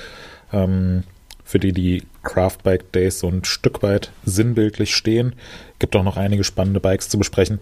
ähm, 0.53 1.05
für 1.53 1.59
die 1.59 1.73
die 1.73 2.03
Craftbike 2.23 2.93
Days 2.93 3.19
so 3.19 3.29
ein 3.29 3.45
Stück 3.45 3.83
weit 3.83 4.11
sinnbildlich 4.25 4.97
stehen. 4.97 5.35
Gibt 5.79 5.95
auch 5.95 6.03
noch 6.03 6.17
einige 6.17 6.45
spannende 6.45 6.81
Bikes 6.81 7.11
zu 7.11 7.19
besprechen. 7.19 7.61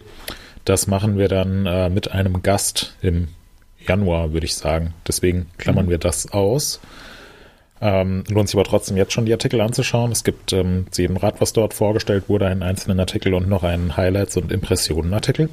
Das 0.65 0.87
machen 0.87 1.19
wir 1.19 1.27
dann 1.27 1.67
äh, 1.67 1.91
mit 1.91 2.13
einem 2.13 2.41
Gast 2.41 2.95
im 3.03 3.27
Januar, 3.85 4.33
würde 4.33 4.47
ich 4.47 4.55
sagen. 4.55 4.95
Deswegen 5.09 5.51
klammern 5.59 5.87
mhm. 5.87 5.91
wir 5.91 5.99
das 5.99 6.31
aus. 6.31 6.79
Ähm, 7.81 8.23
lohnt 8.29 8.49
sich 8.49 8.55
aber 8.55 8.69
trotzdem 8.69 8.97
jetzt 8.97 9.13
schon 9.13 9.27
die 9.27 9.33
Artikel 9.33 9.61
anzuschauen. 9.61 10.13
Es 10.13 10.23
gibt 10.23 10.53
ähm, 10.53 10.87
zu 10.93 11.03
jedem 11.03 11.17
Rad, 11.17 11.41
was 11.41 11.53
dort 11.53 11.75
vorgestellt 11.75 12.29
wurde, 12.29 12.47
einen 12.47 12.63
einzelnen 12.63 13.01
Artikel 13.01 13.35
und 13.35 13.49
noch 13.49 13.65
einen 13.65 13.97
Highlights- 13.97 14.37
und 14.37 14.53
Impressionen-Artikel. 14.53 15.49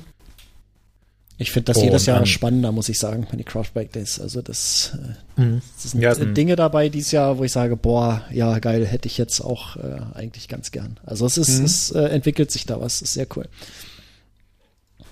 Ich 1.40 1.52
finde 1.52 1.66
das 1.66 1.78
und, 1.78 1.84
jedes 1.84 2.08
Jahr 2.08 2.20
ähm, 2.20 2.26
spannender, 2.26 2.72
muss 2.72 2.90
ich 2.90 2.98
sagen, 2.98 3.28
wenn 3.30 3.38
die 3.38 3.44
Craftbike 3.44 3.92
Days. 3.92 4.20
Also 4.20 4.42
das, 4.42 4.98
äh, 5.38 5.42
mhm. 5.42 5.62
das 5.76 5.92
sind 5.92 6.02
ja, 6.02 6.16
Dinge 6.16 6.56
dabei 6.56 6.90
dieses 6.90 7.12
Jahr, 7.12 7.38
wo 7.38 7.44
ich 7.44 7.52
sage, 7.52 7.76
boah, 7.76 8.24
ja 8.32 8.58
geil, 8.58 8.86
hätte 8.86 9.08
ich 9.08 9.20
jetzt 9.20 9.42
auch 9.42 9.76
äh, 9.78 10.00
eigentlich 10.16 10.48
ganz 10.48 10.72
gern. 10.72 11.00
Also 11.06 11.28
es 11.28 11.38
ist, 11.38 11.60
mhm. 11.60 11.66
es 11.66 11.92
äh, 11.92 12.06
entwickelt 12.06 12.50
sich 12.50 12.66
da 12.66 12.82
was, 12.82 13.04
ist 13.04 13.14
sehr 13.14 13.28
cool. 13.36 13.46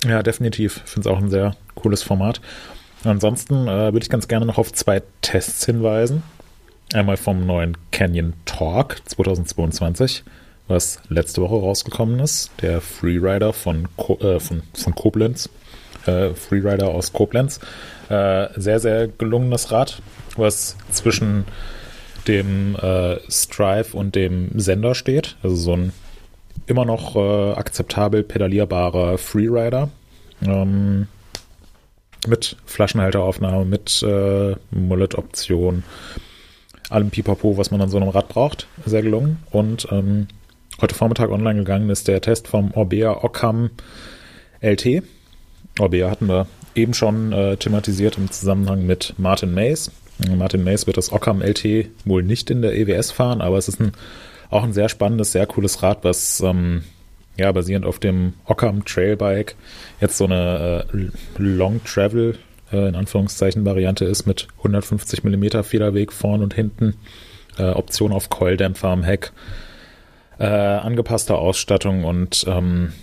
Ja, 0.04 0.24
definitiv. 0.24 0.82
Ich 0.86 0.92
finde 0.92 1.10
es 1.10 1.16
auch 1.16 1.22
ein 1.22 1.30
sehr 1.30 1.56
cooles 1.76 2.02
Format. 2.02 2.42
Ansonsten 3.04 3.68
äh, 3.68 3.94
würde 3.94 4.04
ich 4.04 4.10
ganz 4.10 4.28
gerne 4.28 4.48
noch 4.48 4.58
auf 4.58 4.74
zwei 4.74 5.04
Tests 5.22 5.66
hinweisen. 5.66 6.24
Einmal 6.94 7.18
vom 7.18 7.46
neuen 7.46 7.78
Canyon 7.92 8.34
Talk 8.46 8.98
2022, 9.06 10.24
was 10.68 11.00
letzte 11.10 11.42
Woche 11.42 11.56
rausgekommen 11.56 12.20
ist. 12.20 12.52
Der 12.62 12.82
Freerider 12.82 13.54
von, 13.54 13.88
Ko 13.96 14.18
äh, 14.20 14.40
von, 14.40 14.64
von 14.74 14.96
Koblenz. 14.96 15.50
Äh, 16.06 16.34
Freerider 16.34 16.89
aus 16.89 17.14
Koblenz. 17.14 17.60
Äh, 18.10 18.47
sehr, 18.56 18.80
sehr 18.80 19.08
gelungenes 19.08 19.72
Rad, 19.72 20.01
was 20.38 20.78
zwischen 20.91 21.45
dem 22.28 22.76
äh, 22.76 23.18
Strive 23.30 23.95
und 23.95 24.16
dem 24.16 24.60
Sender 24.60 24.95
steht. 24.95 25.38
Also 25.43 25.56
so 25.56 25.74
ein 25.74 25.93
immer 26.68 26.86
noch 26.86 27.16
äh, 27.16 27.53
akzeptabel 27.53 28.24
pedalierbarer 28.24 29.18
Freerider. 29.18 29.89
Ähm, 30.41 31.08
mit 32.28 32.58
Flaschenhalteraufnahme, 32.66 33.66
mit 33.66 34.01
äh, 34.03 34.56
Mullet-Option, 34.72 35.84
allem 36.89 37.10
Pipapo, 37.10 37.58
was 37.58 37.72
man 37.72 37.82
an 37.82 37.89
so 37.89 37.97
einem 37.97 38.10
Rad 38.10 38.30
braucht. 38.30 38.68
Sehr 38.86 39.01
gelungen. 39.01 39.43
Und 39.51 39.88
ähm, 39.91 40.28
heute 40.82 40.95
Vormittag 40.95 41.30
online 41.30 41.60
gegangen 41.60 41.89
ist 41.89 42.08
der 42.08 42.22
Test 42.22 42.47
vom 42.47 42.72
Orbea 42.72 43.24
Occam 43.24 43.70
LT. 44.62 45.03
Orbea 45.80 46.10
hatten 46.10 46.28
wir 46.28 46.48
eben 46.74 46.94
schon 46.94 47.32
äh, 47.32 47.58
thematisiert 47.58 48.18
im 48.18 48.32
Zusammenhang 48.32 48.86
mit 48.86 49.14
Martin 49.18 49.54
Mays. 49.54 49.92
Martin 50.36 50.64
Mays 50.64 50.88
wird 50.88 50.98
das 50.98 51.12
Occam 51.12 51.42
LT 51.42 51.90
wohl 52.06 52.24
nicht 52.24 52.50
in 52.50 52.62
der 52.62 52.76
EWS 52.76 53.12
fahren, 53.12 53.42
aber 53.42 53.58
es 53.58 53.68
ist 53.68 53.82
ein, 53.82 53.92
auch 54.50 54.64
ein 54.64 54.74
sehr 54.74 54.88
spannendes, 54.88 55.32
sehr 55.34 55.46
cooles 55.46 55.84
Rad, 55.84 56.04
was 56.04 56.40
ähm, 56.40 56.84
ja, 57.38 57.52
basierend 57.52 57.86
auf 57.86 58.00
dem 58.00 58.34
Occam 58.46 58.86
Trailbike 58.86 59.56
jetzt 60.00 60.18
so 60.18 60.26
eine 60.26 60.86
äh, 60.94 61.08
Long 61.38 61.82
Travel 61.84 62.38
äh, 62.72 62.88
in 62.88 62.96
Anführungszeichen 62.96 63.66
Variante 63.66 64.06
ist 64.06 64.26
mit 64.26 64.48
150 64.60 65.24
mm 65.24 65.64
Federweg 65.64 66.14
vorn 66.14 66.42
und 66.42 66.54
hinten, 66.54 66.96
äh, 67.58 67.72
Option 67.72 68.12
auf 68.12 68.30
Keuldämpfer 68.30 68.90
am 68.90 69.04
Heck, 69.04 69.32
äh, 70.40 70.46
angepasste 70.46 71.36
Ausstattung 71.36 72.04
und 72.04 72.46
ähm, 72.48 72.94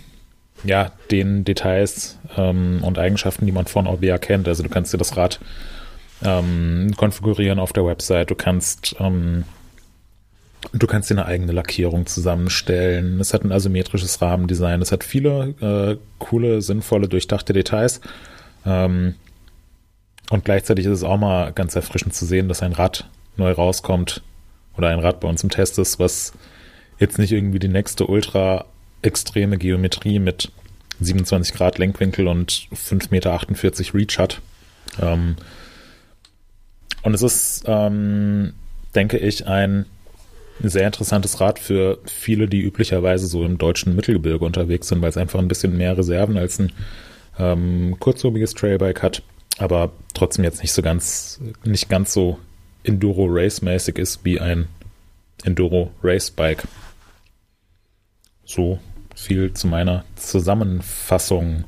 ja, 0.63 0.91
den 1.11 1.43
Details 1.43 2.19
ähm, 2.37 2.79
und 2.83 2.97
Eigenschaften, 2.97 3.45
die 3.45 3.51
man 3.51 3.65
von 3.65 3.87
Orbea 3.87 4.17
kennt. 4.17 4.47
Also 4.47 4.63
du 4.63 4.69
kannst 4.69 4.93
dir 4.93 4.97
das 4.97 5.17
Rad 5.17 5.39
ähm, 6.23 6.93
konfigurieren 6.95 7.59
auf 7.59 7.73
der 7.73 7.85
Website, 7.85 8.29
du 8.29 8.35
kannst 8.35 8.95
ähm, 8.99 9.43
Du 10.71 10.87
kannst 10.87 11.09
dir 11.09 11.15
eine 11.15 11.25
eigene 11.25 11.51
Lackierung 11.51 12.05
zusammenstellen. 12.05 13.19
Es 13.19 13.33
hat 13.33 13.43
ein 13.43 13.51
asymmetrisches 13.51 14.21
Rahmendesign. 14.21 14.81
Es 14.81 14.93
hat 14.93 15.03
viele 15.03 15.49
äh, 15.59 15.97
coole, 16.19 16.61
sinnvolle, 16.61 17.09
durchdachte 17.09 17.51
Details. 17.51 17.99
Ähm, 18.65 19.15
und 20.29 20.45
gleichzeitig 20.45 20.85
ist 20.85 20.93
es 20.93 21.03
auch 21.03 21.17
mal 21.17 21.51
ganz 21.51 21.75
erfrischend 21.75 22.13
zu 22.13 22.25
sehen, 22.25 22.47
dass 22.47 22.63
ein 22.63 22.71
Rad 22.71 23.09
neu 23.35 23.51
rauskommt 23.51 24.23
oder 24.77 24.89
ein 24.89 24.99
Rad 24.99 25.19
bei 25.19 25.27
uns 25.27 25.43
im 25.43 25.49
Test 25.49 25.77
ist, 25.79 25.99
was 25.99 26.33
jetzt 26.97 27.19
nicht 27.19 27.33
irgendwie 27.33 27.59
die 27.59 27.67
nächste 27.67 28.07
ultra 28.07 28.65
extreme 29.03 29.57
Geometrie 29.57 30.19
mit 30.19 30.51
27 30.99 31.53
Grad 31.53 31.77
Lenkwinkel 31.77 32.27
und 32.27 32.67
5,48 32.73 33.09
Meter 33.11 33.39
Reach 33.93 34.17
hat. 34.17 34.41
Ähm, 35.01 35.35
und 37.03 37.13
es 37.13 37.21
ist, 37.21 37.63
ähm, 37.67 38.53
denke 38.95 39.17
ich, 39.17 39.47
ein 39.47 39.85
sehr 40.61 40.85
interessantes 40.85 41.41
Rad 41.41 41.59
für 41.59 41.99
viele, 42.05 42.47
die 42.47 42.61
üblicherweise 42.61 43.27
so 43.27 43.43
im 43.43 43.57
deutschen 43.57 43.95
Mittelgebirge 43.95 44.45
unterwegs 44.45 44.87
sind, 44.87 45.01
weil 45.01 45.09
es 45.09 45.17
einfach 45.17 45.39
ein 45.39 45.47
bisschen 45.47 45.75
mehr 45.77 45.97
Reserven 45.97 46.37
als 46.37 46.59
ein 46.59 46.71
ähm, 47.39 47.97
kurzlobiges 47.99 48.53
Trailbike 48.53 49.01
hat, 49.01 49.23
aber 49.57 49.91
trotzdem 50.13 50.43
jetzt 50.43 50.61
nicht 50.61 50.71
so 50.71 50.81
ganz, 50.81 51.41
nicht 51.63 51.89
ganz 51.89 52.13
so 52.13 52.37
Enduro-Race-mäßig 52.83 53.97
ist 53.97 54.23
wie 54.23 54.39
ein 54.39 54.67
Enduro-Race-Bike. 55.43 56.63
So 58.45 58.79
viel 59.23 59.53
zu 59.53 59.67
meiner 59.67 60.03
Zusammenfassung. 60.15 61.63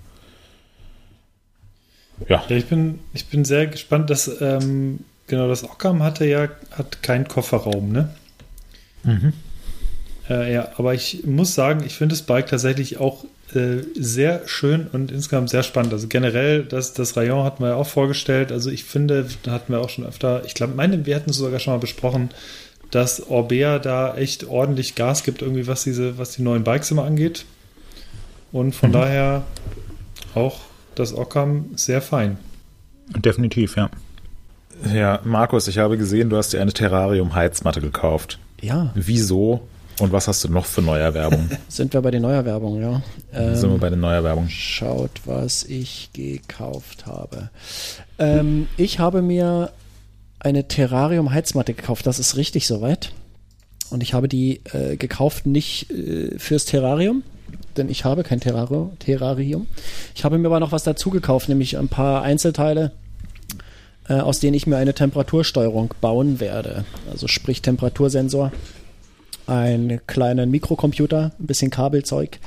Ja. 2.27 2.43
ja 2.47 2.55
ich, 2.55 2.65
bin, 2.65 2.99
ich 3.13 3.27
bin 3.27 3.45
sehr 3.45 3.67
gespannt, 3.67 4.09
dass 4.09 4.41
ähm, 4.41 4.99
genau 5.27 5.47
das 5.47 5.63
Occam 5.63 6.03
hatte 6.03 6.25
ja 6.25 6.49
hat 6.71 7.01
keinen 7.01 7.27
Kofferraum, 7.27 7.91
ne? 7.91 8.09
Mhm. 9.03 9.33
Äh, 10.29 10.53
ja, 10.53 10.69
aber 10.77 10.93
ich 10.93 11.23
muss 11.25 11.53
sagen, 11.53 11.83
ich 11.85 11.95
finde 11.95 12.13
das 12.13 12.23
Bike 12.23 12.47
tatsächlich 12.47 12.97
auch 12.97 13.25
äh, 13.53 13.83
sehr 13.93 14.47
schön 14.47 14.87
und 14.91 15.11
insgesamt 15.11 15.49
sehr 15.49 15.63
spannend. 15.63 15.93
Also 15.93 16.07
generell, 16.07 16.63
das, 16.63 16.93
das 16.93 17.15
Rayon 17.15 17.43
hatten 17.43 17.63
wir 17.63 17.69
ja 17.69 17.75
auch 17.75 17.87
vorgestellt. 17.87 18.51
Also 18.51 18.71
ich 18.71 18.83
finde, 18.83 19.27
da 19.43 19.51
hatten 19.51 19.71
wir 19.71 19.81
auch 19.81 19.89
schon 19.89 20.05
öfter, 20.05 20.43
ich 20.45 20.55
glaube, 20.55 20.73
meine, 20.73 21.05
wir 21.05 21.15
hatten 21.15 21.29
es 21.29 21.37
sogar 21.37 21.59
schon 21.59 21.73
mal 21.73 21.79
besprochen, 21.79 22.29
dass 22.91 23.27
Orbea 23.27 23.79
da 23.79 24.15
echt 24.15 24.45
ordentlich 24.45 24.95
Gas 24.95 25.23
gibt, 25.23 25.41
irgendwie, 25.41 25.67
was 25.67 25.83
diese, 25.83 26.17
was 26.17 26.31
die 26.31 26.41
neuen 26.41 26.63
Bikes 26.63 26.91
immer 26.91 27.03
angeht. 27.03 27.45
Und 28.51 28.73
von 28.73 28.89
mhm. 28.89 28.93
daher 28.93 29.43
auch 30.33 30.59
das 30.95 31.13
Occam 31.13 31.69
sehr 31.75 32.01
fein. 32.01 32.37
Definitiv, 33.09 33.75
ja. 33.75 33.89
Ja, 34.93 35.19
Markus, 35.23 35.67
ich 35.67 35.77
habe 35.77 35.97
gesehen, 35.97 36.29
du 36.29 36.37
hast 36.37 36.53
dir 36.53 36.61
eine 36.61 36.73
Terrarium-Heizmatte 36.73 37.81
gekauft. 37.81 38.39
Ja. 38.61 38.91
Wieso 38.95 39.67
und 39.99 40.11
was 40.11 40.27
hast 40.27 40.43
du 40.43 40.49
noch 40.49 40.65
für 40.65 40.81
Neuerwerbung? 40.81 41.49
Sind 41.69 41.93
wir 41.93 42.01
bei 42.01 42.11
den 42.11 42.21
Neuerwerbungen, 42.21 42.81
ja. 42.81 43.01
Ähm, 43.33 43.55
Sind 43.55 43.71
wir 43.71 43.77
bei 43.77 43.89
den 43.89 44.01
Neuerwerbungen. 44.01 44.49
Schaut, 44.49 45.11
was 45.25 45.63
ich 45.63 46.09
gekauft 46.13 47.05
habe. 47.05 47.49
Ähm, 48.19 48.67
ich 48.75 48.99
habe 48.99 49.21
mir 49.21 49.71
eine 50.45 50.67
Terrarium-Heizmatte 50.67 51.73
gekauft. 51.73 52.05
Das 52.07 52.19
ist 52.19 52.37
richtig 52.37 52.67
soweit. 52.67 53.11
Und 53.89 54.03
ich 54.03 54.13
habe 54.13 54.27
die 54.27 54.61
äh, 54.73 54.97
gekauft 54.97 55.45
nicht 55.45 55.91
äh, 55.91 56.37
fürs 56.37 56.65
Terrarium, 56.65 57.23
denn 57.77 57.89
ich 57.89 58.05
habe 58.05 58.23
kein 58.23 58.39
Terrarium. 58.39 59.67
Ich 60.15 60.23
habe 60.23 60.37
mir 60.37 60.47
aber 60.47 60.59
noch 60.59 60.71
was 60.71 60.83
dazu 60.83 61.09
gekauft, 61.09 61.49
nämlich 61.49 61.77
ein 61.77 61.87
paar 61.87 62.23
Einzelteile 62.23 62.91
äh, 64.07 64.13
aus 64.15 64.39
denen 64.39 64.53
ich 64.53 64.67
mir 64.67 64.77
eine 64.77 64.93
Temperatursteuerung 64.93 65.93
bauen 66.01 66.39
werde. 66.39 66.85
Also 67.11 67.27
sprich 67.27 67.61
Temperatursensor, 67.61 68.51
einen 69.47 70.05
kleinen 70.07 70.51
Mikrocomputer, 70.51 71.31
ein 71.39 71.47
bisschen 71.47 71.71
Kabelzeug, 71.71 72.39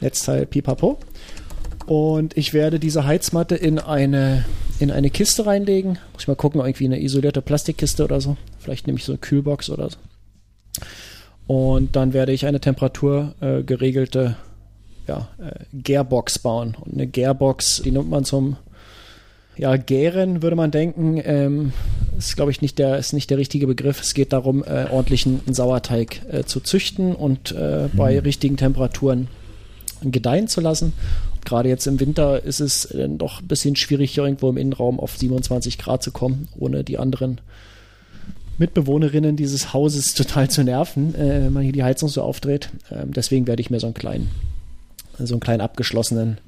Netzteil 0.00 0.46
pipapo. 0.46 0.98
Und 1.86 2.36
ich 2.36 2.52
werde 2.52 2.78
diese 2.78 3.04
Heizmatte 3.04 3.54
in 3.54 3.78
eine, 3.78 4.44
in 4.78 4.90
eine 4.90 5.10
Kiste 5.10 5.46
reinlegen. 5.46 5.98
Muss 6.12 6.22
ich 6.22 6.28
mal 6.28 6.36
gucken, 6.36 6.60
irgendwie 6.60 6.86
eine 6.86 7.00
isolierte 7.00 7.42
Plastikkiste 7.42 8.04
oder 8.04 8.20
so. 8.20 8.36
Vielleicht 8.58 8.86
nehme 8.86 8.98
ich 8.98 9.04
so 9.04 9.12
eine 9.12 9.18
Kühlbox 9.18 9.70
oder 9.70 9.90
so. 9.90 9.98
Und 11.46 11.96
dann 11.96 12.12
werde 12.12 12.32
ich 12.32 12.46
eine 12.46 12.60
temperaturgeregelte 12.60 14.36
äh, 15.06 15.10
ja, 15.10 15.28
äh, 15.38 15.64
Gearbox 15.72 16.38
bauen. 16.38 16.76
Und 16.80 16.94
eine 16.94 17.06
Gearbox, 17.06 17.82
die 17.84 17.90
nimmt 17.90 18.08
man 18.08 18.24
zum 18.24 18.56
ja, 19.56 19.76
gären 19.76 20.42
würde 20.42 20.56
man 20.56 20.70
denken. 20.70 21.20
Ähm, 21.22 21.72
ist, 22.16 22.36
glaube 22.36 22.50
ich, 22.50 22.62
nicht 22.62 22.78
der, 22.78 22.96
ist 22.98 23.12
nicht 23.12 23.28
der 23.30 23.38
richtige 23.38 23.66
Begriff. 23.66 24.00
Es 24.00 24.14
geht 24.14 24.32
darum, 24.32 24.64
äh, 24.64 24.86
ordentlichen 24.90 25.40
Sauerteig 25.46 26.22
äh, 26.30 26.44
zu 26.44 26.60
züchten 26.60 27.14
und 27.14 27.52
äh, 27.52 27.88
bei 27.92 28.18
richtigen 28.18 28.56
Temperaturen 28.56 29.28
gedeihen 30.02 30.48
zu 30.48 30.60
lassen. 30.60 30.94
Gerade 31.44 31.68
jetzt 31.68 31.86
im 31.86 32.00
Winter 32.00 32.42
ist 32.42 32.60
es 32.60 32.84
äh, 32.86 33.08
doch 33.08 33.40
ein 33.40 33.48
bisschen 33.48 33.76
schwierig, 33.76 34.12
hier 34.12 34.24
irgendwo 34.24 34.48
im 34.48 34.56
Innenraum 34.56 35.00
auf 35.00 35.16
27 35.16 35.78
Grad 35.78 36.02
zu 36.02 36.12
kommen, 36.12 36.48
ohne 36.58 36.84
die 36.84 36.98
anderen 36.98 37.40
Mitbewohnerinnen 38.58 39.36
dieses 39.36 39.72
Hauses 39.72 40.14
total 40.14 40.50
zu 40.50 40.62
nerven, 40.62 41.14
äh, 41.14 41.44
wenn 41.44 41.52
man 41.52 41.62
hier 41.62 41.72
die 41.72 41.84
Heizung 41.84 42.08
so 42.08 42.22
aufdreht. 42.22 42.70
Ähm, 42.90 43.12
deswegen 43.12 43.46
werde 43.46 43.60
ich 43.60 43.70
mir 43.70 43.80
so 43.80 43.86
einen 43.86 43.94
kleinen, 43.94 44.30
so 45.18 45.34
einen 45.34 45.40
kleinen 45.40 45.60
abgeschlossenen 45.60 46.38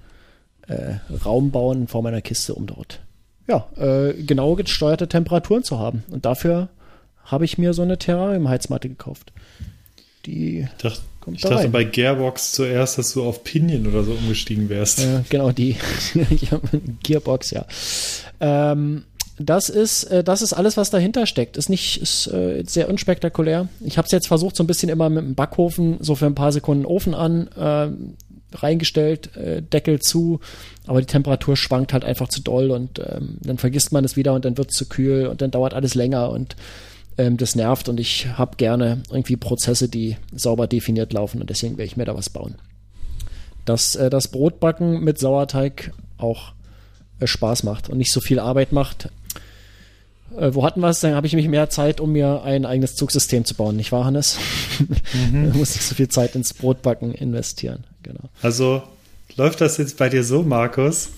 äh, 0.68 0.94
Raum 1.24 1.50
bauen 1.50 1.82
in 1.82 1.88
Form 1.88 2.06
einer 2.06 2.22
Kiste, 2.22 2.54
um 2.54 2.66
dort 2.66 3.00
ja, 3.46 3.66
äh, 3.76 4.14
genau 4.22 4.54
gesteuerte 4.54 5.08
Temperaturen 5.08 5.62
zu 5.62 5.78
haben. 5.78 6.04
Und 6.10 6.24
dafür 6.24 6.68
habe 7.24 7.44
ich 7.44 7.58
mir 7.58 7.74
so 7.74 7.82
eine 7.82 7.98
Terrarium-Heizmatte 7.98 8.88
gekauft. 8.88 9.32
Die 10.26 10.60
Ich 10.60 10.82
dachte, 10.82 11.00
kommt 11.20 11.36
ich 11.36 11.42
da 11.42 11.50
dachte 11.50 11.64
rein. 11.64 11.72
bei 11.72 11.84
Gearbox 11.84 12.52
zuerst, 12.52 12.98
dass 12.98 13.12
du 13.12 13.24
auf 13.24 13.44
Pinion 13.44 13.86
oder 13.86 14.04
so 14.04 14.12
umgestiegen 14.12 14.68
wärst. 14.68 15.00
Äh, 15.00 15.22
genau, 15.28 15.52
die 15.52 15.76
Gearbox, 17.02 17.50
ja. 17.50 17.66
Ähm, 18.40 19.04
das 19.38 19.68
ist, 19.68 20.04
äh, 20.04 20.22
das 20.22 20.42
ist 20.42 20.52
alles, 20.52 20.76
was 20.76 20.90
dahinter 20.90 21.26
steckt. 21.26 21.56
Ist 21.56 21.68
nicht, 21.68 22.00
ist 22.00 22.28
äh, 22.28 22.62
sehr 22.66 22.88
unspektakulär. 22.88 23.68
Ich 23.80 23.98
habe 23.98 24.06
es 24.06 24.12
jetzt 24.12 24.28
versucht, 24.28 24.56
so 24.56 24.62
ein 24.62 24.68
bisschen 24.68 24.88
immer 24.88 25.10
mit 25.10 25.24
dem 25.24 25.34
Backofen, 25.34 25.98
so 26.00 26.14
für 26.14 26.26
ein 26.26 26.36
paar 26.36 26.52
Sekunden 26.52 26.86
Ofen 26.86 27.14
an, 27.14 27.48
äh, 27.48 27.88
reingestellt, 28.56 29.30
Deckel 29.72 29.98
zu, 29.98 30.38
aber 30.86 31.00
die 31.00 31.08
Temperatur 31.08 31.56
schwankt 31.56 31.92
halt 31.92 32.04
einfach 32.04 32.28
zu 32.28 32.40
doll 32.40 32.70
und 32.70 33.00
ähm, 33.00 33.38
dann 33.40 33.58
vergisst 33.58 33.90
man 33.90 34.04
es 34.04 34.14
wieder 34.14 34.32
und 34.32 34.44
dann 34.44 34.56
wird 34.56 34.70
es 34.70 34.76
zu 34.76 34.88
kühl 34.88 35.26
und 35.26 35.42
dann 35.42 35.50
dauert 35.50 35.74
alles 35.74 35.96
länger 35.96 36.30
und 36.30 36.54
ähm, 37.18 37.36
das 37.36 37.54
nervt 37.54 37.88
und 37.88 38.00
ich 38.00 38.26
habe 38.36 38.56
gerne 38.56 39.02
irgendwie 39.10 39.36
Prozesse, 39.36 39.88
die 39.88 40.16
sauber 40.32 40.66
definiert 40.66 41.12
laufen 41.12 41.40
und 41.40 41.50
deswegen 41.50 41.76
werde 41.76 41.86
ich 41.86 41.96
mir 41.96 42.04
da 42.04 42.14
was 42.14 42.30
bauen. 42.30 42.56
Dass 43.64 43.96
äh, 43.96 44.10
das 44.10 44.28
Brotbacken 44.28 45.00
mit 45.00 45.18
Sauerteig 45.18 45.92
auch 46.18 46.52
äh, 47.20 47.26
Spaß 47.26 47.62
macht 47.62 47.88
und 47.88 47.98
nicht 47.98 48.12
so 48.12 48.20
viel 48.20 48.38
Arbeit 48.38 48.72
macht. 48.72 49.08
Äh, 50.36 50.54
wo 50.54 50.64
hatten 50.64 50.80
wir 50.80 50.88
es? 50.88 51.00
Dann 51.00 51.14
habe 51.14 51.26
ich 51.26 51.32
nämlich 51.32 51.48
mehr 51.48 51.70
Zeit, 51.70 52.00
um 52.00 52.12
mir 52.12 52.42
ein 52.42 52.66
eigenes 52.66 52.96
Zugsystem 52.96 53.44
zu 53.44 53.54
bauen, 53.54 53.76
nicht 53.76 53.92
wahr, 53.92 54.04
Hannes? 54.04 54.38
da 55.32 55.56
muss 55.56 55.76
ich 55.76 55.82
so 55.82 55.94
viel 55.94 56.08
Zeit 56.08 56.34
ins 56.34 56.54
Brotbacken 56.54 57.14
investieren. 57.14 57.84
Genau. 58.02 58.28
Also 58.42 58.82
läuft 59.36 59.60
das 59.60 59.76
jetzt 59.78 59.96
bei 59.96 60.08
dir 60.08 60.24
so, 60.24 60.42
Markus? 60.42 61.10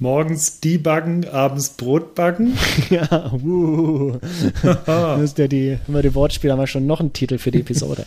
Morgens 0.00 0.60
debuggen, 0.60 1.28
abends 1.28 1.70
Brot 1.70 2.14
backen? 2.14 2.56
ja, 2.90 3.32
uh. 3.32 4.16
das 4.62 5.20
ist 5.20 5.38
ja 5.38 5.46
die, 5.46 5.78
immer 5.86 6.02
die 6.02 6.14
Wortspiele 6.14 6.52
haben 6.52 6.60
wir 6.60 6.66
schon 6.66 6.86
noch 6.86 7.00
einen 7.00 7.12
Titel 7.12 7.38
für 7.38 7.50
die 7.50 7.60
Episode. 7.60 8.04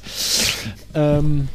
ähm, 0.94 1.48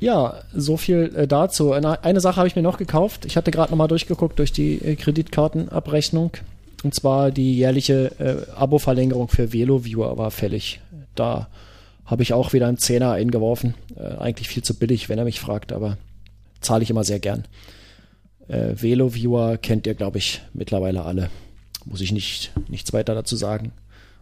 ja, 0.00 0.34
so 0.54 0.76
viel 0.76 1.12
äh, 1.16 1.26
dazu. 1.26 1.72
Eine, 1.72 2.04
eine 2.04 2.20
Sache 2.20 2.36
habe 2.36 2.48
ich 2.48 2.56
mir 2.56 2.62
noch 2.62 2.78
gekauft. 2.78 3.24
Ich 3.24 3.36
hatte 3.36 3.50
gerade 3.50 3.72
nochmal 3.72 3.88
durchgeguckt 3.88 4.38
durch 4.38 4.52
die 4.52 4.76
äh, 4.76 4.94
Kreditkartenabrechnung. 4.94 6.30
Und 6.84 6.94
zwar 6.94 7.32
die 7.32 7.56
jährliche 7.56 8.12
äh, 8.20 8.52
Abo-Verlängerung 8.54 9.28
für 9.28 9.52
VeloViewer 9.52 10.16
war 10.16 10.30
fällig. 10.30 10.80
Da 11.16 11.48
habe 12.06 12.22
ich 12.22 12.32
auch 12.32 12.52
wieder 12.52 12.68
einen 12.68 12.78
Zehner 12.78 13.12
eingeworfen. 13.12 13.74
Äh, 13.96 14.16
eigentlich 14.18 14.48
viel 14.48 14.62
zu 14.62 14.74
billig, 14.74 15.08
wenn 15.08 15.18
er 15.18 15.24
mich 15.24 15.40
fragt, 15.40 15.72
aber 15.72 15.98
zahle 16.60 16.84
ich 16.84 16.90
immer 16.90 17.04
sehr 17.04 17.18
gern. 17.18 17.44
Äh, 18.48 18.74
VeloViewer 18.74 19.58
kennt 19.58 19.86
ihr, 19.86 19.94
glaube 19.94 20.18
ich, 20.18 20.42
mittlerweile 20.54 21.04
alle. 21.04 21.30
Muss 21.84 22.00
ich 22.00 22.12
nicht, 22.12 22.52
nichts 22.68 22.92
weiter 22.92 23.14
dazu 23.14 23.36
sagen. 23.36 23.72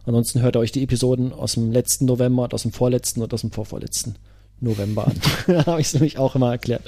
Ansonsten 0.05 0.41
hört 0.41 0.55
ihr 0.55 0.59
euch 0.59 0.71
die 0.71 0.83
Episoden 0.83 1.33
aus 1.33 1.53
dem 1.53 1.71
letzten 1.71 2.05
November, 2.05 2.43
und 2.43 2.53
aus 2.53 2.61
dem 2.61 2.71
vorletzten 2.71 3.21
und 3.21 3.33
aus 3.33 3.41
dem 3.41 3.51
vorvorletzten 3.51 4.15
November 4.61 5.07
an. 5.07 5.15
da 5.47 5.65
habe 5.65 5.81
ich 5.81 5.87
es 5.87 5.93
nämlich 5.93 6.17
auch 6.17 6.35
immer 6.35 6.51
erklärt. 6.51 6.83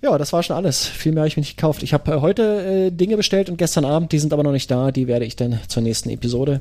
Ja, 0.00 0.16
das 0.16 0.32
war 0.32 0.42
schon 0.44 0.54
alles. 0.54 0.86
Viel 0.86 1.12
mehr 1.12 1.22
habe 1.22 1.28
ich 1.28 1.36
mir 1.36 1.40
nicht 1.40 1.56
gekauft. 1.56 1.82
Ich 1.82 1.92
habe 1.92 2.12
äh, 2.12 2.20
heute 2.20 2.86
äh, 2.86 2.90
Dinge 2.90 3.16
bestellt 3.16 3.50
und 3.50 3.56
gestern 3.56 3.84
Abend, 3.84 4.12
die 4.12 4.18
sind 4.18 4.32
aber 4.32 4.44
noch 4.44 4.52
nicht 4.52 4.70
da. 4.70 4.92
Die 4.92 5.08
werde 5.08 5.24
ich 5.24 5.34
dann 5.34 5.58
zur 5.66 5.82
nächsten 5.82 6.10
Episode 6.10 6.60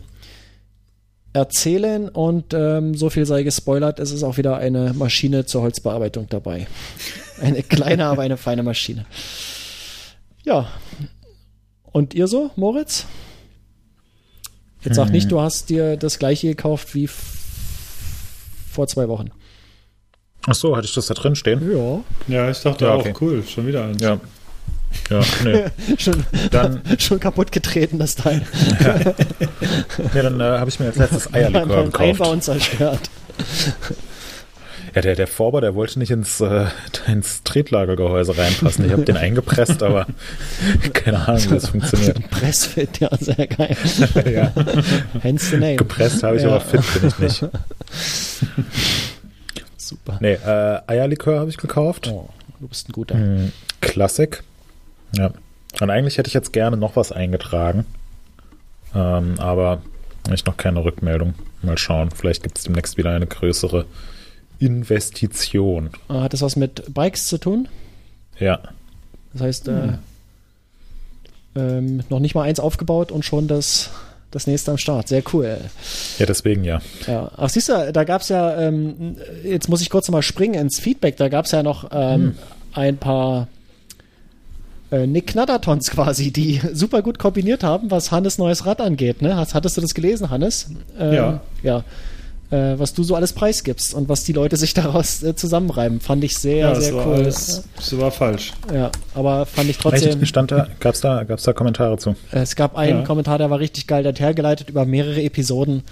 erzählen. 1.38 2.10
Und 2.10 2.54
ähm, 2.54 2.96
so 2.96 3.10
viel 3.10 3.26
sei 3.26 3.44
gespoilert, 3.44 4.00
es 4.00 4.12
ist 4.12 4.24
auch 4.24 4.38
wieder 4.38 4.58
eine 4.58 4.94
Maschine 4.94 5.46
zur 5.46 5.62
Holzbearbeitung 5.62 6.28
dabei. 6.30 6.68
Eine 7.42 7.62
kleine, 7.62 8.08
aber 8.08 8.24
eine 8.24 8.36
feine 8.36 8.64
Maschine. 8.64 9.06
Ja. 10.44 10.70
Und 11.84 12.16
ihr 12.16 12.28
so, 12.28 12.50
Moritz? 12.56 13.06
Jetzt 14.84 14.96
sag 14.96 15.12
nicht, 15.12 15.32
du 15.32 15.40
hast 15.40 15.70
dir 15.70 15.98
das 15.98 16.18
gleiche 16.18 16.48
gekauft 16.48 16.96
wie 16.96 17.08
vor 18.72 18.88
zwei 18.88 19.08
Wochen. 19.08 19.30
Ach 20.48 20.56
so, 20.56 20.76
hatte 20.76 20.88
ich 20.88 20.94
das 20.96 21.06
da 21.06 21.14
drin 21.14 21.36
stehen? 21.36 21.62
Ja. 21.72 22.00
Ja, 22.28 22.50
ich 22.50 22.60
dachte 22.62 22.86
Ja, 22.86 22.94
auch, 22.94 23.02
okay. 23.02 23.14
cool, 23.22 23.44
schon 23.46 23.68
wieder 23.68 23.86
eins. 23.86 24.02
Ja. 24.02 24.20
Ja, 25.10 25.22
nee. 25.44 25.66
schon, 25.98 26.26
Dann- 26.52 26.82
schon 27.00 27.20
kaputt 27.20 27.52
getreten, 27.52 27.98
das 28.00 28.16
Teil. 28.16 28.42
ja 30.14 30.22
dann 30.24 30.40
äh, 30.40 30.44
habe 30.44 30.70
ich 30.70 30.80
mir 30.80 30.88
als 30.88 30.98
letztes 30.98 31.34
Eierlikör 31.34 31.66
Beim 31.68 31.86
gekauft. 31.86 32.02
Einbauen 32.22 32.42
zerstört. 32.42 33.10
Ja, 34.96 35.02
der, 35.02 35.16
der 35.16 35.28
Vorbau, 35.28 35.62
der 35.62 35.76
wollte 35.76 36.00
nicht 36.00 36.10
ins, 36.12 36.42
äh, 36.42 36.66
ins 37.08 37.44
Tretlagergehäuse 37.44 38.36
reinpassen. 38.38 38.86
Ich 38.86 38.92
habe 38.92 39.04
den 39.04 39.16
eingepresst, 39.18 39.84
aber 39.84 40.08
keine 40.94 41.28
Ahnung, 41.28 41.44
wie 41.52 41.54
das 41.56 41.70
funktioniert. 41.70 42.30
Pressfit, 42.32 43.00
ja, 43.00 43.10
sehr 43.20 43.46
geil. 43.48 43.78
ja. 44.32 44.52
Hence 45.22 45.52
the 45.52 45.58
name. 45.58 45.76
Gepresst 45.76 46.24
habe 46.24 46.38
ich, 46.38 46.44
Ja. 46.44 46.50
aber 46.50 46.62
fit 46.62 46.82
bin 47.00 47.10
ich 47.10 47.20
nicht. 47.20 47.46
Super. 49.78 50.18
Nee, 50.20 50.34
äh, 50.34 50.80
Eierlikör 50.88 51.40
habe 51.40 51.50
ich 51.50 51.58
gekauft. 51.58 52.08
Oh, 52.12 52.28
du 52.60 52.68
bist 52.68 52.90
ein 52.90 52.94
guter. 52.94 53.16
Mm, 53.16 53.52
Klassik. 53.82 54.44
Ja. 55.14 55.32
Und 55.80 55.90
eigentlich 55.90 56.18
hätte 56.18 56.28
ich 56.28 56.34
jetzt 56.34 56.54
gerne 56.54 56.78
noch 56.78 56.96
was 56.96 57.12
eingetragen. 57.12 57.86
Ähm, 58.96 59.36
aber 59.40 59.82
ich 60.34 60.46
noch 60.46 60.58
keine 60.58 60.84
Rückmeldung. 60.84 61.34
Mal 61.62 61.78
schauen. 61.78 62.10
Vielleicht 62.12 62.44
gibt 62.44 62.58
es 62.58 62.64
demnächst 62.66 62.98
wieder 62.98 63.12
eine 63.12 63.28
größere 63.28 63.86
Investition. 64.60 65.90
Ah, 66.08 66.22
Hat 66.22 66.34
das 66.34 66.42
was 66.42 66.56
mit 66.56 66.94
Bikes 66.94 67.26
zu 67.28 67.38
tun? 67.38 67.68
Ja. 68.40 68.60
Das 69.34 69.42
heißt, 69.42 69.68
Hm. 69.68 69.98
äh, 71.56 71.60
ähm, 71.60 72.04
noch 72.10 72.20
nicht 72.20 72.36
mal 72.36 72.44
eins 72.44 72.60
aufgebaut 72.60 73.12
und 73.12 73.26
schon 73.26 73.48
das, 73.48 73.90
das 74.32 74.48
nächste 74.48 74.72
am 74.72 74.78
Start. 74.78 75.08
Sehr 75.08 75.24
cool. 75.34 75.58
Ja, 76.20 76.26
deswegen 76.26 76.64
ja. 76.64 76.82
Ja. 77.08 77.32
Ach, 77.36 77.50
siehst 77.50 77.70
du, 77.70 77.92
da 77.92 78.04
gab 78.04 78.22
es 78.22 78.30
ja, 78.30 78.60
ähm, 78.60 79.18
jetzt 79.44 79.70
muss 79.70 79.82
ich 79.82 79.90
kurz 79.90 80.10
mal 80.10 80.22
springen 80.22 80.56
ins 80.56 80.80
Feedback, 80.80 81.18
da 81.18 81.30
gab 81.30 81.46
es 81.46 81.52
ja 81.52 81.64
noch 81.64 81.90
ähm, 81.92 82.22
Hm. 82.22 82.36
ein 82.74 82.98
paar 82.98 83.44
äh, 83.44 83.57
Nick 84.92 85.28
Knattertons 85.28 85.90
quasi, 85.92 86.32
die 86.32 86.62
super 86.74 87.02
gut 87.02 87.20
kombiniert 87.20 87.64
haben, 87.64 87.92
was 87.92 88.12
Hannes 88.12 88.38
neues 88.38 88.66
Rad 88.66 88.80
angeht. 88.82 89.22
Ne? 89.22 89.36
Hast, 89.36 89.54
hattest 89.54 89.76
du 89.78 89.82
das 89.82 89.94
gelesen, 89.94 90.30
Hannes? 90.30 90.70
Ähm, 91.00 91.14
Ja. 91.14 91.42
Ja. 91.64 91.84
Äh, 92.50 92.80
was 92.80 92.94
du 92.94 93.04
so 93.04 93.14
alles 93.16 93.34
preisgibst 93.34 93.94
und 93.94 94.08
was 94.08 94.24
die 94.24 94.32
Leute 94.32 94.56
sich 94.56 94.74
daraus 94.74 95.22
äh, 95.22 95.36
zusammenreiben, 95.36 96.00
fand 96.00 96.24
ich 96.24 96.38
sehr, 96.38 96.56
Ja, 96.60 96.70
das 96.74 96.86
sehr 96.86 96.96
war 96.96 97.06
cool. 97.08 97.16
alles, 97.16 97.64
das 97.76 97.98
war 98.00 98.10
falsch. 98.10 98.54
Ja, 98.74 98.90
aber 99.14 99.46
fand 99.46 99.70
ich 99.70 99.78
trotzdem. 99.78 100.26
Stand 100.26 100.52
da, 100.52 100.68
gab's 100.80 101.02
da, 101.02 101.26
gab's 101.26 101.44
da 101.44 101.52
Kommentare 101.52 101.98
zu? 101.98 102.16
Es 102.32 102.56
gab 102.56 102.78
einen 102.78 103.00
Ja. 103.00 103.04
Kommentar, 103.04 103.38
der 103.38 103.50
war 103.50 103.60
richtig 103.60 103.86
geil, 103.88 104.04
der 104.04 104.14
hat 104.14 104.22
hergeleitet 104.22 104.70
über 104.70 104.86
mehrere 104.86 105.22
Episoden, 105.22 105.84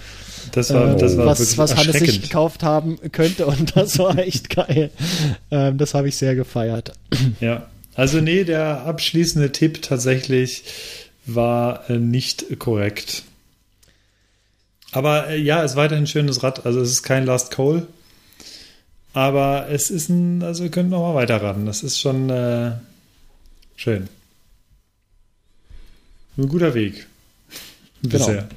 Das 0.53 0.73
war, 0.73 0.93
äh, 0.93 0.97
das 0.97 1.17
war 1.17 1.25
was, 1.25 1.57
was 1.57 1.75
Hannes 1.75 1.99
sich 1.99 2.21
gekauft 2.21 2.63
haben 2.63 2.99
könnte 3.11 3.47
und 3.47 3.75
das 3.75 3.99
war 3.99 4.17
echt 4.17 4.49
geil. 4.49 4.91
Ähm, 5.51 5.77
das 5.77 5.93
habe 5.93 6.07
ich 6.07 6.15
sehr 6.15 6.35
gefeiert. 6.35 6.93
Ja, 7.41 7.63
also 7.95 8.21
nee, 8.21 8.43
der 8.43 8.85
abschließende 8.85 9.51
Tipp 9.51 9.81
tatsächlich 9.81 10.63
war 11.25 11.89
äh, 11.89 11.97
nicht 11.97 12.59
korrekt. 12.59 13.23
Aber 14.91 15.29
äh, 15.29 15.37
ja, 15.37 15.63
es 15.63 15.71
ist 15.71 15.77
weiterhin 15.77 16.03
ein 16.03 16.07
schönes 16.07 16.43
Rad. 16.43 16.65
Also 16.65 16.79
es 16.79 16.91
ist 16.91 17.03
kein 17.03 17.25
Last 17.25 17.51
Call. 17.51 17.87
Aber 19.13 19.67
es 19.69 19.89
ist 19.89 20.09
ein, 20.09 20.43
also 20.43 20.63
wir 20.63 20.71
können 20.71 20.89
noch 20.89 21.01
mal 21.01 21.15
weiterraten. 21.15 21.65
Das 21.65 21.83
ist 21.83 21.99
schon 21.99 22.29
äh, 22.29 22.73
schön. 23.75 24.09
Ein 26.37 26.49
guter 26.49 26.73
Weg. 26.73 27.07
Genau. 28.03 28.25
Bisher. 28.25 28.49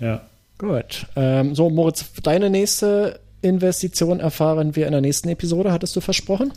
Ja. 0.00 0.22
Gut. 0.58 1.06
Ähm, 1.16 1.54
so, 1.54 1.70
Moritz, 1.70 2.04
deine 2.22 2.50
nächste 2.50 3.20
Investition 3.42 4.20
erfahren 4.20 4.76
wir 4.76 4.86
in 4.86 4.92
der 4.92 5.00
nächsten 5.00 5.28
Episode, 5.28 5.72
hattest 5.72 5.94
du 5.96 6.00
versprochen? 6.00 6.52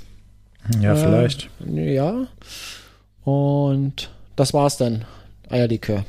Ja, 0.81 0.93
Äh, 0.93 0.97
vielleicht. 0.97 1.49
Ja. 1.65 2.27
Und 3.23 4.09
das 4.35 4.53
war's 4.53 4.77
dann. 4.77 5.05
Eierlikör. 5.49 6.05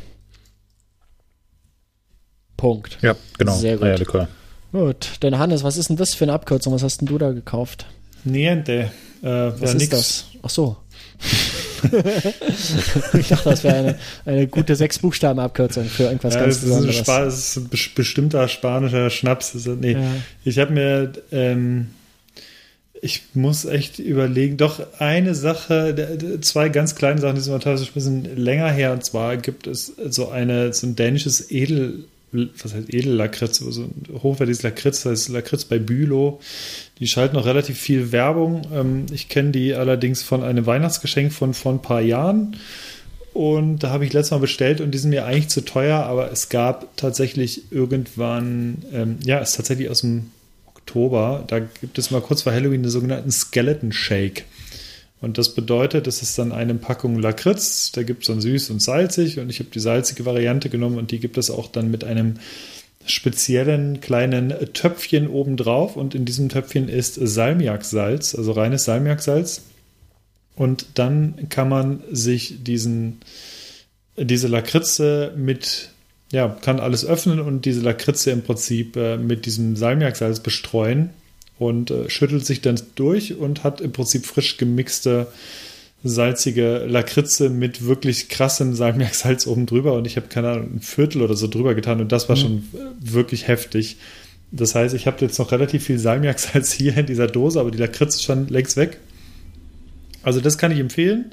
Punkt. 2.57 2.99
Ja, 3.03 3.15
genau. 3.39 3.55
Sehr 3.57 3.75
gut. 3.77 3.85
Eierlikör. 3.87 4.29
Gut. 4.73 5.23
Denn 5.23 5.39
Hannes, 5.39 5.63
was 5.63 5.77
ist 5.77 5.89
denn 5.91 5.97
das 5.97 6.15
für 6.15 6.25
eine 6.25 6.33
Abkürzung? 6.33 6.73
Was 6.73 6.83
hast 6.83 7.01
denn 7.01 7.07
du 7.09 7.19
da 7.19 7.33
gekauft? 7.33 7.87
Niente. 8.25 8.91
Äh, 9.23 9.27
Was 9.29 9.61
ja, 9.61 9.67
ist 9.69 9.75
nix. 9.79 9.89
das? 9.91 10.25
Ach 10.43 10.51
so. 10.51 10.77
ich 13.19 13.29
dachte, 13.29 13.51
das 13.51 13.65
wäre 13.65 13.77
eine, 13.77 13.99
eine 14.25 14.47
gute 14.49 14.75
Sechs-Buchstaben-Abkürzung 14.77 15.85
für 15.87 16.05
irgendwas 16.05 16.35
ja, 16.35 16.41
ganz 16.41 16.57
das 16.57 16.65
ist, 16.65 16.65
ein 16.65 16.71
Besonderes. 16.87 16.97
Spa 16.97 17.25
das 17.25 17.39
ist 17.39 17.57
ein 17.57 17.69
bes- 17.71 17.95
bestimmter 17.95 18.49
spanischer 18.49 19.09
Schnaps. 19.11 19.55
Ist- 19.55 19.67
Nee, 19.67 19.93
Ja. 19.93 20.01
ich 20.45 20.59
habe 20.59 20.73
mir, 20.73 21.13
ähm, 21.33 21.91
ich 23.03 23.23
muss 23.35 23.65
echt 23.65 23.99
überlegen, 23.99 24.57
doch 24.57 24.81
eine 24.99 25.35
Sache, 25.35 26.39
zwei 26.41 26.69
ganz 26.69 26.95
kleine 26.95 27.21
Sachen, 27.21 27.37
die 27.37 27.41
sind 27.43 27.63
teilweise 27.63 27.85
ein 27.85 27.93
bisschen 27.93 28.37
länger 28.37 28.71
her. 28.71 28.93
Und 28.93 29.05
zwar 29.05 29.37
gibt 29.37 29.67
es 29.67 29.95
so 30.09 30.29
eine, 30.29 30.73
so 30.73 30.87
ein 30.87 30.97
dänisches 30.97 31.51
Edel, 31.51 32.05
was 32.33 32.75
heißt 32.75 32.93
Edellakritz, 32.93 33.59
so 33.59 33.83
ein 33.83 34.23
hochwertiges 34.23 34.63
Lakritz, 34.63 35.03
das 35.03 35.13
heißt 35.13 35.29
Lakritz 35.31 35.65
bei 35.65 35.79
Bülow. 35.79 36.41
Die 36.99 37.07
schalten 37.07 37.37
noch 37.37 37.47
relativ 37.47 37.79
viel 37.79 38.13
Werbung. 38.13 38.63
Ähm, 38.73 39.07
ich 39.13 39.29
kenne 39.29 39.51
die 39.51 39.75
allerdings 39.75 40.23
von 40.23 40.43
einem 40.43 40.67
Weihnachtsgeschenk 40.67 41.33
von 41.33 41.55
vor 41.55 41.73
ein 41.73 41.83
paar 41.83 42.01
Jahren. 42.01 42.57
Und 43.33 43.81
da 43.81 43.91
habe 43.91 44.07
ich 44.07 44.15
letztes 44.15 44.31
Mal 44.31 44.39
bestellt 44.39 44.81
und 44.81 44.93
die 44.93 44.99
sind 44.99 45.11
mir 45.11 45.27
eigentlich 45.27 45.49
zu 45.49 45.61
teuer, 45.61 45.99
aber 45.99 46.33
es 46.33 46.49
gab 46.49 46.97
tatsächlich 46.97 47.71
irgendwann, 47.71 48.79
ähm, 48.95 49.19
ja, 49.25 49.39
ist 49.41 49.57
tatsächlich 49.57 49.91
aus 49.91 50.01
dem 50.01 50.31
Oktober, 50.87 51.43
da 51.49 51.59
gibt 51.59 51.99
es 51.99 52.13
mal 52.13 52.21
kurz 52.21 52.43
vor 52.43 52.53
Halloween 52.53 52.85
den 52.85 52.91
sogenannten 52.91 53.33
Skeleton 53.33 53.91
Shake. 53.91 54.45
Und 55.21 55.37
das 55.37 55.55
bedeutet, 55.55 56.07
es 56.07 56.23
ist 56.23 56.39
dann 56.39 56.53
eine 56.53 56.75
Packung 56.75 57.19
Lakritz, 57.19 57.91
da 57.91 58.05
gibt 58.05 58.23
es 58.23 58.29
dann 58.29 58.41
süß 58.41 58.71
und 58.71 58.81
salzig 58.81 59.41
und 59.41 59.51
ich 59.51 59.59
habe 59.59 59.71
die 59.71 59.81
salzige 59.81 60.25
Variante 60.25 60.71
genommen 60.71 60.97
und 60.97 61.11
die 61.11 61.19
gibt 61.19 61.39
es 61.39 61.51
auch 61.51 61.67
dann 61.67 61.91
mit 61.91 62.05
einem 62.05 62.35
speziellen 63.05 64.01
kleinen 64.01 64.51
Töpfchen 64.75 65.27
obendrauf 65.27 65.97
und 65.97 66.15
in 66.15 66.25
diesem 66.25 66.49
Töpfchen 66.49 66.89
ist 66.89 67.15
Salmiaksalz, 67.15 68.37
also 68.37 68.53
reines 68.53 68.85
Salmiaksalz. 68.85 69.63
Und 70.55 70.87
dann 70.95 71.49
kann 71.49 71.69
man 71.69 72.03
sich 72.13 72.63
diesen, 72.63 73.19
diese 74.17 74.47
Lakritze 74.49 75.35
mit, 75.37 75.91
ja, 76.33 76.49
kann 76.49 76.81
alles 76.81 77.05
öffnen 77.05 77.41
und 77.41 77.65
diese 77.65 77.81
Lakritze 77.81 78.31
im 78.31 78.43
Prinzip 78.43 78.97
äh, 78.97 79.17
mit 79.17 79.47
diesem 79.47 79.77
Salmiaksalz 79.77 80.41
bestreuen 80.41 81.11
und 81.59 81.91
äh, 81.91 82.11
schüttelt 82.11 82.45
sich 82.45 82.61
dann 82.61 82.81
durch 82.95 83.37
und 83.37 83.65
hat 83.65 83.81
im 83.81 83.93
Prinzip 83.93 84.27
frisch 84.27 84.57
gemixte 84.57 85.29
salzige 86.03 86.85
Lakritze 86.87 87.49
mit 87.49 87.87
wirklich 87.87 88.29
krassem 88.29 88.75
Salmiaksalz 88.75 89.47
oben 89.47 89.67
drüber 89.67 89.95
und 89.95 90.07
ich 90.07 90.17
habe 90.17 90.29
keine 90.29 90.51
Ahnung, 90.51 90.77
ein 90.77 90.81
Viertel 90.81 91.23
oder 91.23 91.35
so 91.35 91.49
drüber 91.49 91.75
getan 91.75 92.01
und 92.01 92.13
das 92.13 92.29
war 92.29 92.37
schon 92.37 92.59
äh, 92.75 93.13
wirklich 93.13 93.49
heftig. 93.49 93.97
Das 94.53 94.75
heißt, 94.75 94.95
ich 94.95 95.07
habe 95.07 95.25
jetzt 95.25 95.39
noch 95.39 95.53
relativ 95.53 95.85
viel 95.85 95.99
Salmiaksalz 95.99 96.73
hier 96.73 96.97
in 96.97 97.07
dieser 97.07 97.27
Dose, 97.27 97.61
aber 97.61 97.71
die 97.71 97.79
Lakritze 97.79 98.17
ist 98.17 98.25
schon 98.25 98.49
längst 98.49 98.77
weg. 98.77 98.99
Also 100.27 100.41
das 100.41 100.59
kann 100.59 100.73
ich 100.73 100.81
empfehlen. 100.81 101.27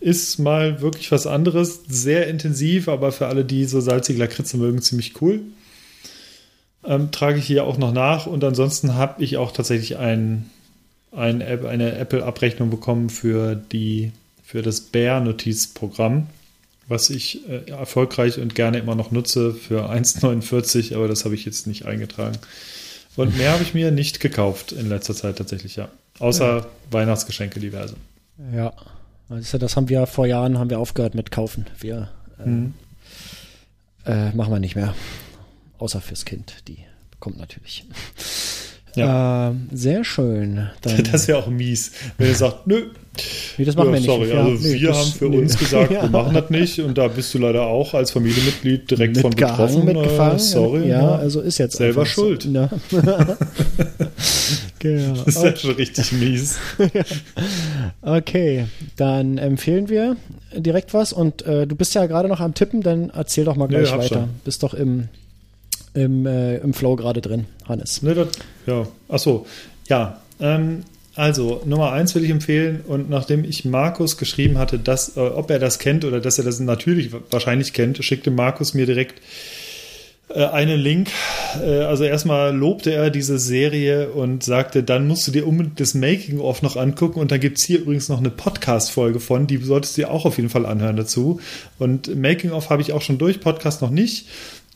Ist 0.00 0.38
mal 0.38 0.80
wirklich 0.80 1.12
was 1.12 1.26
anderes. 1.26 1.82
Sehr 1.86 2.28
intensiv, 2.28 2.88
aber 2.88 3.12
für 3.12 3.26
alle, 3.26 3.44
die 3.44 3.66
so 3.66 3.78
salzige 3.78 4.18
Lakritze 4.18 4.56
mögen, 4.56 4.80
ziemlich 4.80 5.20
cool. 5.20 5.42
Ähm, 6.82 7.10
trage 7.10 7.40
ich 7.40 7.44
hier 7.44 7.64
auch 7.64 7.76
noch 7.76 7.92
nach. 7.92 8.26
Und 8.26 8.42
ansonsten 8.44 8.94
habe 8.94 9.22
ich 9.22 9.36
auch 9.36 9.52
tatsächlich 9.52 9.98
ein, 9.98 10.48
ein 11.12 11.42
App, 11.42 11.66
eine 11.66 11.96
Apple-Abrechnung 11.96 12.70
bekommen 12.70 13.10
für, 13.10 13.54
die, 13.54 14.12
für 14.42 14.62
das 14.62 14.80
Bear-Notizprogramm, 14.80 16.28
was 16.88 17.10
ich 17.10 17.46
äh, 17.50 17.70
erfolgreich 17.70 18.38
und 18.38 18.54
gerne 18.54 18.78
immer 18.78 18.94
noch 18.94 19.10
nutze 19.10 19.52
für 19.52 19.90
1,49, 19.92 20.94
aber 20.94 21.06
das 21.06 21.26
habe 21.26 21.34
ich 21.34 21.44
jetzt 21.44 21.66
nicht 21.66 21.84
eingetragen. 21.84 22.38
Und 23.14 23.36
mehr 23.36 23.52
habe 23.52 23.62
ich 23.62 23.74
mir 23.74 23.90
nicht 23.90 24.20
gekauft 24.20 24.72
in 24.72 24.88
letzter 24.88 25.14
Zeit 25.14 25.36
tatsächlich, 25.36 25.76
ja. 25.76 25.90
Außer 26.18 26.66
Weihnachtsgeschenke 26.90 27.60
diverse. 27.60 27.94
Ja. 28.54 28.72
Also 29.28 29.58
das 29.58 29.76
haben 29.76 29.88
wir 29.88 30.06
vor 30.06 30.26
Jahren 30.26 30.58
haben 30.58 30.70
wir 30.70 30.78
aufgehört 30.78 31.14
mit 31.14 31.30
kaufen. 31.30 31.66
Wir 31.78 32.08
äh, 32.38 32.48
Mhm. 32.48 32.74
äh, 34.06 34.30
machen 34.32 34.52
wir 34.52 34.58
nicht 34.60 34.76
mehr. 34.76 34.94
Außer 35.78 36.00
fürs 36.00 36.24
Kind. 36.24 36.54
Die 36.68 36.78
bekommt 37.10 37.38
natürlich. 37.38 37.84
Ja. 38.94 39.50
Ähm, 39.50 39.68
sehr 39.72 40.02
schön. 40.02 40.70
Dann, 40.80 41.04
Das 41.12 41.28
wäre 41.28 41.38
auch 41.38 41.46
mies, 41.48 41.92
wenn 42.16 42.28
ihr 42.28 42.34
sagt, 42.34 42.66
nö, 42.66 42.86
nee, 43.58 43.64
das 43.64 43.76
machen 43.76 43.88
ja, 43.88 43.92
wir 43.94 44.00
nicht. 44.00 44.06
sorry, 44.08 44.28
Ja, 44.30 44.44
also 44.44 44.66
nee, 44.68 44.80
wir 44.80 44.88
das- 44.88 44.96
haben 44.98 45.12
für 45.12 45.28
nee. 45.28 45.38
uns 45.38 45.58
gesagt, 45.58 45.90
Ja. 45.92 46.02
wir 46.04 46.08
machen 46.08 46.34
das 46.34 46.50
nicht 46.50 46.80
und 46.80 46.96
da 46.98 47.06
bist 47.08 47.32
du 47.34 47.38
leider 47.38 47.62
auch 47.62 47.92
als 47.94 48.10
Familienmitglied 48.12 48.90
direkt 48.90 49.18
von 49.18 49.28
Mitgehangen, 49.30 49.56
betroffen. 49.58 49.84
mitgefahren. 49.84 50.36
Äh, 50.36 50.40
sorry, 50.40 50.88
ja, 50.88 51.02
ne? 51.02 51.12
also 51.16 51.40
ist 51.42 51.58
jetzt 51.58 51.76
Selber 51.76 52.00
einfach 52.00 52.14
so. 52.14 52.34
genau. 54.78 55.14
das 55.24 55.36
ist 55.36 55.42
ja 55.42 55.56
schon 55.56 55.70
richtig 55.72 56.12
mies. 56.12 56.58
Okay, 58.02 58.66
dann 58.96 59.38
empfehlen 59.38 59.88
wir 59.88 60.16
direkt 60.54 60.94
was 60.94 61.12
und 61.12 61.42
äh, 61.42 61.66
du 61.66 61.74
bist 61.76 61.94
ja 61.94 62.06
gerade 62.06 62.28
noch 62.28 62.40
am 62.40 62.54
Tippen, 62.54 62.82
dann 62.82 63.10
erzähl 63.10 63.44
doch 63.44 63.56
mal 63.56 63.66
Nee, 63.66 63.78
gleich 63.78 63.92
hab 63.92 64.00
weiter. 64.00 64.14
schon. 64.20 64.28
Bist 64.44 64.62
doch 64.62 64.74
im, 64.74 65.08
im, 65.94 66.26
äh, 66.26 66.58
im 66.58 66.74
Flow 66.74 66.96
gerade 66.96 67.20
drin, 67.20 67.46
Hannes. 67.66 68.02
Ne, 68.02 68.14
das, 68.14 68.28
ja, 68.66 68.86
achso, 69.08 69.46
ja. 69.88 70.20
Ähm, 70.40 70.84
also, 71.14 71.62
Nummer 71.64 71.90
eins 71.92 72.14
will 72.14 72.24
ich 72.24 72.30
empfehlen 72.30 72.82
und 72.86 73.10
nachdem 73.10 73.42
ich 73.42 73.64
Markus 73.64 74.16
geschrieben 74.18 74.56
hatte, 74.56 74.78
dass, 74.78 75.16
äh, 75.16 75.20
ob 75.20 75.50
er 75.50 75.58
das 75.58 75.80
kennt 75.80 76.04
oder 76.04 76.20
dass 76.20 76.38
er 76.38 76.44
das 76.44 76.60
natürlich 76.60 77.10
wahrscheinlich 77.30 77.72
kennt, 77.72 78.02
schickte 78.04 78.30
Markus 78.30 78.72
mir 78.72 78.86
direkt 78.86 79.20
einen 80.34 80.78
Link. 80.78 81.10
Äh, 81.62 81.80
also 81.80 82.04
erstmal 82.04 82.54
lobte 82.54 82.92
er 82.92 83.10
diese 83.10 83.38
Serie 83.38 84.10
und 84.10 84.42
sagte, 84.42 84.82
dann 84.82 85.08
musst 85.08 85.26
du 85.26 85.32
dir 85.32 85.46
unbedingt 85.46 85.80
das 85.80 85.94
Making-of 85.94 86.62
noch 86.62 86.76
angucken 86.76 87.20
und 87.20 87.30
da 87.30 87.38
gibt 87.38 87.58
es 87.58 87.64
hier 87.64 87.80
übrigens 87.80 88.08
noch 88.08 88.18
eine 88.18 88.30
Podcast-Folge 88.30 89.20
von, 89.20 89.46
die 89.46 89.56
solltest 89.58 89.96
du 89.96 90.02
dir 90.02 90.10
auch 90.10 90.24
auf 90.24 90.36
jeden 90.36 90.50
Fall 90.50 90.66
anhören 90.66 90.96
dazu. 90.96 91.40
Und 91.78 92.14
Making-of 92.14 92.70
habe 92.70 92.82
ich 92.82 92.92
auch 92.92 93.02
schon 93.02 93.18
durch, 93.18 93.40
Podcast 93.40 93.82
noch 93.82 93.90
nicht. 93.90 94.26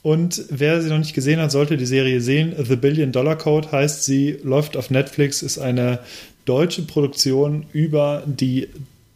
Und 0.02 0.44
wer 0.50 0.82
sie 0.82 0.88
noch 0.88 0.98
nicht 0.98 1.14
gesehen 1.14 1.40
hat, 1.40 1.52
sollte 1.52 1.76
die 1.76 1.86
Serie 1.86 2.20
sehen. 2.20 2.54
The 2.58 2.76
Billion 2.76 3.12
Dollar 3.12 3.36
Code 3.36 3.70
heißt 3.70 4.04
sie, 4.04 4.38
läuft 4.42 4.76
auf 4.76 4.90
Netflix, 4.90 5.42
ist 5.42 5.58
eine 5.58 6.00
deutsche 6.44 6.82
Produktion 6.82 7.66
über 7.72 8.24
die 8.26 8.68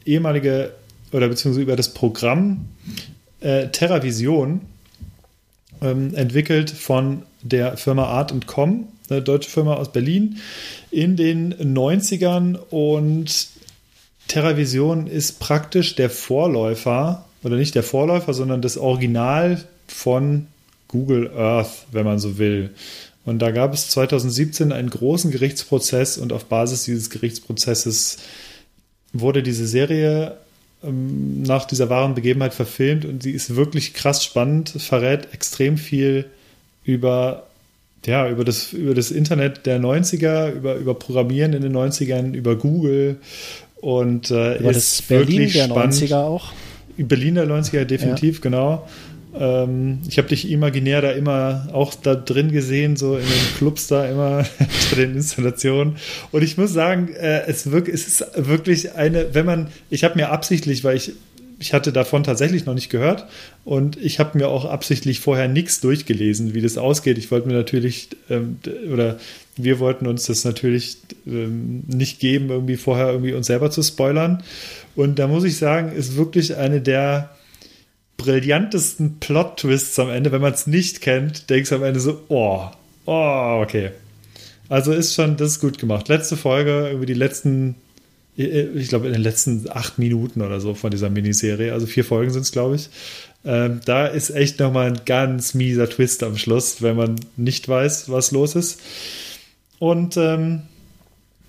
ehemalige 0.04 0.70
oder 1.12 1.28
beziehungsweise 1.28 1.62
über 1.62 1.76
das 1.76 1.92
Programm 1.92 2.66
äh, 3.40 3.68
TerraVision, 3.68 4.60
ähm, 5.82 6.14
entwickelt 6.14 6.70
von 6.70 7.22
der 7.42 7.76
Firma 7.76 8.04
Art 8.04 8.34
Com, 8.46 8.88
eine 9.08 9.22
deutsche 9.22 9.50
Firma 9.50 9.74
aus 9.74 9.92
Berlin, 9.92 10.38
in 10.90 11.16
den 11.16 11.54
90ern 11.54 12.56
und 12.70 13.48
TerraVision 14.28 15.06
ist 15.06 15.38
praktisch 15.38 15.94
der 15.94 16.10
Vorläufer, 16.10 17.24
oder 17.42 17.56
nicht 17.56 17.74
der 17.74 17.84
Vorläufer, 17.84 18.34
sondern 18.34 18.60
das 18.60 18.76
Original 18.76 19.62
von 19.86 20.48
Google 20.88 21.30
Earth, 21.36 21.86
wenn 21.92 22.04
man 22.04 22.18
so 22.18 22.38
will. 22.38 22.70
Und 23.24 23.40
da 23.40 23.50
gab 23.50 23.74
es 23.74 23.90
2017 23.90 24.72
einen 24.72 24.90
großen 24.90 25.30
Gerichtsprozess 25.30 26.18
und 26.18 26.32
auf 26.32 26.46
Basis 26.46 26.84
dieses 26.84 27.10
Gerichtsprozesses 27.10 28.18
wurde 29.12 29.42
diese 29.42 29.66
Serie 29.66 30.36
ähm, 30.86 31.42
nach 31.42 31.64
dieser 31.64 31.90
wahren 31.90 32.14
Begebenheit 32.14 32.54
verfilmt 32.54 33.04
und 33.04 33.22
sie 33.22 33.32
ist 33.32 33.56
wirklich 33.56 33.94
krass 33.94 34.24
spannend, 34.24 34.70
verrät 34.70 35.32
extrem 35.32 35.78
viel 35.78 36.26
über, 36.84 37.46
ja, 38.04 38.28
über, 38.28 38.44
das, 38.44 38.72
über 38.72 38.94
das 38.94 39.10
Internet 39.10 39.66
der 39.66 39.80
90er, 39.80 40.52
über, 40.52 40.76
über 40.76 40.94
Programmieren 40.94 41.52
in 41.52 41.62
den 41.62 41.76
90ern, 41.76 42.34
über 42.34 42.56
Google 42.56 43.18
und 43.76 44.30
äh, 44.30 44.58
Über 44.58 44.70
ist 44.70 45.00
das 45.00 45.02
Berlin 45.02 45.28
wirklich 45.28 45.52
der 45.52 45.64
spannend. 45.64 45.94
90er 45.94 46.16
auch. 46.16 46.52
Berlin 46.96 47.34
der 47.34 47.46
90er, 47.46 47.84
definitiv, 47.84 48.40
genau. 48.40 48.88
Ähm, 49.38 50.00
ich 50.08 50.18
habe 50.18 50.28
dich 50.28 50.50
imaginär 50.50 51.02
da 51.02 51.10
immer 51.12 51.68
auch 51.72 51.94
da 51.94 52.14
drin 52.14 52.52
gesehen, 52.52 52.96
so 52.96 53.16
in 53.16 53.24
den 53.24 53.56
Clubs 53.58 53.86
da 53.86 54.06
immer 54.06 54.44
bei 54.90 54.96
den 54.96 55.14
Installationen. 55.14 55.96
Und 56.32 56.42
ich 56.42 56.56
muss 56.56 56.72
sagen, 56.72 57.08
äh, 57.08 57.42
es, 57.46 57.70
wirk 57.70 57.88
es 57.88 58.06
ist 58.06 58.24
wirklich 58.36 58.94
eine, 58.94 59.34
wenn 59.34 59.46
man, 59.46 59.68
ich 59.90 60.04
habe 60.04 60.16
mir 60.16 60.30
absichtlich, 60.30 60.84
weil 60.84 60.96
ich 60.96 61.12
ich 61.58 61.72
hatte 61.72 61.92
davon 61.92 62.22
tatsächlich 62.22 62.66
noch 62.66 62.74
nicht 62.74 62.90
gehört 62.90 63.26
und 63.64 63.96
ich 63.96 64.18
habe 64.18 64.36
mir 64.36 64.48
auch 64.48 64.66
absichtlich 64.66 65.20
vorher 65.20 65.48
nichts 65.48 65.80
durchgelesen, 65.80 66.54
wie 66.54 66.60
das 66.60 66.76
ausgeht. 66.76 67.16
Ich 67.16 67.30
wollte 67.30 67.48
mir 67.48 67.54
natürlich, 67.54 68.10
ähm, 68.28 68.58
oder 68.92 69.18
wir 69.56 69.78
wollten 69.78 70.06
uns 70.06 70.26
das 70.26 70.44
natürlich 70.44 70.98
ähm, 71.26 71.84
nicht 71.86 72.20
geben, 72.20 72.50
irgendwie 72.50 72.76
vorher 72.76 73.08
irgendwie 73.08 73.32
uns 73.32 73.46
selber 73.46 73.70
zu 73.70 73.82
spoilern. 73.82 74.42
Und 74.94 75.18
da 75.18 75.28
muss 75.28 75.44
ich 75.44 75.56
sagen, 75.56 75.92
ist 75.92 76.16
wirklich 76.16 76.56
eine 76.56 76.80
der 76.82 77.30
brillantesten 78.16 79.18
Plot-Twists 79.20 79.98
am 79.98 80.10
Ende. 80.10 80.32
Wenn 80.32 80.42
man 80.42 80.54
es 80.54 80.66
nicht 80.66 81.00
kennt, 81.00 81.50
denkst 81.50 81.70
du 81.70 81.76
am 81.76 81.84
Ende 81.84 82.00
so, 82.00 82.22
oh, 82.28 82.66
oh, 83.04 83.60
okay. 83.62 83.90
Also 84.68 84.92
ist 84.92 85.14
schon, 85.14 85.36
das 85.36 85.52
ist 85.52 85.60
gut 85.60 85.78
gemacht. 85.78 86.08
Letzte 86.08 86.36
Folge, 86.36 86.86
irgendwie 86.88 87.06
die 87.06 87.14
letzten 87.14 87.76
ich 88.36 88.88
glaube, 88.88 89.06
in 89.06 89.14
den 89.14 89.22
letzten 89.22 89.66
acht 89.70 89.98
Minuten 89.98 90.42
oder 90.42 90.60
so 90.60 90.74
von 90.74 90.90
dieser 90.90 91.08
Miniserie, 91.08 91.72
also 91.72 91.86
vier 91.86 92.04
Folgen 92.04 92.30
sind 92.30 92.42
es, 92.42 92.52
glaube 92.52 92.76
ich. 92.76 92.90
Ähm, 93.46 93.80
da 93.84 94.06
ist 94.06 94.30
echt 94.30 94.60
nochmal 94.60 94.88
ein 94.88 95.00
ganz 95.06 95.54
mieser 95.54 95.88
Twist 95.88 96.22
am 96.22 96.36
Schluss, 96.36 96.82
wenn 96.82 96.96
man 96.96 97.16
nicht 97.36 97.66
weiß, 97.66 98.10
was 98.10 98.32
los 98.32 98.54
ist. 98.54 98.80
Und 99.78 100.16
ähm, 100.18 100.62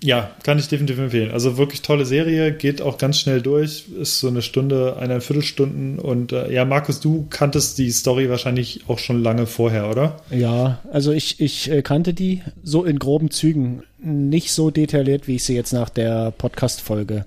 Ja, 0.02 0.30
kann 0.44 0.58
ich 0.58 0.68
definitiv 0.68 0.98
empfehlen. 0.98 1.32
Also 1.32 1.58
wirklich 1.58 1.82
tolle 1.82 2.06
Serie, 2.06 2.52
geht 2.52 2.80
auch 2.80 2.98
ganz 2.98 3.18
schnell 3.18 3.42
durch, 3.42 3.86
ist 4.00 4.20
so 4.20 4.28
eine 4.28 4.42
Stunde, 4.42 4.96
eineinhalb 4.96 5.24
Viertelstunden. 5.24 5.98
Und 5.98 6.32
äh, 6.32 6.52
ja, 6.52 6.64
Markus, 6.64 7.00
du 7.00 7.26
kanntest 7.30 7.78
die 7.78 7.90
Story 7.90 8.30
wahrscheinlich 8.30 8.82
auch 8.86 8.98
schon 8.98 9.20
lange 9.20 9.46
vorher, 9.46 9.90
oder? 9.90 10.20
Ja, 10.30 10.78
also 10.92 11.10
ich, 11.10 11.40
ich 11.40 11.70
äh, 11.70 11.82
kannte 11.82 12.14
die 12.14 12.42
so 12.62 12.84
in 12.84 13.00
groben 13.00 13.32
Zügen, 13.32 13.82
nicht 13.98 14.52
so 14.52 14.70
detailliert, 14.70 15.26
wie 15.26 15.36
ich 15.36 15.44
sie 15.44 15.56
jetzt 15.56 15.72
nach 15.72 15.88
der 15.88 16.30
Podcast-Folge 16.30 17.24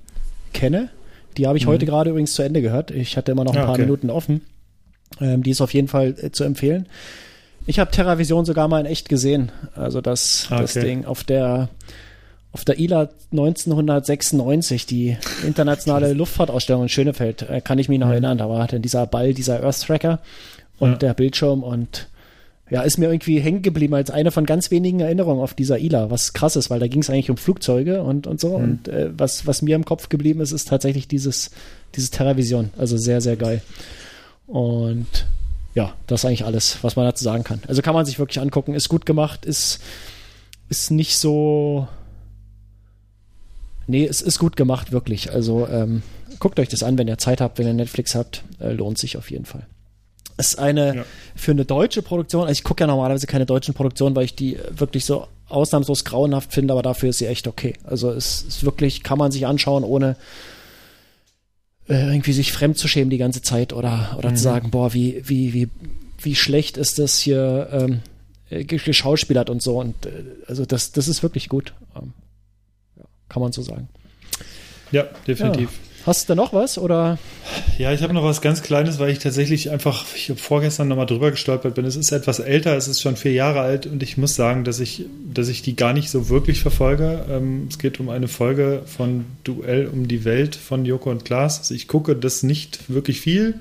kenne. 0.53 0.89
Die 1.37 1.47
habe 1.47 1.57
ich 1.57 1.65
mhm. 1.65 1.71
heute 1.71 1.85
gerade 1.85 2.11
übrigens 2.11 2.33
zu 2.33 2.41
Ende 2.41 2.61
gehört. 2.61 2.91
Ich 2.91 3.17
hatte 3.17 3.33
immer 3.33 3.43
noch 3.43 3.51
ein 3.51 3.57
ja, 3.57 3.63
ah, 3.63 3.65
paar 3.65 3.75
okay. 3.75 3.83
Minuten 3.83 4.09
offen. 4.09 4.41
Ähm, 5.19 5.43
die 5.43 5.51
ist 5.51 5.59
auf 5.59 5.73
jeden 5.73 5.89
Fall 5.89 6.15
äh, 6.21 6.31
zu 6.31 6.45
empfehlen. 6.45 6.87
Ich 7.65 7.79
habe 7.79 7.91
TerraVision 7.91 8.45
sogar 8.45 8.69
mal 8.69 8.79
in 8.79 8.85
echt 8.85 9.09
gesehen. 9.09 9.51
Also 9.75 9.99
das, 9.99 10.47
ah, 10.49 10.55
okay. 10.55 10.61
das 10.61 10.73
Ding 10.73 11.05
auf 11.05 11.25
der 11.25 11.69
auf 12.53 12.65
der 12.65 12.79
ILA 12.79 13.09
1996, 13.31 14.85
die 14.85 15.17
internationale 15.45 16.13
Luftfahrtausstellung 16.13 16.83
in 16.83 16.89
Schönefeld, 16.89 17.43
äh, 17.43 17.61
kann 17.61 17.79
ich 17.79 17.87
mich 17.89 17.99
noch 17.99 18.09
erinnern. 18.09 18.37
Da 18.37 18.49
war 18.49 18.67
dann 18.67 18.81
dieser 18.81 19.07
Ball, 19.07 19.33
dieser 19.33 19.63
Earth 19.63 19.81
Tracker 19.81 20.19
und 20.79 20.91
ja. 20.91 20.97
der 20.97 21.13
Bildschirm 21.13 21.63
und 21.63 22.07
ja, 22.69 22.83
ist 22.83 22.97
mir 22.97 23.11
irgendwie 23.11 23.39
hängen 23.41 23.61
geblieben 23.61 23.93
als 23.93 24.11
eine 24.11 24.31
von 24.31 24.45
ganz 24.45 24.71
wenigen 24.71 25.01
Erinnerungen 25.01 25.41
auf 25.41 25.53
dieser 25.53 25.77
ILA, 25.77 26.09
was 26.09 26.31
krass 26.31 26.55
ist, 26.55 26.69
weil 26.69 26.79
da 26.79 26.87
ging 26.87 27.01
es 27.01 27.09
eigentlich 27.09 27.29
um 27.29 27.35
Flugzeuge 27.35 28.01
und, 28.01 28.27
und 28.27 28.39
so. 28.39 28.57
Mhm. 28.57 28.63
Und 28.63 28.87
äh, 28.87 29.09
was, 29.15 29.45
was 29.45 29.61
mir 29.61 29.75
im 29.75 29.83
Kopf 29.83 30.07
geblieben 30.07 30.39
ist, 30.39 30.53
ist 30.53 30.69
tatsächlich 30.69 31.09
dieses, 31.09 31.51
dieses 31.95 32.11
Terravision. 32.11 32.69
Also 32.77 32.95
sehr, 32.97 33.19
sehr 33.19 33.35
geil. 33.35 33.61
Und 34.47 35.27
ja, 35.75 35.93
das 36.07 36.21
ist 36.21 36.25
eigentlich 36.25 36.45
alles, 36.45 36.77
was 36.81 36.95
man 36.95 37.05
dazu 37.05 37.25
sagen 37.25 37.43
kann. 37.43 37.61
Also 37.67 37.81
kann 37.81 37.93
man 37.93 38.05
sich 38.05 38.19
wirklich 38.19 38.39
angucken, 38.39 38.73
ist 38.73 38.87
gut 38.87 39.05
gemacht, 39.05 39.45
ist, 39.45 39.81
ist 40.69 40.91
nicht 40.91 41.17
so 41.17 41.89
Nee, 43.87 44.05
es 44.05 44.21
ist 44.21 44.39
gut 44.39 44.55
gemacht, 44.55 44.91
wirklich. 44.91 45.31
Also 45.31 45.67
ähm, 45.67 46.03
guckt 46.39 46.59
euch 46.59 46.69
das 46.69 46.83
an, 46.83 46.97
wenn 46.97 47.07
ihr 47.07 47.17
Zeit 47.17 47.41
habt, 47.41 47.59
wenn 47.59 47.67
ihr 47.67 47.73
Netflix 47.73 48.15
habt. 48.15 48.43
Äh, 48.59 48.73
lohnt 48.73 48.97
sich 48.97 49.17
auf 49.17 49.31
jeden 49.31 49.45
Fall. 49.45 49.65
Es 50.37 50.49
ist 50.49 50.59
eine 50.59 50.95
ja. 50.95 51.05
für 51.35 51.51
eine 51.51 51.65
deutsche 51.65 52.01
Produktion, 52.01 52.43
also 52.43 52.51
ich 52.51 52.63
gucke 52.63 52.81
ja 52.83 52.87
normalerweise 52.87 53.27
keine 53.27 53.45
deutschen 53.45 53.73
Produktionen, 53.73 54.15
weil 54.15 54.25
ich 54.25 54.35
die 54.35 54.57
wirklich 54.71 55.05
so 55.05 55.27
ausnahmslos 55.49 56.05
grauenhaft 56.05 56.53
finde, 56.53 56.73
aber 56.73 56.81
dafür 56.81 57.09
ist 57.09 57.19
sie 57.19 57.27
echt 57.27 57.47
okay. 57.47 57.73
Also 57.83 58.09
es 58.11 58.41
ist 58.41 58.63
wirklich, 58.63 59.03
kann 59.03 59.17
man 59.17 59.31
sich 59.31 59.45
anschauen, 59.45 59.83
ohne 59.83 60.15
äh, 61.87 62.13
irgendwie 62.13 62.33
sich 62.33 62.51
fremd 62.51 62.77
zu 62.77 62.87
schämen 62.87 63.09
die 63.09 63.17
ganze 63.17 63.41
Zeit 63.41 63.73
oder, 63.73 64.15
oder 64.17 64.31
mhm. 64.31 64.35
zu 64.35 64.43
sagen, 64.43 64.71
boah, 64.71 64.93
wie, 64.93 65.21
wie, 65.25 65.53
wie, 65.53 65.69
wie 66.19 66.35
schlecht 66.35 66.77
ist 66.77 66.99
das 66.99 67.19
hier 67.19 67.67
ähm, 67.71 67.99
geschauspielert 68.65 69.49
und 69.49 69.61
so. 69.61 69.79
Und 69.79 70.05
äh, 70.05 70.09
also 70.47 70.65
das, 70.65 70.91
das 70.91 71.07
ist 71.07 71.21
wirklich 71.21 71.49
gut. 71.49 71.73
Ähm, 71.95 72.13
kann 73.31 73.41
man 73.41 73.53
so 73.53 73.61
sagen. 73.61 73.87
Ja, 74.91 75.03
definitiv. 75.25 75.69
Ja. 75.71 76.05
Hast 76.05 76.29
du 76.29 76.35
noch 76.35 76.51
was 76.51 76.77
oder? 76.77 77.19
Ja, 77.77 77.93
ich 77.93 78.01
habe 78.01 78.13
noch 78.13 78.23
was 78.23 78.41
ganz 78.41 78.63
Kleines, 78.63 78.99
weil 78.99 79.11
ich 79.11 79.19
tatsächlich 79.19 79.69
einfach, 79.69 80.05
ich 80.15 80.29
habe 80.29 80.39
vorgestern 80.39 80.87
nochmal 80.87 81.05
drüber 81.05 81.29
gestolpert 81.31 81.75
bin. 81.75 81.85
Es 81.85 81.95
ist 81.95 82.11
etwas 82.11 82.39
älter, 82.39 82.75
es 82.75 82.87
ist 82.87 83.01
schon 83.01 83.15
vier 83.15 83.33
Jahre 83.33 83.61
alt 83.61 83.85
und 83.85 84.01
ich 84.01 84.17
muss 84.17 84.35
sagen, 84.35 84.63
dass 84.63 84.79
ich, 84.79 85.05
dass 85.31 85.47
ich 85.47 85.61
die 85.61 85.75
gar 85.75 85.93
nicht 85.93 86.09
so 86.09 86.27
wirklich 86.27 86.59
verfolge. 86.61 87.23
Ähm, 87.29 87.67
es 87.69 87.77
geht 87.77 87.99
um 87.99 88.09
eine 88.09 88.27
Folge 88.27 88.81
von 88.85 89.25
Duell 89.43 89.87
um 89.87 90.07
die 90.07 90.25
Welt 90.25 90.55
von 90.55 90.85
Joko 90.85 91.11
und 91.11 91.23
Klaas. 91.23 91.59
Also 91.59 91.75
ich 91.75 91.87
gucke 91.87 92.15
das 92.15 92.41
nicht 92.41 92.89
wirklich 92.89 93.21
viel. 93.21 93.59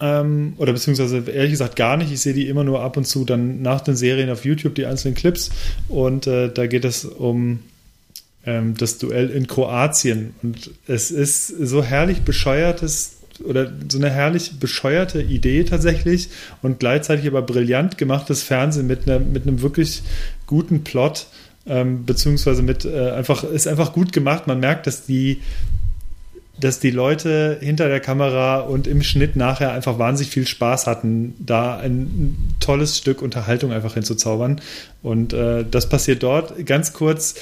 Ähm, 0.00 0.54
oder 0.58 0.72
beziehungsweise 0.72 1.18
ehrlich 1.30 1.52
gesagt 1.52 1.76
gar 1.76 1.96
nicht. 1.96 2.12
Ich 2.12 2.20
sehe 2.20 2.34
die 2.34 2.48
immer 2.48 2.64
nur 2.64 2.82
ab 2.82 2.96
und 2.96 3.06
zu 3.06 3.24
dann 3.24 3.62
nach 3.62 3.80
den 3.80 3.96
Serien 3.96 4.28
auf 4.28 4.44
YouTube, 4.44 4.74
die 4.74 4.86
einzelnen 4.86 5.14
Clips. 5.14 5.50
Und 5.88 6.26
äh, 6.26 6.52
da 6.52 6.66
geht 6.66 6.84
es 6.84 7.04
um 7.04 7.60
das 8.46 8.98
Duell 8.98 9.30
in 9.30 9.46
Kroatien. 9.46 10.34
Und 10.42 10.70
es 10.86 11.10
ist 11.10 11.48
so 11.48 11.82
herrlich 11.82 12.22
bescheuertes 12.22 13.16
oder 13.44 13.70
so 13.88 13.98
eine 13.98 14.10
herrlich 14.10 14.58
bescheuerte 14.58 15.20
Idee 15.20 15.64
tatsächlich 15.64 16.28
und 16.62 16.78
gleichzeitig 16.78 17.26
aber 17.26 17.42
brillant 17.42 17.98
gemachtes 17.98 18.42
Fernsehen 18.42 18.86
mit, 18.86 19.06
einer, 19.08 19.18
mit 19.18 19.42
einem 19.42 19.62
wirklich 19.62 20.02
guten 20.46 20.84
Plot, 20.84 21.26
ähm, 21.66 22.06
beziehungsweise 22.06 22.62
mit 22.62 22.84
äh, 22.84 23.10
einfach, 23.10 23.44
ist 23.44 23.66
einfach 23.66 23.92
gut 23.92 24.12
gemacht. 24.12 24.46
Man 24.46 24.60
merkt, 24.60 24.86
dass 24.86 25.04
die, 25.04 25.42
dass 26.58 26.80
die 26.80 26.90
Leute 26.90 27.58
hinter 27.60 27.88
der 27.88 28.00
Kamera 28.00 28.60
und 28.60 28.86
im 28.86 29.02
Schnitt 29.02 29.36
nachher 29.36 29.72
einfach 29.72 29.98
wahnsinnig 29.98 30.32
viel 30.32 30.46
Spaß 30.46 30.86
hatten, 30.86 31.34
da 31.38 31.76
ein 31.76 32.36
tolles 32.60 32.96
Stück 32.96 33.20
Unterhaltung 33.20 33.72
einfach 33.72 33.94
hinzuzaubern. 33.94 34.60
Und 35.02 35.32
äh, 35.32 35.64
das 35.68 35.88
passiert 35.88 36.22
dort. 36.22 36.64
Ganz 36.64 36.92
kurz, 36.92 37.34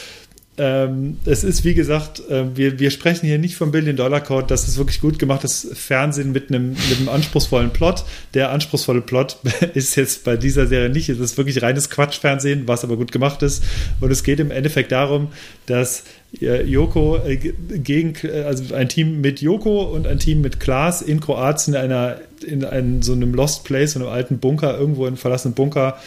ähm, 0.57 1.19
es 1.25 1.43
ist, 1.43 1.65
wie 1.65 1.75
gesagt, 1.75 2.23
äh, 2.31 2.57
wir, 2.57 2.79
wir 2.79 2.93
sprechen 2.93 3.27
hier 3.27 3.39
nicht 3.39 3.57
vom 3.57 3.73
Billion-Dollar-Code. 3.73 4.47
Das 4.47 4.69
ist 4.69 4.79
wirklich 4.79 5.01
gut 5.01 5.19
gemachtes 5.19 5.69
Fernsehen 5.75 6.31
mit 6.31 6.49
einem, 6.49 6.71
mit 6.71 6.99
einem 6.99 7.09
anspruchsvollen 7.09 7.71
Plot. 7.71 8.05
Der 8.35 8.51
anspruchsvolle 8.51 9.01
Plot 9.01 9.39
ist 9.75 9.97
jetzt 9.97 10.23
bei 10.23 10.37
dieser 10.37 10.69
Serie 10.69 10.91
nicht. 10.91 11.09
Es 11.09 11.19
ist 11.19 11.37
wirklich 11.37 11.61
reines 11.61 11.91
Quatschfernsehen, 11.91 12.69
was 12.69 12.85
aber 12.85 12.97
gut 12.97 13.11
gemacht 13.11 13.43
ist. 13.43 13.65
Und 14.01 14.13
es 14.13 14.23
geht 14.23 14.39
im 14.39 14.53
Endeffekt 14.53 14.93
darum, 14.93 15.29
dass 15.67 16.05
äh, 16.41 16.63
Joko 16.63 17.17
äh, 17.17 17.37
gegen, 17.37 18.15
äh, 18.23 18.43
also 18.43 18.75
ein 18.77 18.89
Team 18.89 19.21
mit 19.21 19.41
Joko 19.41 19.83
und 19.83 20.07
ein 20.07 20.21
Team 20.21 20.41
mit 20.41 20.61
Klaas 20.61 21.03
in 21.03 21.19
Kroatien 21.19 21.75
in 21.75 21.81
einer, 21.81 22.21
in 22.47 22.65
einem, 22.65 23.03
so 23.03 23.13
einem 23.13 23.35
Lost 23.35 23.65
Place, 23.65 23.95
so 23.95 23.99
einem 23.99 24.09
alten 24.09 24.39
Bunker, 24.39 24.79
irgendwo 24.79 25.03
in 25.03 25.09
einem 25.09 25.17
verlassenen 25.17 25.55
Bunker, 25.55 25.99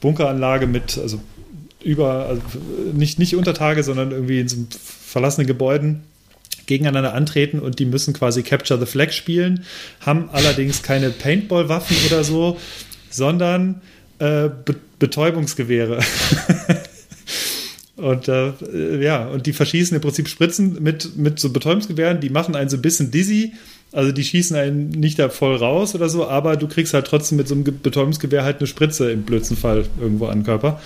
Bunkeranlage 0.00 0.66
mit, 0.66 0.98
also 0.98 1.18
über, 1.86 2.26
also 2.26 2.42
nicht, 2.92 3.18
nicht 3.18 3.36
unter 3.36 3.54
Tage, 3.54 3.84
sondern 3.84 4.10
irgendwie 4.10 4.40
in 4.40 4.48
so 4.48 4.56
verlassenen 4.80 5.46
Gebäuden 5.46 6.02
gegeneinander 6.66 7.14
antreten 7.14 7.60
und 7.60 7.78
die 7.78 7.84
müssen 7.84 8.12
quasi 8.12 8.42
Capture 8.42 8.78
the 8.78 8.86
Flag 8.86 9.12
spielen, 9.12 9.64
haben 10.00 10.28
allerdings 10.32 10.82
keine 10.82 11.10
Paintball-Waffen 11.10 11.96
oder 12.08 12.24
so, 12.24 12.58
sondern 13.08 13.80
äh, 14.18 14.48
Be 14.64 14.74
Betäubungsgewehre. 14.98 16.00
und 17.96 18.28
äh, 18.28 19.02
ja, 19.02 19.26
und 19.26 19.46
die 19.46 19.52
verschießen 19.52 19.94
im 19.94 20.00
Prinzip 20.00 20.26
Spritzen 20.26 20.82
mit, 20.82 21.18
mit 21.18 21.38
so 21.38 21.50
Betäubungsgewehren, 21.50 22.18
die 22.18 22.30
machen 22.30 22.56
einen 22.56 22.70
so 22.70 22.78
ein 22.78 22.82
bisschen 22.82 23.10
dizzy, 23.10 23.52
also 23.92 24.12
die 24.12 24.24
schießen 24.24 24.56
einen 24.56 24.88
nicht 24.88 25.18
da 25.18 25.28
voll 25.28 25.56
raus 25.56 25.94
oder 25.94 26.08
so, 26.08 26.26
aber 26.26 26.56
du 26.56 26.66
kriegst 26.66 26.94
halt 26.94 27.06
trotzdem 27.06 27.36
mit 27.36 27.46
so 27.46 27.54
einem 27.54 27.64
Betäubungsgewehr 27.64 28.42
halt 28.42 28.58
eine 28.58 28.66
Spritze 28.66 29.10
im 29.10 29.22
blödsten 29.22 29.56
Fall 29.56 29.84
irgendwo 30.00 30.26
an 30.26 30.38
den 30.38 30.44
Körper. 30.44 30.80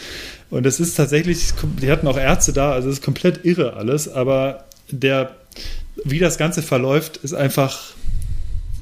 Und 0.50 0.66
es 0.66 0.80
ist 0.80 0.94
tatsächlich, 0.96 1.52
die 1.80 1.90
hatten 1.90 2.08
auch 2.08 2.18
Ärzte 2.18 2.52
da, 2.52 2.72
also 2.72 2.88
es 2.88 2.98
ist 2.98 3.04
komplett 3.04 3.44
irre 3.44 3.74
alles, 3.74 4.08
aber 4.08 4.64
der, 4.90 5.36
wie 6.04 6.18
das 6.18 6.38
Ganze 6.38 6.62
verläuft, 6.62 7.18
ist 7.18 7.34
einfach 7.34 7.94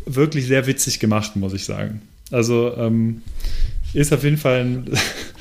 wirklich 0.06 0.46
sehr 0.46 0.66
witzig 0.66 0.98
gemacht, 0.98 1.36
muss 1.36 1.52
ich 1.52 1.64
sagen. 1.64 2.00
Also 2.30 2.74
ähm, 2.76 3.22
ist 3.92 4.12
auf 4.12 4.24
jeden 4.24 4.38
Fall 4.38 4.60
ein, 4.60 4.90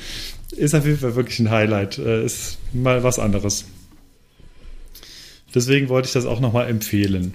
ist 0.50 0.74
auf 0.74 0.84
jeden 0.84 0.98
Fall 0.98 1.14
wirklich 1.14 1.38
ein 1.38 1.50
Highlight. 1.50 1.98
Äh, 1.98 2.24
ist 2.24 2.58
mal 2.74 3.02
was 3.02 3.18
anderes. 3.18 3.64
Deswegen 5.54 5.88
wollte 5.88 6.06
ich 6.06 6.12
das 6.12 6.26
auch 6.26 6.40
nochmal 6.40 6.68
empfehlen. 6.68 7.34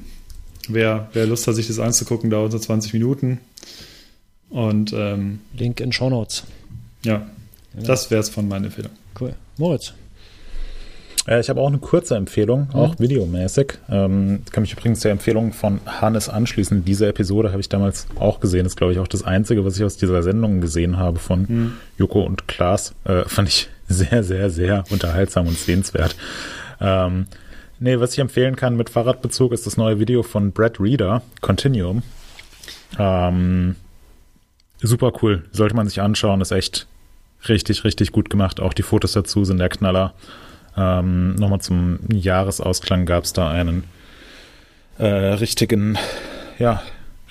Wer, 0.70 1.10
wer 1.14 1.26
Lust 1.26 1.48
hat, 1.48 1.56
sich 1.56 1.68
das 1.68 1.80
anzugucken, 1.80 2.30
dauert 2.30 2.52
so 2.52 2.60
20 2.60 2.94
Minuten. 2.94 3.40
Und 4.50 4.94
ähm, 4.94 5.40
Link 5.58 5.80
in 5.80 5.92
Show 5.92 6.12
Notes. 6.12 6.44
Ja, 7.04 7.28
ja. 7.76 7.84
Das 7.84 8.12
wäre 8.12 8.22
es 8.22 8.30
von 8.30 8.48
meiner 8.48 8.66
Empfehlung. 8.66 8.92
Cool. 9.20 9.34
Moritz. 9.58 9.94
Äh, 11.28 11.40
ich 11.40 11.50
habe 11.50 11.62
auch 11.62 11.68
eine 11.68 11.78
kurze 11.78 12.16
Empfehlung, 12.16 12.68
mhm. 12.74 12.80
auch 12.80 13.00
videomäßig. 13.00 13.74
Ähm, 13.90 14.42
kann 14.52 14.62
mich 14.62 14.74
übrigens 14.74 15.02
der 15.02 15.12
Empfehlung 15.12 15.54
von 15.54 15.80
Hannes 15.86 16.30
anschließen. 16.30 16.84
Diese 16.86 17.08
Episode 17.08 17.52
habe 17.52 17.62
ich 17.62 17.70
damals 17.70 18.08
auch 18.20 18.40
gesehen. 18.40 18.66
Ist, 18.66 18.78
glaube 18.78 18.94
ich, 18.94 19.00
auch 19.00 19.08
das 19.08 19.24
Einzige, 19.24 19.66
was 19.66 19.78
ich 19.78 19.84
aus 19.84 19.98
dieser 19.98 20.24
Sendung 20.24 20.62
gesehen 20.62 20.98
habe 20.98 21.20
von 21.20 21.46
mhm. 21.48 21.74
Joko 21.98 22.22
und 22.22 22.48
Klaas. 22.48 22.94
Äh, 23.06 23.24
fand 23.26 23.50
ich 23.50 23.70
sehr, 23.88 24.24
sehr, 24.24 24.50
sehr 24.50 24.84
unterhaltsam 24.90 25.48
und 25.48 25.58
sehenswert. 25.58 26.16
Ähm, 26.80 27.28
nee, 27.80 28.00
was 28.00 28.14
ich 28.14 28.20
empfehlen 28.20 28.56
kann 28.56 28.76
mit 28.76 28.90
Fahrradbezug 28.90 29.52
ist 29.54 29.66
das 29.66 29.78
neue 29.78 30.00
Video 30.00 30.24
von 30.24 30.52
Brad 30.52 30.80
Reader, 30.80 31.22
Continuum. 31.42 32.04
Ähm, 32.98 33.76
super 34.82 35.14
cool. 35.22 35.46
Sollte 35.52 35.76
man 35.76 35.88
sich 35.88 36.02
anschauen. 36.02 36.42
Ist 36.42 36.52
echt 36.52 36.88
richtig, 37.48 37.84
richtig 37.84 38.12
gut 38.12 38.30
gemacht. 38.30 38.60
Auch 38.60 38.74
die 38.74 38.84
Fotos 38.84 39.14
dazu 39.14 39.46
sind 39.46 39.58
der 39.58 39.70
Knaller. 39.70 40.14
Ähm, 40.76 41.36
Nochmal 41.36 41.62
zum 41.62 42.00
Jahresausklang 42.12 43.06
gab 43.06 43.24
es 43.24 43.34
da 43.34 43.50
einen 43.50 43.84
äh, 44.98 45.06
richtigen, 45.06 45.98
ja, 46.60 46.82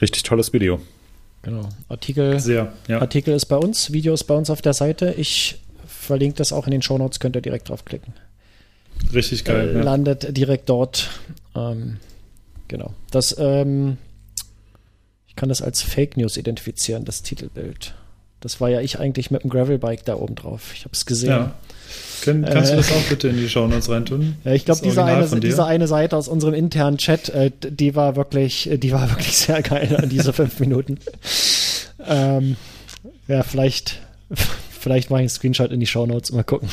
richtig 0.00 0.22
tolles 0.22 0.52
Video. 0.52 0.80
Genau. 1.42 1.68
Artikel, 1.88 2.38
Sehr, 2.38 2.72
ja. 2.86 3.00
Artikel 3.00 3.34
ist 3.34 3.46
bei 3.46 3.56
uns, 3.56 3.92
Video 3.92 4.14
ist 4.14 4.24
bei 4.24 4.34
uns 4.34 4.48
auf 4.48 4.62
der 4.62 4.74
Seite. 4.74 5.14
Ich 5.16 5.60
verlinke 5.86 6.36
das 6.36 6.52
auch 6.52 6.66
in 6.66 6.70
den 6.70 6.82
Shownotes, 6.82 7.18
könnt 7.18 7.36
ihr 7.36 7.42
direkt 7.42 7.68
draufklicken. 7.68 8.14
Richtig 9.12 9.44
geil. 9.44 9.70
Äh, 9.70 9.78
ja. 9.78 9.82
Landet 9.82 10.36
direkt 10.36 10.68
dort. 10.68 11.10
Ähm, 11.56 11.98
genau. 12.68 12.94
Das, 13.10 13.36
ähm, 13.38 13.98
ich 15.26 15.34
kann 15.34 15.48
das 15.48 15.62
als 15.62 15.82
Fake 15.82 16.16
News 16.16 16.36
identifizieren, 16.36 17.04
das 17.04 17.22
Titelbild. 17.22 17.94
Das 18.42 18.60
war 18.60 18.68
ja 18.68 18.80
ich 18.80 18.98
eigentlich 18.98 19.30
mit 19.30 19.44
dem 19.44 19.50
Gravelbike 19.50 20.04
da 20.04 20.16
oben 20.16 20.34
drauf. 20.34 20.72
Ich 20.74 20.80
habe 20.80 20.90
es 20.92 21.06
gesehen. 21.06 21.30
Ja. 21.30 21.54
Kann, 22.22 22.44
kannst 22.44 22.70
äh, 22.70 22.76
du 22.76 22.82
das 22.82 22.92
auch 22.92 23.02
bitte 23.08 23.28
in 23.28 23.36
die 23.36 23.48
Shownotes 23.48 23.88
reintun? 23.88 24.36
Ja, 24.44 24.52
ich 24.52 24.64
glaube, 24.64 24.80
diese 24.82 25.04
eine, 25.04 25.40
diese 25.40 25.64
eine 25.64 25.88
Seite 25.88 26.16
aus 26.16 26.28
unserem 26.28 26.54
internen 26.54 26.98
Chat, 26.98 27.28
äh, 27.30 27.50
die 27.62 27.94
war 27.94 28.16
wirklich, 28.16 28.70
die 28.72 28.92
war 28.92 29.10
wirklich 29.10 29.36
sehr 29.36 29.62
geil 29.62 29.96
an 29.96 30.08
diese 30.08 30.32
fünf 30.32 30.58
Minuten. 30.60 30.98
Ähm, 32.06 32.56
ja, 33.28 33.42
vielleicht, 33.42 34.00
vielleicht 34.80 35.10
mache 35.10 35.20
ich 35.20 35.22
einen 35.22 35.30
Screenshot 35.30 35.70
in 35.70 35.80
die 35.80 35.86
Shownotes 35.86 36.32
mal 36.32 36.44
gucken. 36.44 36.68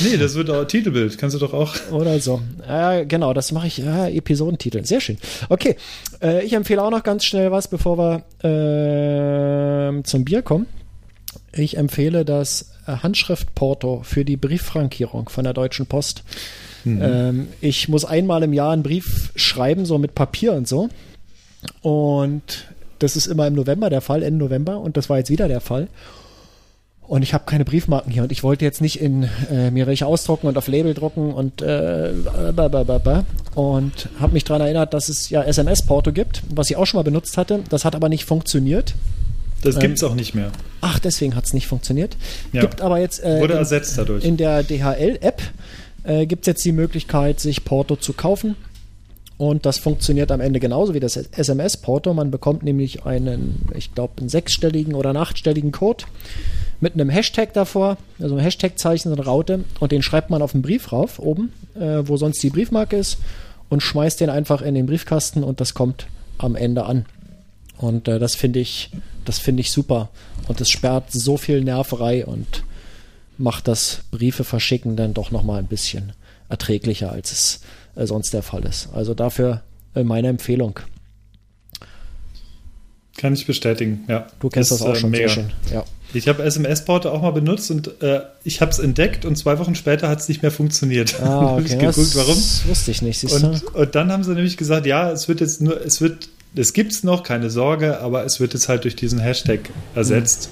nee, 0.00 0.16
das 0.16 0.34
wird 0.34 0.50
auch 0.50 0.64
Titelbild, 0.64 1.18
kannst 1.18 1.34
du 1.34 1.40
doch 1.40 1.52
auch. 1.52 1.74
Oder 1.90 2.18
so. 2.20 2.40
Ja, 2.66 3.04
genau, 3.04 3.32
das 3.32 3.52
mache 3.52 3.66
ich. 3.66 3.78
Ja, 3.78 4.08
Episodentitel. 4.08 4.84
Sehr 4.84 5.00
schön. 5.00 5.18
Okay, 5.48 5.76
äh, 6.22 6.44
ich 6.44 6.52
empfehle 6.52 6.82
auch 6.82 6.90
noch 6.90 7.02
ganz 7.02 7.24
schnell 7.24 7.50
was, 7.50 7.68
bevor 7.68 7.98
wir 7.98 9.98
äh, 9.98 10.02
zum 10.02 10.24
Bier 10.24 10.42
kommen. 10.42 10.66
Ich 11.56 11.76
empfehle 11.76 12.24
das 12.24 12.70
Handschriftporto 12.86 14.02
für 14.04 14.24
die 14.24 14.36
Brieffrankierung 14.36 15.28
von 15.28 15.44
der 15.44 15.52
Deutschen 15.52 15.86
Post. 15.86 16.22
Mhm. 16.84 17.02
Ähm, 17.02 17.48
ich 17.60 17.88
muss 17.88 18.04
einmal 18.04 18.42
im 18.42 18.52
Jahr 18.52 18.72
einen 18.72 18.82
Brief 18.82 19.32
schreiben, 19.36 19.86
so 19.86 19.98
mit 19.98 20.14
Papier 20.14 20.52
und 20.52 20.68
so. 20.68 20.88
Und 21.80 22.66
das 22.98 23.16
ist 23.16 23.26
immer 23.26 23.46
im 23.46 23.54
November 23.54 23.88
der 23.90 24.00
Fall, 24.00 24.22
Ende 24.22 24.44
November. 24.44 24.78
Und 24.78 24.96
das 24.96 25.08
war 25.08 25.18
jetzt 25.18 25.30
wieder 25.30 25.48
der 25.48 25.60
Fall. 25.60 25.88
Und 27.06 27.22
ich 27.22 27.34
habe 27.34 27.44
keine 27.44 27.66
Briefmarken 27.66 28.10
hier 28.10 28.22
und 28.22 28.32
ich 28.32 28.42
wollte 28.42 28.64
jetzt 28.64 28.80
nicht 28.80 28.98
in 28.98 29.28
äh, 29.50 29.70
mir 29.70 29.86
welche 29.86 30.06
ausdrucken 30.06 30.46
und 30.46 30.56
auf 30.56 30.68
Label 30.68 30.94
drucken 30.94 31.34
und 31.34 31.60
äh, 31.60 32.12
und 33.54 34.08
habe 34.18 34.32
mich 34.32 34.44
daran 34.44 34.62
erinnert, 34.62 34.94
dass 34.94 35.10
es 35.10 35.28
ja 35.28 35.42
SMS-Porto 35.42 36.12
gibt, 36.12 36.42
was 36.48 36.70
ich 36.70 36.76
auch 36.76 36.86
schon 36.86 36.96
mal 36.98 37.04
benutzt 37.04 37.36
hatte. 37.36 37.62
Das 37.68 37.84
hat 37.84 37.94
aber 37.94 38.08
nicht 38.08 38.24
funktioniert. 38.24 38.94
Das 39.64 39.78
gibt 39.78 39.96
es 39.96 40.04
auch 40.04 40.14
nicht 40.14 40.34
mehr. 40.34 40.52
Ach, 40.80 40.98
deswegen 40.98 41.34
hat 41.34 41.44
es 41.44 41.54
nicht 41.54 41.66
funktioniert. 41.66 42.16
Ja. 42.52 42.60
Gibt 42.60 42.80
aber 42.80 42.98
jetzt 42.98 43.22
äh, 43.22 43.40
Wurde 43.40 43.54
ersetzt 43.54 43.96
dadurch. 43.98 44.24
In 44.24 44.36
der 44.36 44.62
DHL-App 44.62 45.42
äh, 46.04 46.26
gibt 46.26 46.42
es 46.42 46.46
jetzt 46.46 46.64
die 46.64 46.72
Möglichkeit, 46.72 47.40
sich 47.40 47.64
Porto 47.64 47.96
zu 47.96 48.12
kaufen. 48.12 48.56
Und 49.36 49.66
das 49.66 49.78
funktioniert 49.78 50.30
am 50.30 50.40
Ende 50.40 50.60
genauso 50.60 50.94
wie 50.94 51.00
das 51.00 51.16
SMS-Porto. 51.16 52.14
Man 52.14 52.30
bekommt 52.30 52.62
nämlich 52.62 53.04
einen, 53.04 53.66
ich 53.74 53.94
glaube, 53.94 54.14
einen 54.18 54.28
sechsstelligen 54.28 54.94
oder 54.94 55.10
einen 55.10 55.18
achtstelligen 55.18 55.72
Code 55.72 56.04
mit 56.80 56.94
einem 56.94 57.08
Hashtag 57.08 57.52
davor, 57.52 57.96
also 58.20 58.36
ein 58.36 58.40
Hashtag-Zeichen, 58.40 59.10
so 59.10 59.16
eine 59.16 59.24
Raute. 59.24 59.64
Und 59.80 59.90
den 59.90 60.02
schreibt 60.02 60.30
man 60.30 60.42
auf 60.42 60.52
den 60.52 60.62
Brief 60.62 60.92
rauf, 60.92 61.18
oben, 61.18 61.52
äh, 61.74 62.02
wo 62.04 62.16
sonst 62.16 62.42
die 62.42 62.50
Briefmarke 62.50 62.96
ist, 62.96 63.18
und 63.70 63.82
schmeißt 63.82 64.20
den 64.20 64.30
einfach 64.30 64.62
in 64.62 64.74
den 64.74 64.86
Briefkasten 64.86 65.42
und 65.42 65.60
das 65.60 65.74
kommt 65.74 66.06
am 66.38 66.54
Ende 66.54 66.84
an. 66.84 67.06
Und 67.78 68.06
äh, 68.06 68.18
das 68.18 68.34
finde 68.36 68.60
ich 68.60 68.90
das 69.24 69.38
finde 69.38 69.60
ich 69.60 69.70
super. 69.70 70.10
Und 70.48 70.60
es 70.60 70.70
sperrt 70.70 71.10
so 71.10 71.36
viel 71.36 71.62
Nerverei 71.62 72.26
und 72.26 72.64
macht 73.38 73.68
das 73.68 74.02
Briefe 74.10 74.44
verschicken 74.44 74.96
dann 74.96 75.14
doch 75.14 75.30
nochmal 75.30 75.58
ein 75.58 75.66
bisschen 75.66 76.12
erträglicher, 76.48 77.10
als 77.10 77.32
es 77.32 77.60
äh, 77.96 78.06
sonst 78.06 78.32
der 78.32 78.42
Fall 78.42 78.64
ist. 78.64 78.88
Also 78.92 79.14
dafür 79.14 79.62
äh, 79.94 80.04
meine 80.04 80.28
Empfehlung. 80.28 80.80
Kann 83.16 83.32
ich 83.32 83.46
bestätigen, 83.46 84.04
ja. 84.08 84.26
Du 84.40 84.48
kennst 84.48 84.72
das, 84.72 84.78
das 84.78 84.88
auch 84.88 84.94
äh, 84.94 84.96
schon 84.96 85.10
mega. 85.10 85.28
sehr 85.28 85.34
schön. 85.34 85.52
Ja. 85.72 85.84
Ich 86.12 86.28
habe 86.28 86.44
SMS-Porte 86.44 87.10
auch 87.10 87.22
mal 87.22 87.32
benutzt 87.32 87.70
und 87.70 88.00
äh, 88.02 88.20
ich 88.44 88.60
habe 88.60 88.70
es 88.70 88.78
entdeckt 88.78 89.24
und 89.24 89.36
zwei 89.36 89.58
Wochen 89.58 89.74
später 89.74 90.08
hat 90.08 90.20
es 90.20 90.28
nicht 90.28 90.42
mehr 90.42 90.50
funktioniert. 90.50 91.20
Ah, 91.20 91.54
okay. 91.58 91.64
ich 91.66 91.78
geguckt, 91.78 92.14
warum. 92.14 92.34
Das 92.34 92.66
wusste 92.66 92.90
ich 92.92 93.02
nicht. 93.02 93.24
Und, 93.24 93.64
und, 93.74 93.94
dann 93.94 94.12
haben 94.12 94.22
sie 94.22 94.32
nämlich 94.32 94.56
gesagt, 94.56 94.86
ja, 94.86 95.10
es 95.10 95.28
wird 95.28 95.40
jetzt 95.40 95.60
nur, 95.60 95.80
es 95.84 96.00
wird 96.00 96.28
es 96.56 96.72
gibt 96.72 96.92
es 96.92 97.04
noch, 97.04 97.22
keine 97.22 97.50
Sorge, 97.50 98.00
aber 98.00 98.24
es 98.24 98.40
wird 98.40 98.54
jetzt 98.54 98.68
halt 98.68 98.84
durch 98.84 98.96
diesen 98.96 99.18
Hashtag 99.18 99.70
ersetzt. 99.94 100.50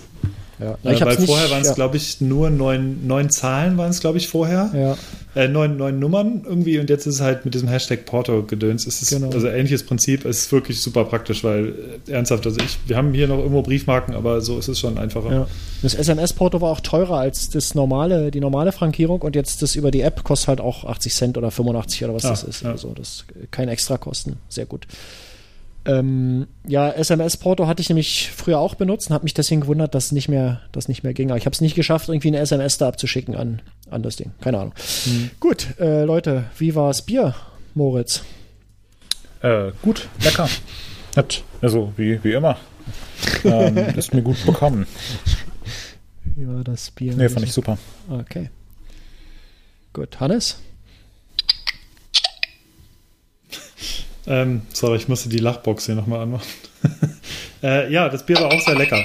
Ja. 0.62 0.78
Äh, 0.84 1.00
weil 1.00 1.16
vorher 1.16 1.50
waren 1.50 1.62
es, 1.62 1.68
ja. 1.68 1.74
glaube 1.74 1.96
ich, 1.96 2.20
nur 2.20 2.50
neun, 2.50 3.06
neun 3.06 3.30
Zahlen 3.30 3.76
waren 3.78 3.90
es, 3.90 4.00
glaube 4.00 4.18
ich, 4.18 4.28
vorher. 4.28 4.70
Ja. 4.74 4.96
Äh, 5.34 5.48
neun, 5.48 5.76
neun 5.76 5.98
Nummern 5.98 6.42
irgendwie 6.44 6.78
und 6.78 6.90
jetzt 6.90 7.06
ist 7.06 7.16
es 7.16 7.20
halt 7.20 7.44
mit 7.44 7.54
diesem 7.54 7.66
Hashtag 7.68 8.04
Porto-Gedöns. 8.04 8.86
Es 8.86 9.00
ist 9.00 9.10
genau. 9.10 9.30
also 9.30 9.48
ähnliches 9.48 9.82
Prinzip. 9.82 10.24
Es 10.24 10.40
ist 10.40 10.52
wirklich 10.52 10.80
super 10.80 11.04
praktisch, 11.04 11.42
weil 11.42 11.74
äh, 12.06 12.12
ernsthaft, 12.12 12.46
also 12.46 12.60
ich, 12.60 12.78
wir 12.86 12.96
haben 12.96 13.12
hier 13.14 13.28
noch 13.28 13.38
irgendwo 13.38 13.62
Briefmarken, 13.62 14.14
aber 14.14 14.40
so 14.40 14.58
ist 14.58 14.68
es 14.68 14.78
schon 14.78 14.98
einfacher. 14.98 15.32
Ja. 15.32 15.46
Das 15.82 15.94
SMS-Porto 15.94 16.60
war 16.60 16.70
auch 16.70 16.80
teurer 16.80 17.18
als 17.18 17.48
das 17.48 17.74
normale, 17.74 18.30
die 18.30 18.40
normale 18.40 18.72
Frankierung 18.72 19.22
und 19.22 19.34
jetzt 19.34 19.62
das 19.62 19.74
über 19.74 19.90
die 19.90 20.02
App 20.02 20.22
kostet 20.22 20.48
halt 20.48 20.60
auch 20.60 20.84
80 20.84 21.14
Cent 21.14 21.38
oder 21.38 21.50
85 21.50 22.04
oder 22.04 22.14
was 22.14 22.24
ah, 22.24 22.30
das 22.30 22.44
ist. 22.44 22.64
Also 22.64 22.92
das 22.94 23.24
keine 23.50 23.72
Extrakosten. 23.72 24.36
Sehr 24.48 24.66
gut. 24.66 24.86
Ähm, 25.84 26.46
ja, 26.66 26.90
SMS-Porto 26.90 27.66
hatte 27.66 27.82
ich 27.82 27.88
nämlich 27.88 28.30
früher 28.30 28.58
auch 28.58 28.74
benutzt 28.76 29.08
und 29.08 29.14
habe 29.14 29.24
mich 29.24 29.34
deswegen 29.34 29.62
gewundert, 29.62 29.94
dass 29.94 30.12
nicht 30.12 30.28
mehr, 30.28 30.60
das 30.70 30.88
nicht 30.88 31.02
mehr 31.02 31.12
ging. 31.12 31.30
Aber 31.30 31.38
ich 31.38 31.46
habe 31.46 31.54
es 31.54 31.60
nicht 31.60 31.74
geschafft, 31.74 32.08
irgendwie 32.08 32.28
eine 32.28 32.38
SMS 32.38 32.78
da 32.78 32.88
abzuschicken 32.88 33.34
an, 33.34 33.62
an 33.90 34.02
das 34.02 34.16
Ding. 34.16 34.32
Keine 34.40 34.58
Ahnung. 34.58 34.74
Mhm. 35.06 35.30
Gut, 35.40 35.78
äh, 35.80 36.04
Leute, 36.04 36.44
wie 36.58 36.74
war 36.74 36.88
das 36.88 37.02
Bier, 37.02 37.34
Moritz? 37.74 38.22
Äh, 39.42 39.72
gut, 39.82 40.08
lecker. 40.22 40.48
Hat, 41.16 41.42
also 41.60 41.92
wie, 41.96 42.22
wie 42.22 42.32
immer. 42.32 42.56
ähm, 43.44 43.76
ist 43.96 44.14
mir 44.14 44.22
gut 44.22 44.44
bekommen. 44.46 44.86
Wie 46.36 46.46
war 46.46 46.62
das 46.62 46.90
Bier? 46.92 47.14
Nee, 47.16 47.28
fand 47.28 47.44
ich 47.44 47.52
super. 47.52 47.76
Okay. 48.08 48.50
Gut, 49.92 50.20
Hannes? 50.20 50.58
Ähm, 54.26 54.62
sorry, 54.72 54.96
ich 54.96 55.08
musste 55.08 55.28
die 55.28 55.38
Lachbox 55.38 55.86
hier 55.86 55.94
nochmal 55.94 56.20
anmachen. 56.20 56.46
äh, 57.62 57.92
ja, 57.92 58.08
das 58.08 58.24
Bier 58.24 58.36
war 58.36 58.52
auch 58.52 58.60
sehr 58.60 58.76
lecker. 58.76 59.02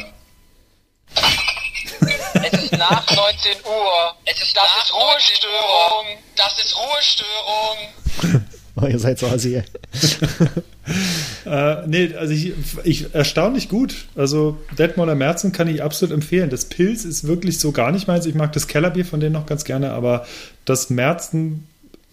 Es 1.14 2.64
ist 2.64 2.72
nach 2.74 3.06
19 3.16 3.52
Uhr. 3.66 4.16
Es 4.26 4.42
ist, 4.42 4.56
das 4.56 4.84
ist 4.84 4.94
Ruhestörung. 4.94 6.06
Das 6.36 6.54
ist 6.60 6.76
Ruhestörung. 6.78 8.46
oh, 8.76 8.86
ihr 8.86 9.00
seid 9.00 9.18
so 9.18 9.28
assi. 9.28 9.56
äh, 11.46 11.88
nee, 11.88 12.14
also 12.16 12.34
ich, 12.34 12.54
ich, 12.84 13.16
erstaunlich 13.16 13.70
gut. 13.70 14.08
Also 14.16 14.58
Detmolder 14.78 15.16
Merzen 15.16 15.52
kann 15.52 15.68
ich 15.68 15.82
absolut 15.82 16.14
empfehlen. 16.14 16.52
Das 16.52 16.66
Pilz 16.66 17.06
ist 17.06 17.28
wirklich 17.28 17.60
so 17.60 17.72
gar 17.72 17.92
nicht 17.92 18.08
meins. 18.08 18.28
Ich 18.28 18.36
mag 18.36 18.54
das 18.54 18.68
Kellerbier 18.68 19.06
von 19.06 19.20
denen 19.20 19.34
noch 19.34 19.48
ganz 19.48 19.64
gerne, 19.64 19.94
aber 19.94 20.28
das 20.66 20.92
Merzen 20.92 21.68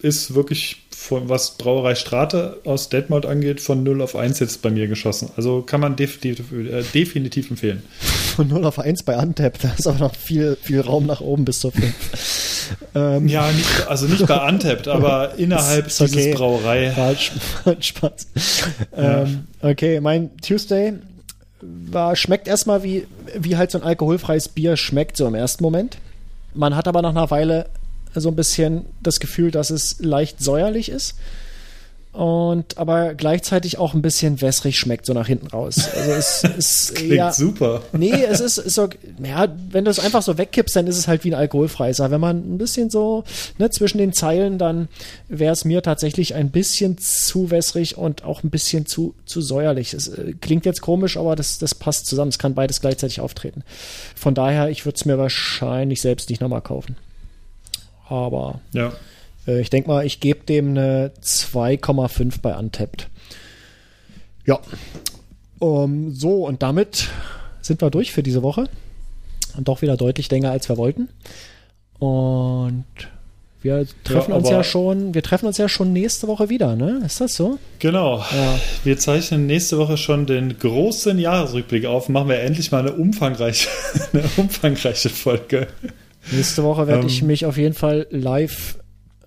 ist 0.05 0.35
wirklich 0.35 0.85
von 0.91 1.31
was 1.31 1.53
Brauerei 1.53 1.95
Strate 1.95 2.61
aus 2.65 2.91
Detmold 2.91 3.25
angeht, 3.25 3.61
von 3.61 3.83
0 3.83 4.03
auf 4.03 4.15
1 4.15 4.39
jetzt 4.39 4.61
bei 4.61 4.71
mir 4.71 4.87
geschossen. 4.87 5.31
Also 5.37 5.63
kann 5.63 5.81
man 5.81 5.97
definitiv, 5.97 6.53
äh, 6.53 6.83
definitiv 6.95 7.51
empfehlen. 7.51 7.83
Von 8.37 8.49
0 8.49 8.67
auf 8.67 8.79
1 8.79 9.03
bei 9.05 9.17
Antep, 9.17 9.59
da 9.61 9.73
ist 9.77 9.87
aber 9.87 9.99
noch 9.99 10.15
viel, 10.15 10.59
viel 10.61 10.83
Raum 10.83 11.07
nach 11.07 11.23
oben 11.23 11.47
bis 11.47 11.61
zur 11.61 11.73
5. 11.73 11.95
ähm. 12.95 13.29
Ja, 13.29 13.51
nicht, 13.51 13.89
also 13.89 14.07
nicht 14.07 14.27
bei 14.27 14.37
Antep, 14.37 14.87
aber 14.89 15.35
innerhalb 15.39 15.87
okay. 15.87 16.07
dieses 16.07 16.35
Brauerei. 16.35 16.91
Falsch, 16.91 17.33
Spaß. 17.81 18.27
Ja. 18.97 19.23
Ähm, 19.23 19.45
okay, 19.63 20.01
mein 20.01 20.37
Tuesday 20.39 20.95
war, 21.63 22.15
schmeckt 22.15 22.47
erstmal 22.47 22.83
wie, 22.83 23.07
wie 23.39 23.57
halt 23.57 23.71
so 23.71 23.79
ein 23.79 23.85
alkoholfreies 23.85 24.49
Bier 24.49 24.77
schmeckt, 24.77 25.17
so 25.17 25.27
im 25.27 25.35
ersten 25.35 25.65
Moment. 25.65 25.97
Man 26.53 26.77
hat 26.77 26.89
aber 26.89 27.01
nach 27.01 27.11
einer 27.11 27.31
Weile 27.31 27.67
so 28.15 28.29
ein 28.29 28.37
bisschen 28.37 28.85
das 29.03 29.21
Gefühl, 29.21 29.51
dass 29.51 29.71
es 29.71 29.97
leicht 30.01 30.43
säuerlich 30.43 30.89
ist 30.89 31.15
und 32.15 32.79
aber 32.79 33.15
gleichzeitig 33.15 33.79
auch 33.79 33.93
ein 33.93 34.01
bisschen 34.01 34.41
wässrig 34.41 34.79
schmeckt, 34.79 35.05
so 35.05 35.13
nach 35.15 35.27
hinten 35.27 35.49
raus. 35.49 35.89
Also 35.97 36.13
es 36.13 36.45
ist 36.57 36.95
Klingt 36.95 37.15
ja, 37.15 37.33
super. 37.33 37.83
Nee, 37.93 38.23
es 38.23 38.39
ist, 38.39 38.59
ist 38.59 38.75
so, 38.77 38.89
ja, 39.21 39.49
wenn 39.71 39.85
du 39.85 39.91
es 39.91 39.99
einfach 39.99 40.23
so 40.23 40.39
wegkippst, 40.39 40.77
dann 40.77 40.87
ist 40.87 40.97
es 40.97 41.09
halt 41.09 41.25
wie 41.25 41.33
ein 41.33 41.35
alkoholfreies. 41.35 41.99
Aber 41.99 42.13
wenn 42.13 42.21
man 42.21 42.55
ein 42.55 42.57
bisschen 42.57 42.89
so 42.89 43.25
ne, 43.59 43.69
zwischen 43.71 43.99
den 43.99 44.13
Zeilen, 44.13 44.59
dann 44.59 44.87
wäre 45.29 45.53
es 45.53 45.65
mir 45.65 45.83
tatsächlich 45.83 46.37
ein 46.37 46.51
bisschen 46.51 46.99
zu 46.99 47.51
wässrig 47.51 47.99
und 47.99 48.23
auch 48.23 48.45
ein 48.45 48.51
bisschen 48.51 48.87
zu, 48.87 49.17
zu 49.27 49.41
säuerlich. 49.41 49.93
Es 49.93 50.07
äh, 50.07 50.35
klingt 50.41 50.67
jetzt 50.67 50.83
komisch, 50.83 51.17
aber 51.17 51.35
das, 51.35 51.59
das 51.59 51.75
passt 51.75 52.07
zusammen. 52.07 52.29
Es 52.29 52.39
kann 52.39 52.55
beides 52.55 52.81
gleichzeitig 52.81 53.21
auftreten. 53.21 53.65
Von 54.15 54.37
daher, 54.37 54.69
ich 54.69 54.87
würde 54.87 54.95
es 54.95 55.05
mir 55.05 55.19
wahrscheinlich 55.19 56.01
selbst 56.01 56.31
nicht 56.31 56.41
nochmal 56.41 56.63
kaufen. 56.63 56.95
Aber 58.09 58.61
ja. 58.73 58.93
äh, 59.47 59.61
ich 59.61 59.71
denke 59.71 59.89
mal, 59.89 60.05
ich 60.05 60.21
gebe 60.21 60.45
dem 60.45 60.71
eine 60.71 61.13
2,5 61.23 62.41
bei 62.43 62.57
Untapped. 62.57 63.09
Ja. 64.47 64.61
Um, 65.59 66.13
so, 66.13 66.47
und 66.47 66.63
damit 66.63 67.09
sind 67.63 67.81
wir 67.81 67.91
durch 67.91 68.13
für 68.13 68.23
diese 68.23 68.43
Woche. 68.43 68.69
Und 69.57 69.69
doch 69.69 69.83
wieder 69.83 69.97
deutlich 69.97 70.31
länger, 70.31 70.51
als 70.51 70.69
wir 70.69 70.77
wollten. 70.77 71.09
Und 71.99 72.85
wir 73.63 73.87
treffen 74.03 74.33
ja, 74.33 74.37
uns 74.37 74.51
ja 74.51 74.63
schon, 74.63 75.15
wir 75.15 75.23
treffen 75.23 75.47
uns 75.47 75.57
ja 75.57 75.71
schon 75.71 75.93
nächste 75.95 76.29
Woche 76.29 76.51
wieder, 76.51 76.77
ne? 76.77 77.01
Ist 77.07 77.23
das 77.23 77.35
so? 77.35 77.59
Genau. 77.79 78.19
Ja. 78.19 78.59
Wir 78.83 78.99
zeichnen 78.99 79.47
nächste 79.47 79.79
Woche 79.79 79.97
schon 79.97 80.27
den 80.27 80.59
großen 80.59 81.19
Jahresrückblick 81.19 81.87
auf. 81.87 82.11
Machen 82.11 82.29
wir 82.29 82.41
endlich 82.41 82.73
mal 82.73 82.81
eine 82.81 82.93
umfangreiche, 82.93 83.71
eine 84.13 84.25
umfangreiche 84.37 85.09
Folge. 85.09 85.69
Nächste 86.33 86.63
Woche 86.65 86.87
werde 86.87 87.03
ähm, 87.03 87.07
ich 87.07 87.23
mich 87.23 87.47
auf 87.47 87.57
jeden 87.57 87.75
Fall 87.75 88.07
live 88.11 88.79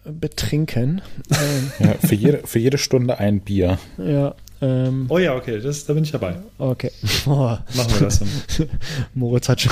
betrinken. 0.06 1.02
ja, 1.80 1.94
für, 1.96 2.16
jede, 2.16 2.40
für 2.46 2.60
jede 2.60 2.78
Stunde 2.78 3.18
ein 3.20 3.42
Bier. 3.42 3.78
Ja, 3.98 4.36
Ähm, 4.62 5.06
Oh 5.10 5.18
ja, 5.20 5.36
okay, 5.36 5.60
das, 5.60 5.86
da 5.86 5.94
bin 5.94 6.04
ich 6.04 6.12
dabei. 6.12 6.36
okay. 6.58 6.92
Oh, 7.26 7.30
Machen 7.76 7.94
wir 7.94 8.00
das 8.02 8.20
dann. 8.20 8.30
Moritz 9.14 9.50
hat 9.50 9.62
schon, 9.62 9.72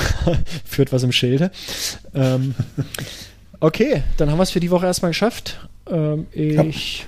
führt 0.64 0.92
was 0.92 1.02
im 1.02 1.12
Schilde. 1.12 1.50
Ähm, 2.14 2.54
okay, 3.60 4.02
dann 4.16 4.30
haben 4.30 4.38
wir 4.38 4.42
es 4.44 4.50
für 4.50 4.60
die 4.60 4.70
Woche 4.70 4.86
erstmal 4.86 5.10
geschafft. 5.10 5.68
Ähm, 5.90 6.26
ich 6.32 7.06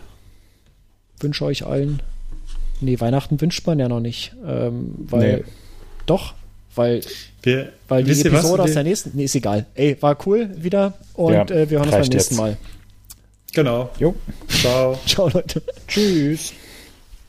wünsche 1.21 1.45
euch 1.45 1.67
allen. 1.67 2.01
Nee, 2.81 2.99
Weihnachten 3.01 3.41
wünscht 3.41 3.67
man 3.67 3.79
ja 3.79 3.89
noch 3.89 4.01
nicht. 4.01 4.35
Ähm, 4.47 4.95
weil. 4.99 5.39
Nee. 5.39 5.45
Doch, 6.07 6.35
weil, 6.79 7.03
Wir, 7.43 7.73
weil 7.89 8.05
die? 8.05 8.13
Episode 8.13 8.63
aus 8.63 8.69
Wir- 8.71 8.75
der 8.75 8.83
nächsten. 8.85 9.11
Nee, 9.15 9.25
ist 9.25 9.35
egal. 9.35 9.67
Ey, 9.75 9.97
war 10.01 10.17
cool 10.27 10.49
wieder. 10.57 10.95
Und 11.15 11.35
Ja, 11.35 11.43
äh, 11.45 11.69
wir 11.69 11.79
hören 11.79 11.89
uns 11.89 11.91
beim 11.91 12.01
nächsten 12.09 12.15
jetzt. 12.35 12.37
Mal. 12.39 12.57
Genau. 13.53 13.91
Jo. 13.99 14.15
Ciao. 14.49 14.99
Ciao, 15.07 15.29
Leute. 15.29 15.63
Tschüss. 15.87 16.53